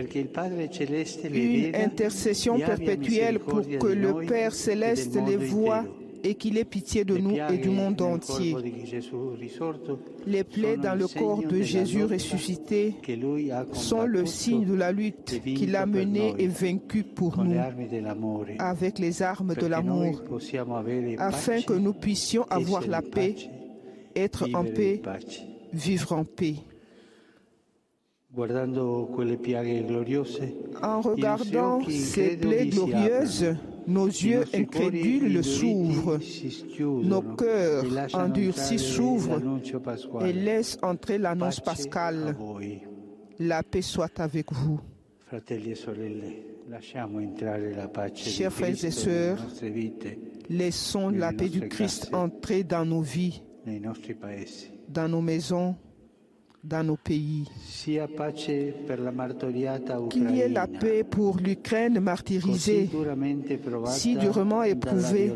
une 1.34 1.76
intercession 1.76 2.58
perpétuelle 2.58 3.40
pour 3.40 3.62
que 3.62 3.88
le 3.88 4.26
Père 4.26 4.54
céleste 4.54 5.18
les 5.28 5.36
voie 5.36 5.84
et 6.24 6.36
qu'il 6.36 6.58
ait 6.58 6.66
pitié 6.66 7.04
de 7.04 7.18
nous 7.18 7.36
et 7.50 7.58
du 7.58 7.70
monde 7.70 8.02
entier. 8.02 8.56
Les 10.26 10.44
plaies 10.44 10.78
dans 10.78 10.96
le 10.96 11.08
corps 11.08 11.44
de 11.44 11.62
Jésus 11.62 12.06
ressuscité 12.06 12.96
sont 13.74 14.06
le 14.06 14.26
signe 14.26 14.66
de 14.66 14.74
la 14.74 14.92
lutte 14.92 15.42
qu'il 15.44 15.76
a 15.76 15.86
menée 15.86 16.34
et 16.38 16.48
vaincue 16.48 17.04
pour 17.04 17.44
nous 17.44 17.60
avec 18.60 19.00
les 19.00 19.22
armes 19.22 19.56
de 19.56 19.66
l'amour, 19.66 20.22
afin 21.18 21.62
que 21.62 21.74
nous 21.74 21.94
puissions 21.94 22.46
avoir 22.50 22.88
la 22.88 23.02
paix, 23.02 23.36
être 24.16 24.48
en 24.54 24.64
paix, 24.64 25.02
vivre 25.74 26.14
en 26.14 26.24
paix. 26.24 26.56
En 28.36 28.42
regardant 31.02 31.82
ces 31.88 32.38
plaies 32.38 32.66
glorieuses, 32.68 33.56
nos 33.86 34.08
yeux 34.08 34.46
incrédules 34.54 35.44
s'ouvrent, 35.44 36.20
nos 36.80 37.22
cœurs 37.22 37.86
endurcis 38.14 38.80
s'ouvrent 38.80 39.40
et 40.26 40.34
laissent 40.34 40.80
entrer 40.82 41.20
l'annonce 41.20 41.60
pascale. 41.60 42.36
La 43.40 43.62
paix 43.62 43.84
soit 43.84 44.20
avec 44.20 44.52
vous. 44.52 44.80
Chers 48.16 48.54
frères 48.54 48.86
et 48.86 48.92
sœurs, 48.92 49.38
laissons 50.50 51.10
la 51.10 51.34
paix 51.34 51.50
du 51.50 51.68
Christ 51.68 52.10
entrer 52.14 52.64
dans 52.64 52.86
nos 52.86 53.02
vies, 53.02 53.44
dans 54.90 55.08
nos 55.08 55.22
maisons, 55.22 55.76
dans 56.64 56.84
nos 56.84 56.96
pays. 56.96 57.46
Qu'il 60.10 60.32
y 60.32 60.40
ait 60.40 60.50
la 60.50 60.68
paix 60.68 61.04
pour 61.04 61.38
l'Ukraine 61.38 62.00
martyrisée, 62.00 62.90
si 63.88 64.16
durement 64.18 64.64
éprouvée 64.64 65.32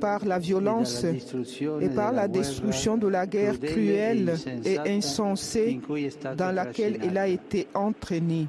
par 0.00 0.24
la 0.24 0.38
violence 0.38 1.04
et 1.04 1.88
par 1.90 2.12
la 2.12 2.28
destruction 2.28 2.96
de 2.96 3.08
la 3.08 3.26
guerre 3.26 3.60
cruelle 3.60 4.34
et 4.64 4.78
insensée 4.78 5.80
dans 6.36 6.52
laquelle 6.52 6.98
elle 7.02 7.18
a 7.18 7.28
été 7.28 7.68
entraînée. 7.74 8.46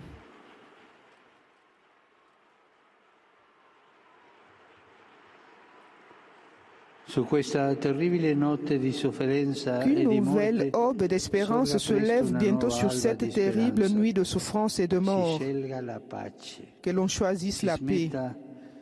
Qu'une 9.84 10.10
nouvelle 10.10 10.72
aube 10.74 11.04
d'espérance 11.04 11.78
se 11.78 11.94
lève 11.94 12.36
bientôt 12.36 12.70
sur 12.70 12.92
cette 12.92 13.30
terrible 13.30 13.88
nuit 13.90 14.14
de 14.14 14.24
souffrance 14.24 14.80
et 14.80 14.88
de 14.88 14.98
mort. 14.98 15.40
Que 16.82 16.90
l'on 16.90 17.08
choisisse 17.08 17.64
la 17.64 17.78
paix. 17.78 18.10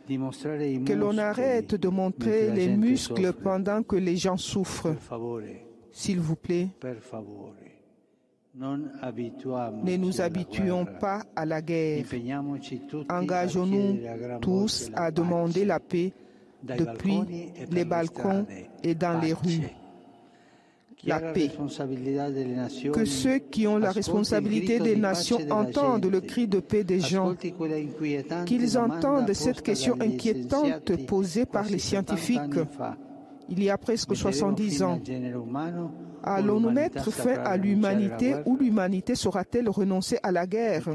Que 0.08 0.94
l'on 0.94 1.18
arrête 1.18 1.76
de 1.76 1.88
montrer 1.88 2.52
les 2.52 2.70
muscles 2.76 3.34
pendant 3.34 3.84
que 3.84 3.96
les 3.96 4.18
gens 4.18 4.38
souffrent. 4.38 4.96
S'il 5.92 6.20
vous 6.20 6.36
plaît, 6.36 6.70
ne 8.56 9.98
nous 9.98 10.22
habituons 10.22 10.86
pas 10.86 11.24
à 11.36 11.46
la 11.46 11.62
guerre. 11.62 12.06
Engageons-nous 13.10 14.00
tous 14.42 14.92
à 14.96 15.12
demander 15.12 15.66
la 15.66 15.80
paix 15.80 16.14
depuis 16.64 17.52
les 17.72 17.86
balcons 17.86 18.46
et 18.84 18.96
dans 18.96 19.20
les 19.20 19.34
rues. 19.34 19.70
La 21.06 21.20
paix. 21.20 21.52
Que 22.94 23.04
ceux 23.04 23.40
qui 23.40 23.68
ont 23.68 23.78
la 23.78 23.92
responsabilité 23.92 24.80
des 24.80 24.96
nations 24.96 25.40
entendent 25.50 26.06
le 26.06 26.22
cri 26.22 26.48
de 26.48 26.60
paix 26.60 26.84
des 26.84 27.02
gens, 27.02 27.36
qu'ils 28.46 28.78
entendent 28.78 29.34
cette 29.34 29.62
question 29.62 29.96
inquiétante 30.00 31.06
posée 31.06 31.46
par 31.46 31.66
les 31.66 31.80
scientifiques. 31.80 32.40
il 33.50 33.64
y 33.64 33.70
a 33.70 33.78
presque 33.78 34.16
70 34.16 34.84
ans. 34.84 35.00
Allons-nous 36.24 36.72
mettre 36.72 37.12
fin 37.12 37.36
à 37.44 37.58
l'humanité 37.58 38.36
ou 38.46 38.56
l'humanité 38.56 39.16
saura-t-elle 39.16 39.68
renoncer 39.68 40.20
à 40.24 40.32
la 40.32 40.48
guerre? 40.48 40.88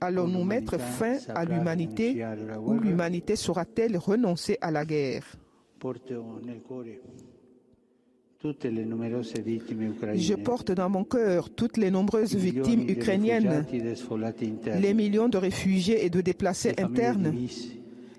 Allons-nous 0.00 0.44
mettre 0.44 0.78
fin 0.78 1.16
à 1.34 1.44
l'humanité 1.44 2.24
ou 2.64 2.74
l'humanité 2.78 3.36
saura-t-elle 3.36 3.96
renoncer 3.96 4.56
à 4.60 4.70
la 4.70 4.84
guerre? 4.84 5.24
Je 10.14 10.34
porte 10.34 10.70
dans 10.70 10.88
mon 10.88 11.02
cœur 11.02 11.50
toutes 11.50 11.76
les 11.76 11.90
nombreuses 11.90 12.36
victimes 12.36 12.88
ukrainiennes, 12.88 13.64
les 14.80 14.94
millions 14.94 15.28
de 15.28 15.38
réfugiés 15.38 16.04
et 16.04 16.10
de 16.10 16.20
déplacés 16.20 16.74
internes, 16.78 17.34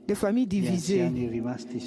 les 0.07 0.15
familles 0.15 0.47
divisées, 0.47 1.09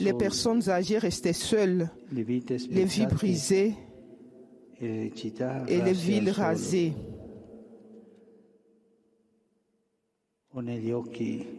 les 0.00 0.14
personnes 0.14 0.68
âgées 0.70 0.96
restées 0.98 1.34
seules, 1.34 1.90
les 2.10 2.84
vies 2.84 3.06
brisées. 3.06 3.74
et 4.80 5.80
les 5.80 5.92
villes 5.92 6.30
rasées. 6.30 6.94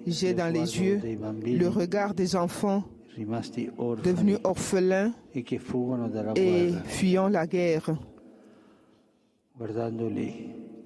J'ai 0.05 0.33
dans 0.33 0.53
les 0.53 0.79
yeux 0.79 1.01
le 1.45 1.67
regard 1.67 2.13
des 2.13 2.35
enfants 2.35 2.83
devenus 3.17 4.37
orphelins 4.43 5.13
et 6.35 6.71
fuyant 6.85 7.27
la 7.27 7.47
guerre. 7.47 7.89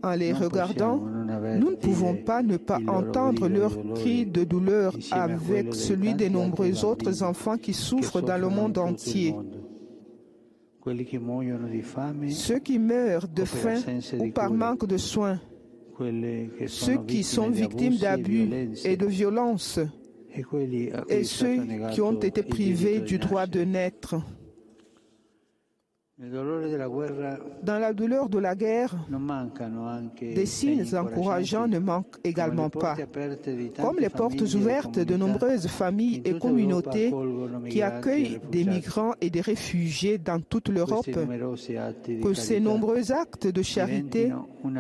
En 0.04 0.12
les 0.12 0.32
regardant, 0.32 0.98
nous 0.98 1.72
ne 1.72 1.76
pouvons 1.76 2.16
pas 2.16 2.44
ne 2.44 2.58
pas 2.58 2.80
entendre 2.88 3.48
leur 3.50 3.72
cri 3.96 4.26
de 4.26 4.44
douleur 4.44 4.96
avec 5.12 5.74
celui 5.74 6.14
des 6.14 6.30
nombreux 6.30 6.86
autres 6.86 7.24
enfants 7.24 7.58
qui 7.58 7.74
souffrent 7.74 8.22
dans 8.22 8.38
le 8.38 8.50
monde 8.50 8.78
entier. 8.78 9.36
Ceux 12.30 12.60
qui 12.60 12.80
meurent 12.80 13.28
de 13.28 13.44
faim 13.44 13.80
ou 14.20 14.30
par 14.32 14.52
manque 14.52 14.86
de 14.86 14.98
soins, 14.98 15.40
ceux 16.68 16.98
qui 17.06 17.24
sont 17.24 17.50
victimes 17.50 17.98
d'abus 17.98 18.50
et 18.84 18.98
de 18.98 19.06
violences 19.06 19.80
et 21.10 21.24
ceux 21.24 21.58
qui 21.92 22.02
ont 22.02 22.20
été 22.20 22.44
privés 22.44 23.00
du 23.00 23.18
droit 23.18 23.48
de 23.48 23.62
naître. 23.62 24.16
Dans 26.20 27.78
la 27.78 27.94
douleur 27.94 28.28
de 28.28 28.40
la 28.40 28.56
guerre, 28.56 28.96
des 30.20 30.48
signes 30.48 30.96
encourageants 30.96 31.68
ne 31.68 31.78
manquent 31.78 32.18
également 32.24 32.72
pas, 32.72 32.98
comme 33.80 34.00
les 34.00 34.10
portes 34.10 34.42
ouvertes 34.42 34.98
de 34.98 35.16
nombreuses 35.16 35.68
familles 35.68 36.24
et 36.26 36.40
communautés 36.40 37.14
qui 37.70 37.84
accueillent 37.84 38.40
des 38.52 38.66
migrants 38.66 39.14
et 39.22 39.30
des 39.30 39.42
réfugiés 39.42 40.18
dans 40.18 40.40
toute 40.40 40.70
l'Europe, 40.70 41.06
que 41.06 42.34
ces 42.34 42.60
nombreux 42.60 43.12
actes 43.12 43.46
de 43.46 43.62
charité 43.62 44.34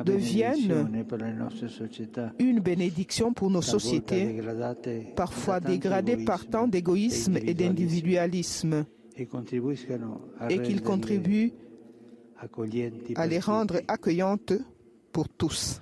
deviennent 0.05 1.03
une 2.39 2.59
bénédiction 2.61 3.31
pour 3.31 3.51
nos 3.51 3.61
sociétés, 3.61 4.41
parfois 5.15 5.59
dégradées 5.59 6.17
par 6.17 6.47
tant 6.47 6.67
d'égoïsme 6.67 7.37
et 7.37 7.53
d'individualisme 7.53 8.85
et 9.17 10.59
qu'ils 10.61 10.81
contribuent 10.81 11.53
à 13.15 13.27
les 13.27 13.39
rendre 13.39 13.81
accueillantes 13.87 14.53
pour 15.11 15.27
tous. 15.29 15.81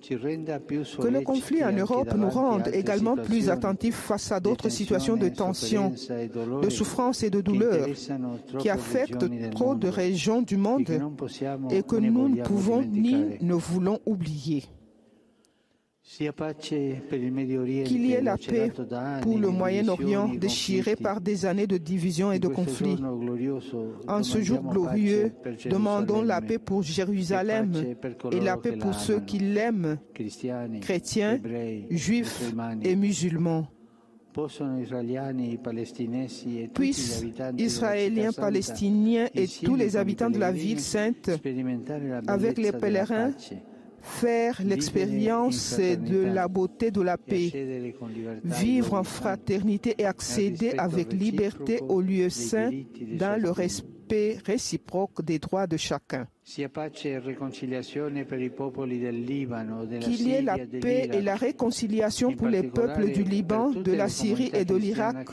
Que 0.00 1.08
le 1.08 1.20
conflit 1.20 1.64
en 1.64 1.72
Europe 1.72 2.12
nous 2.16 2.28
rende 2.28 2.68
également 2.72 3.16
plus 3.16 3.48
attentifs 3.50 3.94
face 3.96 4.32
à 4.32 4.40
d'autres 4.40 4.68
situations 4.68 5.16
de 5.16 5.28
tension, 5.28 5.90
de 5.90 6.70
souffrance 6.70 7.22
et 7.22 7.30
de 7.30 7.40
douleur 7.40 7.86
qui 8.58 8.68
affectent 8.68 9.26
trop 9.52 9.74
de 9.76 9.88
régions 9.88 10.42
du 10.42 10.56
monde 10.56 10.90
et 11.70 11.82
que 11.84 11.96
nous 11.96 12.28
ne 12.28 12.42
pouvons 12.42 12.82
ni 12.82 13.38
ne 13.40 13.54
voulons 13.54 14.00
oublier. 14.04 14.64
Qu'il 16.18 18.06
y 18.06 18.12
ait 18.12 18.20
la 18.20 18.36
paix 18.36 18.70
pour 19.22 19.38
le 19.38 19.48
Moyen-Orient 19.48 20.28
déchiré 20.34 20.94
par 20.94 21.22
des 21.22 21.46
années 21.46 21.66
de 21.66 21.78
division 21.78 22.32
et 22.32 22.38
de 22.38 22.48
conflits. 22.48 22.98
En 24.06 24.22
ce 24.22 24.42
jour 24.42 24.60
glorieux, 24.60 25.32
demandons 25.70 26.20
la 26.20 26.42
paix 26.42 26.58
pour 26.58 26.82
Jérusalem 26.82 27.72
et 28.30 28.40
la 28.40 28.58
paix 28.58 28.76
pour 28.76 28.94
ceux 28.94 29.20
qui 29.20 29.38
l'aiment, 29.38 29.98
chrétiens, 30.82 31.40
juifs 31.88 32.52
et 32.82 32.94
musulmans. 32.94 33.66
Puissent 36.74 37.24
Israéliens, 37.58 38.32
Palestiniens 38.32 39.28
et 39.34 39.46
tous 39.46 39.76
les 39.76 39.96
habitants 39.96 40.30
de 40.30 40.38
la 40.38 40.52
ville 40.52 40.80
sainte, 40.80 41.30
avec 42.26 42.58
les 42.58 42.72
pèlerins, 42.72 43.32
faire 44.02 44.60
l'expérience 44.64 45.78
de 45.78 46.24
la 46.24 46.48
beauté 46.48 46.90
de 46.90 47.00
la 47.00 47.16
paix, 47.16 47.94
vivre 48.44 48.94
en 48.94 49.04
fraternité 49.04 49.94
et 49.98 50.04
accéder 50.04 50.72
avec 50.76 51.12
liberté 51.12 51.80
au 51.88 52.00
lieu 52.00 52.28
saint 52.28 52.70
dans 53.18 53.40
le 53.40 53.50
respect 53.50 54.38
réciproque 54.44 55.22
des 55.24 55.38
droits 55.38 55.66
de 55.66 55.76
chacun. 55.76 56.26
Qu'il 56.44 56.68
y 60.26 60.32
ait 60.32 60.42
la 60.42 60.58
paix 60.58 61.08
et 61.12 61.20
la 61.22 61.36
réconciliation 61.36 62.32
pour 62.32 62.48
les 62.48 62.64
peuples 62.64 63.12
du 63.12 63.22
Liban, 63.22 63.70
de 63.70 63.92
la 63.92 64.08
Syrie 64.08 64.50
et 64.52 64.64
de 64.64 64.74
l'Irak, 64.74 65.28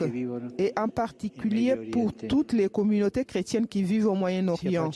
et 0.56 0.72
en 0.78 0.86
particulier 0.88 1.74
pour 1.90 2.12
toutes 2.12 2.52
les 2.52 2.68
communautés 2.68 3.24
chrétiennes 3.24 3.66
qui 3.66 3.82
vivent 3.82 4.06
au 4.06 4.14
Moyen-Orient. 4.14 4.90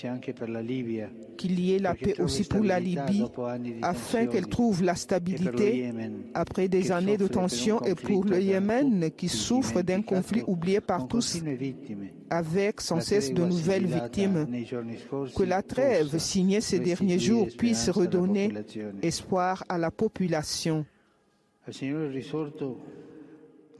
Qu'il 1.37 1.59
y 1.59 1.75
ait 1.75 1.81
la 1.81 1.95
paix 1.95 2.15
aussi 2.21 2.45
pour 2.45 2.63
la 2.63 2.79
Libye, 2.79 3.25
afin 3.83 4.27
qu'elle 4.27 4.47
trouve 4.47 4.85
la 4.85 4.95
stabilité 4.95 5.91
après 6.33 6.69
des 6.69 6.93
années 6.93 7.17
de 7.17 7.27
tension, 7.27 7.83
et 7.83 7.97
pour 7.97 8.25
le 8.25 8.41
Yémen 8.41 9.11
qui 9.17 9.29
souffre 9.29 9.83
d'un 9.83 10.03
conflit 10.03 10.45
oublié 10.47 10.81
par 10.81 11.09
tous, 11.09 11.43
avec 12.31 12.81
sans 12.81 13.01
cesse 13.01 13.35
de 13.35 13.45
nouvelles 13.45 13.87
victimes. 13.87 14.47
Que 15.37 15.43
la 15.43 15.61
trêve 15.63 16.04
signé 16.19 16.61
ces 16.61 16.79
derniers 16.79 17.19
jours 17.19 17.49
puisse 17.57 17.89
redonner 17.89 18.53
espoir 19.03 19.65
à 19.69 19.79
la 19.79 19.91
population. 19.91 20.85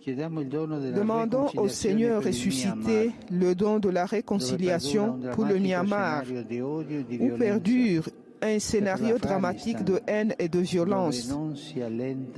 Demandons 0.07 1.47
au 1.57 1.69
Seigneur 1.69 2.23
ressuscité 2.23 3.11
le 3.31 3.55
don 3.55 3.79
de 3.79 3.89
la 3.89 4.05
réconciliation 4.05 5.19
pour 5.33 5.45
le 5.47 5.59
Myanmar, 5.59 6.25
où 6.31 7.37
perdure 7.39 8.09
un 8.45 8.59
scénario 8.59 9.19
dramatique 9.19 9.83
de 9.85 10.01
haine 10.07 10.35
et 10.39 10.49
de 10.49 10.59
violence. 10.59 11.33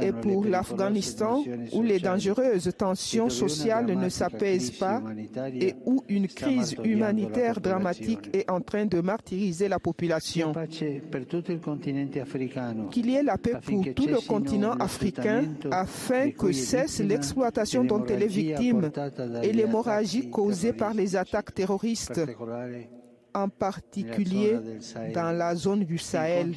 Et 0.01 0.13
pour 0.13 0.45
l'Afghanistan, 0.45 1.43
où 1.73 1.83
les 1.83 1.99
dangereuses 1.99 2.71
tensions 2.79 3.29
sociales 3.29 3.87
ne 3.87 4.09
s'apaisent 4.09 4.71
pas 4.71 5.03
et 5.61 5.75
où 5.85 6.03
une 6.09 6.29
crise 6.29 6.77
humanitaire 6.85 7.61
dramatique 7.61 8.31
est 8.33 8.49
en 8.51 8.61
train 8.61 8.87
de 8.87 9.01
martyriser 9.01 9.69
la 9.69 9.79
population. 9.81 10.53
Qu'il 12.91 13.11
y 13.11 13.15
ait 13.17 13.23
la 13.23 13.39
paix 13.39 13.57
pour 13.65 13.85
tout 13.95 14.07
le 14.07 14.27
continent 14.27 14.73
africain 14.75 15.45
afin 15.73 16.31
que 16.31 16.53
cesse 16.53 17.01
l'exploitation 17.01 17.85
dont 17.85 18.05
elle 18.07 18.23
est 18.23 18.27
victime 18.27 18.91
et 19.43 19.53
l'hémorragie 19.53 20.31
causée 20.31 20.73
par 20.73 20.95
les 20.95 21.17
attaques 21.17 21.53
terroristes 21.55 22.21
en 23.37 23.49
particulier 23.51 24.59
dans 25.13 25.31
la 25.37 25.55
zone 25.55 25.85
du 25.85 25.99
Sahel, 25.99 26.55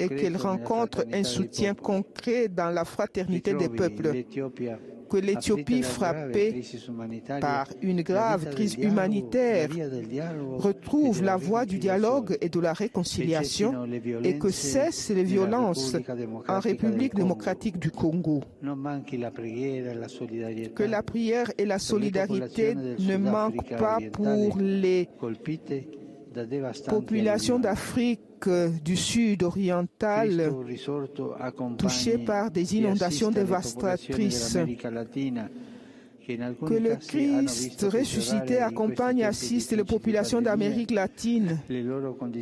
et 0.00 0.08
qu'elle 0.08 0.36
rencontre 0.36 1.04
un 1.12 1.22
soutien 1.22 1.74
concret 1.74 2.48
dans 2.48 2.70
la 2.70 2.84
fraternité 2.84 3.54
des 3.54 3.68
peuples 3.68 4.24
que 5.08 5.16
l'Éthiopie, 5.16 5.82
frappée 5.82 6.62
par 7.40 7.68
une 7.82 8.02
grave 8.02 8.50
crise 8.50 8.74
humanitaire, 8.74 9.68
retrouve 10.58 11.22
la 11.22 11.36
voie 11.36 11.64
du 11.66 11.78
dialogue 11.78 12.36
et 12.40 12.48
de 12.48 12.60
la 12.60 12.72
réconciliation 12.72 13.86
et 14.22 14.38
que 14.38 14.50
cessent 14.50 15.10
les 15.10 15.24
violences 15.24 15.96
en 16.48 16.60
République 16.60 17.14
démocratique 17.14 17.78
du 17.78 17.90
Congo. 17.90 18.42
Que 20.74 20.84
la 20.84 21.02
prière 21.02 21.50
et 21.58 21.64
la 21.64 21.78
solidarité 21.78 22.74
ne 22.74 23.16
manquent 23.16 23.76
pas 23.76 23.98
pour 24.12 24.58
les 24.58 25.08
populations 26.88 27.58
d'Afrique 27.58 28.20
du 28.84 28.96
sud 28.96 29.42
oriental 29.42 30.52
touchées 31.78 32.18
par 32.18 32.50
des 32.50 32.76
inondations 32.76 33.30
dévastatrices. 33.30 34.58
Que 36.26 36.74
le 36.74 36.96
Christ 36.96 37.82
ressuscité 37.82 38.58
accompagne 38.58 39.18
et 39.18 39.24
assiste 39.24 39.72
les 39.72 39.84
populations 39.84 40.40
d'Amérique 40.40 40.90
latine 40.90 41.58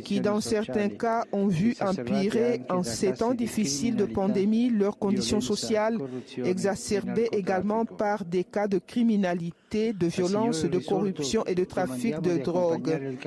qui, 0.05 0.21
dans 0.21 0.39
certains 0.39 0.87
cas, 0.87 1.25
ont 1.33 1.47
vu 1.47 1.75
empirer 1.81 2.61
en 2.69 2.83
ces 2.83 3.11
temps 3.11 3.33
difficiles 3.33 3.97
de 3.97 4.05
pandémie 4.05 4.69
leurs 4.69 4.97
conditions 4.97 5.41
sociales, 5.41 5.97
exacerbées 6.45 7.27
également 7.33 7.83
par 7.83 8.23
des 8.23 8.45
cas 8.45 8.67
de 8.69 8.79
criminalité, 8.79 9.53
de 9.73 10.07
violence, 10.07 10.65
de 10.65 10.79
corruption 10.79 11.43
et 11.45 11.55
de 11.55 11.63
trafic 11.63 12.21
de 12.21 12.37
drogue. 12.37 13.17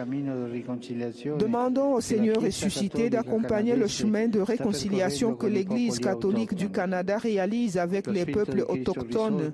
Demandons 1.38 1.94
au 1.94 2.00
Seigneur 2.00 2.40
ressuscité 2.40 3.10
d'accompagner 3.10 3.76
le 3.76 3.86
chemin 3.86 4.28
de 4.28 4.40
réconciliation 4.40 5.34
que 5.34 5.46
l'Église 5.46 5.98
catholique 5.98 6.54
du 6.54 6.70
Canada 6.70 7.18
réalise 7.18 7.78
avec 7.78 8.06
les 8.06 8.26
peuples 8.26 8.64
autochtones 8.68 9.52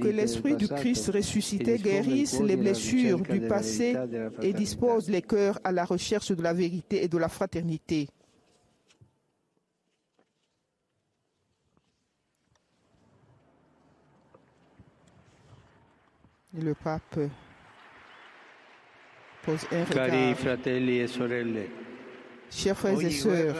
que 0.00 0.08
l'Esprit 0.08 0.56
du 0.56 0.68
Christ 0.68 1.10
ressuscité 1.12 1.78
guérisse 1.78 2.40
les 2.40 2.56
blessures 2.56 3.20
du 3.20 3.40
passé 3.40 3.94
et 4.42 4.52
dispose 4.52 5.10
les 5.10 5.22
cœurs 5.22 5.58
à 5.64 5.72
la 5.72 5.84
recherche 5.84 6.32
de 6.32 6.42
la 6.42 6.52
vérité 6.52 7.04
et 7.04 7.08
de 7.08 7.18
la 7.18 7.28
fraternité. 7.28 8.08
Le 16.56 16.72
pape 16.74 17.18
pose 19.42 19.66
un 19.72 19.84
regard. 19.84 20.36
Chers 22.50 22.76
frères 22.78 23.00
et 23.00 23.10
sœurs, 23.10 23.56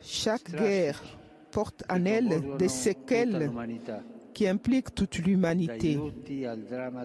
chaque 0.00 0.50
guerre 0.50 1.02
porte 1.50 1.84
en 1.90 2.04
elle 2.06 2.56
des 2.58 2.68
séquelles 2.68 3.50
qui 4.34 4.46
impliquent 4.48 4.94
toute 4.94 5.18
l'humanité, 5.18 5.98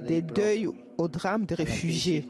des 0.07 0.21
deuils 0.21 0.67
au 0.97 1.07
drame 1.07 1.45
des 1.45 1.55
réfugiés, 1.55 2.25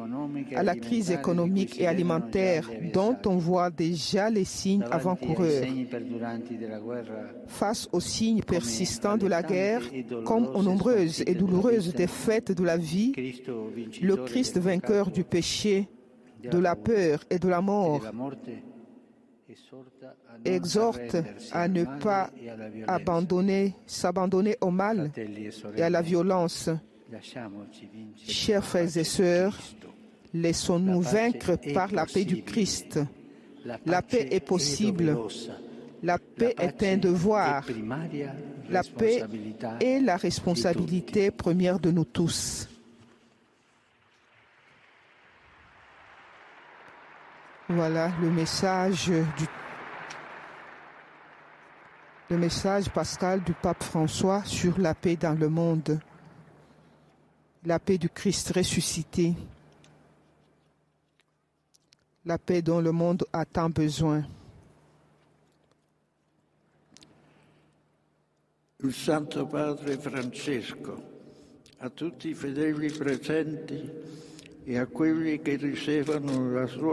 à 0.55 0.61
la 0.61 0.75
crise 0.75 1.09
économique 1.09 1.79
et 1.79 1.87
alimentaire 1.87 2.69
dont 2.93 3.17
on 3.25 3.37
voit 3.37 3.71
déjà 3.71 4.29
les 4.29 4.45
signes 4.45 4.85
avant-coureurs. 4.91 5.63
Face 7.47 7.89
aux 7.91 7.99
signes 7.99 8.43
persistants 8.43 9.17
de 9.17 9.27
la 9.27 9.41
guerre, 9.41 9.81
comme 10.25 10.45
aux 10.47 10.61
nombreuses 10.61 11.23
et 11.25 11.33
douloureuses 11.33 11.93
défaites 11.93 12.51
de 12.51 12.63
la 12.63 12.77
vie, 12.77 13.13
le 14.01 14.15
Christ 14.17 14.59
vainqueur 14.59 15.09
du 15.09 15.23
péché, 15.23 15.87
de 16.43 16.57
la 16.57 16.75
peur 16.75 17.23
et 17.29 17.39
de 17.39 17.47
la 17.47 17.61
mort 17.61 18.01
exhorte 20.45 21.17
à 21.51 21.67
ne 21.67 21.83
pas 21.99 22.29
abandonner, 22.87 23.75
s'abandonner 23.85 24.57
au 24.61 24.71
mal 24.71 25.11
et 25.75 25.81
à 25.81 25.89
la 25.89 26.01
violence. 26.01 26.69
Chers 28.27 28.63
frères 28.63 28.97
et 28.97 29.03
sœurs, 29.03 29.57
laissons-nous 30.33 31.01
vaincre 31.01 31.57
par 31.73 31.91
la 31.91 32.05
paix 32.05 32.25
du 32.25 32.43
Christ. 32.43 32.99
La 33.85 34.01
paix 34.01 34.27
est 34.31 34.39
possible. 34.39 35.17
La 36.03 36.17
paix 36.17 36.55
est 36.59 36.83
un 36.83 36.97
devoir. 36.97 37.65
La 38.69 38.83
paix 38.83 39.23
est 39.81 39.99
la 39.99 40.15
responsabilité 40.17 41.31
première 41.31 41.79
de 41.79 41.91
nous 41.91 42.05
tous. 42.05 42.68
Voilà 47.71 48.11
le 48.19 48.31
message 48.31 49.09
du 49.09 49.45
le 52.31 52.37
message 52.37 52.89
pascal 52.89 53.43
du 53.43 53.53
pape 53.53 53.83
François 53.83 54.43
sur 54.43 54.79
la 54.79 54.95
paix 54.95 55.15
dans 55.15 55.33
le 55.33 55.49
monde, 55.49 55.99
la 57.63 57.77
paix 57.77 57.99
du 57.99 58.09
Christ 58.09 58.53
ressuscité, 58.55 59.35
la 62.25 62.39
paix 62.39 62.63
dont 62.63 62.81
le 62.81 62.91
monde 62.91 63.25
a 63.33 63.45
tant 63.45 63.69
besoin. 63.69 64.23
Il 68.83 68.93
Santo 68.93 69.45
Padre 69.45 69.95
Francesco, 69.99 71.03
a 71.79 71.89
tutti 71.89 72.29
i 72.29 72.33
fedeli 72.33 72.91
presenti 72.91 73.91
e 74.69 74.77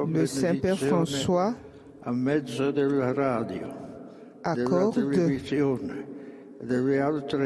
Le 0.08 0.26
Saint-Père 0.26 0.78
François. 0.78 1.54
A 2.02 2.12
mezzo 2.12 2.70
della 2.70 3.12
radio, 3.12 3.66
della 4.42 4.42
accorde 4.42 5.00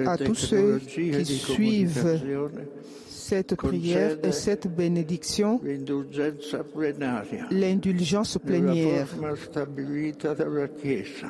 à 0.07 0.19
tous 0.19 0.35
ceux 0.35 0.79
qui 0.79 1.11
di 1.11 1.25
suivent 1.25 2.21
cette 3.09 3.55
prière 3.55 4.19
et 4.23 4.33
cette 4.33 4.69
bénédiction, 4.69 5.61
l'indulgence 7.51 8.39
plénière. 8.39 9.09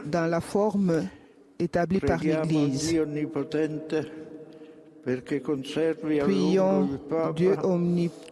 dans 0.06 0.26
la 0.26 0.40
forme 0.40 1.08
établie 1.58 2.00
par 2.00 2.22
l'Église. 2.22 2.96
Prions 6.24 6.88
Dieu 7.34 7.56
omnipotent 7.62 8.29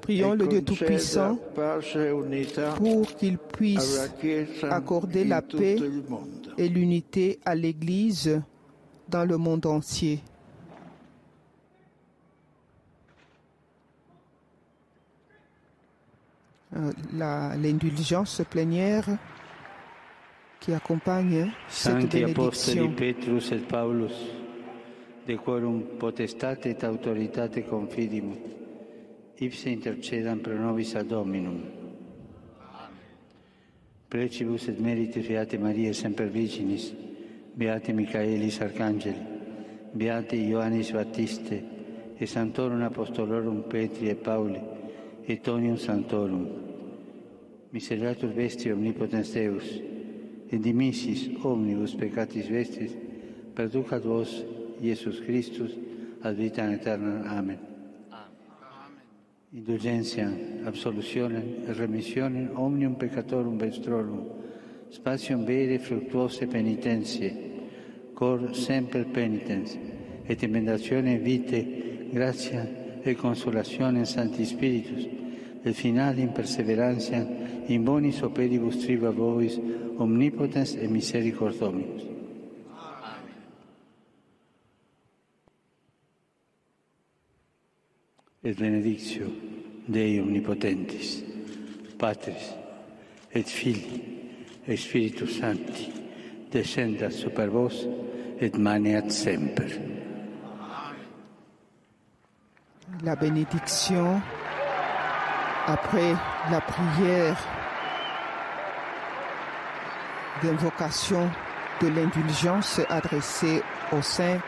prions 0.00 0.34
le 0.34 0.46
Dieu 0.46 0.62
Tout-Puissant 0.62 1.38
pour 2.76 3.16
qu'il 3.16 3.38
puisse 3.38 4.00
accorder 4.70 5.24
la 5.24 5.42
paix 5.42 5.76
et 6.58 6.68
l'unité 6.68 7.40
à 7.44 7.54
l'Église 7.54 8.40
dans 9.08 9.24
le 9.24 9.36
monde 9.36 9.66
entier. 9.66 10.20
Euh, 16.76 16.92
L'indulgence 17.14 18.42
plénière 18.50 19.06
qui 20.60 20.72
accompagne 20.72 21.50
cette 21.68 22.10
bénédiction. 22.10 22.92
de 25.26 25.36
quorum 25.36 25.82
potestate 25.98 26.70
et 26.70 26.84
autoritate 26.84 27.64
confidimus, 27.66 28.38
ipse 29.38 29.70
intercedam 29.70 30.38
pro 30.38 30.54
nobis 30.54 30.94
ad 30.94 31.08
Dominum. 31.10 31.60
Precibus 34.08 34.68
et 34.68 34.78
merite 34.78 35.20
Beate 35.20 35.58
Maria 35.58 35.92
Semper 35.92 36.30
Virginis, 36.30 36.92
Beate 37.54 37.92
Michaelis 37.92 38.60
Arcangeli, 38.60 39.18
Beate 39.92 40.36
Ioannis 40.36 40.92
Baptiste, 40.92 41.62
et 42.18 42.26
Santorum 42.26 42.82
Apostolorum 42.82 43.64
Petri 43.68 44.08
et 44.08 44.22
Pauli, 44.22 44.60
et 45.26 45.42
Tonium 45.42 45.76
Santorum. 45.76 46.46
Miseratur 47.72 48.30
vesti 48.30 48.70
omnipotens 48.70 49.34
Deus, 49.34 49.82
et 50.52 50.58
dimissis 50.58 51.28
omnibus 51.44 51.96
peccatis 51.98 52.46
vestis, 52.48 52.94
perducat 53.56 54.04
vos 54.06 54.55
Iesus 54.82 55.20
Christus, 55.24 55.72
ad 56.22 56.36
vitam 56.36 56.70
aeternam. 56.70 57.24
Amen. 57.26 57.58
Indulgencia, 59.56 60.28
absolutionem 60.66 61.64
et 61.68 61.76
remissionem 61.78 62.50
omnium 62.58 62.96
peccatorum 62.96 63.58
vestrorum, 63.58 64.24
spatium 64.90 65.44
vere 65.46 65.78
fructuose 65.78 66.46
penitentiae, 66.46 67.32
cor 68.14 68.54
semper 68.54 69.06
penitens, 69.14 69.76
et 70.26 70.42
emendatione 70.42 71.18
vitae, 71.18 71.62
gratia 72.12 72.66
et 73.04 73.14
consolationem 73.14 74.04
Sancti 74.04 74.44
Spiritus, 74.44 75.06
et 75.64 75.72
finale 75.74 76.20
in 76.20 76.34
perseverantia 76.34 77.22
in 77.68 77.84
bonis 77.84 78.22
operibus 78.22 78.82
triba 78.84 79.10
vovis 79.10 79.58
omnipotens 79.98 80.76
et 80.76 80.90
misericords 80.90 81.58
Et 88.46 88.52
benedictio 88.52 89.26
Dei 89.88 90.20
omnipotentis, 90.20 91.24
Patris 91.98 92.54
et 93.34 93.42
Filii 93.42 94.04
et 94.68 94.76
Spiritus 94.76 95.40
Sancti, 95.40 95.90
descendat 96.52 97.10
super 97.10 97.50
vos 97.50 97.72
et 98.40 98.56
maneat 98.56 99.10
semper. 99.10 99.80
La 103.02 103.16
bénédiction 103.16 104.20
après 105.66 106.14
la 106.48 106.60
prière 106.60 107.36
d'invocation 110.40 111.28
de 111.82 111.88
l'indulgence 111.88 112.80
adressée 112.88 113.60
aux 113.90 114.02
saints 114.02 114.38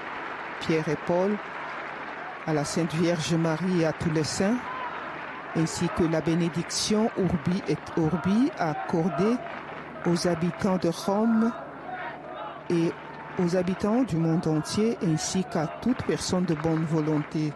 Pierre 0.61 0.89
et 0.89 0.99
Paul, 1.05 1.37
à 2.49 2.55
la 2.55 2.65
Sainte 2.65 2.95
Vierge 2.95 3.35
Marie 3.35 3.83
et 3.83 3.85
à 3.85 3.93
tous 3.93 4.09
les 4.09 4.25
saints, 4.25 4.57
ainsi 5.55 5.87
que 5.99 6.05
la 6.05 6.23
bénédiction 6.23 7.11
Urbi 7.19 7.63
et 7.69 7.77
Orbi 8.01 8.51
accordée 8.59 9.37
aux 10.07 10.27
habitants 10.27 10.79
de 10.79 10.89
Rome 10.89 11.53
et 12.71 12.91
aux 13.39 13.55
habitants 13.55 14.03
du 14.03 14.17
monde 14.17 14.47
entier, 14.47 14.97
ainsi 15.07 15.45
qu'à 15.45 15.67
toute 15.83 16.03
personne 16.05 16.47
de 16.47 16.55
bonne 16.55 16.85
volonté. 16.85 17.53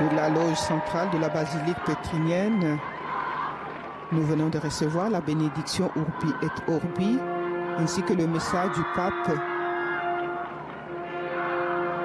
de 0.00 0.16
loge 0.34 0.56
centrale 0.56 1.10
de 1.10 1.18
la 1.18 1.28
basilique 1.28 1.82
pétrinienne, 1.84 2.78
nous 4.12 4.22
venons 4.22 4.48
de 4.48 4.58
recevoir 4.58 5.08
la 5.08 5.20
bénédiction 5.20 5.90
Urbi 5.94 6.34
et 6.42 6.72
Orbi, 6.72 7.18
ainsi 7.78 8.02
que 8.02 8.12
le 8.12 8.26
message 8.26 8.72
du 8.72 8.82
pape 8.96 9.38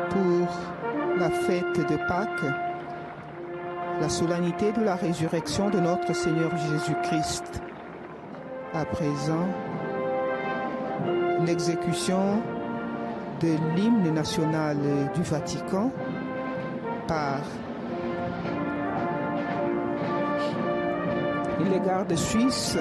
pour 0.09 0.47
la 1.17 1.29
fête 1.29 1.79
de 1.89 1.97
Pâques, 2.07 2.53
la 3.99 4.09
solennité 4.09 4.71
de 4.71 4.83
la 4.83 4.95
résurrection 4.95 5.69
de 5.69 5.79
notre 5.79 6.13
Seigneur 6.13 6.51
Jésus-Christ. 6.55 7.61
À 8.73 8.85
présent, 8.85 9.47
l'exécution 11.45 12.41
de 13.41 13.55
l'hymne 13.75 14.13
national 14.13 14.77
du 15.13 15.23
Vatican 15.23 15.91
par 17.07 17.39
les 21.69 21.79
gardes 21.79 22.15
suisses 22.15 22.77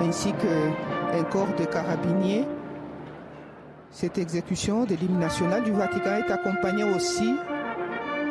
ainsi 0.00 0.32
qu'un 0.32 1.24
corps 1.24 1.54
de 1.58 1.64
carabiniers. 1.64 2.46
Cette 3.90 4.18
exécution 4.18 4.84
de 4.84 4.94
l'hymne 4.94 5.18
national 5.18 5.64
du 5.64 5.72
Vatican 5.72 6.16
est 6.16 6.30
accompagnée 6.30 6.84
aussi 6.84 7.34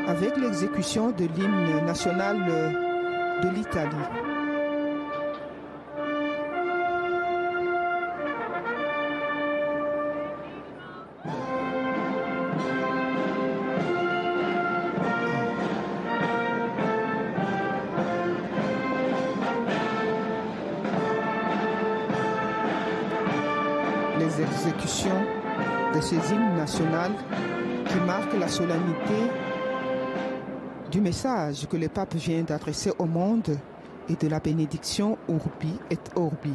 avec 0.08 0.38
l'exécution 0.38 1.12
de 1.12 1.26
l'hymne 1.26 1.86
national 1.86 2.38
de 3.44 3.50
l'Italie. 3.50 4.27
Qui 26.78 28.00
marquent 28.06 28.40
la 28.40 28.48
solennité 28.48 29.32
du 30.92 31.02
message 31.02 31.68
que 31.68 31.76
le 31.76 31.90
pape 31.90 32.14
vient 32.14 32.44
d'adresser 32.44 32.92
au 33.00 33.06
monde 33.06 33.58
et 34.08 34.16
de 34.16 34.28
la 34.28 34.40
bénédiction 34.40 35.18
Urbi 35.28 35.74
et 35.90 35.98
Orbi. 36.16 36.54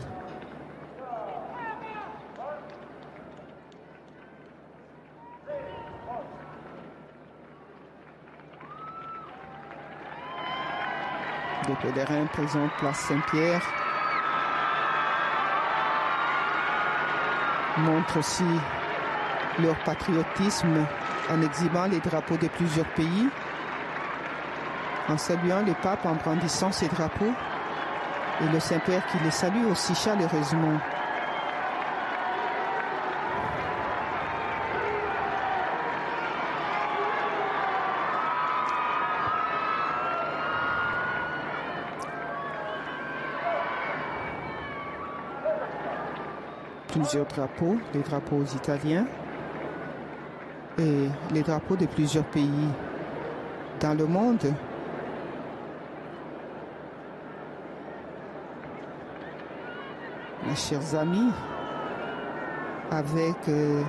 Les 11.68 11.74
pèlerins 11.74 12.26
présents 12.26 12.68
place 12.78 12.98
Saint-Pierre 13.08 13.62
montrent 17.78 18.18
aussi 18.18 18.44
leur 19.60 19.76
patriotisme 19.84 20.86
en 21.30 21.42
exhibant 21.42 21.86
les 21.86 22.00
drapeaux 22.00 22.36
de 22.36 22.48
plusieurs 22.48 22.88
pays, 22.94 23.28
en 25.08 25.18
saluant 25.18 25.62
le 25.66 25.74
pape 25.82 26.06
en 26.06 26.14
brandissant 26.14 26.72
ses 26.72 26.88
drapeaux 26.88 27.32
et 28.40 28.52
le 28.52 28.60
Saint-Père 28.60 29.06
qui 29.06 29.18
les 29.24 29.30
salue 29.30 29.66
aussi 29.70 29.94
chaleureusement. 29.94 30.78
plusieurs 46.92 47.26
drapeaux, 47.26 47.78
les 47.94 48.00
drapeaux 48.00 48.42
italiens 48.54 49.06
et 50.78 51.08
les 51.32 51.42
drapeaux 51.42 51.76
de 51.76 51.86
plusieurs 51.86 52.24
pays 52.24 52.68
dans 53.80 53.94
le 53.94 54.06
monde. 54.06 54.52
Mes 60.46 60.56
chers 60.56 60.94
amis, 60.98 61.30
avec 62.90 63.36
euh, 63.48 63.82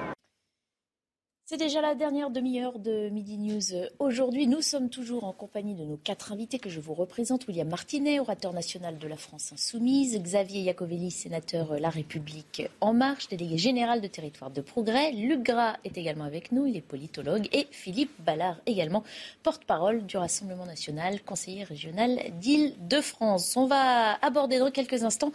c'est 1.45 1.57
déjà 1.57 1.81
la 1.81 1.93
dernière 1.93 2.29
demi-heure 2.29 2.79
de 2.79 3.09
Midi 3.09 3.37
News. 3.37 3.87
Aujourd'hui, 3.99 4.47
nous 4.47 4.61
sommes 4.61 4.89
toujours 4.89 5.25
en 5.25 5.33
compagnie 5.33 5.75
de 5.75 5.83
nos 5.83 5.97
quatre 5.97 6.31
invités 6.31 6.57
que 6.57 6.69
je 6.69 6.79
vous 6.79 6.93
représente. 6.93 7.47
William 7.47 7.67
Martinet, 7.67 8.21
orateur 8.21 8.53
national 8.53 8.97
de 8.97 9.07
la 9.09 9.17
France 9.17 9.51
Insoumise. 9.51 10.17
Xavier 10.17 10.61
Iacovelli, 10.61 11.11
sénateur 11.11 11.77
La 11.81 11.89
République 11.89 12.63
En 12.79 12.93
Marche, 12.93 13.27
délégué 13.27 13.57
général 13.57 13.99
de 13.99 14.07
Territoire 14.07 14.51
de 14.51 14.61
Progrès. 14.61 15.11
Luc 15.11 15.43
Gras 15.43 15.75
est 15.83 15.97
également 15.97 16.23
avec 16.23 16.53
nous, 16.53 16.65
il 16.65 16.77
est 16.77 16.81
politologue. 16.81 17.49
Et 17.51 17.67
Philippe 17.71 18.13
Ballard, 18.19 18.61
également 18.65 19.03
porte-parole 19.43 20.05
du 20.05 20.15
Rassemblement 20.15 20.65
national, 20.65 21.21
conseiller 21.23 21.65
régional 21.65 22.19
d'Île-de-France. 22.39 23.57
On 23.57 23.65
va 23.65 24.13
aborder 24.25 24.59
dans 24.59 24.71
quelques 24.71 25.03
instants 25.03 25.33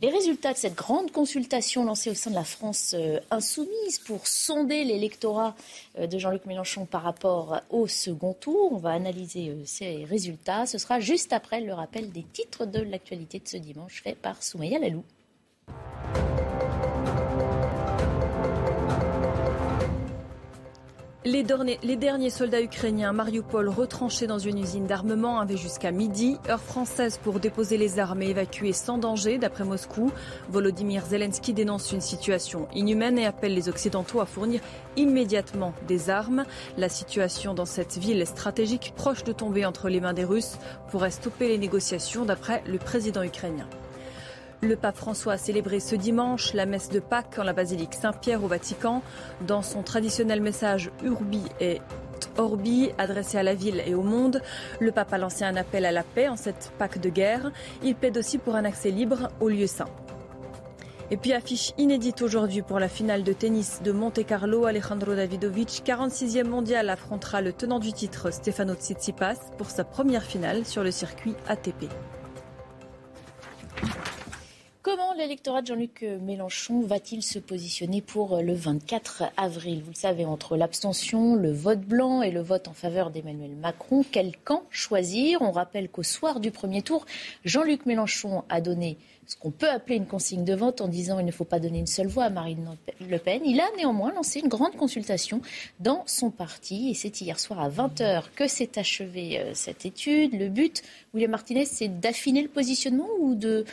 les 0.00 0.08
résultats 0.08 0.54
de 0.54 0.58
cette 0.58 0.74
grande 0.74 1.10
consultation 1.10 1.84
lancée 1.84 2.08
au 2.08 2.14
sein 2.14 2.30
de 2.30 2.36
la 2.36 2.44
France 2.44 2.94
euh, 2.98 3.20
Insoumise 3.30 3.98
pour 4.06 4.26
sonder 4.26 4.84
l'électorat 4.84 5.49
euh, 5.98 6.06
de 6.06 6.18
Jean-Luc 6.18 6.46
Mélenchon 6.46 6.86
par 6.86 7.02
rapport 7.02 7.60
au 7.70 7.86
second 7.86 8.34
tour. 8.34 8.72
On 8.72 8.78
va 8.78 8.90
analyser 8.90 9.50
euh, 9.50 9.62
ces 9.64 10.04
résultats. 10.04 10.66
Ce 10.66 10.78
sera 10.78 11.00
juste 11.00 11.32
après 11.32 11.60
le 11.60 11.72
rappel 11.72 12.10
des 12.10 12.22
titres 12.22 12.66
de 12.66 12.80
l'actualité 12.80 13.38
de 13.38 13.48
ce 13.48 13.56
dimanche 13.56 14.02
fait 14.02 14.14
par 14.14 14.42
Soumaya 14.42 14.78
Lalou. 14.78 15.04
Les 21.26 21.42
derniers, 21.42 22.30
soldats 22.30 22.62
ukrainiens 22.62 23.12
Mariupol 23.12 23.68
retranchés 23.68 24.26
dans 24.26 24.38
une 24.38 24.56
usine 24.56 24.86
d'armement 24.86 25.38
avaient 25.38 25.58
jusqu'à 25.58 25.90
midi, 25.90 26.38
heure 26.48 26.62
française 26.62 27.20
pour 27.22 27.40
déposer 27.40 27.76
les 27.76 27.98
armes 27.98 28.22
et 28.22 28.30
évacuer 28.30 28.72
sans 28.72 28.96
danger, 28.96 29.36
d'après 29.36 29.64
Moscou. 29.64 30.10
Volodymyr 30.48 31.04
Zelensky 31.04 31.52
dénonce 31.52 31.92
une 31.92 32.00
situation 32.00 32.68
inhumaine 32.74 33.18
et 33.18 33.26
appelle 33.26 33.52
les 33.52 33.68
Occidentaux 33.68 34.22
à 34.22 34.24
fournir 34.24 34.62
immédiatement 34.96 35.74
des 35.86 36.08
armes. 36.08 36.46
La 36.78 36.88
situation 36.88 37.52
dans 37.52 37.66
cette 37.66 37.98
ville 37.98 38.26
stratégique 38.26 38.94
proche 38.96 39.22
de 39.22 39.32
tomber 39.32 39.66
entre 39.66 39.90
les 39.90 40.00
mains 40.00 40.14
des 40.14 40.24
Russes 40.24 40.56
pourrait 40.90 41.10
stopper 41.10 41.48
les 41.48 41.58
négociations, 41.58 42.24
d'après 42.24 42.62
le 42.66 42.78
président 42.78 43.22
ukrainien. 43.22 43.68
Le 44.62 44.76
pape 44.76 44.98
François 44.98 45.32
a 45.32 45.38
célébré 45.38 45.80
ce 45.80 45.94
dimanche 45.94 46.52
la 46.52 46.66
messe 46.66 46.90
de 46.90 47.00
Pâques 47.00 47.38
en 47.38 47.44
la 47.44 47.54
basilique 47.54 47.94
Saint-Pierre 47.94 48.44
au 48.44 48.46
Vatican. 48.46 49.02
Dans 49.46 49.62
son 49.62 49.82
traditionnel 49.82 50.42
message 50.42 50.90
Urbi 51.02 51.40
et 51.60 51.80
Orbi 52.36 52.90
adressé 52.98 53.38
à 53.38 53.42
la 53.42 53.54
ville 53.54 53.82
et 53.86 53.94
au 53.94 54.02
monde, 54.02 54.42
le 54.78 54.92
pape 54.92 55.14
a 55.14 55.18
lancé 55.18 55.44
un 55.44 55.56
appel 55.56 55.86
à 55.86 55.92
la 55.92 56.02
paix 56.02 56.28
en 56.28 56.36
cette 56.36 56.72
Pâques 56.78 57.00
de 57.00 57.08
guerre. 57.08 57.50
Il 57.82 57.94
plaide 57.94 58.18
aussi 58.18 58.36
pour 58.36 58.54
un 58.54 58.66
accès 58.66 58.90
libre 58.90 59.30
aux 59.40 59.48
lieux 59.48 59.66
saints. 59.66 59.88
Et 61.10 61.16
puis 61.16 61.32
affiche 61.32 61.72
inédite 61.78 62.20
aujourd'hui 62.20 62.60
pour 62.60 62.78
la 62.78 62.88
finale 62.88 63.22
de 63.22 63.32
tennis 63.32 63.80
de 63.82 63.92
Monte-Carlo, 63.92 64.66
Alejandro 64.66 65.14
Davidovic, 65.14 65.82
46e 65.86 66.44
mondial, 66.44 66.90
affrontera 66.90 67.40
le 67.40 67.54
tenant 67.54 67.78
du 67.78 67.94
titre 67.94 68.30
Stefano 68.30 68.74
Tsitsipas 68.74 69.52
pour 69.56 69.70
sa 69.70 69.84
première 69.84 70.22
finale 70.22 70.66
sur 70.66 70.84
le 70.84 70.90
circuit 70.90 71.34
ATP. 71.48 71.88
Comment 74.90 75.14
l'électorat 75.14 75.62
de 75.62 75.68
Jean-Luc 75.68 76.04
Mélenchon 76.20 76.80
va-t-il 76.80 77.22
se 77.22 77.38
positionner 77.38 78.00
pour 78.00 78.42
le 78.42 78.52
24 78.54 79.22
avril? 79.36 79.82
Vous 79.84 79.92
le 79.92 79.96
savez, 79.96 80.24
entre 80.24 80.56
l'abstention, 80.56 81.36
le 81.36 81.52
vote 81.52 81.82
blanc 81.82 82.22
et 82.22 82.32
le 82.32 82.40
vote 82.40 82.66
en 82.66 82.72
faveur 82.72 83.10
d'Emmanuel 83.10 83.52
Macron, 83.52 84.04
quel 84.10 84.36
camp 84.38 84.64
choisir? 84.68 85.42
On 85.42 85.52
rappelle 85.52 85.88
qu'au 85.90 86.02
soir 86.02 86.40
du 86.40 86.50
premier 86.50 86.82
tour, 86.82 87.06
Jean-Luc 87.44 87.86
Mélenchon 87.86 88.42
a 88.48 88.60
donné 88.60 88.98
ce 89.28 89.36
qu'on 89.36 89.52
peut 89.52 89.70
appeler 89.70 89.94
une 89.94 90.06
consigne 90.06 90.44
de 90.44 90.54
vote 90.54 90.80
en 90.80 90.88
disant 90.88 91.18
qu'il 91.18 91.26
ne 91.26 91.30
faut 91.30 91.44
pas 91.44 91.60
donner 91.60 91.78
une 91.78 91.86
seule 91.86 92.08
voix 92.08 92.24
à 92.24 92.30
Marine 92.30 92.76
Le 93.00 93.18
Pen. 93.18 93.42
Il 93.44 93.60
a 93.60 93.68
néanmoins 93.76 94.12
lancé 94.12 94.40
une 94.40 94.48
grande 94.48 94.74
consultation 94.74 95.40
dans 95.78 96.02
son 96.06 96.30
parti 96.30 96.90
et 96.90 96.94
c'est 96.94 97.20
hier 97.20 97.38
soir 97.38 97.60
à 97.60 97.70
20h 97.70 98.24
que 98.34 98.48
s'est 98.48 98.76
achevée 98.76 99.38
euh, 99.38 99.52
cette 99.54 99.86
étude. 99.86 100.36
Le 100.36 100.48
but, 100.48 100.82
William 101.14 101.30
Martinez, 101.30 101.64
c'est 101.64 102.00
d'affiner 102.00 102.42
le 102.42 102.48
positionnement 102.48 103.06
ou 103.20 103.36
de 103.36 103.64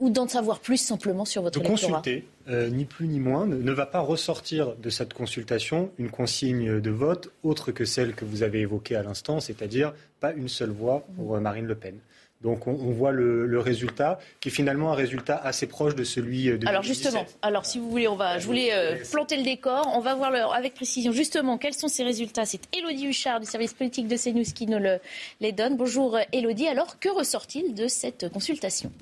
ou 0.00 0.10
d'en 0.10 0.28
savoir 0.28 0.60
plus 0.60 0.76
simplement 0.76 1.24
sur 1.24 1.42
votre 1.42 1.60
de 1.60 1.66
consulter, 1.66 2.26
euh, 2.48 2.68
ni 2.68 2.84
plus 2.84 3.08
ni 3.08 3.18
moins, 3.18 3.46
ne, 3.46 3.72
va 3.72 3.86
pas 3.86 4.00
ressortir 4.00 4.74
de 4.76 4.90
cette 4.90 5.14
consultation 5.14 5.90
une 5.98 6.10
consigne 6.10 6.80
de 6.80 6.90
vote 6.90 7.30
autre 7.42 7.72
que 7.72 7.84
celle 7.84 8.14
que 8.14 8.24
vous 8.24 8.42
avez 8.42 8.60
évoquée 8.60 8.96
à 8.96 9.02
l'instant, 9.02 9.40
c'est-à-dire 9.40 9.94
pas 10.20 10.32
une 10.32 10.48
seule 10.48 10.70
voix 10.70 11.04
pour 11.16 11.36
euh, 11.36 11.40
Marine 11.40 11.66
Le 11.66 11.74
Pen. 11.74 11.98
Donc 12.42 12.66
on, 12.66 12.74
voit 12.74 13.12
le, 13.12 13.58
résultat 13.58 14.18
qui 14.40 14.50
est 14.50 14.52
finalement 14.52 14.92
un 14.92 14.94
résultat 14.94 15.38
assez 15.38 15.66
proche 15.66 15.94
de 15.94 16.04
celui 16.04 16.50
euh, 16.50 16.58
de 16.58 16.68
Alors 16.68 16.82
justement, 16.82 17.24
alors 17.40 17.64
si 17.64 17.78
vous 17.78 17.88
voulez, 17.88 18.06
on 18.08 18.14
va, 18.14 18.38
je 18.38 18.46
voulais 18.46 18.70
planter 19.10 19.38
le 19.38 19.42
décor, 19.42 19.90
on 19.94 20.00
va 20.00 20.14
voir 20.14 20.52
avec 20.52 20.74
précision 20.74 21.12
justement 21.12 21.56
quels 21.56 21.72
sont 21.72 21.88
ces 21.88 22.04
résultats. 22.04 22.44
C'est 22.44 22.60
Elodie 22.76 23.06
Huchard 23.06 23.40
du 23.40 23.46
service 23.46 23.72
politique 23.72 24.06
de 24.06 24.16
CNews 24.16 24.52
qui 24.54 24.66
nous 24.66 24.78
le, 24.78 24.98
les 25.40 25.52
donne. 25.52 25.78
Bonjour 25.78 26.18
Elodie, 26.30 26.68
alors 26.68 26.98
que 26.98 27.08
ressort-il 27.08 27.74
de 27.74 27.88
cette 27.88 28.28
consultation? 28.28 28.92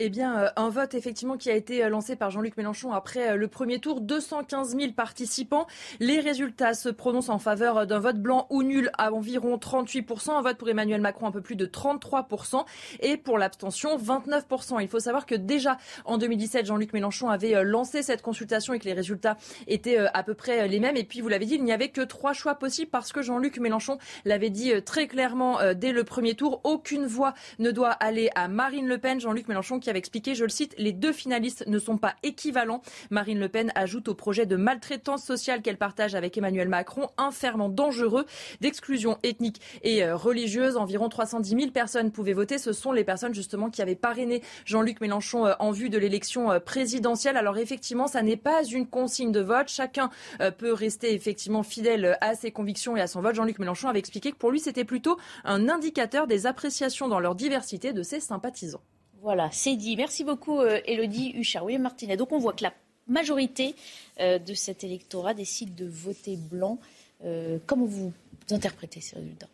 Eh 0.00 0.10
bien, 0.10 0.38
euh, 0.38 0.48
un 0.56 0.70
vote 0.70 0.94
effectivement 0.94 1.36
qui 1.36 1.50
a 1.50 1.54
été 1.54 1.84
euh, 1.84 1.88
lancé 1.88 2.16
par 2.16 2.30
Jean-Luc 2.30 2.56
Mélenchon 2.56 2.92
après 2.92 3.30
euh, 3.30 3.36
le 3.36 3.46
premier 3.46 3.78
tour. 3.78 4.00
215 4.00 4.76
000 4.76 4.92
participants. 4.92 5.68
Les 6.00 6.18
résultats 6.18 6.74
se 6.74 6.88
prononcent 6.88 7.28
en 7.28 7.38
faveur 7.38 7.86
d'un 7.86 8.00
vote 8.00 8.18
blanc 8.18 8.48
ou 8.50 8.64
nul 8.64 8.90
à 8.98 9.12
environ 9.12 9.56
38% 9.56 10.32
Un 10.32 10.42
vote 10.42 10.58
pour 10.58 10.68
Emmanuel 10.68 11.00
Macron 11.00 11.28
un 11.28 11.30
peu 11.30 11.40
plus 11.40 11.54
de 11.54 11.66
33% 11.66 12.64
et 13.00 13.16
pour 13.16 13.38
l'abstention 13.38 13.96
29% 13.96 14.82
Il 14.82 14.88
faut 14.88 14.98
savoir 14.98 15.26
que 15.26 15.36
déjà 15.36 15.78
en 16.04 16.18
2017, 16.18 16.66
Jean-Luc 16.66 16.92
Mélenchon 16.92 17.28
avait 17.28 17.62
lancé 17.62 18.02
cette 18.02 18.22
consultation 18.22 18.74
et 18.74 18.80
que 18.80 18.86
les 18.86 18.94
résultats 18.94 19.36
étaient 19.68 19.98
à 19.98 20.22
peu 20.24 20.34
près 20.34 20.66
les 20.66 20.80
mêmes. 20.80 20.96
Et 20.96 21.04
puis, 21.04 21.20
vous 21.20 21.28
l'avez 21.28 21.46
dit, 21.46 21.54
il 21.54 21.64
n'y 21.64 21.72
avait 21.72 21.88
que 21.88 22.00
trois 22.00 22.32
choix 22.32 22.56
possibles 22.56 22.90
parce 22.90 23.12
que 23.12 23.22
Jean-Luc 23.22 23.58
Mélenchon 23.58 23.98
l'avait 24.24 24.50
dit 24.50 24.72
très 24.84 25.06
clairement 25.06 25.58
dès 25.74 25.92
le 25.92 26.02
premier 26.02 26.34
tour. 26.34 26.60
Aucune 26.64 27.06
voix 27.06 27.34
ne 27.58 27.70
doit 27.70 27.90
aller 27.90 28.30
à 28.34 28.48
Marine 28.48 28.88
Le 28.88 28.98
Pen. 28.98 29.20
Jean-Luc 29.20 29.46
Mélenchon 29.46 29.78
qui 29.84 29.90
avait 29.90 29.98
expliqué, 29.98 30.34
je 30.34 30.44
le 30.44 30.50
cite, 30.50 30.74
les 30.78 30.92
deux 30.92 31.12
finalistes 31.12 31.66
ne 31.66 31.78
sont 31.78 31.98
pas 31.98 32.14
équivalents. 32.22 32.82
Marine 33.10 33.38
Le 33.38 33.48
Pen 33.48 33.70
ajoute 33.74 34.08
au 34.08 34.14
projet 34.14 34.46
de 34.46 34.56
maltraitance 34.56 35.22
sociale 35.22 35.62
qu'elle 35.62 35.76
partage 35.76 36.14
avec 36.14 36.36
Emmanuel 36.36 36.68
Macron 36.68 37.08
un 37.18 37.30
ferment 37.30 37.68
dangereux 37.68 38.24
d'exclusion 38.60 39.18
ethnique 39.22 39.60
et 39.82 40.02
euh, 40.02 40.16
religieuse. 40.16 40.76
Environ 40.76 41.08
310 41.08 41.50
000 41.50 41.70
personnes 41.70 42.10
pouvaient 42.10 42.32
voter. 42.32 42.58
Ce 42.58 42.72
sont 42.72 42.92
les 42.92 43.04
personnes 43.04 43.34
justement 43.34 43.68
qui 43.68 43.82
avaient 43.82 43.94
parrainé 43.94 44.42
Jean-Luc 44.64 45.02
Mélenchon 45.02 45.46
euh, 45.46 45.52
en 45.58 45.70
vue 45.70 45.90
de 45.90 45.98
l'élection 45.98 46.50
euh, 46.50 46.60
présidentielle. 46.60 47.36
Alors 47.36 47.58
effectivement, 47.58 48.06
ça 48.06 48.22
n'est 48.22 48.38
pas 48.38 48.64
une 48.64 48.86
consigne 48.86 49.32
de 49.32 49.40
vote. 49.40 49.68
Chacun 49.68 50.10
peut 50.58 50.72
rester 50.72 51.12
effectivement 51.12 51.62
fidèle 51.62 52.16
à 52.20 52.34
ses 52.34 52.50
convictions 52.50 52.96
et 52.96 53.00
à 53.00 53.06
son 53.06 53.20
vote. 53.20 53.34
Jean-Luc 53.34 53.58
Mélenchon 53.58 53.88
avait 53.88 53.98
expliqué 53.98 54.32
que 54.32 54.36
pour 54.36 54.50
lui, 54.50 54.60
c'était 54.60 54.84
plutôt 54.84 55.18
un 55.44 55.68
indicateur 55.68 56.26
des 56.26 56.46
appréciations 56.46 57.08
dans 57.08 57.20
leur 57.20 57.34
diversité 57.34 57.92
de 57.92 58.02
ses 58.02 58.20
sympathisants. 58.20 58.82
Voilà, 59.24 59.48
c'est 59.52 59.74
dit. 59.76 59.96
Merci 59.96 60.22
beaucoup, 60.22 60.60
euh, 60.60 60.82
Elodie 60.84 61.32
Huchard. 61.34 61.64
Oui, 61.64 61.78
Martinet. 61.78 62.18
Donc, 62.18 62.30
on 62.32 62.38
voit 62.38 62.52
que 62.52 62.62
la 62.62 62.74
majorité 63.08 63.74
euh, 64.20 64.38
de 64.38 64.52
cet 64.52 64.84
électorat 64.84 65.32
décide 65.32 65.74
de 65.74 65.86
voter 65.86 66.36
blanc. 66.36 66.78
Euh, 67.24 67.58
comment 67.64 67.86
vous 67.86 68.12
interprétez 68.50 69.00
ces 69.00 69.16
résultats 69.16 69.48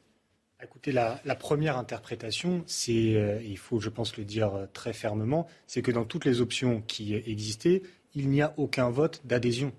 Écoutez, 0.60 0.90
la, 0.90 1.20
première 1.38 1.78
interprétation, 1.78 2.64
c'est, 2.66 3.40
il 3.44 3.56
faut, 3.56 3.78
je 3.78 3.88
pense, 3.88 4.16
le 4.16 4.24
dire 4.24 4.66
très 4.74 4.92
fermement, 4.92 5.46
c'est 5.68 5.80
que 5.82 5.92
dans 5.92 6.04
toutes 6.04 6.24
les 6.26 6.40
options 6.42 6.82
qui 6.82 7.14
existaient, 7.14 7.82
il 8.14 8.28
n'y 8.28 8.42
a 8.42 8.52
aucun 8.58 8.90
vote 8.90 9.22
d'adhésion 9.24 9.72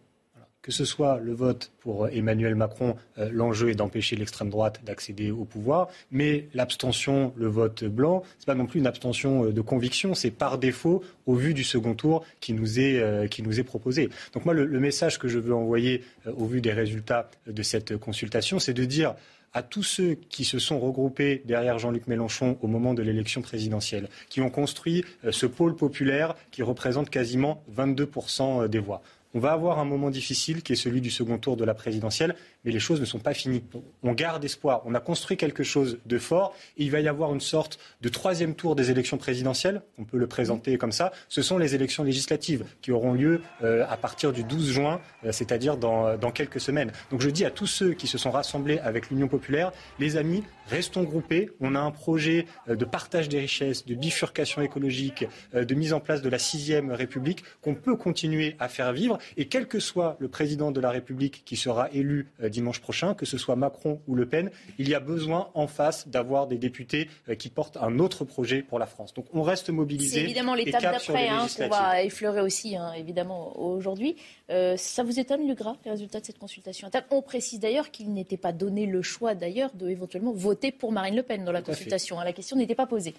que 0.62 0.72
ce 0.72 0.86
soit 0.86 1.20
le 1.20 1.34
vote 1.34 1.72
pour 1.80 2.08
Emmanuel 2.10 2.56
Macron, 2.56 2.96
euh, 3.18 3.30
l'enjeu 3.32 3.70
est 3.70 3.76
d'empêcher 3.76 4.16
l'extrême 4.16 4.50
droite 4.50 4.82
d'accéder 4.86 5.32
au 5.32 5.46
pouvoir, 5.46 5.90
mais 6.12 6.48
l'abstention, 6.54 7.34
le 7.36 7.48
vote 7.48 7.84
blanc, 7.84 8.24
ce 8.38 8.44
n'est 8.44 8.54
pas 8.54 8.56
non 8.56 8.68
plus 8.68 8.80
une 8.80 8.88
abstention 8.88 9.46
euh, 9.46 9.52
de 9.52 9.62
conviction, 9.62 10.14
c'est 10.14 10.32
par 10.32 10.58
défaut 10.58 11.04
au 11.26 11.36
vu 11.36 11.54
du 11.54 11.64
second 11.64 11.96
tour 11.96 12.24
qui 12.40 12.54
nous 12.54 12.80
est, 12.80 13.00
euh, 13.00 13.28
qui 13.28 13.42
nous 13.42 13.60
est 13.60 13.64
proposé. 13.64 14.10
Donc 14.34 14.46
moi, 14.46 14.54
le, 14.54 14.82
message 14.82 15.20
que 15.20 15.28
je 15.28 15.38
veux 15.38 15.54
envoyer 15.54 16.04
au 16.26 16.46
vu 16.46 16.60
des 16.60 16.72
résultats 16.72 17.30
de 17.46 17.62
cette 17.62 17.98
consultation, 17.98 18.58
c'est 18.58 18.74
de 18.74 18.84
dire 18.84 19.14
à 19.54 19.62
tous 19.62 19.84
ceux 19.84 20.18
qui 20.30 20.44
se 20.44 20.58
sont 20.58 20.80
regroupés 20.80 21.44
derrière 21.46 21.78
Jean-Luc 21.78 22.08
Mélenchon 22.08 22.58
au 22.62 22.68
moment 22.68 22.96
de 22.96 23.04
l'élection 23.04 23.44
présidentielle, 23.44 24.10
qui 24.28 24.42
ont 24.42 24.50
construit 24.50 25.06
ce 25.30 25.46
pôle 25.46 25.76
populaire 25.76 26.36
qui 26.50 26.64
représente 26.64 27.12
quasiment 27.12 27.64
22% 27.78 28.68
des 28.68 28.80
voix. 28.80 29.04
On 29.34 29.40
va 29.40 29.54
avoir 29.54 29.80
un 29.80 29.86
moment 29.86 30.10
difficile 30.10 30.62
qui 30.62 30.74
est 30.74 30.76
celui 30.76 31.00
du 31.00 31.10
second 31.10 31.38
tour 31.38 31.56
de 31.56 31.64
la 31.64 31.74
présidentielle, 31.74 32.36
mais 32.66 32.72
les 32.72 32.80
choses 32.80 33.00
ne 33.00 33.06
sont 33.06 33.20
pas 33.20 33.34
finies. 33.34 33.64
On 34.04 34.14
garde 34.14 34.44
espoir. 34.44 34.82
On 34.86 34.94
a 34.94 35.00
construit 35.00 35.38
quelque 35.38 35.64
chose 35.64 36.00
de 36.06 36.18
fort. 36.18 36.56
Il 36.78 36.92
va 36.92 37.00
y 37.00 37.08
avoir 37.08 37.34
une 37.34 37.42
sorte 37.42 37.80
de 38.02 38.10
troisième 38.10 38.56
tour 38.56 38.76
des 38.76 38.92
élections 38.92 39.18
présidentielles. 39.18 39.82
On 39.98 40.04
peut 40.04 40.18
le 40.18 40.28
présenter 40.28 40.78
comme 40.78 40.92
ça. 40.92 41.12
Ce 41.30 41.42
sont 41.42 41.58
les 41.58 41.76
élections 41.76 42.04
législatives 42.04 42.66
qui 42.82 42.92
auront 42.92 43.14
lieu 43.14 43.42
euh, 43.64 43.86
à 43.90 43.98
partir 43.98 44.32
du 44.32 44.44
12 44.44 44.72
juin, 44.72 45.02
euh, 45.26 45.32
c'est-à-dire 45.32 45.78
dans, 45.78 46.18
dans 46.18 46.32
quelques 46.32 46.60
semaines. 46.60 46.92
Donc 47.10 47.22
je 47.22 47.30
dis 47.30 47.46
à 47.46 47.52
tous 47.52 47.68
ceux 47.68 47.94
qui 47.94 48.08
se 48.08 48.18
sont 48.18 48.32
rassemblés 48.32 48.80
avec 48.80 49.10
l'Union 49.10 49.28
populaire, 49.28 49.72
les 50.00 50.18
amis, 50.18 50.44
restons 50.68 51.04
groupés. 51.04 51.50
On 51.60 51.76
a 51.76 51.80
un 51.80 51.92
projet 51.92 52.46
euh, 52.70 52.76
de 52.76 52.86
partage 52.86 53.30
des 53.30 53.40
richesses, 53.40 53.86
de 53.86 53.96
bifurcation 53.96 54.62
écologique, 54.62 55.26
de 55.54 55.76
mise 55.76 55.94
en 55.94 56.00
place 56.00 56.22
de 56.22 56.30
la 56.30 56.40
sixième 56.40 56.92
République 56.92 57.44
qu'on 57.62 57.76
peut 57.76 57.96
continuer 57.96 58.56
à 58.60 58.68
faire 58.68 58.94
vivre. 58.94 59.18
Et 59.38 59.48
quel 59.48 59.68
que 59.68 59.80
soit 59.80 60.18
le 60.20 60.28
président 60.28 60.72
de 60.72 60.80
la 60.80 60.92
République 60.92 61.44
qui 61.46 61.56
sera 61.56 61.90
élu 61.92 62.28
dimanche 62.52 62.80
prochain, 62.80 63.16
que 63.16 63.26
ce 63.26 63.38
soit 63.38 63.56
Macron 63.56 64.02
ou 64.08 64.16
Le 64.16 64.28
Pen, 64.28 64.52
il 64.78 64.88
y 64.88 64.94
a 64.94 65.00
besoin 65.00 65.50
en 65.56 65.68
face 65.68 66.08
d'avoir 66.08 66.48
des 66.48 66.58
députés 66.58 67.10
qui 67.40 67.50
portent 67.50 67.78
un 67.78 68.00
autre 68.00 68.26
projet 68.26 68.62
pour 68.62 68.78
la 68.78 68.86
France. 68.86 69.14
Donc 69.14 69.26
on 69.34 69.42
reste 69.42 69.70
mobilisé. 69.70 70.20
C'est 70.20 70.24
évidemment 70.24 70.54
l'étape 70.54 70.82
d'après 70.82 71.28
hein, 71.28 71.48
qu'on 71.56 71.68
va 71.70 72.04
effleurer 72.04 72.42
aussi, 72.42 72.76
hein, 72.76 72.94
évidemment, 72.94 73.60
aujourd'hui. 73.60 74.16
Euh, 74.50 74.76
ça 74.78 75.04
vous 75.04 75.20
étonne, 75.20 75.48
le 75.48 75.54
gras, 75.54 75.76
les 75.86 75.92
résultats 75.92 76.20
de 76.20 76.26
cette 76.26 76.40
consultation 76.40 76.90
On 77.10 77.22
précise 77.22 77.60
d'ailleurs 77.60 77.92
qu'il 77.92 78.14
n'était 78.14 78.38
pas 78.38 78.52
donné 78.52 78.86
le 78.86 79.02
choix, 79.02 79.36
d'ailleurs, 79.36 79.72
de 79.74 79.90
éventuellement 79.90 80.34
voter 80.34 80.72
pour 80.72 80.92
Marine 80.92 81.16
Le 81.16 81.24
Pen 81.24 81.46
dans 81.46 81.52
la 81.52 81.62
consultation. 81.62 82.20
Hein. 82.20 82.26
La 82.26 82.34
question 82.34 82.58
n'était 82.58 82.76
pas 82.76 82.86
posée. 82.86 83.14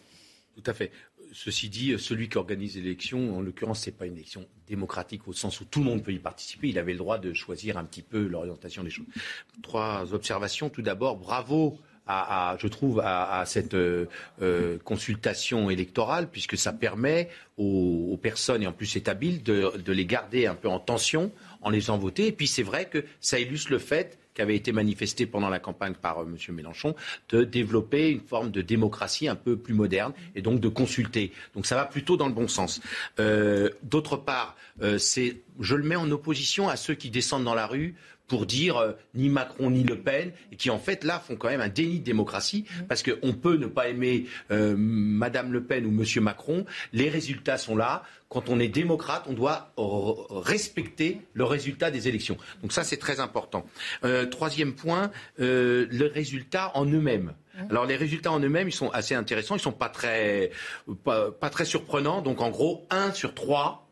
Tout 0.54 0.70
à 0.70 0.74
fait. 0.74 0.92
Ceci 1.32 1.70
dit, 1.70 1.94
celui 1.98 2.28
qui 2.28 2.36
organise 2.36 2.76
l'élection, 2.76 3.38
en 3.38 3.40
l'occurrence, 3.40 3.80
ce 3.80 3.90
n'est 3.90 3.96
pas 3.96 4.06
une 4.06 4.16
élection 4.16 4.46
démocratique 4.66 5.26
au 5.26 5.32
sens 5.32 5.60
où 5.60 5.64
tout 5.64 5.80
le 5.80 5.86
monde 5.86 6.02
peut 6.02 6.12
y 6.12 6.18
participer. 6.18 6.68
Il 6.68 6.78
avait 6.78 6.92
le 6.92 6.98
droit 6.98 7.18
de 7.18 7.32
choisir 7.32 7.78
un 7.78 7.84
petit 7.84 8.02
peu 8.02 8.26
l'orientation 8.26 8.84
des 8.84 8.90
choses. 8.90 9.06
Trois 9.62 10.12
observations. 10.12 10.68
Tout 10.68 10.82
d'abord, 10.82 11.16
bravo 11.16 11.78
à, 12.06 12.56
je 12.58 12.66
trouve, 12.66 13.00
à, 13.00 13.44
cette 13.46 13.74
euh, 13.74 14.06
euh, 14.40 14.78
consultation 14.78 15.70
électorale, 15.70 16.28
puisque 16.30 16.56
ça 16.56 16.72
permet 16.72 17.28
aux, 17.56 18.18
personnes, 18.20 18.62
et 18.62 18.66
en 18.66 18.72
plus 18.72 18.86
c'est 18.86 19.08
habile, 19.08 19.42
de, 19.42 19.92
les 19.92 20.06
garder 20.06 20.46
un 20.46 20.54
peu 20.54 20.68
en 20.68 20.80
tension 20.80 21.32
en 21.60 21.70
les 21.70 21.80
faisant 21.80 21.98
voter. 21.98 22.26
Et 22.26 22.32
puis 22.32 22.46
c'est 22.46 22.62
vrai 22.62 22.86
que 22.86 23.04
ça 23.20 23.38
illustre 23.38 23.70
le 23.70 23.78
fait 23.78 24.18
qui 24.34 24.42
avait 24.42 24.56
été 24.56 24.72
manifesté 24.72 25.26
pendant 25.26 25.48
la 25.48 25.58
campagne 25.58 25.94
par 25.94 26.20
euh, 26.20 26.24
M. 26.24 26.54
Mélenchon, 26.54 26.94
de 27.28 27.44
développer 27.44 28.10
une 28.10 28.20
forme 28.20 28.50
de 28.50 28.62
démocratie 28.62 29.28
un 29.28 29.36
peu 29.36 29.56
plus 29.56 29.74
moderne 29.74 30.12
et 30.34 30.42
donc 30.42 30.60
de 30.60 30.68
consulter. 30.68 31.32
Donc 31.54 31.66
ça 31.66 31.76
va 31.76 31.84
plutôt 31.84 32.16
dans 32.16 32.28
le 32.28 32.34
bon 32.34 32.48
sens. 32.48 32.80
Euh, 33.18 33.70
D'autre 33.82 34.16
part, 34.16 34.56
euh, 34.82 34.98
je 35.60 35.74
le 35.74 35.82
mets 35.82 35.96
en 35.96 36.10
opposition 36.10 36.68
à 36.68 36.76
ceux 36.76 36.94
qui 36.94 37.10
descendent 37.10 37.44
dans 37.44 37.54
la 37.54 37.66
rue 37.66 37.94
pour 38.28 38.46
dire 38.46 38.76
euh, 38.76 38.92
ni 39.14 39.28
Macron 39.28 39.70
ni 39.70 39.84
Le 39.84 40.00
Pen, 40.00 40.32
et 40.50 40.56
qui 40.56 40.70
en 40.70 40.78
fait 40.78 41.04
là 41.04 41.20
font 41.20 41.36
quand 41.36 41.48
même 41.48 41.60
un 41.60 41.68
déni 41.68 42.00
de 42.00 42.04
démocratie, 42.04 42.64
mmh. 42.64 42.82
parce 42.88 43.02
qu'on 43.02 43.32
peut 43.32 43.56
ne 43.56 43.66
pas 43.66 43.88
aimer 43.88 44.26
euh, 44.50 44.74
Madame 44.76 45.52
Le 45.52 45.64
Pen 45.64 45.84
ou 45.86 45.90
Monsieur 45.90 46.20
Macron, 46.20 46.64
les 46.92 47.08
résultats 47.08 47.58
sont 47.58 47.76
là. 47.76 48.02
Quand 48.28 48.48
on 48.48 48.58
est 48.58 48.68
démocrate, 48.68 49.24
on 49.28 49.34
doit 49.34 49.74
respecter 49.76 51.20
le 51.34 51.44
résultat 51.44 51.90
des 51.90 52.08
élections. 52.08 52.38
Donc 52.62 52.72
ça, 52.72 52.82
c'est 52.82 52.96
très 52.96 53.20
important. 53.20 53.66
Euh, 54.04 54.24
troisième 54.24 54.72
point, 54.72 55.10
euh, 55.38 55.86
le 55.90 56.06
résultat 56.06 56.72
en 56.74 56.86
eux-mêmes. 56.86 57.34
Mmh. 57.54 57.60
Alors 57.68 57.84
les 57.84 57.96
résultats 57.96 58.32
en 58.32 58.40
eux-mêmes, 58.40 58.68
ils 58.68 58.72
sont 58.72 58.88
assez 58.88 59.14
intéressants, 59.14 59.56
ils 59.56 59.60
sont 59.60 59.70
pas 59.70 59.90
très, 59.90 60.50
pas, 61.04 61.30
pas 61.30 61.50
très 61.50 61.66
surprenants. 61.66 62.22
Donc 62.22 62.40
en 62.40 62.48
gros, 62.48 62.86
un 62.88 63.12
sur 63.12 63.34
trois 63.34 63.86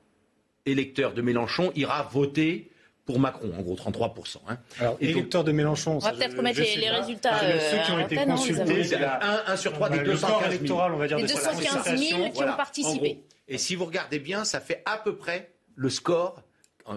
électeurs 0.65 1.13
de 1.13 1.21
Mélenchon 1.21 1.71
ira 1.75 2.09
voter 2.11 2.70
pour 3.11 3.19
Macron, 3.19 3.51
en 3.59 3.63
gros 3.63 3.75
33%. 3.75 4.37
Hein. 4.49 4.59
Alors, 4.79 4.97
et 5.01 5.11
électeurs 5.11 5.43
de 5.43 5.51
Mélenchon, 5.51 5.97
on 5.97 5.99
va 5.99 6.13
peut-être 6.13 6.37
remettre 6.37 6.61
les, 6.61 6.91
résultats. 6.91 7.33
Ah, 7.35 7.59
ceux 7.59 7.85
qui 7.85 7.91
ont 7.91 7.99
été 7.99 8.17
consultés, 8.25 8.85
c'est 8.85 9.01
1, 9.03 9.57
sur 9.57 9.73
3 9.73 9.91
des 9.91 9.99
215 10.01 10.61
000. 10.61 10.81
on 10.81 10.97
va 10.97 11.09
dire, 11.09 11.17
des 11.17 11.25
215 11.25 11.97
000 11.99 12.31
qui 12.31 12.43
ont 12.45 12.57
participé. 12.57 13.25
Et 13.49 13.59
si 13.59 13.75
vous 13.75 13.85
regardez 13.85 14.21
bien, 14.21 14.45
ça 14.45 14.61
fait 14.61 14.83
à 14.87 14.97
peu 14.97 15.17
près 15.17 15.51
le 15.75 15.91
score, 15.91 16.41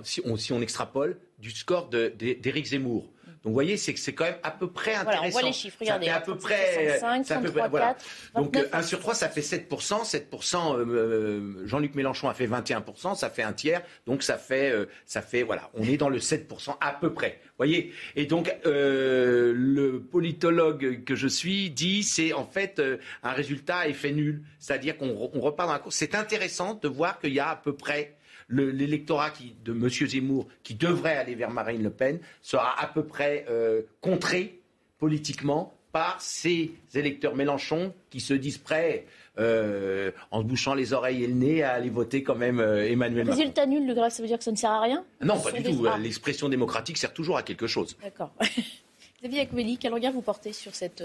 si 0.03 0.21
on, 0.25 0.37
si 0.37 0.53
on 0.53 0.61
extrapole, 0.61 1.17
du 1.39 1.49
score 1.49 1.89
d'Éric 1.89 2.67
Zemmour. 2.67 3.11
Donc 3.43 3.51
vous 3.51 3.55
voyez, 3.55 3.75
c'est 3.75 3.93
que 3.93 3.99
c'est 3.99 4.13
quand 4.13 4.23
même 4.23 4.37
à 4.41 4.51
peu 4.51 4.71
près 4.71 4.93
intéressant. 4.93 5.11
Voilà, 5.11 5.27
on 5.27 5.31
voit 5.31 5.41
les 5.41 5.51
chiffres, 5.51 5.77
regardez. 5.81 6.05
Ça 6.05 6.13
fait 6.13 6.17
à 6.17 6.21
peu 6.21 6.37
près. 6.37 6.97
65, 6.99 7.43
33, 7.43 7.67
voilà. 7.67 7.97
Donc 8.35 8.57
1 8.71 8.81
sur 8.83 8.99
3, 8.99 9.15
ça 9.15 9.27
fait 9.27 9.41
7%. 9.41 9.67
7%, 9.69 10.77
euh, 10.77 11.67
Jean-Luc 11.67 11.93
Mélenchon 11.95 12.29
a 12.29 12.33
fait 12.33 12.47
21%, 12.47 13.15
ça 13.15 13.29
fait 13.29 13.43
un 13.43 13.51
tiers. 13.51 13.81
Donc 14.07 14.23
ça 14.23 14.37
fait, 14.37 14.71
euh, 14.71 14.85
ça 15.05 15.21
fait, 15.21 15.43
voilà, 15.43 15.69
on 15.73 15.83
est 15.83 15.97
dans 15.97 16.07
le 16.07 16.19
7% 16.19 16.77
à 16.79 16.93
peu 16.93 17.13
près. 17.13 17.41
Voyez 17.57 17.93
Et 18.15 18.25
donc 18.25 18.55
euh, 18.65 19.51
le 19.53 19.99
politologue 19.99 21.03
que 21.03 21.15
je 21.15 21.27
suis 21.27 21.69
dit, 21.69 22.03
c'est 22.03 22.31
en 22.31 22.45
fait 22.45 22.79
euh, 22.79 22.97
un 23.23 23.31
résultat 23.31 23.79
à 23.79 23.87
effet 23.87 24.11
nul. 24.11 24.43
C'est-à-dire 24.59 24.97
qu'on 24.97 25.13
repart 25.13 25.67
dans 25.67 25.73
la 25.73 25.79
course. 25.79 25.97
C'est 25.97 26.15
intéressant 26.15 26.75
de 26.75 26.87
voir 26.87 27.19
qu'il 27.19 27.33
y 27.33 27.41
a 27.41 27.49
à 27.49 27.55
peu 27.57 27.75
près 27.75 28.15
l'électorat 28.49 29.31
de 29.63 29.71
M. 29.71 29.89
Zemmour, 29.89 30.47
qui 30.63 30.75
devrait 30.75 31.17
aller 31.17 31.35
vers 31.35 31.49
Marine 31.49 31.83
Le 31.83 31.89
Pen, 31.89 32.19
sera 32.41 32.79
à 32.81 32.87
peu 32.87 33.03
près 33.03 33.45
euh, 33.49 33.81
contré 34.01 34.59
politiquement 34.99 35.73
par 35.91 36.19
ces 36.19 36.71
électeurs 36.95 37.35
Mélenchon 37.35 37.93
qui 38.09 38.19
se 38.19 38.33
disent 38.33 38.57
prêts, 38.57 39.05
euh, 39.37 40.11
en 40.31 40.41
se 40.41 40.45
bouchant 40.45 40.73
les 40.73 40.91
oreilles 40.91 41.23
et 41.23 41.27
le 41.27 41.35
nez, 41.35 41.63
à 41.63 41.73
aller 41.73 41.91
voter 41.91 42.23
quand 42.23 42.35
même 42.35 42.59
euh, 42.59 42.89
Emmanuel 42.89 43.25
Macron. 43.25 43.39
Résultat 43.39 43.65
nul, 43.67 43.85
le 43.85 43.93
grave, 43.93 44.11
ça 44.11 44.21
veut 44.23 44.27
dire 44.27 44.39
que 44.39 44.43
ça 44.43 44.51
ne 44.51 44.57
sert 44.57 44.71
à 44.71 44.81
rien? 44.81 45.05
Non, 45.21 45.39
pas 45.39 45.51
du 45.51 45.63
tout. 45.63 45.85
L'expression 45.99 46.49
démocratique 46.49 46.97
sert 46.97 47.13
toujours 47.13 47.37
à 47.37 47.43
quelque 47.43 47.67
chose. 47.67 47.95
D'accord. 48.01 48.31
Xavier 49.21 49.41
Acmeli, 49.41 49.77
quel 49.77 49.93
regard 49.93 50.11
vous 50.11 50.21
portez 50.21 50.51
sur 50.51 50.73
cette, 50.75 51.03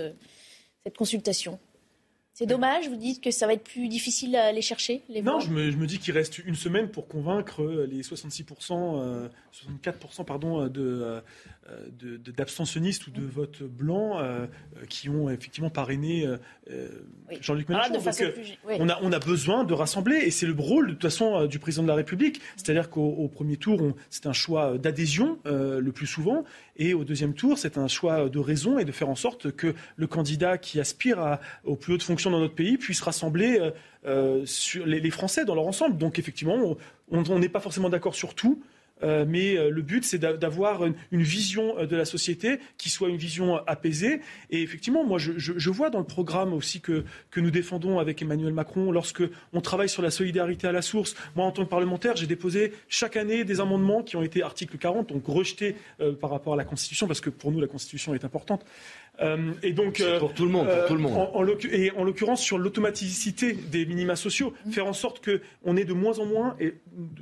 cette 0.84 0.96
consultation? 0.96 1.58
C'est 2.38 2.46
dommage, 2.46 2.88
vous 2.88 2.94
dites 2.94 3.20
que 3.20 3.32
ça 3.32 3.48
va 3.48 3.54
être 3.54 3.64
plus 3.64 3.88
difficile 3.88 4.36
à 4.36 4.44
aller 4.44 4.62
chercher 4.62 5.02
les 5.08 5.22
Non, 5.22 5.40
je 5.40 5.50
me, 5.50 5.72
je 5.72 5.76
me, 5.76 5.88
dis 5.88 5.98
qu'il 5.98 6.14
reste 6.14 6.38
une 6.38 6.54
semaine 6.54 6.88
pour 6.88 7.08
convaincre 7.08 7.64
les 7.64 8.02
66%, 8.02 9.28
64% 9.52 10.24
pardon, 10.24 10.68
de, 10.68 11.20
euh, 11.70 12.18
d'abstentionnistes 12.36 13.06
ou 13.08 13.10
de 13.10 13.20
votes 13.20 13.62
blancs 13.62 14.20
euh, 14.20 14.46
qui 14.88 15.08
ont 15.08 15.28
effectivement 15.28 15.70
parrainé 15.70 16.26
euh, 16.70 16.88
Jean-Luc 17.40 17.68
Mélenchon. 17.68 18.00
on, 18.78 18.88
a, 18.88 18.98
on 19.02 19.12
a 19.12 19.18
besoin 19.18 19.64
de 19.64 19.74
rassembler 19.74 20.16
et 20.16 20.30
c'est 20.30 20.46
le 20.46 20.54
rôle 20.56 20.88
de 20.88 20.92
toute 20.92 21.02
façon 21.02 21.46
du 21.46 21.58
président 21.58 21.82
de 21.82 21.88
la 21.88 21.94
République. 21.94 22.40
C'est-à-dire 22.56 22.88
qu'au 22.88 23.28
premier 23.28 23.56
tour, 23.56 23.82
c'est 24.10 24.26
un 24.26 24.32
choix 24.32 24.78
d'adhésion 24.78 25.38
le 25.44 25.90
plus 25.90 26.06
souvent. 26.06 26.44
Et 26.76 26.94
au 26.94 27.04
deuxième 27.04 27.34
tour, 27.34 27.58
c'est 27.58 27.76
un 27.76 27.88
choix 27.88 28.28
de 28.28 28.38
raison 28.38 28.78
et 28.78 28.84
de 28.84 28.92
faire 28.92 29.08
en 29.08 29.16
sorte 29.16 29.50
que 29.50 29.74
le 29.96 30.06
candidat 30.06 30.58
qui 30.58 30.78
aspire 30.80 31.18
à, 31.18 31.40
aux 31.64 31.76
plus 31.76 31.94
hautes 31.94 32.02
fonctions 32.02 32.27
dans 32.30 32.40
notre 32.40 32.54
pays 32.54 32.76
puisse 32.76 33.00
rassembler 33.00 33.58
sur 34.44 34.86
les, 34.86 35.00
les, 35.00 35.10
Français 35.10 35.44
dans 35.44 35.54
leur 35.54 35.66
ensemble. 35.66 35.98
Donc 35.98 36.18
effectivement, 36.18 36.76
on 37.10 37.38
n'est 37.38 37.48
pas 37.48 37.60
forcément 37.60 37.88
d'accord 37.88 38.14
sur 38.14 38.34
tout. 38.34 38.62
Euh, 39.02 39.24
mais 39.26 39.56
euh, 39.56 39.70
le 39.70 39.82
but, 39.82 40.04
c'est 40.04 40.18
d'avoir 40.18 40.84
une, 40.84 40.94
vision 41.12 41.78
euh, 41.78 41.86
de 41.86 41.96
la 41.96 42.04
société 42.04 42.58
qui 42.76 42.90
soit 42.90 43.08
une 43.08 43.16
vision 43.16 43.56
apaisée. 43.66 44.20
Et 44.50 44.62
effectivement, 44.62 45.04
moi, 45.04 45.18
je, 45.18 45.70
vois 45.70 45.90
dans 45.90 45.98
le 45.98 46.04
programme 46.04 46.52
aussi 46.52 46.80
que, 46.80 47.04
que 47.30 47.40
nous 47.40 47.50
défendons 47.50 47.98
avec 47.98 48.22
Emmanuel 48.22 48.52
Macron, 48.52 48.90
lorsque 48.90 49.22
on 49.52 49.60
travaille 49.60 49.88
sur 49.88 50.02
la 50.02 50.10
solidarité 50.10 50.66
à 50.66 50.72
la 50.72 50.82
source. 50.82 51.14
Moi, 51.36 51.44
en 51.44 51.52
tant 51.52 51.64
que 51.64 51.70
parlementaire, 51.70 52.16
j'ai 52.16 52.26
déposé 52.26 52.72
chaque 52.88 53.16
année 53.16 53.44
des 53.44 53.60
amendements 53.60 54.02
qui 54.02 54.16
ont 54.16 54.22
été 54.22 54.42
article 54.42 54.78
40, 54.78 55.10
donc 55.10 55.26
rejetés 55.26 55.76
par 56.20 56.30
rapport 56.30 56.54
à 56.54 56.56
la 56.56 56.64
Constitution, 56.64 57.06
parce 57.06 57.20
que 57.20 57.30
pour 57.30 57.52
nous, 57.52 57.60
la 57.60 57.66
Constitution 57.66 58.14
est 58.14 58.24
importante. 58.24 58.64
Euh, 59.20 59.52
et 59.62 59.72
donc, 59.72 60.00
euh, 60.00 60.18
pour 60.18 60.32
tout 60.32 60.44
le 60.44 60.50
monde, 60.50 60.68
pour 60.68 60.86
tout 60.86 60.94
le 60.94 61.00
monde. 61.00 61.16
En, 61.32 61.44
et 61.72 61.90
en 61.92 62.04
l'occurrence 62.04 62.40
sur 62.40 62.58
l'automaticité 62.58 63.52
des 63.52 63.84
minima 63.86 64.16
sociaux, 64.16 64.54
mmh. 64.66 64.70
faire 64.72 64.86
en 64.86 64.92
sorte 64.92 65.20
que 65.20 65.40
on 65.64 65.76
ait 65.76 65.84
de 65.84 65.92
moins 65.92 66.18
en 66.18 66.26
moins 66.26 66.56
et 66.60 66.74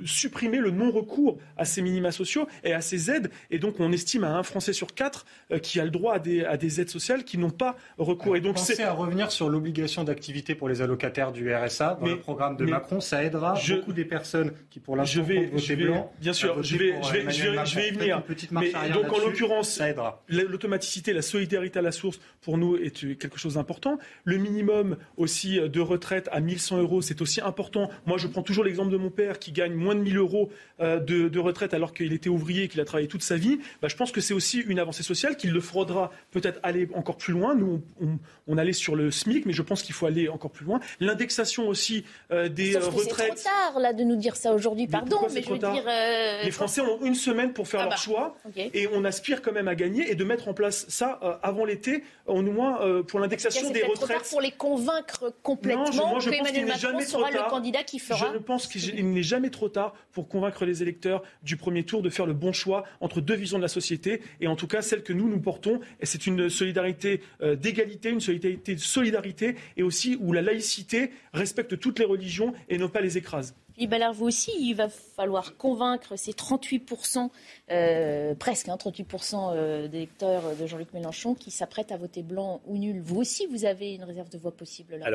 supprimer 0.05 0.57
le 0.57 0.71
non-recours 0.71 1.37
à 1.57 1.65
ces 1.65 1.81
minima 1.81 2.11
sociaux 2.11 2.47
et 2.63 2.73
à 2.73 2.81
ces 2.81 3.09
aides. 3.09 3.31
Et 3.51 3.59
donc, 3.59 3.79
on 3.79 3.91
estime 3.91 4.23
à 4.23 4.37
un 4.37 4.43
Français 4.43 4.73
sur 4.73 4.93
quatre 4.93 5.25
euh, 5.51 5.59
qui 5.59 5.79
a 5.79 5.85
le 5.85 5.91
droit 5.91 6.15
à 6.15 6.19
des, 6.19 6.43
à 6.45 6.57
des 6.57 6.81
aides 6.81 6.89
sociales 6.89 7.23
qui 7.23 7.37
n'ont 7.37 7.49
pas 7.49 7.75
recours. 7.97 8.35
Et 8.35 8.41
donc, 8.41 8.59
c'est 8.59 8.83
à 8.83 8.93
revenir 8.93 9.31
sur 9.31 9.49
l'obligation 9.49 10.03
d'activité 10.03 10.55
pour 10.55 10.69
les 10.69 10.81
allocataires 10.81 11.31
du 11.31 11.53
RSA 11.53 11.97
dans 11.99 12.07
le 12.07 12.19
programme 12.19 12.57
de 12.57 12.65
Macron. 12.65 12.99
Ça 12.99 13.23
aidera 13.23 13.55
beaucoup 13.69 13.93
des 13.93 14.05
personnes 14.05 14.53
qui, 14.69 14.79
pour 14.79 14.95
l'instant, 14.95 15.23
voter 15.23 15.75
blanc. 15.75 16.11
Bien 16.19 16.33
sûr, 16.33 16.61
je 16.61 16.77
vais, 16.77 16.95
je 17.01 17.11
vais, 17.11 17.31
je 17.31 17.75
vais, 17.75 17.87
y 17.87 17.91
venir. 17.91 18.21
Mais 18.51 18.71
donc, 18.93 19.11
en 19.11 19.19
l'occurrence, 19.19 19.81
l'automaticité, 20.27 21.13
la 21.13 21.21
solidarité 21.21 21.79
à 21.79 21.86
la 21.87 21.91
source, 21.91 22.19
pour 22.41 22.57
nous, 22.57 22.75
est 22.75 23.17
quelque 23.17 23.37
chose 23.37 23.55
d'important. 23.55 23.97
Le 24.23 24.37
minimum 24.37 24.97
aussi 25.17 25.59
de 25.59 25.79
retraite 25.79 26.29
à 26.31 26.39
1100 26.39 26.77
euros, 26.79 27.01
c'est 27.01 27.21
aussi 27.21 27.41
important. 27.41 27.89
Moi, 28.05 28.17
je 28.17 28.27
prends 28.27 28.43
toujours 28.43 28.63
l'exemple 28.63 28.91
de 28.91 28.97
mon 28.97 29.09
père 29.09 29.39
qui 29.39 29.51
gagne 29.51 29.73
moins 29.73 29.95
de 29.95 30.01
1000 30.01 30.17
euros 30.17 30.49
euh, 30.79 30.99
de, 30.99 31.39
retraite 31.39 31.73
alors 31.73 31.93
qu'il 31.93 32.13
était 32.13 32.29
ouvrier 32.29 32.63
et 32.63 32.67
qu'il 32.67 32.81
a 32.81 32.85
travaillé 32.85 33.07
toute 33.07 33.23
sa 33.23 33.35
vie, 33.35 33.59
bah, 33.81 33.87
je 33.87 33.95
pense 33.95 34.11
que 34.11 34.21
c'est 34.21 34.33
aussi 34.33 34.59
une 34.59 34.79
avancée 34.79 35.03
sociale 35.03 35.37
qu'il 35.37 35.51
le 35.51 35.61
faudra 35.61 36.11
peut-être 36.31 36.59
aller 36.63 36.89
encore 36.93 37.17
plus 37.17 37.33
loin. 37.33 37.55
Nous, 37.55 37.81
on, 38.47 38.57
allait 38.57 38.73
sur 38.73 38.95
le 38.95 39.11
SMIC, 39.11 39.45
mais 39.45 39.53
je 39.53 39.61
pense 39.61 39.83
qu'il 39.83 39.93
faut 39.93 40.07
aller 40.07 40.29
encore 40.29 40.51
plus 40.51 40.65
loin. 40.65 40.79
L'indexation 40.99 41.67
aussi 41.67 42.05
euh, 42.31 42.49
des 42.49 42.73
Sauf 42.73 42.87
retraites. 42.87 43.37
C'est 43.37 43.43
trop 43.43 43.71
tard 43.71 43.79
là 43.79 43.93
de 43.93 44.03
nous 44.03 44.15
dire 44.15 44.35
ça 44.35 44.53
aujourd'hui. 44.53 44.87
Pardon, 44.87 45.19
mais, 45.33 45.43
je 45.43 45.49
veux 45.49 45.57
dire. 45.57 45.83
Les 46.43 46.51
Français 46.51 46.81
ont 46.81 47.03
une 47.03 47.15
semaine 47.15 47.53
pour 47.53 47.67
faire 47.67 47.81
ah 47.81 47.83
leur 47.83 47.91
bah, 47.91 47.97
choix 47.97 48.37
et 48.55 48.87
on 48.93 49.05
aspire 49.05 49.41
quand 49.41 49.53
même 49.53 49.67
à 49.67 49.75
gagner 49.75 50.09
et 50.11 50.15
de 50.15 50.23
mettre 50.23 50.47
en 50.47 50.53
place 50.53 50.85
ça 50.89 51.19
avant 51.43 51.65
l'été, 51.65 51.76
au 52.25 52.41
moins 52.41 53.03
pour 53.03 53.19
l'indexation 53.19 53.71
des 53.71 53.83
retraites. 53.83 53.95
Trop 53.95 54.07
tard 54.07 54.23
pour 54.29 54.41
les 54.41 54.51
convaincre 54.51 55.33
complètement 55.43 55.85
non, 55.91 56.19
je, 56.19 56.29
Macron 56.29 56.99
sera 57.01 57.31
le 57.31 57.49
candidat 57.49 57.83
qui 57.83 57.99
fera. 57.99 58.31
Je 58.33 58.37
pense 58.39 58.67
qu'il 58.67 59.13
n'est 59.13 59.23
jamais 59.23 59.49
trop 59.49 59.69
tard 59.69 59.93
pour 60.11 60.27
convaincre 60.27 60.65
les 60.65 60.81
électeurs 60.81 61.23
du 61.43 61.57
premier 61.57 61.83
tour 61.83 62.01
de 62.01 62.09
faire 62.09 62.25
le 62.25 62.33
bon 62.33 62.51
choix 62.51 62.83
entre 63.01 63.21
deux 63.21 63.35
visions 63.35 63.57
de 63.57 63.63
la 63.63 63.67
société 63.67 64.21
et 64.41 64.47
en 64.47 64.55
tout 64.55 64.67
cas 64.67 64.81
celle 64.81 65.03
que 65.03 65.13
nous 65.13 65.29
nous 65.29 65.39
portons. 65.39 65.79
Et 65.99 66.05
c'est 66.05 66.27
une 66.27 66.49
solidarité 66.49 67.21
euh, 67.41 67.55
d'égalité, 67.55 68.09
une 68.09 68.21
solidarité 68.21 68.75
de 68.75 68.79
solidarité 68.79 69.55
et 69.75 69.83
aussi 69.83 70.17
où 70.19 70.33
la 70.33 70.41
laïcité 70.41 71.11
respecte 71.33 71.79
toutes 71.79 71.99
les 71.99 72.05
religions 72.05 72.53
et 72.69 72.77
ne 72.77 72.87
pas 72.87 73.01
les 73.01 73.17
écrase. 73.17 73.55
Philippe 73.77 73.91
Ballard, 73.91 74.13
vous 74.13 74.25
aussi, 74.25 74.51
il 74.59 74.73
va 74.73 74.89
falloir 74.89 75.55
convaincre 75.55 76.15
ces 76.15 76.31
38%, 76.31 77.29
euh, 77.69 78.33
presque 78.33 78.65
38% 78.65 79.35
hein, 79.35 79.53
euh, 79.53 79.87
d'électeurs 79.87 80.55
de 80.59 80.65
Jean-Luc 80.65 80.91
Mélenchon 80.93 81.35
qui 81.35 81.51
s'apprêtent 81.51 81.91
à 81.91 81.97
voter 81.97 82.23
blanc 82.23 82.59
ou 82.65 82.79
nul. 82.79 82.99
Vous 82.99 83.17
aussi, 83.17 83.45
vous 83.45 83.65
avez 83.65 83.93
une 83.93 84.03
réserve 84.03 84.29
de 84.29 84.39
voix 84.39 84.51
possible 84.51 84.95
là? 84.95 85.05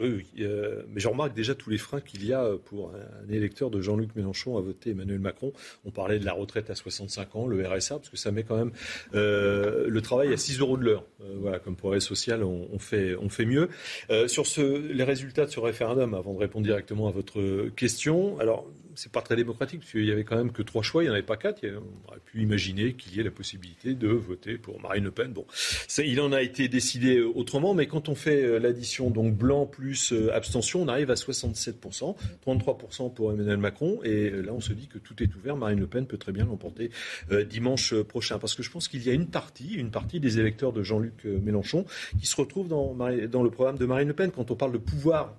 Oui, 0.00 0.08
oui. 0.08 0.44
Euh, 0.44 0.82
mais 0.88 1.00
je 1.00 1.08
remarque 1.08 1.34
déjà 1.34 1.54
tous 1.54 1.70
les 1.70 1.78
freins 1.78 2.00
qu'il 2.00 2.24
y 2.24 2.32
a 2.32 2.52
pour 2.66 2.92
un, 2.94 3.32
électeur 3.32 3.70
de 3.70 3.80
Jean-Luc 3.80 4.14
Mélenchon 4.16 4.56
à 4.56 4.60
voter 4.60 4.90
Emmanuel 4.90 5.18
Macron. 5.18 5.52
On 5.84 5.90
parlait 5.90 6.18
de 6.18 6.24
la 6.24 6.32
retraite 6.32 6.70
à 6.70 6.74
65 6.74 7.36
ans, 7.36 7.46
le 7.46 7.66
RSA, 7.66 7.96
parce 7.96 8.08
que 8.08 8.16
ça 8.16 8.30
met 8.30 8.42
quand 8.42 8.56
même 8.56 8.72
euh, 9.14 9.86
le 9.88 10.00
travail 10.00 10.32
à 10.32 10.36
6 10.36 10.60
euros 10.60 10.76
de 10.76 10.84
l'heure. 10.84 11.04
Euh, 11.22 11.36
voilà, 11.40 11.58
comme 11.58 11.76
progrès 11.76 12.00
social, 12.00 12.42
on, 12.42 12.68
on, 12.72 12.78
fait, 12.78 13.16
on 13.16 13.28
fait 13.28 13.44
mieux. 13.44 13.68
sur 14.26 14.46
ce, 14.46 14.60
les 14.60 15.04
résultats 15.04 15.46
de 15.46 15.50
ce 15.50 15.60
référendum, 15.60 16.14
avant 16.14 16.34
de 16.34 16.38
répondre 16.38 16.64
directement 16.64 17.08
à 17.08 17.10
votre 17.10 17.68
question, 17.70 18.38
alors 18.38 18.66
c'est 18.98 19.12
pas 19.12 19.22
très 19.22 19.36
démocratique, 19.36 19.80
parce 19.80 19.92
qu'il 19.92 20.04
y 20.04 20.10
avait 20.10 20.24
quand 20.24 20.36
même 20.36 20.50
que 20.50 20.62
trois 20.62 20.82
choix, 20.82 21.04
il 21.04 21.06
n'y 21.06 21.10
en 21.10 21.14
avait 21.14 21.22
pas 21.22 21.36
quatre. 21.36 21.64
On 21.64 22.08
aurait 22.08 22.18
pu 22.24 22.42
imaginer 22.42 22.94
qu'il 22.94 23.14
y 23.14 23.20
ait 23.20 23.22
la 23.22 23.30
possibilité 23.30 23.94
de 23.94 24.08
voter 24.08 24.58
pour 24.58 24.80
Marine 24.80 25.04
Le 25.04 25.12
Pen. 25.12 25.32
Bon, 25.32 25.46
il 25.98 26.20
en 26.20 26.32
a 26.32 26.42
été 26.42 26.66
décidé 26.66 27.20
autrement, 27.20 27.74
mais 27.74 27.86
quand 27.86 28.08
on 28.08 28.16
fait 28.16 28.42
euh, 28.42 28.58
l'addition, 28.58 29.10
donc 29.10 29.36
blanc 29.36 29.66
plus 29.66 30.12
euh, 30.12 30.34
abstention, 30.34 30.82
on 30.82 30.88
arrive 30.88 31.12
à 31.12 31.14
67%, 31.14 32.16
33% 32.44 33.14
pour 33.14 33.32
Emmanuel 33.32 33.58
Macron, 33.58 34.00
et 34.02 34.30
euh, 34.30 34.42
là 34.42 34.52
on 34.52 34.60
se 34.60 34.72
dit 34.72 34.88
que 34.88 34.98
tout 34.98 35.22
est 35.22 35.32
ouvert. 35.36 35.56
Marine 35.56 35.78
Le 35.78 35.86
Pen 35.86 36.06
peut 36.06 36.18
très 36.18 36.32
bien 36.32 36.44
l'emporter 36.44 36.90
dimanche 37.48 37.94
prochain, 38.02 38.38
parce 38.38 38.54
que 38.54 38.62
je 38.62 38.70
pense 38.70 38.88
qu'il 38.88 39.06
y 39.06 39.10
a 39.10 39.12
une 39.12 39.28
partie, 39.28 39.74
une 39.74 39.90
partie 39.90 40.18
des 40.18 40.40
électeurs 40.40 40.72
de 40.72 40.82
Jean-Luc 40.82 41.24
Mélenchon 41.24 41.84
qui 42.18 42.26
se 42.26 42.36
retrouvent 42.36 42.68
dans, 42.68 42.94
le 42.94 43.50
programme 43.50 43.78
de 43.78 43.86
Marine 43.86 44.08
Le 44.08 44.14
Pen. 44.14 44.30
Quand 44.32 44.50
on 44.50 44.56
parle 44.56 44.72
de 44.72 44.78
pouvoir 44.78 45.34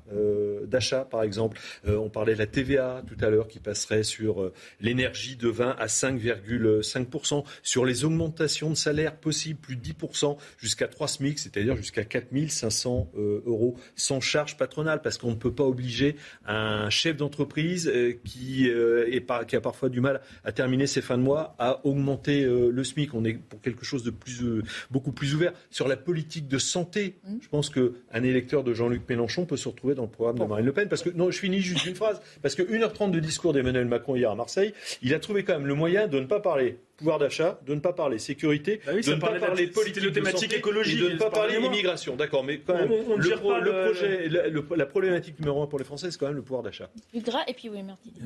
d'achat, 0.66 1.06
par 1.06 1.24
exemple, 1.24 1.60
on 1.88 2.10
parlait 2.10 2.34
de 2.34 2.40
la 2.40 2.48
TVA 2.48 3.04
tout 3.08 3.24
à 3.24 3.30
l'heure 3.30 3.49
qui 3.50 3.60
passerait 3.60 4.04
sur 4.04 4.42
euh, 4.42 4.54
l'énergie 4.80 5.36
de 5.36 5.50
20 5.50 5.76
à 5.78 5.88
5,5%, 5.88 7.44
sur 7.64 7.86
les 7.86 8.06
augmentations 8.06 8.70
de 8.70 8.76
salaire 8.76 9.16
possibles, 9.16 9.60
plus 9.60 9.76
de 9.76 9.82
10%, 9.82 10.38
jusqu'à 10.58 10.88
3 10.88 11.08
SMIC, 11.08 11.40
c'est-à-dire 11.40 11.76
jusqu'à 11.76 12.04
4500 12.04 13.12
euh, 13.18 13.44
euros 13.46 13.76
sans 13.96 14.22
charge 14.22 14.58
patronale, 14.58 15.02
parce 15.02 15.18
qu'on 15.18 15.32
ne 15.32 15.36
peut 15.36 15.54
pas 15.54 15.66
obliger 15.66 16.16
un 16.46 16.90
chef 16.90 17.18
d'entreprise 17.18 17.88
euh, 17.94 18.14
qui, 18.24 18.68
est 18.68 19.26
qui 19.48 19.56
a 19.56 19.62
parfois 19.62 19.90
du 19.90 20.02
mal 20.02 20.22
à 20.44 20.52
terminer 20.52 20.88
ses 20.88 21.02
fins 21.02 21.18
de 21.18 21.24
mois 21.24 21.56
à 21.60 21.86
augmenter 21.86 22.44
le 22.44 22.84
SMIC. 22.84 23.14
On 23.14 23.26
est 23.26 23.34
pour 23.34 23.62
quelque 23.62 23.86
chose 23.86 24.04
de 24.04 24.12
plus, 24.12 24.44
beaucoup 24.92 25.12
plus 25.12 25.36
ouvert. 25.36 25.54
Sur 25.70 25.88
la 25.88 25.98
politique 25.98 26.48
de 26.48 26.58
santé, 26.58 27.18
mmh. 27.24 27.38
je 27.42 27.48
pense 27.50 27.70
qu'un 27.70 28.24
électeur 28.24 28.64
de 28.64 28.74
Jean-Luc 28.74 29.08
Mélenchon 29.10 29.46
peut 29.46 29.58
se 29.58 29.68
retrouver 29.68 29.96
dans 29.96 30.04
le 30.04 30.10
programme 30.10 30.40
de 30.40 30.46
Marine 30.46 30.66
Le 30.66 30.74
Pen, 30.74 30.88
parce 30.88 31.04
que, 31.04 31.10
non, 31.10 31.32
je 31.32 31.40
finis 31.40 31.62
juste 31.62 31.86
une 31.86 31.96
phrase, 31.96 32.22
parce 32.42 32.56
que 32.56 32.64
1h30 32.64 33.12
de 33.12 33.20
discours 33.20 33.39
discours 33.40 33.54
d'Emmanuel 33.54 33.86
Macron 33.86 34.18
hier 34.18 34.30
à 34.30 34.36
Marseille, 34.36 34.74
il 35.02 35.14
a 35.14 35.20
trouvé 35.20 35.46
quand 35.46 35.54
même 35.54 35.66
le 35.66 35.74
moyen 35.74 36.10
de 36.10 36.20
ne 36.20 36.26
pas 36.26 36.42
parler 36.42 36.78
pouvoir 37.00 37.18
d'achat, 37.18 37.60
de 37.66 37.74
ne 37.74 37.80
pas 37.80 37.94
parler 37.94 38.20
sécurité, 38.20 38.82
bah 38.86 38.92
de 38.94 39.10
ne 39.10 39.16
pas 39.16 39.40
parler 39.40 39.68
politique 39.68 40.04
de 40.04 40.10
thématique 40.10 40.54
écologique, 40.54 41.00
de 41.00 41.10
ne 41.10 41.18
pas 41.18 41.30
parler 41.30 41.56
immigration. 41.56 42.16
D'accord, 42.16 42.44
mais 42.44 42.60
quand 42.60 42.76
même, 42.76 42.92
on, 42.92 43.16
le, 43.16 43.36
projet, 43.38 44.30
la 44.76 44.86
problématique 44.86 45.40
numéro 45.40 45.64
un 45.64 45.68
pour 45.68 45.80
les 45.80 45.86
Français, 45.86 46.12
c'est 46.12 46.20
quand 46.20 46.28
même 46.28 46.36
le 46.36 46.42
pouvoir 46.42 46.62
d'achat. 46.62 46.90
et 47.14 47.54
puis 47.54 47.70
oui, 47.70 47.80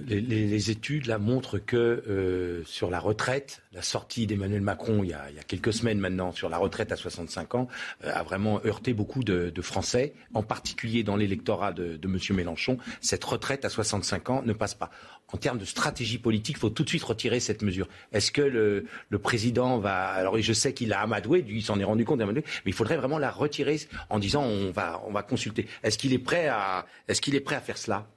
les, 0.07 0.21
les, 0.21 0.71
études 0.71 1.05
là 1.05 1.19
montrent 1.19 1.59
que 1.59 1.75
euh, 1.77 2.63
sur 2.65 2.89
la 2.89 2.99
retraite, 2.99 3.61
la 3.73 3.81
sortie 3.81 4.25
d'Emmanuel 4.25 4.61
Macron 4.61 5.03
il 5.03 5.09
y, 5.09 5.13
a, 5.13 5.29
il 5.29 5.35
y, 5.35 5.39
a, 5.39 5.43
quelques 5.43 5.73
semaines 5.73 5.99
maintenant 5.99 6.31
sur 6.31 6.49
la 6.49 6.57
retraite 6.57 6.91
à 6.91 6.95
65 6.95 7.55
ans 7.55 7.67
euh, 8.03 8.11
a 8.13 8.23
vraiment 8.23 8.59
heurté 8.65 8.93
beaucoup 8.93 9.23
de, 9.23 9.51
de, 9.51 9.61
Français, 9.61 10.13
en 10.33 10.41
particulier 10.41 11.03
dans 11.03 11.15
l'électorat 11.15 11.73
de, 11.73 11.97
de 11.97 12.07
M. 12.07 12.17
Mélenchon. 12.35 12.77
Cette 13.01 13.23
retraite 13.23 13.65
à 13.65 13.69
65 13.69 14.29
ans 14.29 14.41
ne 14.43 14.53
passe 14.53 14.73
pas. 14.73 14.89
En 15.33 15.37
termes 15.37 15.57
de 15.57 15.65
stratégie 15.65 16.19
politique, 16.19 16.55
il 16.57 16.59
faut 16.59 16.69
tout 16.69 16.83
de 16.83 16.89
suite 16.89 17.03
retirer 17.03 17.39
cette 17.39 17.63
mesure. 17.63 17.87
Est-ce 18.11 18.31
que 18.31 18.41
le 18.41 18.63
le, 19.09 19.19
président 19.19 19.77
va. 19.79 20.05
Alors 20.07 20.39
je 20.39 20.53
sais 20.53 20.73
qu'il 20.73 20.93
a 20.93 21.01
amadoué, 21.01 21.45
il 21.47 21.63
s'en 21.63 21.79
est 21.79 21.83
rendu 21.83 22.05
compte, 22.05 22.19
mais 22.19 22.43
il 22.65 22.73
faudrait 22.73 22.97
vraiment 22.97 23.17
la 23.17 23.31
retirer 23.31 23.79
en 24.09 24.19
disant 24.19 24.43
on 24.43 24.71
va, 24.71 25.01
on 25.07 25.11
va 25.11 25.23
consulter. 25.23 25.67
Est-ce 25.83 25.97
qu'il 25.97 26.13
est 26.13 26.19
prêt 26.19 26.47
à, 26.47 26.85
est-ce 27.07 27.21
qu'il 27.21 27.35
est 27.35 27.41
prêt 27.41 27.55
à 27.55 27.61
faire 27.61 27.77
cela? 27.77 28.07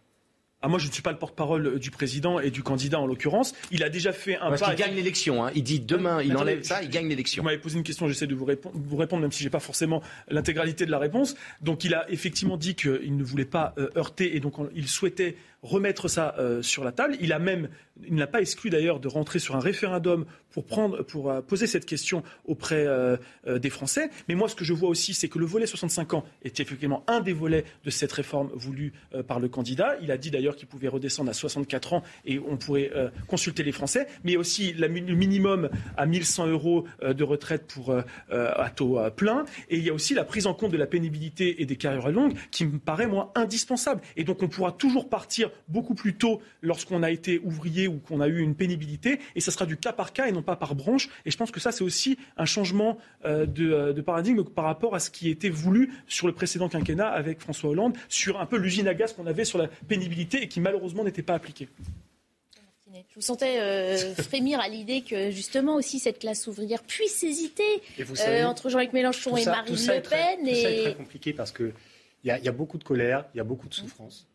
Ah, 0.63 0.69
moi, 0.69 0.79
je 0.79 0.89
ne 0.89 0.93
suis 0.93 1.03
pas 1.03 1.13
le 1.13 1.19
porte-parole 1.19 1.79
du 1.79 1.91
président 1.91 2.41
et 2.41 2.51
du 2.51 2.63
candidat 2.63 2.99
en 2.99 3.07
l'occurrence. 3.07 3.55
Il 3.71 3.85
a 3.85 3.91
déjà 3.91 4.13
fait 4.13 4.37
un 4.37 4.49
Parce 4.49 4.63
pas. 4.63 4.73
Il 4.73 4.77
gagne 4.77 4.95
l'élection. 4.95 5.45
Hein. 5.45 5.51
Il 5.55 5.63
dit 5.63 5.81
demain, 5.81 6.23
il 6.23 6.35
enlève 6.37 6.63
ça, 6.63 6.83
il 6.83 6.89
gagne 6.89 7.09
l'élection. 7.09 7.43
Vous 7.43 7.45
m'avez 7.45 7.61
posé 7.61 7.77
une 7.77 7.85
question, 7.85 8.09
j'essaie 8.09 8.27
de 8.27 8.35
vous, 8.35 8.47
vous, 8.73 8.97
répondre, 8.97 9.21
même 9.21 9.31
si 9.33 9.41
je 9.41 9.45
n'ai 9.45 9.51
pas 9.51 9.61
forcément 9.61 10.03
l'intégralité 10.29 10.87
de 10.87 10.91
la 10.91 10.99
réponse. 10.99 11.37
Donc, 11.61 11.85
il 11.85 11.95
a 11.95 12.11
effectivement 12.11 12.57
dit 12.57 12.75
qu'il 12.75 13.17
ne 13.17 13.23
voulait 13.23 13.45
pas 13.45 13.75
euh, 13.79 13.91
heurter 13.97 14.35
et 14.35 14.41
donc 14.41 14.55
il 14.75 14.89
souhaitait 14.89 15.37
remettre 15.63 16.09
ça 16.09 16.35
euh, 16.39 16.63
sur 16.63 16.85
la 16.85 16.93
table. 16.93 17.17
Il 17.21 17.33
a 17.33 17.39
même, 17.39 17.69
il 18.07 18.15
n'a 18.15 18.27
pas 18.27 18.41
exclu 18.41 18.71
d'ailleurs 18.71 19.01
de 19.01 19.09
rentrer 19.09 19.39
sur 19.39 19.57
un 19.57 19.61
référendum 19.61 20.25
pour 20.51 20.65
prendre, 20.65 21.03
pour 21.03 21.31
euh, 21.31 21.41
poser 21.41 21.67
cette 21.67 21.87
question 21.87 22.23
auprès 22.45 22.85
euh, 22.87 23.17
des 23.47 23.71
Français. 23.71 24.11
Mais 24.29 24.35
moi, 24.35 24.49
ce 24.49 24.55
que 24.55 24.65
je 24.65 24.73
vois 24.73 24.89
aussi, 24.89 25.15
c'est 25.15 25.29
que 25.29 25.39
le 25.39 25.47
volet 25.47 25.67
65 25.67 26.15
ans 26.15 26.25
est 26.45 26.61
effectivement 26.61 27.05
un 27.07 27.21
des 27.21 27.33
volets 27.33 27.65
de 27.85 27.91
cette 27.91 28.13
réforme 28.13 28.51
voulue 28.55 28.93
par 29.27 29.41
le 29.41 29.49
candidat. 29.49 29.97
Il 30.03 30.11
a 30.11 30.17
dit 30.17 30.31
d'ailleurs 30.31 30.57
qu'il 30.57 30.69
pouvait 30.69 30.89
redescendre 30.89 31.31
à 31.31 31.35
64 31.35 31.95
ans 31.95 32.03
et 32.25 32.39
on 32.39 32.57
pourrait 32.57 32.91
consulter 33.27 33.63
les 33.63 33.73
Français. 33.73 34.07
Mais 34.25 34.37
aussi 34.37 34.73
le 34.73 34.89
minimum 34.89 35.69
à 35.97 36.07
1100 36.07 36.49
euros 36.49 36.85
de 37.03 37.25
retraite 37.25 37.67
pour 37.67 37.95
à 38.31 38.71
taux 38.71 38.99
plein. 39.17 39.45
Et 39.69 39.79
il 39.79 39.85
y 39.85 39.91
a 39.91 39.95
aussi 39.95 40.15
la 40.15 40.25
prise 40.25 40.47
en 40.47 40.55
compte 40.55 40.73
de 40.73 40.77
la 40.77 40.87
pénibilité 40.87 41.63
et 41.63 41.67
des 41.67 41.77
carrières 41.77 42.11
longues 42.11 42.35
qui 42.51 42.67
me 42.67 42.79
paraît 42.79 43.07
moi 43.07 43.33
indispensable. 43.35 44.01
Et 44.17 44.25
donc 44.25 44.43
on 44.43 44.49
pourra 44.49 44.73
toujours 44.73 45.09
partir 45.09 45.46
beaucoup 45.69 45.95
plus 45.95 46.15
tôt 46.15 46.41
lorsqu'on 46.63 47.03
a 47.03 47.11
été 47.11 47.39
ouvrier 47.39 47.89
ou 47.89 47.99
qu'on 47.99 48.21
a 48.21 48.29
eu 48.29 48.41
une 48.41 48.55
pénibilité, 48.55 49.21
et 49.35 49.41
ça 49.41 49.51
sera 49.51 49.67
du 49.67 49.77
cas 49.77 49.93
par 49.93 50.13
cas 50.13 50.27
et 50.27 50.33
non 50.33 50.43
pas 50.43 50.57
par 50.57 50.75
branche. 50.75 51.09
Et 51.25 51.31
je 51.31 51.37
pense 51.37 51.51
que 51.51 51.61
ça, 51.61 51.73
c'est 51.73 51.85
aussi 51.85 52.19
un 52.37 52.45
changement 52.45 52.99
euh, 53.25 53.47
euh, 53.59 53.93
de, 53.93 54.01
paradigme 54.01 54.45
par 54.45 54.65
rapport 54.65 54.95
à 54.95 55.01
ce 55.01 55.11
qui 55.11 55.31
était 55.31 55.49
voulu 55.49 55.93
sur 56.07 56.27
le 56.27 56.33
précédent 56.33 56.69
quinquennat 56.69 57.09
avec 57.09 57.41
François 57.41 57.71
Hollande, 57.71 57.97
sur 58.09 58.41
un 58.41 58.47
peu 58.47 58.57
l'usine 58.57 58.89
à 58.89 58.95
gaz 58.95 59.13
qu'on 59.13 59.27
avait 59.27 59.45
sur 59.45 59.59
la 59.59 59.69
pénibilité 59.89 60.43
et 60.43 60.49
qui 60.49 60.61
malheureusement 60.61 61.05
n'était 61.05 61.23
pas 61.23 61.35
appliquée. 61.35 61.69
Je 63.11 63.15
vous 63.17 63.21
sentais 63.21 63.61
euh, 63.61 64.15
frémir 64.15 64.61
à 64.61 64.69
l'idée 64.69 65.03
que 65.03 65.31
justement 65.31 65.75
aussi 65.77 65.99
cette 65.99 66.19
classe 66.19 66.47
ouvrière 66.47 66.83
puisse 66.83 67.23
hésiter 67.23 67.63
entre 68.45 68.71
Jean-Luc 68.71 68.93
Mélenchon 68.93 69.37
et 69.37 69.45
Marine 69.45 69.75
Le 69.75 70.01
Pen. 70.03 70.47
et... 70.47 70.53
Tout 70.53 70.61
ça 70.61 70.71
est 70.71 70.83
très 70.83 70.95
compliqué 70.95 71.33
parce 71.33 71.53
qu'il 71.53 71.73
y, 72.25 72.29
y, 72.29 72.49
a 72.49 72.53
beaucoup 72.53 72.79
de 72.79 72.85
colère, 72.85 73.27
il 73.35 73.39
y 73.39 73.41
a 73.41 73.45
beaucoup 73.45 73.69
de 73.69 73.75
souffrance. 73.75 74.27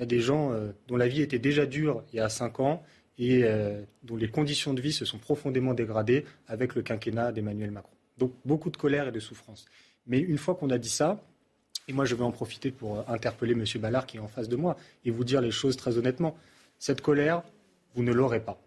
Il 0.00 0.04
y 0.04 0.04
a 0.04 0.06
des 0.06 0.20
gens 0.20 0.50
euh, 0.50 0.72
dont 0.88 0.96
la 0.96 1.08
vie 1.08 1.20
était 1.20 1.38
déjà 1.38 1.66
dure 1.66 2.02
il 2.10 2.16
y 2.16 2.20
a 2.20 2.30
cinq 2.30 2.58
ans 2.58 2.82
et 3.18 3.44
euh, 3.44 3.82
dont 4.02 4.16
les 4.16 4.30
conditions 4.30 4.72
de 4.72 4.80
vie 4.80 4.94
se 4.94 5.04
sont 5.04 5.18
profondément 5.18 5.74
dégradées 5.74 6.24
avec 6.48 6.74
le 6.74 6.80
quinquennat 6.80 7.32
d'Emmanuel 7.32 7.70
Macron. 7.70 7.92
Donc 8.16 8.32
beaucoup 8.46 8.70
de 8.70 8.78
colère 8.78 9.08
et 9.08 9.12
de 9.12 9.20
souffrance. 9.20 9.66
Mais 10.06 10.18
une 10.18 10.38
fois 10.38 10.54
qu'on 10.54 10.70
a 10.70 10.78
dit 10.78 10.88
ça, 10.88 11.22
et 11.86 11.92
moi 11.92 12.06
je 12.06 12.14
vais 12.14 12.24
en 12.24 12.30
profiter 12.30 12.70
pour 12.70 13.00
euh, 13.00 13.02
interpeller 13.08 13.52
M. 13.52 13.64
Ballard 13.78 14.06
qui 14.06 14.16
est 14.16 14.20
en 14.20 14.28
face 14.28 14.48
de 14.48 14.56
moi 14.56 14.78
et 15.04 15.10
vous 15.10 15.22
dire 15.22 15.42
les 15.42 15.50
choses 15.50 15.76
très 15.76 15.98
honnêtement, 15.98 16.34
cette 16.78 17.02
colère, 17.02 17.42
vous 17.94 18.02
ne 18.02 18.12
l'aurez 18.12 18.40
pas. 18.40 18.58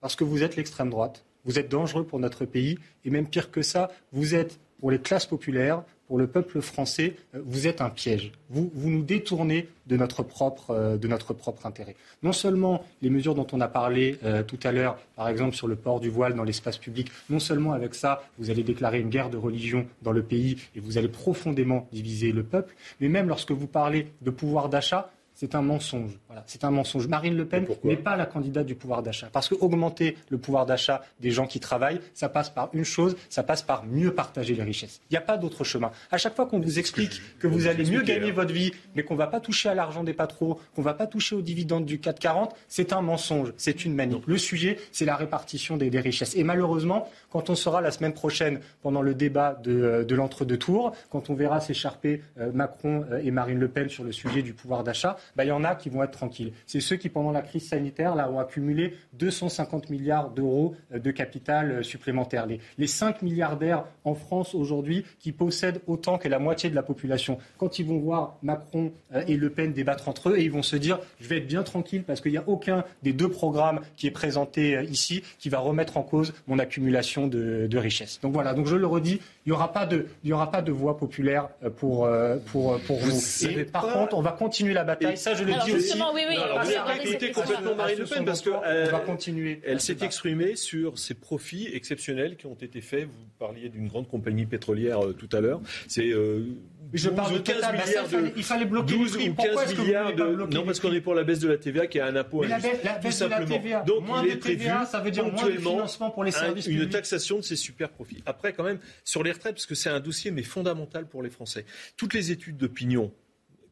Parce 0.00 0.16
que 0.16 0.24
vous 0.24 0.42
êtes 0.42 0.56
l'extrême 0.56 0.90
droite, 0.90 1.24
vous 1.44 1.60
êtes 1.60 1.68
dangereux 1.68 2.04
pour 2.04 2.18
notre 2.18 2.44
pays, 2.44 2.76
et 3.04 3.10
même 3.10 3.28
pire 3.28 3.52
que 3.52 3.62
ça, 3.62 3.92
vous 4.10 4.34
êtes 4.34 4.58
pour 4.80 4.90
les 4.90 4.98
classes 4.98 5.26
populaires, 5.26 5.84
pour 6.06 6.18
le 6.18 6.26
peuple 6.26 6.60
français, 6.60 7.16
euh, 7.34 7.40
vous 7.44 7.66
êtes 7.66 7.80
un 7.80 7.90
piège. 7.90 8.32
Vous, 8.50 8.70
nous 8.74 9.02
détournez 9.02 9.68
de 9.86 9.96
notre, 9.96 10.22
propre, 10.22 10.70
euh, 10.70 10.96
de 10.96 11.08
notre 11.08 11.34
propre 11.34 11.66
intérêt. 11.66 11.96
Non 12.22 12.32
seulement 12.32 12.84
les 13.02 13.10
mesures 13.10 13.34
dont 13.34 13.46
on 13.52 13.60
a 13.60 13.68
parlé 13.68 14.18
euh, 14.24 14.42
tout 14.42 14.58
à 14.62 14.72
l'heure, 14.72 14.98
par 15.16 15.28
exemple 15.28 15.56
sur 15.56 15.68
le 15.68 15.76
port 15.76 16.00
du 16.00 16.08
voile 16.08 16.34
dans 16.34 16.44
l'espace 16.44 16.78
public, 16.78 17.10
non 17.30 17.38
seulement 17.38 17.72
avec 17.72 17.94
ça, 17.94 18.22
vous 18.38 18.50
allez 18.50 18.62
déclarer 18.62 19.00
une 19.00 19.10
guerre 19.10 19.30
de 19.30 19.36
religion 19.36 19.86
dans 20.02 20.12
le 20.12 20.22
pays 20.22 20.56
et 20.74 20.80
vous 20.80 20.98
allez 20.98 21.08
profondément 21.08 21.88
diviser 21.92 22.32
le 22.32 22.42
peuple, 22.42 22.74
mais 23.00 23.08
même 23.08 23.28
lorsque 23.28 23.52
vous 23.52 23.66
parlez 23.66 24.08
de 24.22 24.30
pouvoir 24.30 24.68
d'achat, 24.68 25.10
c'est 25.36 25.54
un 25.54 25.62
mensonge. 25.62 26.18
Voilà, 26.26 26.42
c'est 26.46 26.64
un 26.64 26.70
mensonge. 26.70 27.06
Marine 27.06 27.36
Le 27.36 27.44
Pen 27.44 27.66
n'est 27.84 27.96
pas 27.96 28.16
la 28.16 28.24
candidate 28.26 28.66
du 28.66 28.74
pouvoir 28.74 29.02
d'achat. 29.02 29.28
Parce 29.30 29.48
que 29.48 29.54
augmenter 29.54 30.16
le 30.30 30.38
pouvoir 30.38 30.64
d'achat 30.64 31.02
des 31.20 31.30
gens 31.30 31.46
qui 31.46 31.60
travaillent, 31.60 32.00
ça 32.14 32.30
passe 32.30 32.48
par 32.48 32.70
une 32.72 32.84
chose, 32.84 33.16
ça 33.28 33.42
passe 33.42 33.62
par 33.62 33.84
mieux 33.84 34.14
partager 34.14 34.54
les 34.54 34.62
richesses. 34.62 35.00
Il 35.10 35.12
n'y 35.12 35.18
a 35.18 35.20
pas 35.20 35.36
d'autre 35.36 35.62
chemin. 35.62 35.92
À 36.10 36.16
chaque 36.16 36.34
fois 36.34 36.46
qu'on 36.46 36.58
vous 36.58 36.78
explique 36.78 37.20
que, 37.38 37.46
vous 37.46 37.66
allez 37.66 37.84
mieux 37.84 38.02
gagner 38.02 38.30
hein. 38.30 38.34
votre 38.34 38.52
vie, 38.52 38.72
mais 38.94 39.02
qu'on 39.02 39.14
ne 39.14 39.18
va 39.18 39.26
pas 39.26 39.40
toucher 39.40 39.68
à 39.68 39.74
l'argent 39.74 40.04
des 40.04 40.14
patrons, 40.14 40.56
qu'on 40.74 40.80
ne 40.80 40.86
va 40.86 40.94
pas 40.94 41.06
toucher 41.06 41.36
aux 41.36 41.42
dividendes 41.42 41.84
du 41.84 42.00
440, 42.00 42.56
c'est 42.66 42.94
un 42.94 43.02
mensonge, 43.02 43.52
c'est 43.58 43.84
une 43.84 43.94
manip. 43.94 44.26
Le 44.26 44.38
sujet, 44.38 44.78
c'est 44.90 45.04
la 45.04 45.16
répartition 45.16 45.76
des, 45.76 45.96
richesses. 45.96 46.36
Et 46.36 46.44
malheureusement, 46.44 47.08
quand 47.30 47.50
on 47.50 47.54
sera 47.54 47.80
la 47.80 47.90
semaine 47.90 48.12
prochaine 48.12 48.60
pendant 48.82 49.02
le 49.02 49.14
débat 49.14 49.58
de, 49.62 49.72
euh, 49.72 50.16
l'entre-deux 50.16 50.58
tours, 50.58 50.92
quand 51.10 51.30
on 51.30 51.34
verra 51.34 51.60
s'écharper 51.60 52.22
euh, 52.38 52.52
Macron 52.52 53.04
euh, 53.10 53.20
et 53.22 53.30
Marine 53.30 53.58
Le 53.58 53.68
Pen 53.68 53.88
sur 53.88 54.04
le 54.04 54.12
sujet 54.12 54.42
du 54.42 54.52
pouvoir 54.52 54.84
d'achat, 54.84 55.16
bah, 55.34 55.44
il 55.44 55.48
y 55.48 55.52
en 55.52 55.64
a 55.64 55.74
qui 55.74 55.88
vont 55.88 56.02
être 56.02 56.12
tranquilles. 56.12 56.52
C'est 56.66 56.80
ceux 56.80 56.96
qui, 56.96 57.08
pendant 57.08 57.32
la 57.32 57.42
crise 57.42 57.68
sanitaire, 57.68 58.14
là, 58.14 58.30
ont 58.30 58.38
accumulé 58.38 58.94
250 59.14 59.90
milliards 59.90 60.30
d'euros 60.30 60.74
euh, 60.92 60.98
de 60.98 61.10
capital 61.10 61.70
euh, 61.70 61.82
supplémentaire. 61.82 62.46
Les, 62.46 62.60
les 62.78 62.86
5 62.86 63.22
milliardaires 63.22 63.84
en 64.04 64.14
France 64.14 64.54
aujourd'hui 64.54 65.04
qui 65.18 65.32
possèdent 65.32 65.80
autant 65.86 66.18
que 66.18 66.28
la 66.28 66.38
moitié 66.38 66.70
de 66.70 66.74
la 66.74 66.82
population, 66.82 67.38
quand 67.58 67.78
ils 67.78 67.86
vont 67.86 67.98
voir 67.98 68.36
Macron 68.42 68.92
euh, 69.14 69.24
et 69.26 69.36
Le 69.36 69.50
Pen 69.50 69.72
débattre 69.72 70.08
entre 70.08 70.30
eux, 70.30 70.38
et 70.38 70.44
ils 70.44 70.50
vont 70.50 70.62
se 70.62 70.76
dire 70.76 70.98
je 71.20 71.28
vais 71.28 71.38
être 71.38 71.46
bien 71.46 71.62
tranquille 71.62 72.04
parce 72.04 72.20
qu'il 72.20 72.32
n'y 72.32 72.38
a 72.38 72.44
aucun 72.46 72.84
des 73.02 73.12
deux 73.12 73.28
programmes 73.28 73.80
qui 73.96 74.06
est 74.06 74.12
présenté 74.12 74.82
ici 74.84 75.22
qui 75.38 75.48
va 75.48 75.58
remettre 75.58 75.96
en 75.96 76.02
cause 76.02 76.34
mon 76.46 76.58
accumulation 76.58 77.26
de, 77.26 77.66
de 77.66 77.78
richesses. 77.78 78.20
Donc 78.20 78.32
voilà, 78.32 78.54
donc 78.54 78.66
je 78.66 78.76
le 78.76 78.86
redis, 78.86 79.20
il 79.44 79.50
n'y 79.50 79.52
aura, 79.52 79.72
pas 79.72 79.86
de, 79.86 80.06
il 80.24 80.30
y 80.30 80.32
aura 80.32 80.50
pas 80.50 80.62
de 80.62 80.72
voix 80.72 80.96
populaire 80.96 81.48
pour, 81.76 82.08
pour, 82.46 82.78
pour 82.80 82.96
vous. 82.98 83.48
Et 83.48 83.64
par 83.64 83.92
contre, 83.92 84.16
on 84.16 84.22
va 84.22 84.32
continuer 84.32 84.72
la 84.72 84.84
bataille 84.84 85.15
ça, 85.16 85.34
je 85.34 85.44
le 85.44 85.52
dis 85.64 85.72
aussi. 85.72 85.94
Oui, 86.14 86.22
oui, 86.28 86.36
non, 86.36 86.60
vous 86.62 86.70
avez 86.70 87.10
écouté 87.10 87.32
complètement 87.32 87.74
Marine 87.74 87.98
Le 87.98 88.04
Pen 88.04 88.24
parce 88.24 88.40
que 88.40 88.50
euh, 88.50 88.88
va 88.90 89.00
continuer. 89.00 89.60
Elle 89.64 89.80
s'est 89.80 89.98
exprimée 90.02 90.56
sur 90.56 90.98
ces 90.98 91.14
profits 91.14 91.68
exceptionnels 91.72 92.36
qui 92.36 92.46
ont 92.46 92.54
été 92.54 92.80
faits. 92.80 93.04
Vous 93.04 93.26
parliez 93.38 93.68
d'une 93.68 93.88
grande 93.88 94.08
compagnie 94.08 94.46
pétrolière 94.46 95.04
euh, 95.04 95.12
tout 95.12 95.28
à 95.36 95.40
l'heure. 95.40 95.60
C'est 95.88 96.08
euh, 96.08 96.46
je 96.92 97.10
parle 97.10 97.34
de 97.34 97.38
15 97.38 97.56
milliards 97.72 98.08
de. 98.08 98.32
Il 98.36 98.44
fallait 98.44 98.64
bloquer 98.64 98.94
12 98.94 99.16
ou 99.16 99.34
15 99.34 99.78
milliards 99.78 100.14
de. 100.14 100.46
Non, 100.52 100.64
parce 100.64 100.80
qu'on 100.80 100.92
est 100.92 101.00
pour 101.00 101.14
la 101.14 101.24
baisse 101.24 101.40
de 101.40 101.48
la 101.48 101.56
TVA 101.56 101.86
qui 101.86 101.98
est 101.98 102.02
un 102.02 102.16
impôt 102.16 102.42
Mais 102.42 102.48
la, 102.48 102.58
baisse, 102.58 102.84
la 102.84 102.98
baisse 102.98 103.18
de 103.18 103.26
la 103.26 103.44
TVA. 103.44 103.82
Donc, 103.82 104.06
moins 104.06 104.22
il 104.24 104.32
est 104.32 104.36
prévu 104.36 104.58
TVA, 104.58 104.86
ça 104.86 105.00
veut 105.00 105.10
dire 105.10 105.24
moins 105.24 105.46
de 105.46 105.52
financement 105.52 106.10
pour 106.10 106.24
les 106.24 106.30
services 106.30 106.66
Une 106.66 106.88
taxation 106.88 107.36
de 107.36 107.42
ces 107.42 107.56
super 107.56 107.90
profits. 107.90 108.22
Après, 108.26 108.52
quand 108.52 108.64
même, 108.64 108.78
sur 109.04 109.22
les 109.22 109.32
retraites, 109.32 109.54
parce 109.54 109.66
que 109.66 109.74
c'est 109.74 109.90
un 109.90 110.00
dossier 110.00 110.30
mais 110.30 110.42
fondamental 110.42 111.06
pour 111.06 111.22
les 111.22 111.30
Français. 111.30 111.64
Toutes 111.96 112.14
les 112.14 112.30
études 112.30 112.56
d'opinion 112.56 113.12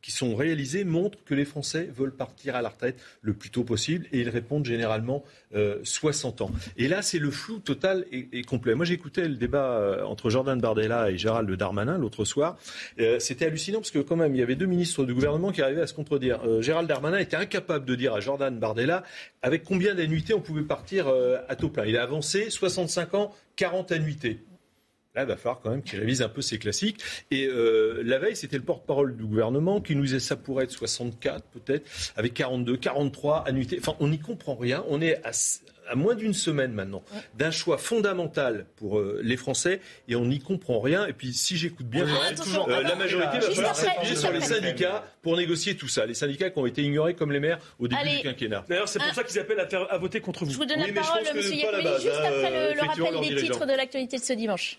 qui 0.05 0.13
sont 0.13 0.37
réalisés 0.37 0.85
montrent 0.85 1.25
que 1.25 1.35
les 1.35 1.47
Français 1.47 1.89
veulent 1.97 2.15
partir 2.15 2.57
à 2.57 2.61
la 2.61 2.69
retraite 2.69 3.01
le 3.23 3.33
plus 3.33 3.49
tôt 3.49 3.65
possible 3.65 4.07
et 4.13 4.21
ils 4.21 4.29
répondent 4.29 4.67
généralement 4.67 5.25
60 5.83 6.43
euh, 6.43 6.45
ans. 6.45 6.51
Et 6.77 6.89
là, 6.89 7.01
c'est 7.01 7.19
le 7.19 7.31
flou 7.31 7.59
total 7.59 8.05
et, 8.13 8.43
complet. 8.43 8.75
Moi, 8.75 8.85
j'écoutais 8.85 9.27
le 9.27 9.37
débat 9.37 9.79
euh, 9.79 10.05
entre 10.05 10.29
Jordan 10.29 10.61
Bardella 10.61 11.11
et 11.11 11.17
Gérald 11.17 11.51
Darmanin 11.51 11.97
l'autre 11.97 12.27
soir. 12.27 12.59
Euh, 13.01 13.19
c'était 13.19 13.47
hallucinant 13.47 13.79
parce 13.79 13.93
que 13.93 14.01
quand 14.01 14.17
même, 14.17 14.35
il 14.35 14.41
y 14.41 14.43
avait 14.43 14.57
deux 14.57 14.67
ministres 14.67 15.05
du 15.05 15.15
gouvernement 15.15 15.53
qui 15.53 15.63
arrivaient 15.63 15.81
à 15.81 15.87
se 15.87 15.95
contredire. 15.95 16.39
Gérald 16.61 16.87
Darmanin 16.87 17.17
était 17.17 17.37
incapable 17.37 17.87
de 17.87 17.95
dire 17.95 18.13
à 18.13 18.21
Jordan 18.21 18.59
Bardella 18.59 19.05
avec 19.41 19.65
combien 19.65 19.95
d'annuités 19.95 20.35
on 20.35 20.43
pouvait 20.43 20.65
partir 20.65 21.11
à 21.49 21.57
taux 21.57 21.71
plein. 21.71 21.87
Il 21.87 21.97
a 21.97 22.03
avancé 22.03 22.51
65 22.51 23.15
ans, 23.15 23.35
40 23.57 23.93
annuités. 23.93 24.41
Là, 25.15 25.23
il 25.23 25.29
va 25.29 25.37
falloir 25.37 25.61
quand 25.61 25.71
même 25.71 25.83
qu'il 25.83 26.01
révise 26.01 26.23
un 26.23 26.29
peu 26.29 26.43
ses 26.43 26.59
classiques. 26.59 27.01
Et 27.31 27.47
euh, 27.47 28.03
la 28.05 28.19
veille, 28.19 28.35
c'était 28.35 28.57
le 28.57 28.65
porte-parole 28.65 29.17
du 29.17 29.25
gouvernement 29.25 29.81
qui 29.81 29.95
nous 29.95 30.03
disait 30.03 30.19
ça 30.19 30.35
pourrait 30.35 30.65
être 30.65 30.73
64 30.73 31.45
peut-être, 31.53 31.89
avec 32.17 32.35
42, 32.35 32.77
43 32.77 33.45
annuités. 33.47 33.79
Enfin, 33.81 33.95
on 34.01 34.09
n'y 34.09 34.19
comprend 34.19 34.57
rien. 34.57 34.85
On 34.89 35.01
est 35.01 35.23
à, 35.25 35.95
moins 35.95 36.17
d'une 36.17 36.35
semaine 36.35 36.73
maintenant 36.73 37.05
d'un 37.35 37.53
choix 37.53 37.79
fondamental 37.79 38.67
pour 38.75 38.99
euh, 38.99 39.21
les 39.23 39.37
Français 39.37 39.81
et 40.09 40.17
on 40.17 40.25
n'y 40.25 40.41
comprend 40.41 40.81
rien. 40.81 41.07
Et 41.07 41.13
puis, 41.13 41.33
si 41.33 41.57
j'écoute 41.57 41.87
bien, 41.87 42.07
euh, 42.09 42.83
la 42.83 42.97
majorité 42.97 43.39
va 43.39 43.51
falloir 43.53 43.77
s'appuyer 43.77 44.17
sur 44.17 44.33
les 44.33 44.41
syndicats 44.41 45.05
pour 45.23 45.37
négocier 45.37 45.77
tout 45.77 45.87
ça. 45.87 46.07
Les 46.07 46.15
syndicats 46.15 46.51
qui 46.51 46.59
ont 46.59 46.67
été 46.67 46.83
ignorés 46.83 47.15
comme 47.15 47.31
les 47.31 47.39
maires 47.39 47.61
au 47.79 47.87
début 47.87 48.17
du 48.17 48.23
quinquennat. 48.23 48.65
D'ailleurs, 48.69 48.89
c'est 48.89 48.99
pour 48.99 49.15
ça 49.15 49.23
qu'ils 49.23 49.39
appellent 49.39 49.61
à, 49.61 49.69
faire, 49.69 49.87
à, 49.93 49.99
voter 49.99 50.21
contre 50.21 50.45
vous. 50.45 50.51
Je 50.51 50.57
vous 50.57 50.65
donne 50.65 50.81
la 50.81 50.93
parole, 50.93 51.23
M. 51.31 51.37
Yekoué, 51.37 51.83
juste 52.01 52.17
après 52.17 52.75
le, 52.75 52.81
rappel 52.81 53.29
des 53.29 53.43
titres 53.43 53.65
de 53.65 53.77
l'actualité 53.77 54.17
de 54.17 54.25
ce 54.25 54.33
dimanche. 54.33 54.77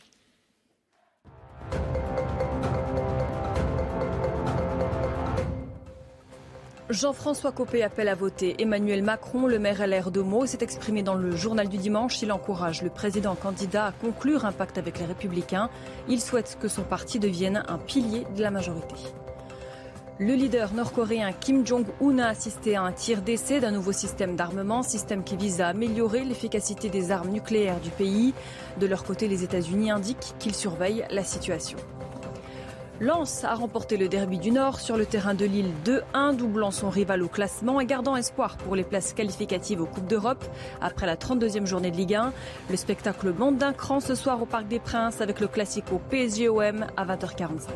Jean-François 6.92 7.52
Copé 7.52 7.82
appelle 7.82 8.10
à 8.10 8.14
voter. 8.14 8.56
Emmanuel 8.60 9.02
Macron, 9.02 9.48
le 9.48 9.58
maire 9.58 9.88
LR 9.88 10.12
de 10.12 10.22
Meaux, 10.22 10.46
s'est 10.46 10.60
exprimé 10.62 11.02
dans 11.02 11.16
le 11.16 11.36
journal 11.36 11.68
du 11.68 11.78
dimanche. 11.78 12.22
Il 12.22 12.32
encourage 12.32 12.84
le 12.84 12.92
président 12.92 13.34
candidat 13.34 13.88
à 13.88 13.92
conclure 13.92 14.46
un 14.46 14.52
pacte 14.52 14.78
avec 14.78 15.00
les 15.00 15.06
Républicains. 15.06 15.72
Il 16.08 16.22
souhaite 16.22 16.60
que 16.62 16.68
son 16.68 16.84
parti 16.84 17.18
devienne 17.18 17.64
un 17.68 17.80
pilier 17.80 18.28
de 18.36 18.42
la 18.44 18.52
majorité. 18.52 18.94
Le 20.20 20.36
leader 20.36 20.76
nord-coréen 20.76 21.34
Kim 21.34 21.66
Jong-un 21.66 22.20
a 22.20 22.28
assisté 22.28 22.76
à 22.76 22.84
un 22.84 22.92
tir 22.92 23.24
d'essai 23.24 23.60
d'un 23.60 23.72
nouveau 23.72 23.92
système 23.92 24.36
d'armement, 24.36 24.84
système 24.84 25.24
qui 25.24 25.38
vise 25.38 25.62
à 25.62 25.70
améliorer 25.70 26.24
l'efficacité 26.24 26.90
des 26.90 27.10
armes 27.10 27.32
nucléaires 27.32 27.80
du 27.80 27.90
pays. 27.90 28.36
De 28.80 28.86
leur 28.86 29.04
côté, 29.04 29.28
les 29.28 29.44
États-Unis 29.44 29.90
indiquent 29.90 30.36
qu'ils 30.38 30.56
surveillent 30.56 31.06
la 31.10 31.24
situation. 31.24 31.80
Lens 33.02 33.44
a 33.44 33.54
remporté 33.56 33.98
le 33.98 34.08
derby 34.08 34.38
du 34.38 34.52
Nord 34.52 34.80
sur 34.80 34.96
le 34.96 35.06
terrain 35.06 35.34
de 35.34 35.44
Lille 35.44 35.72
2-1, 35.84 36.38
doublant 36.38 36.72
son 36.72 36.90
rival 36.90 37.24
au 37.24 37.28
classement 37.28 37.82
et 37.82 37.86
gardant 37.86 38.16
espoir 38.16 38.56
pour 38.56 38.74
les 38.74 38.86
places 38.86 39.12
qualificatives 39.12 39.82
aux 39.82 39.86
Coupes 39.86 40.08
d'Europe 40.08 40.46
après 40.80 41.06
la 41.06 41.18
32e 41.18 41.66
journée 41.66 41.92
de 41.92 41.98
Ligue 41.98 42.16
1. 42.16 42.32
Le 42.70 42.78
spectacle 42.78 43.34
monte 43.34 43.58
d'un 43.58 43.74
cran 43.74 44.00
ce 44.00 44.16
soir 44.16 44.42
au 44.42 44.46
Parc 44.46 44.70
des 44.70 44.80
Princes 44.80 45.20
avec 45.20 45.42
le 45.42 45.48
classico 45.48 46.00
PSG-OM 46.10 46.86
à 46.96 47.06
20h45. 47.06 47.70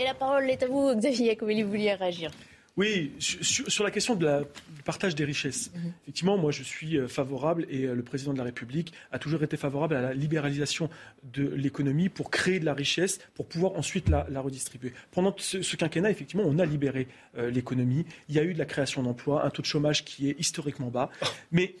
Et 0.00 0.04
la 0.04 0.14
parole 0.14 0.50
est 0.50 0.62
à 0.64 0.66
vous, 0.66 0.92
Xavier 0.96 1.36
Comment 1.36 1.52
vous 1.52 1.68
vouliez 1.68 1.94
réagir? 1.94 2.32
Oui, 2.76 3.12
sur, 3.18 3.84
la 3.84 3.90
question 3.90 4.14
de 4.14 4.24
la, 4.24 4.40
du 4.40 4.82
partage 4.84 5.14
des 5.14 5.24
richesses. 5.24 5.70
Mhm. 5.74 5.92
Effectivement, 6.02 6.38
moi 6.38 6.50
je 6.50 6.62
suis 6.62 6.96
euh, 6.96 7.08
favorable 7.08 7.66
et 7.68 7.84
euh, 7.84 7.94
le 7.94 8.02
président 8.02 8.32
de 8.32 8.38
la 8.38 8.44
République 8.44 8.92
a 9.12 9.18
toujours 9.18 9.42
été 9.42 9.56
favorable 9.56 9.96
à 9.96 10.00
la 10.00 10.14
libéralisation 10.14 10.88
de 11.24 11.46
l'économie 11.48 12.08
pour 12.08 12.30
créer 12.30 12.60
de 12.60 12.64
la 12.64 12.74
richesse, 12.74 13.18
pour 13.34 13.46
pouvoir 13.46 13.72
ensuite 13.74 14.08
la, 14.08 14.24
redistribuer. 14.40 14.92
Pendant 15.10 15.34
ce, 15.36 15.76
quinquennat, 15.76 16.10
effectivement, 16.10 16.44
on 16.46 16.58
a 16.58 16.64
libéré 16.64 17.08
euh, 17.36 17.50
l'économie. 17.50 18.06
Il 18.28 18.34
y 18.34 18.38
a 18.38 18.44
eu 18.44 18.54
de 18.54 18.58
la 18.58 18.66
création 18.66 19.02
d'emplois, 19.02 19.44
un 19.44 19.50
taux 19.50 19.62
de 19.62 19.66
chômage 19.66 20.04
qui 20.04 20.30
est 20.30 20.38
historiquement 20.38 20.88
bas. 20.88 21.10
Mais, 21.52 21.74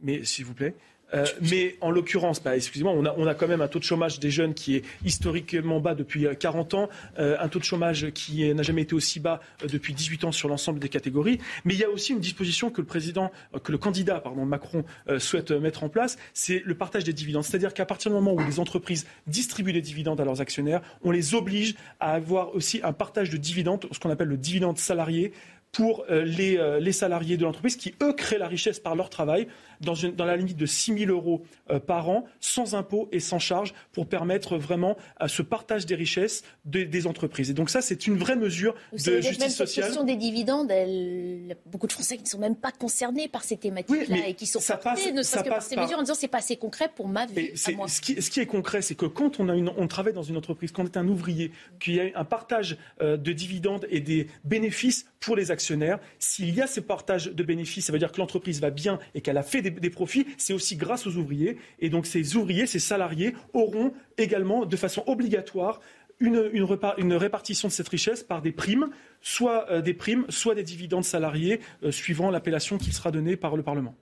mais 0.00 0.24
s'il 0.24 0.44
vous 0.44 0.54
plaît, 0.54 0.74
euh, 1.12 1.26
mais 1.40 1.76
en 1.80 1.90
l'occurrence, 1.90 2.42
bah, 2.42 2.56
excusez-moi, 2.56 2.92
on 2.92 3.04
a, 3.04 3.14
on 3.16 3.26
a, 3.26 3.34
quand 3.34 3.48
même 3.48 3.60
un 3.60 3.68
taux 3.68 3.78
de 3.78 3.84
chômage 3.84 4.18
des 4.20 4.30
jeunes 4.30 4.54
qui 4.54 4.76
est 4.76 4.84
historiquement 5.04 5.80
bas 5.80 5.94
depuis 5.94 6.26
40 6.38 6.74
euh, 6.74 6.76
ans, 6.76 6.88
euh, 7.18 7.36
un 7.38 7.48
taux 7.48 7.58
de 7.58 7.64
chômage 7.64 8.10
qui 8.10 8.52
n'a 8.54 8.62
jamais 8.62 8.82
été 8.82 8.94
aussi 8.94 9.20
bas 9.20 9.40
depuis 9.68 9.94
18 9.94 10.24
ans 10.24 10.32
sur 10.32 10.48
l'ensemble 10.48 10.80
des 10.80 10.88
catégories. 10.88 11.38
Mais 11.64 11.74
il 11.74 11.80
y 11.80 11.84
a 11.84 11.90
aussi 11.90 12.12
une 12.12 12.20
disposition 12.20 12.70
que 12.70 12.80
le 12.80 12.86
président, 12.86 13.30
que 13.62 13.72
le 13.72 13.78
candidat, 13.78 14.20
pardon, 14.20 14.44
Macron 14.44 14.84
souhaite 15.18 15.50
mettre 15.50 15.84
en 15.84 15.88
place, 15.88 16.16
c'est 16.32 16.62
le 16.64 16.74
partage 16.74 17.04
des 17.04 17.12
dividendes. 17.12 17.44
C'est-à-dire 17.44 17.74
qu'à 17.74 17.86
partir 17.86 18.10
du 18.10 18.16
moment 18.16 18.32
où 18.32 18.44
les 18.44 18.60
entreprises 18.60 19.06
distribuent 19.26 19.72
des 19.72 19.82
dividendes 19.82 20.20
à 20.20 20.24
leurs 20.24 20.40
actionnaires, 20.40 20.80
on 21.02 21.10
les 21.10 21.34
oblige 21.34 21.74
à 22.00 22.12
avoir 22.12 22.54
aussi 22.54 22.80
un 22.82 22.92
partage 22.92 23.30
de 23.30 23.36
dividendes, 23.36 23.86
ce 23.90 23.98
qu'on 23.98 24.10
appelle 24.10 24.28
le 24.28 24.36
dividende 24.36 24.78
salarié 24.78 25.32
pour 25.72 26.04
les, 26.08 26.78
les 26.80 26.92
salariés 26.92 27.36
de 27.36 27.42
l'entreprise 27.42 27.76
qui, 27.76 27.94
eux, 28.00 28.12
créent 28.12 28.38
la 28.38 28.46
richesse 28.46 28.78
par 28.78 28.94
leur 28.94 29.10
travail 29.10 29.48
dans, 29.80 29.94
une, 29.94 30.14
dans 30.14 30.24
la 30.24 30.36
limite 30.36 30.56
de 30.56 30.66
6 30.66 30.98
000 30.98 31.10
euros 31.10 31.42
euh, 31.70 31.78
par 31.80 32.08
an, 32.08 32.24
sans 32.40 32.74
impôts 32.74 33.08
et 33.12 33.20
sans 33.20 33.38
charges, 33.38 33.74
pour 33.92 34.06
permettre 34.06 34.56
vraiment 34.56 34.96
à 35.16 35.28
ce 35.28 35.42
partage 35.42 35.86
des 35.86 35.94
richesses 35.94 36.42
des 36.64 37.06
entreprises. 37.06 37.50
Et 37.50 37.54
donc 37.54 37.70
ça, 37.70 37.82
c'est 37.82 38.06
une 38.06 38.16
vraie 38.16 38.36
mesure 38.36 38.74
de 38.92 39.20
justice 39.20 39.38
même 39.38 39.50
sociale. 39.50 39.84
La 39.84 39.88
question 39.88 40.04
des 40.04 40.16
dividendes, 40.16 40.70
elle, 40.70 41.56
beaucoup 41.66 41.86
de 41.86 41.92
Français 41.92 42.16
qui 42.16 42.24
ne 42.24 42.28
sont 42.28 42.38
même 42.38 42.56
pas 42.56 42.72
concernés 42.72 43.28
par 43.28 43.44
ces 43.44 43.56
thématiques-là 43.56 44.28
et 44.28 44.34
qui 44.34 44.46
sont 44.46 44.60
ça 44.60 44.76
passe, 44.76 45.06
ne 45.12 45.22
serait 45.22 45.44
que 45.44 45.48
par 45.48 45.62
ces 45.62 45.76
mesures 45.76 45.98
en 45.98 46.02
disant 46.02 46.14
c'est 46.14 46.28
pas 46.28 46.38
assez 46.38 46.56
concret 46.56 46.90
pour 46.94 47.08
ma 47.08 47.26
vie. 47.26 47.56
Ce, 47.56 48.00
qui, 48.00 48.20
ce, 48.20 48.30
qui, 48.30 48.40
est 48.40 48.46
concret, 48.46 48.82
c'est 48.82 48.94
que 48.94 49.06
quand 49.06 49.40
on, 49.40 49.48
a 49.48 49.54
une, 49.54 49.70
on 49.76 49.86
travaille 49.88 50.12
dans 50.12 50.22
une 50.22 50.36
entreprise, 50.36 50.72
quand 50.72 50.82
on 50.82 50.86
est 50.86 50.96
un 50.96 51.08
ouvrier, 51.08 51.52
qu'il 51.80 51.94
y 51.94 52.00
a 52.00 52.10
un 52.14 52.24
partage 52.24 52.76
euh, 53.00 53.16
de 53.16 53.32
dividendes 53.32 53.86
et 53.90 54.00
des 54.00 54.28
bénéfices 54.44 55.06
pour 55.20 55.36
les 55.36 55.50
actionnaires, 55.50 55.98
s'il 56.18 56.54
y 56.54 56.60
a 56.60 56.66
ce 56.66 56.80
partage 56.80 57.26
de 57.26 57.42
bénéfices, 57.42 57.86
ça 57.86 57.92
veut 57.92 57.98
dire 57.98 58.12
que 58.12 58.20
l'entreprise 58.20 58.60
va 58.60 58.70
bien 58.70 58.98
et 59.14 59.20
qu'elle 59.20 59.38
a 59.38 59.42
fait 59.42 59.62
des 59.70 59.90
profits, 59.90 60.26
c'est 60.38 60.52
aussi 60.52 60.76
grâce 60.76 61.06
aux 61.06 61.16
ouvriers. 61.16 61.58
Et 61.78 61.90
donc 61.90 62.06
ces 62.06 62.36
ouvriers, 62.36 62.66
ces 62.66 62.78
salariés 62.78 63.34
auront 63.52 63.92
également 64.18 64.66
de 64.66 64.76
façon 64.76 65.02
obligatoire 65.06 65.80
une, 66.20 67.14
répartition 67.14 67.68
de 67.68 67.72
cette 67.72 67.88
richesse 67.88 68.22
par 68.22 68.42
des 68.42 68.52
primes, 68.52 68.88
soit 69.20 69.70
euh, 69.70 69.80
des 69.80 69.94
primes, 69.94 70.24
soit 70.28 70.54
des 70.54 70.62
dividendes 70.62 71.04
salariés, 71.04 71.60
euh, 71.82 71.90
suivant 71.90 72.30
l'appellation 72.30 72.78
qui 72.78 72.92
sera 72.92 73.10
donnée 73.10 73.36
par 73.36 73.56
le 73.56 73.62
Parlement. 73.62 73.94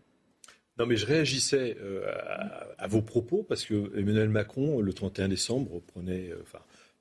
Non, 0.78 0.86
mais 0.86 0.96
je 0.96 1.06
réagissais 1.06 1.76
euh, 1.80 2.02
à, 2.78 2.86
vos 2.86 3.02
propos 3.02 3.42
parce 3.42 3.64
que 3.64 3.96
Emmanuel 3.96 4.28
Macron, 4.28 4.80
le 4.80 4.92
31 4.92 5.28
décembre, 5.28 5.82
prenait, 5.86 6.30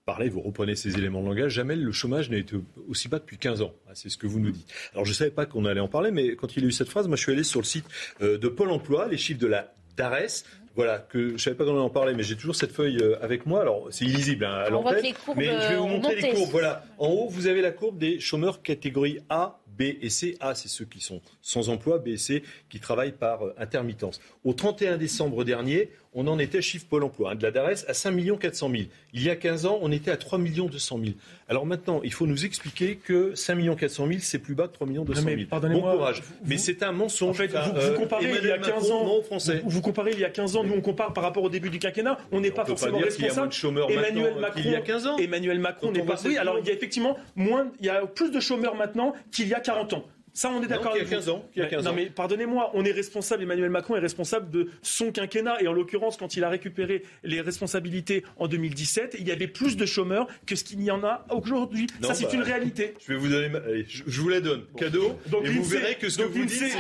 parlait, 0.05 0.29
vous 0.29 0.41
reprenez 0.41 0.75
ces 0.75 0.97
éléments 0.97 1.21
de 1.21 1.27
langage, 1.27 1.51
jamais 1.53 1.75
le 1.75 1.91
chômage 1.91 2.29
n'a 2.29 2.37
été 2.37 2.55
aussi 2.87 3.07
bas 3.07 3.19
depuis 3.19 3.37
15 3.37 3.61
ans. 3.61 3.73
Ah, 3.87 3.91
c'est 3.93 4.09
ce 4.09 4.17
que 4.17 4.27
vous 4.27 4.39
nous 4.39 4.51
dites. 4.51 4.67
Alors 4.93 5.05
je 5.05 5.11
ne 5.11 5.15
savais 5.15 5.31
pas 5.31 5.45
qu'on 5.45 5.65
allait 5.65 5.79
en 5.79 5.87
parler, 5.87 6.11
mais 6.11 6.35
quand 6.35 6.57
il 6.57 6.63
a 6.63 6.67
eu 6.67 6.71
cette 6.71 6.89
phrase, 6.89 7.07
moi 7.07 7.17
je 7.17 7.23
suis 7.23 7.31
allé 7.31 7.43
sur 7.43 7.59
le 7.59 7.65
site 7.65 7.85
euh, 8.21 8.37
de 8.37 8.47
Pôle 8.47 8.71
Emploi, 8.71 9.07
les 9.07 9.17
chiffres 9.17 9.39
de 9.39 9.47
la 9.47 9.73
DARES. 9.97 10.43
Voilà, 10.75 10.99
que 10.99 11.29
je 11.29 11.33
ne 11.33 11.37
savais 11.37 11.55
pas 11.57 11.65
qu'on 11.65 11.71
allait 11.71 11.81
en 11.81 11.89
parler, 11.89 12.13
mais 12.13 12.23
j'ai 12.23 12.37
toujours 12.37 12.55
cette 12.55 12.71
feuille 12.71 12.97
euh, 13.01 13.21
avec 13.21 13.45
moi. 13.45 13.59
Alors, 13.59 13.89
c'est 13.91 14.05
illisible 14.05 14.45
hein, 14.45 14.53
à 14.53 14.69
l'antenne. 14.69 15.03
Mais 15.35 15.47
je 15.47 15.67
vais 15.67 15.75
vous 15.75 15.87
montrer 15.87 16.15
les 16.15 16.29
courbes. 16.29 16.49
Voilà. 16.49 16.85
En 16.97 17.07
haut, 17.07 17.27
vous 17.27 17.47
avez 17.47 17.61
la 17.61 17.71
courbe 17.71 17.97
des 17.97 18.21
chômeurs 18.21 18.61
catégorie 18.61 19.19
A, 19.29 19.59
B 19.77 19.81
et 20.01 20.09
C. 20.09 20.37
A, 20.39 20.55
c'est 20.55 20.69
ceux 20.69 20.85
qui 20.85 21.01
sont 21.01 21.21
sans 21.41 21.67
emploi. 21.67 21.99
B 21.99 22.09
et 22.09 22.17
C, 22.17 22.43
qui 22.69 22.79
travaillent 22.79 23.11
par 23.11 23.45
euh, 23.45 23.53
intermittence. 23.57 24.21
Au 24.45 24.53
31 24.53 24.97
décembre 24.97 25.43
dernier, 25.43 25.91
on 26.13 26.27
en 26.27 26.39
était, 26.39 26.61
chiffre 26.61 26.85
Pôle 26.89 27.03
emploi, 27.03 27.31
hein, 27.31 27.35
de 27.35 27.43
la 27.43 27.51
DARES, 27.51 27.85
à 27.87 27.93
5 27.93 28.39
400 28.39 28.69
000. 28.69 28.83
Il 29.13 29.23
y 29.23 29.29
a 29.29 29.35
15 29.35 29.65
ans, 29.65 29.79
on 29.81 29.91
était 29.91 30.11
à 30.11 30.17
3 30.17 30.39
200 30.39 30.99
000. 31.03 31.15
Alors 31.47 31.65
maintenant, 31.65 32.01
il 32.03 32.11
faut 32.11 32.27
nous 32.27 32.45
expliquer 32.45 32.97
que 32.97 33.33
5 33.35 33.77
400 33.77 34.07
000, 34.07 34.19
c'est 34.21 34.39
plus 34.39 34.55
bas 34.55 34.67
que 34.67 34.73
3 34.73 34.87
200 34.87 35.21
000. 35.21 35.37
bon 35.49 35.81
courage. 35.81 36.21
mais 36.45 36.57
c'est 36.57 36.83
un 36.83 36.91
mensonge. 36.91 37.29
En 37.29 37.33
fait, 37.33 37.47
vous, 37.47 37.99
comparez 37.99 38.25
il 38.41 38.47
y 38.47 38.51
a 38.51 38.57
15 38.57 38.91
ans, 38.91 39.21
français. 39.23 39.61
Vous, 39.65 39.81
comparez 39.81 40.11
il 40.11 40.19
y 40.19 40.25
a 40.25 40.29
15 40.29 40.57
ans, 40.57 40.63
nous 40.63 40.73
on 40.73 40.81
compare 40.81 41.13
par 41.13 41.23
rapport 41.23 41.43
au 41.43 41.49
début 41.49 41.69
du 41.69 41.79
quinquennat, 41.79 42.17
on 42.31 42.41
n'est 42.41 42.51
pas 42.51 42.65
forcément 42.65 42.99
pas 42.99 43.05
responsable. 43.05 43.23
Il 43.23 43.27
y 43.27 43.31
a 43.31 43.35
moins 43.35 43.47
de 43.47 43.53
chômeurs 43.53 43.91
Emmanuel 43.91 44.35
Macron 44.39 44.61
qu'il 44.61 44.71
y 44.71 44.75
a 44.75 44.81
15 44.81 45.07
ans. 45.07 45.17
Emmanuel 45.17 45.59
Macron 45.59 45.91
n'est 45.91 46.03
pas. 46.03 46.21
Oui, 46.25 46.37
alors 46.37 46.59
il 46.59 46.67
y 46.67 46.69
a 46.69 46.73
effectivement 46.73 47.17
moins, 47.35 47.71
il 47.79 47.85
y 47.85 47.89
a 47.89 48.05
plus 48.05 48.31
de 48.31 48.39
chômeurs 48.39 48.75
maintenant 48.75 49.13
qu'il 49.31 49.47
y 49.47 49.53
a 49.53 49.59
40 49.59 49.93
ans. 49.93 50.05
Ça, 50.33 50.49
on 50.49 50.63
est 50.63 50.67
d'accord 50.67 50.93
avec 50.93 51.03
Il 51.03 51.11
y 51.11 51.13
a 51.13 51.17
15 51.17 51.29
ans. 51.29 51.49
Il 51.55 51.59
y 51.59 51.61
a 51.61 51.67
15 51.67 51.85
non, 51.85 51.93
mais 51.93 52.05
pardonnez-moi, 52.07 52.71
on 52.73 52.85
est 52.85 52.91
responsable, 52.91 53.43
Emmanuel 53.43 53.69
Macron 53.69 53.95
est 53.95 53.99
responsable 53.99 54.49
de 54.49 54.69
son 54.81 55.11
quinquennat. 55.11 55.61
Et 55.61 55.67
en 55.67 55.73
l'occurrence, 55.73 56.17
quand 56.17 56.35
il 56.35 56.43
a 56.43 56.49
récupéré 56.49 57.03
les 57.23 57.41
responsabilités 57.41 58.23
en 58.37 58.47
2017, 58.47 59.17
il 59.19 59.27
y 59.27 59.31
avait 59.31 59.47
plus 59.47 59.75
de 59.75 59.85
chômeurs 59.85 60.27
que 60.45 60.55
ce 60.55 60.63
qu'il 60.63 60.81
y 60.81 60.91
en 60.91 61.03
a 61.03 61.25
aujourd'hui. 61.31 61.87
Ça, 62.01 62.13
c'est 62.13 62.25
bah, 62.25 62.33
une 62.33 62.43
réalité. 62.43 62.93
Je 63.05 63.13
vais 63.13 63.19
vous 63.19 63.27
donner. 63.27 63.55
Allez, 63.57 63.85
je, 63.87 64.21
vous 64.21 64.29
la 64.29 64.39
donne. 64.39 64.63
Cadeau. 64.77 65.19
Donc, 65.27 65.45
et 65.45 65.49
vous 65.49 65.63
verrez 65.63 65.95
que 65.95 66.09
ce 66.09 66.19
que 66.19 66.23
vous 66.23 66.45
dites, 66.45 66.49
c'est 66.51 66.71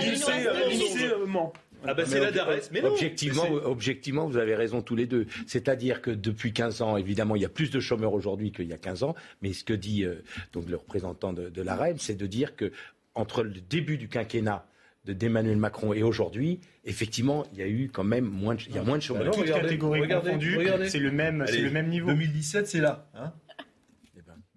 ah 1.83 1.93
bah 1.93 2.03
c'est 2.05 2.19
la 2.19 2.31
DARES. 2.31 2.69
Mais 2.71 2.81
non, 2.81 2.89
objectivement, 2.89 3.49
objectivement, 3.63 4.27
vous 4.27 4.37
avez 4.37 4.55
raison 4.55 4.81
tous 4.81 4.95
les 4.95 5.07
deux. 5.07 5.25
C'est-à-dire 5.47 6.01
que 6.01 6.11
depuis 6.11 6.53
15 6.53 6.81
ans, 6.81 6.97
évidemment, 6.97 7.35
il 7.35 7.41
y 7.41 7.45
a 7.45 7.49
plus 7.49 7.71
de 7.71 7.79
chômeurs 7.79 8.13
aujourd'hui 8.13 8.51
qu'il 8.51 8.67
y 8.67 8.73
a 8.73 8.77
15 8.77 9.03
ans. 9.03 9.15
Mais 9.41 9.53
ce 9.53 9.63
que 9.63 9.73
dit 9.73 10.03
euh, 10.03 10.21
donc 10.53 10.69
le 10.69 10.75
représentant 10.75 11.33
de, 11.33 11.49
de 11.49 11.61
l'AREM, 11.61 11.97
c'est 11.97 12.15
de 12.15 12.27
dire 12.27 12.55
que 12.55 12.71
entre 13.15 13.43
le 13.43 13.61
début 13.61 13.97
du 13.97 14.07
quinquennat 14.07 14.65
d'Emmanuel 15.05 15.57
Macron 15.57 15.93
et 15.93 16.03
aujourd'hui, 16.03 16.61
effectivement, 16.85 17.43
il 17.53 17.59
y 17.59 17.63
a 17.63 17.67
eu 17.67 17.89
quand 17.91 18.03
même 18.03 18.25
moins 18.25 18.53
de, 18.53 18.61
il 18.67 18.75
y 18.75 18.77
a 18.77 18.83
moins 18.83 18.97
de 18.97 19.03
chômeurs. 19.03 19.31
Toutes 19.31 19.45
catégories 19.45 20.07
confondues, 20.07 20.59
c'est 20.87 20.99
le 20.99 21.11
même, 21.11 21.43
c'est 21.47 21.61
le 21.61 21.71
même 21.71 21.87
niveau. 21.87 22.07
2017, 22.09 22.67
c'est 22.67 22.81
là. 22.81 23.09
Hein 23.15 23.33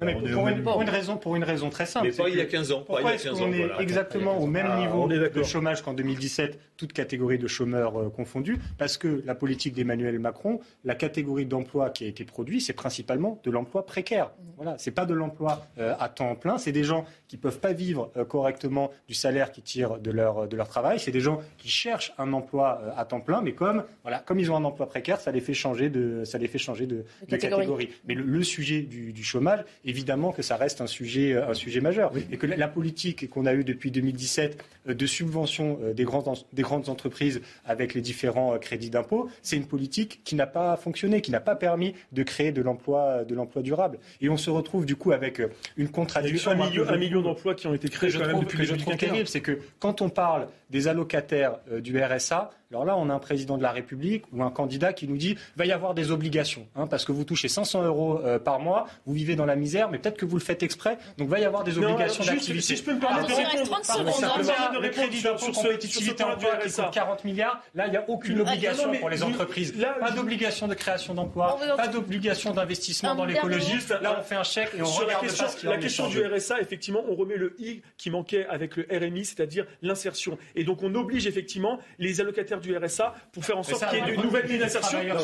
non, 0.01 0.07
mais 0.07 0.15
pour, 0.15 0.49
une, 0.49 0.63
pour, 0.63 0.83
une, 0.83 0.91
raison, 0.91 1.17
pour 1.17 1.37
une 1.37 1.45
raison 1.45 1.71
très 1.71 1.87
simple. 1.87 2.09
Mais 2.09 2.13
pas 2.13 2.29
il 2.29 2.35
y 2.37 2.41
a 2.41 2.47
15 2.47 2.73
ans. 2.73 2.83
Pourquoi 2.85 3.15
est-ce 3.15 3.29
qu'on 3.31 3.53
est 3.53 3.71
exactement 3.79 4.39
au 4.39 4.47
même 4.47 4.77
niveau 4.79 5.07
de 5.07 5.43
chômage 5.45 5.83
qu'en 5.83 5.95
2017, 5.95 6.59
toute 6.77 6.93
catégorie 6.93 7.39
de 7.39 7.47
chômeurs 7.47 7.97
euh, 7.97 8.11
confondus 8.11 8.59
Parce 8.77 8.99
que 8.99 9.23
la 9.25 9.37
politique 9.37 9.73
d'Emmanuel 9.73 10.19
Macron, 10.19 10.59
la 10.85 10.97
catégorie 10.97 11.47
d'emploi 11.47 11.91
qui 11.91 12.05
a 12.05 12.09
été 12.09 12.25
produite, 12.25 12.63
c'est 12.63 12.73
principalement 12.73 13.41
de 13.45 13.51
l'emploi 13.53 13.87
précaire. 13.87 14.33
Voilà, 14.57 14.75
c'est 14.79 14.91
pas 14.91 15.07
de 15.07 15.15
l'emploi 15.15 15.65
euh, 15.79 15.95
à 16.01 16.09
temps 16.09 16.35
plein, 16.35 16.59
c'est 16.59 16.73
des 16.73 16.83
gens 16.83 17.05
qui 17.29 17.37
peuvent 17.37 17.61
pas 17.61 17.73
vivre 17.73 18.11
euh, 18.17 18.25
correctement 18.25 18.91
du 19.07 19.15
salaire 19.15 19.53
qu'ils 19.53 19.63
tirent 19.63 19.99
de 19.99 20.11
leur, 20.11 20.49
de 20.49 20.57
leur 20.57 20.69
travail, 20.69 20.99
c'est 20.99 21.13
des 21.13 21.21
gens 21.21 21.41
qui 21.57 21.69
cherchent 21.69 22.13
un 22.19 22.33
emploi 22.33 22.95
à 22.97 23.05
temps 23.05 23.21
plein, 23.21 23.43
mais 23.43 23.53
comme, 23.53 23.85
voilà, 24.03 24.19
comme 24.19 24.41
ils 24.41 24.51
ont 24.51 24.57
un 24.57 24.65
emploi 24.65 24.89
précaire, 24.89 25.21
ça 25.21 25.31
les 25.31 25.41
fait 25.41 25.55
changer 25.55 25.89
de, 25.89 26.25
ça 26.25 26.39
les 26.39 26.49
fait 26.49 26.59
changer 26.59 26.87
de, 26.87 27.05
de 27.29 27.37
catégorie. 27.37 27.91
Mais 28.07 28.15
le, 28.15 28.25
le 28.25 28.43
sujet 28.43 28.83
du, 28.83 29.13
du 29.13 29.23
chômage, 29.23 29.65
évidemment 29.85 30.33
que 30.33 30.43
ça 30.43 30.57
reste 30.57 30.81
un 30.81 30.87
sujet, 30.87 31.35
euh, 31.35 31.49
un 31.49 31.55
sujet 31.55 31.81
majeur. 31.81 32.13
Et 32.31 32.37
que 32.37 32.47
la, 32.47 32.69
politique 32.69 33.29
qu'on 33.31 33.47
a 33.47 33.55
eue 33.55 33.65
depuis 33.65 33.91
2017 33.91 34.65
euh, 34.89 34.95
de 34.95 35.07
subvention 35.07 35.79
euh, 35.83 35.93
des 35.93 36.05
grandes, 36.05 36.39
des 36.53 36.63
grandes 36.63 36.89
entreprises 36.89 37.41
avec 37.65 37.95
les 37.95 38.01
différents 38.01 38.59
crédits 38.59 38.91
d'impôt, 38.91 39.29
c'est 39.43 39.57
une 39.57 39.67
politique 39.67 40.23
qui 40.25 40.35
n'a 40.35 40.47
pas 40.47 40.77
fonctionné, 40.77 41.21
qui 41.21 41.31
n'a 41.31 41.41
pas 41.41 41.57
permis 41.57 41.95
de 42.13 42.23
créer 42.23 42.53
de 42.53 42.63
l'emploi, 42.63 43.25
de 43.25 43.35
l'emploi 43.35 43.63
durable. 43.63 43.99
Et 44.21 44.29
on 44.29 44.37
se 44.37 44.51
retrouve 44.51 44.87
du 44.87 44.97
coup 44.97 45.13
avec 45.13 45.41
une 45.77 45.89
contradiction. 45.89 46.53
Il 46.53 46.59
y 46.59 46.63
a 46.63 46.85
eu 46.85 46.89
un 46.89 46.97
million, 46.97 47.23
d'emplois 47.23 47.55
qui 47.55 47.67
ont 47.67 47.75
été 47.75 47.89
créés 47.89 48.11
quand 48.13 48.27
même 48.27 48.41
depuis 48.41 48.59
que 48.59 48.65
je 48.65 48.75
trouve 48.75 48.97
terrible, 48.97 49.29
c'est 49.29 49.41
que 49.41 49.59
quand 49.79 50.03
on 50.03 50.09
parle 50.09 50.49
des 50.71 50.89
allocataires 50.89 51.59
du 51.81 52.03
RSA, 52.03 52.51
alors 52.75 52.85
là, 52.85 52.97
on 52.97 53.09
a 53.09 53.15
un 53.15 53.21
président 53.21 53.57
de 53.57 53.63
la 53.63 53.71
République 53.71 54.25
ou 54.33 54.43
un 54.43 54.51
candidat 54.51 54.93
qui 54.93 55.07
nous 55.07 55.17
dit 55.17 55.37
va 55.57 55.65
y 55.65 55.71
avoir 55.71 55.95
des 55.95 56.11
obligations, 56.11 56.67
hein, 56.75 56.89
parce 56.89 57.05
que 57.05 57.13
vous 57.13 57.23
touchez 57.23 57.47
500 57.47 57.85
euros 57.85 58.21
euh, 58.25 58.41
par 58.41 58.59
mois, 58.59 58.89
vous 59.07 59.15
vivez 59.15 59.37
dans 59.37 59.47
la 59.47 59.55
misère, 59.55 59.91
mais 59.91 59.99
peut-être 59.99 60.17
que 60.17 60.27
vous 60.27 60.37
le 60.37 60.43
faites 60.43 60.65
exprès, 60.65 60.99
donc 61.17 61.29
va 61.29 61.39
y 61.39 61.45
avoir 61.45 61.63
des 61.63 61.79
obligations 61.79 62.25
d'activité. 62.25 62.61
Si 62.61 62.77
je 62.77 62.83
peux 62.83 62.95
me 62.95 63.01
permettre 63.01 63.29
de 63.29 63.35
répondre, 63.35 63.85
simplement 63.85 64.81
le 64.81 64.89
crédit 64.89 65.23
d'impôt 65.23 65.53
compétitivité 65.53 66.25
emploi 66.25 66.57
qui 66.57 66.73
coûte 66.73 66.91
40 66.93 67.25
milliards, 67.25 67.63
là, 67.77 67.87
il 67.87 67.91
n'y 67.91 67.97
a 67.97 68.05
aucune 68.09 68.41
obligation 68.41 68.93
pour 68.99 69.09
les 69.09 69.23
entreprises. 69.23 69.73
Pas 70.01 70.11
d'obligation 70.11 70.67
de 70.67 70.75
création 70.75 71.15
d'emploi, 71.15 71.57
pas 71.77 71.89
d'obligation 71.89 72.53
d'investissement 72.53 73.15
dans 73.15 73.25
l'écologie. 73.25 73.79
Là, 74.03 74.17
on 74.19 74.23
fait 74.23 74.35
un 74.35 74.43
chèque 74.43 74.71
et 74.77 74.83
on 74.83 74.87
regarde 74.87 75.27
La 75.63 75.79
question 75.79 76.09
du 76.09 76.25
RSA, 76.27 76.61
effectivement, 76.61 77.05
on 77.09 77.15
remet 77.15 77.37
le 77.37 77.55
i 77.61 77.83
qui 77.97 78.11
manquait 78.11 78.47
avec 78.47 78.77
le 78.77 78.87
RMI, 78.91 79.25
c'est-à-dire 79.25 79.65
l'insertion. 79.81 80.39
Et 80.57 80.65
donc, 80.65 80.83
on 80.83 80.93
oblige 80.97 81.29
effectivement 81.29 81.79
les 81.99 82.21
allocataires 82.21 82.61
du 82.65 82.77
RSA 82.77 83.15
pour 83.33 83.45
faire 83.45 83.59
en 83.59 83.63
sorte 83.63 83.89
qu'il 83.89 84.05
y 84.05 84.11
ait 84.11 84.17
de 84.17 84.23
nouvelles 84.23 84.59
d'insertion, 84.59 84.99
qu'il 84.99 85.09
y 85.09 85.11
ait 85.11 85.15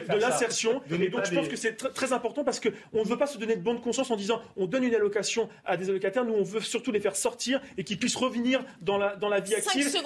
de 0.00 0.20
l'insertion. 0.20 0.82
Et 0.90 1.08
donc 1.08 1.24
je 1.24 1.34
pense 1.34 1.48
que 1.48 1.56
c'est 1.56 1.76
très 1.76 2.12
important 2.12 2.44
parce 2.44 2.60
qu'on 2.60 2.70
ne 2.92 3.08
veut 3.08 3.18
pas 3.18 3.26
se 3.26 3.38
donner 3.38 3.56
de 3.56 3.62
bonne 3.62 3.80
conscience 3.80 4.10
en 4.10 4.16
disant 4.16 4.40
on 4.56 4.66
donne 4.66 4.84
une 4.84 4.94
allocation 4.94 5.48
à 5.64 5.76
des 5.76 5.90
allocataires, 5.90 6.24
nous 6.24 6.34
on 6.34 6.42
veut 6.42 6.60
surtout 6.60 6.92
les 6.92 7.00
faire 7.00 7.16
sortir 7.16 7.60
et 7.76 7.84
qu'ils 7.84 7.98
puissent 7.98 8.16
revenir 8.16 8.62
dans 8.80 8.98
la, 8.98 9.16
dans 9.16 9.28
la 9.28 9.40
vie 9.40 9.54
active. 9.54 9.96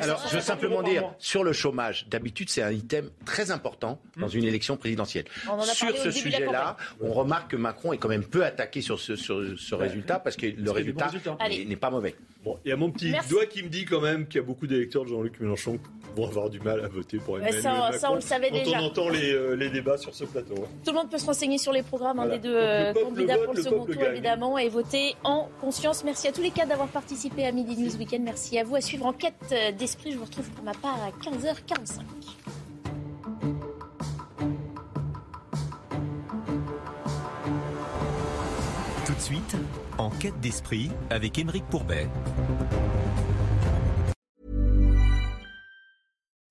Alors 0.00 0.26
je 0.28 0.36
veux 0.36 0.40
simplement 0.40 0.82
dire, 0.82 1.12
sur 1.18 1.44
le 1.44 1.52
chômage, 1.52 2.06
d'habitude 2.08 2.50
c'est 2.50 2.62
un 2.62 2.70
item 2.70 3.10
très 3.24 3.50
important 3.50 4.00
dans 4.16 4.28
une 4.28 4.44
élection 4.44 4.76
présidentielle. 4.76 5.24
Sur 5.64 5.96
ce 5.96 6.10
sujet-là, 6.10 6.76
on 7.00 7.12
remarque 7.12 7.50
que 7.52 7.56
Macron 7.56 7.92
est 7.92 7.98
quand 7.98 8.08
même 8.08 8.24
peu 8.24 8.44
attaqué 8.44 8.80
sur 8.80 8.98
ce, 9.00 9.16
sur 9.16 9.42
ce 9.56 9.74
résultat 9.74 10.18
parce 10.18 10.36
que 10.36 10.46
le 10.46 10.70
résultat 10.70 11.10
n'est 11.48 11.76
pas 11.76 11.90
mauvais. 11.90 12.14
Bon, 12.42 12.58
il 12.64 12.70
y 12.70 12.72
a 12.72 12.76
mon 12.76 12.90
petit 12.90 13.12
doigt 13.28 13.44
qui 13.46 13.62
me 13.62 13.68
dit 13.68 13.84
quand 13.84 14.00
même 14.00 14.09
qu'il 14.18 14.40
y 14.40 14.44
a 14.44 14.46
beaucoup 14.46 14.66
d'électeurs 14.66 15.04
de 15.04 15.08
Jean-Luc 15.08 15.40
Mélenchon 15.40 15.78
qui 15.78 16.20
vont 16.20 16.26
avoir 16.26 16.50
du 16.50 16.60
mal 16.60 16.84
à 16.84 16.88
voter 16.88 17.18
pour 17.18 17.38
Emmanuel 17.38 17.62
ça, 17.62 17.72
Macron. 17.72 17.98
Ça, 17.98 18.12
on 18.12 18.14
le 18.16 18.20
savait 18.20 18.50
quand 18.50 18.56
déjà. 18.56 18.80
on 18.80 18.86
entend 18.86 19.08
les, 19.08 19.32
euh, 19.32 19.54
les, 19.54 19.70
débats 19.70 19.96
sur 19.96 20.14
ce 20.14 20.24
plateau. 20.24 20.54
Hein. 20.58 20.68
Tout 20.84 20.92
le 20.92 20.98
monde 20.98 21.10
peut 21.10 21.18
se 21.18 21.26
renseigner 21.26 21.58
sur 21.58 21.72
les 21.72 21.82
programmes 21.82 22.18
hein, 22.18 22.28
des 22.28 22.38
deux 22.38 22.54
euh, 22.54 22.92
candidats 22.92 23.38
pour 23.38 23.54
le, 23.54 23.62
second 23.62 23.86
tour, 23.86 24.02
évidemment, 24.02 24.58
et 24.58 24.68
voter 24.68 25.14
en 25.24 25.48
conscience. 25.60 26.04
Merci 26.04 26.28
à 26.28 26.32
tous 26.32 26.42
les 26.42 26.50
cas 26.50 26.66
d'avoir 26.66 26.88
participé 26.88 27.46
à 27.46 27.52
Midi 27.52 27.80
News 27.80 27.96
Weekend. 27.96 28.24
Merci 28.24 28.58
à 28.58 28.64
vous. 28.64 28.76
À 28.76 28.80
suivre 28.80 29.06
Enquête 29.06 29.34
euh, 29.52 29.72
d'Esprit, 29.72 30.12
je 30.12 30.18
vous 30.18 30.24
retrouve 30.24 30.50
pour 30.50 30.64
ma 30.64 30.74
part 30.74 30.98
à 31.02 31.10
15h45. 31.24 32.00
Tout 39.06 39.14
de 39.14 39.20
suite, 39.20 39.56
Enquête 39.98 40.40
d'Esprit 40.40 40.90
avec 41.10 41.38
Émeric 41.38 41.64
Pourbet. 41.66 42.08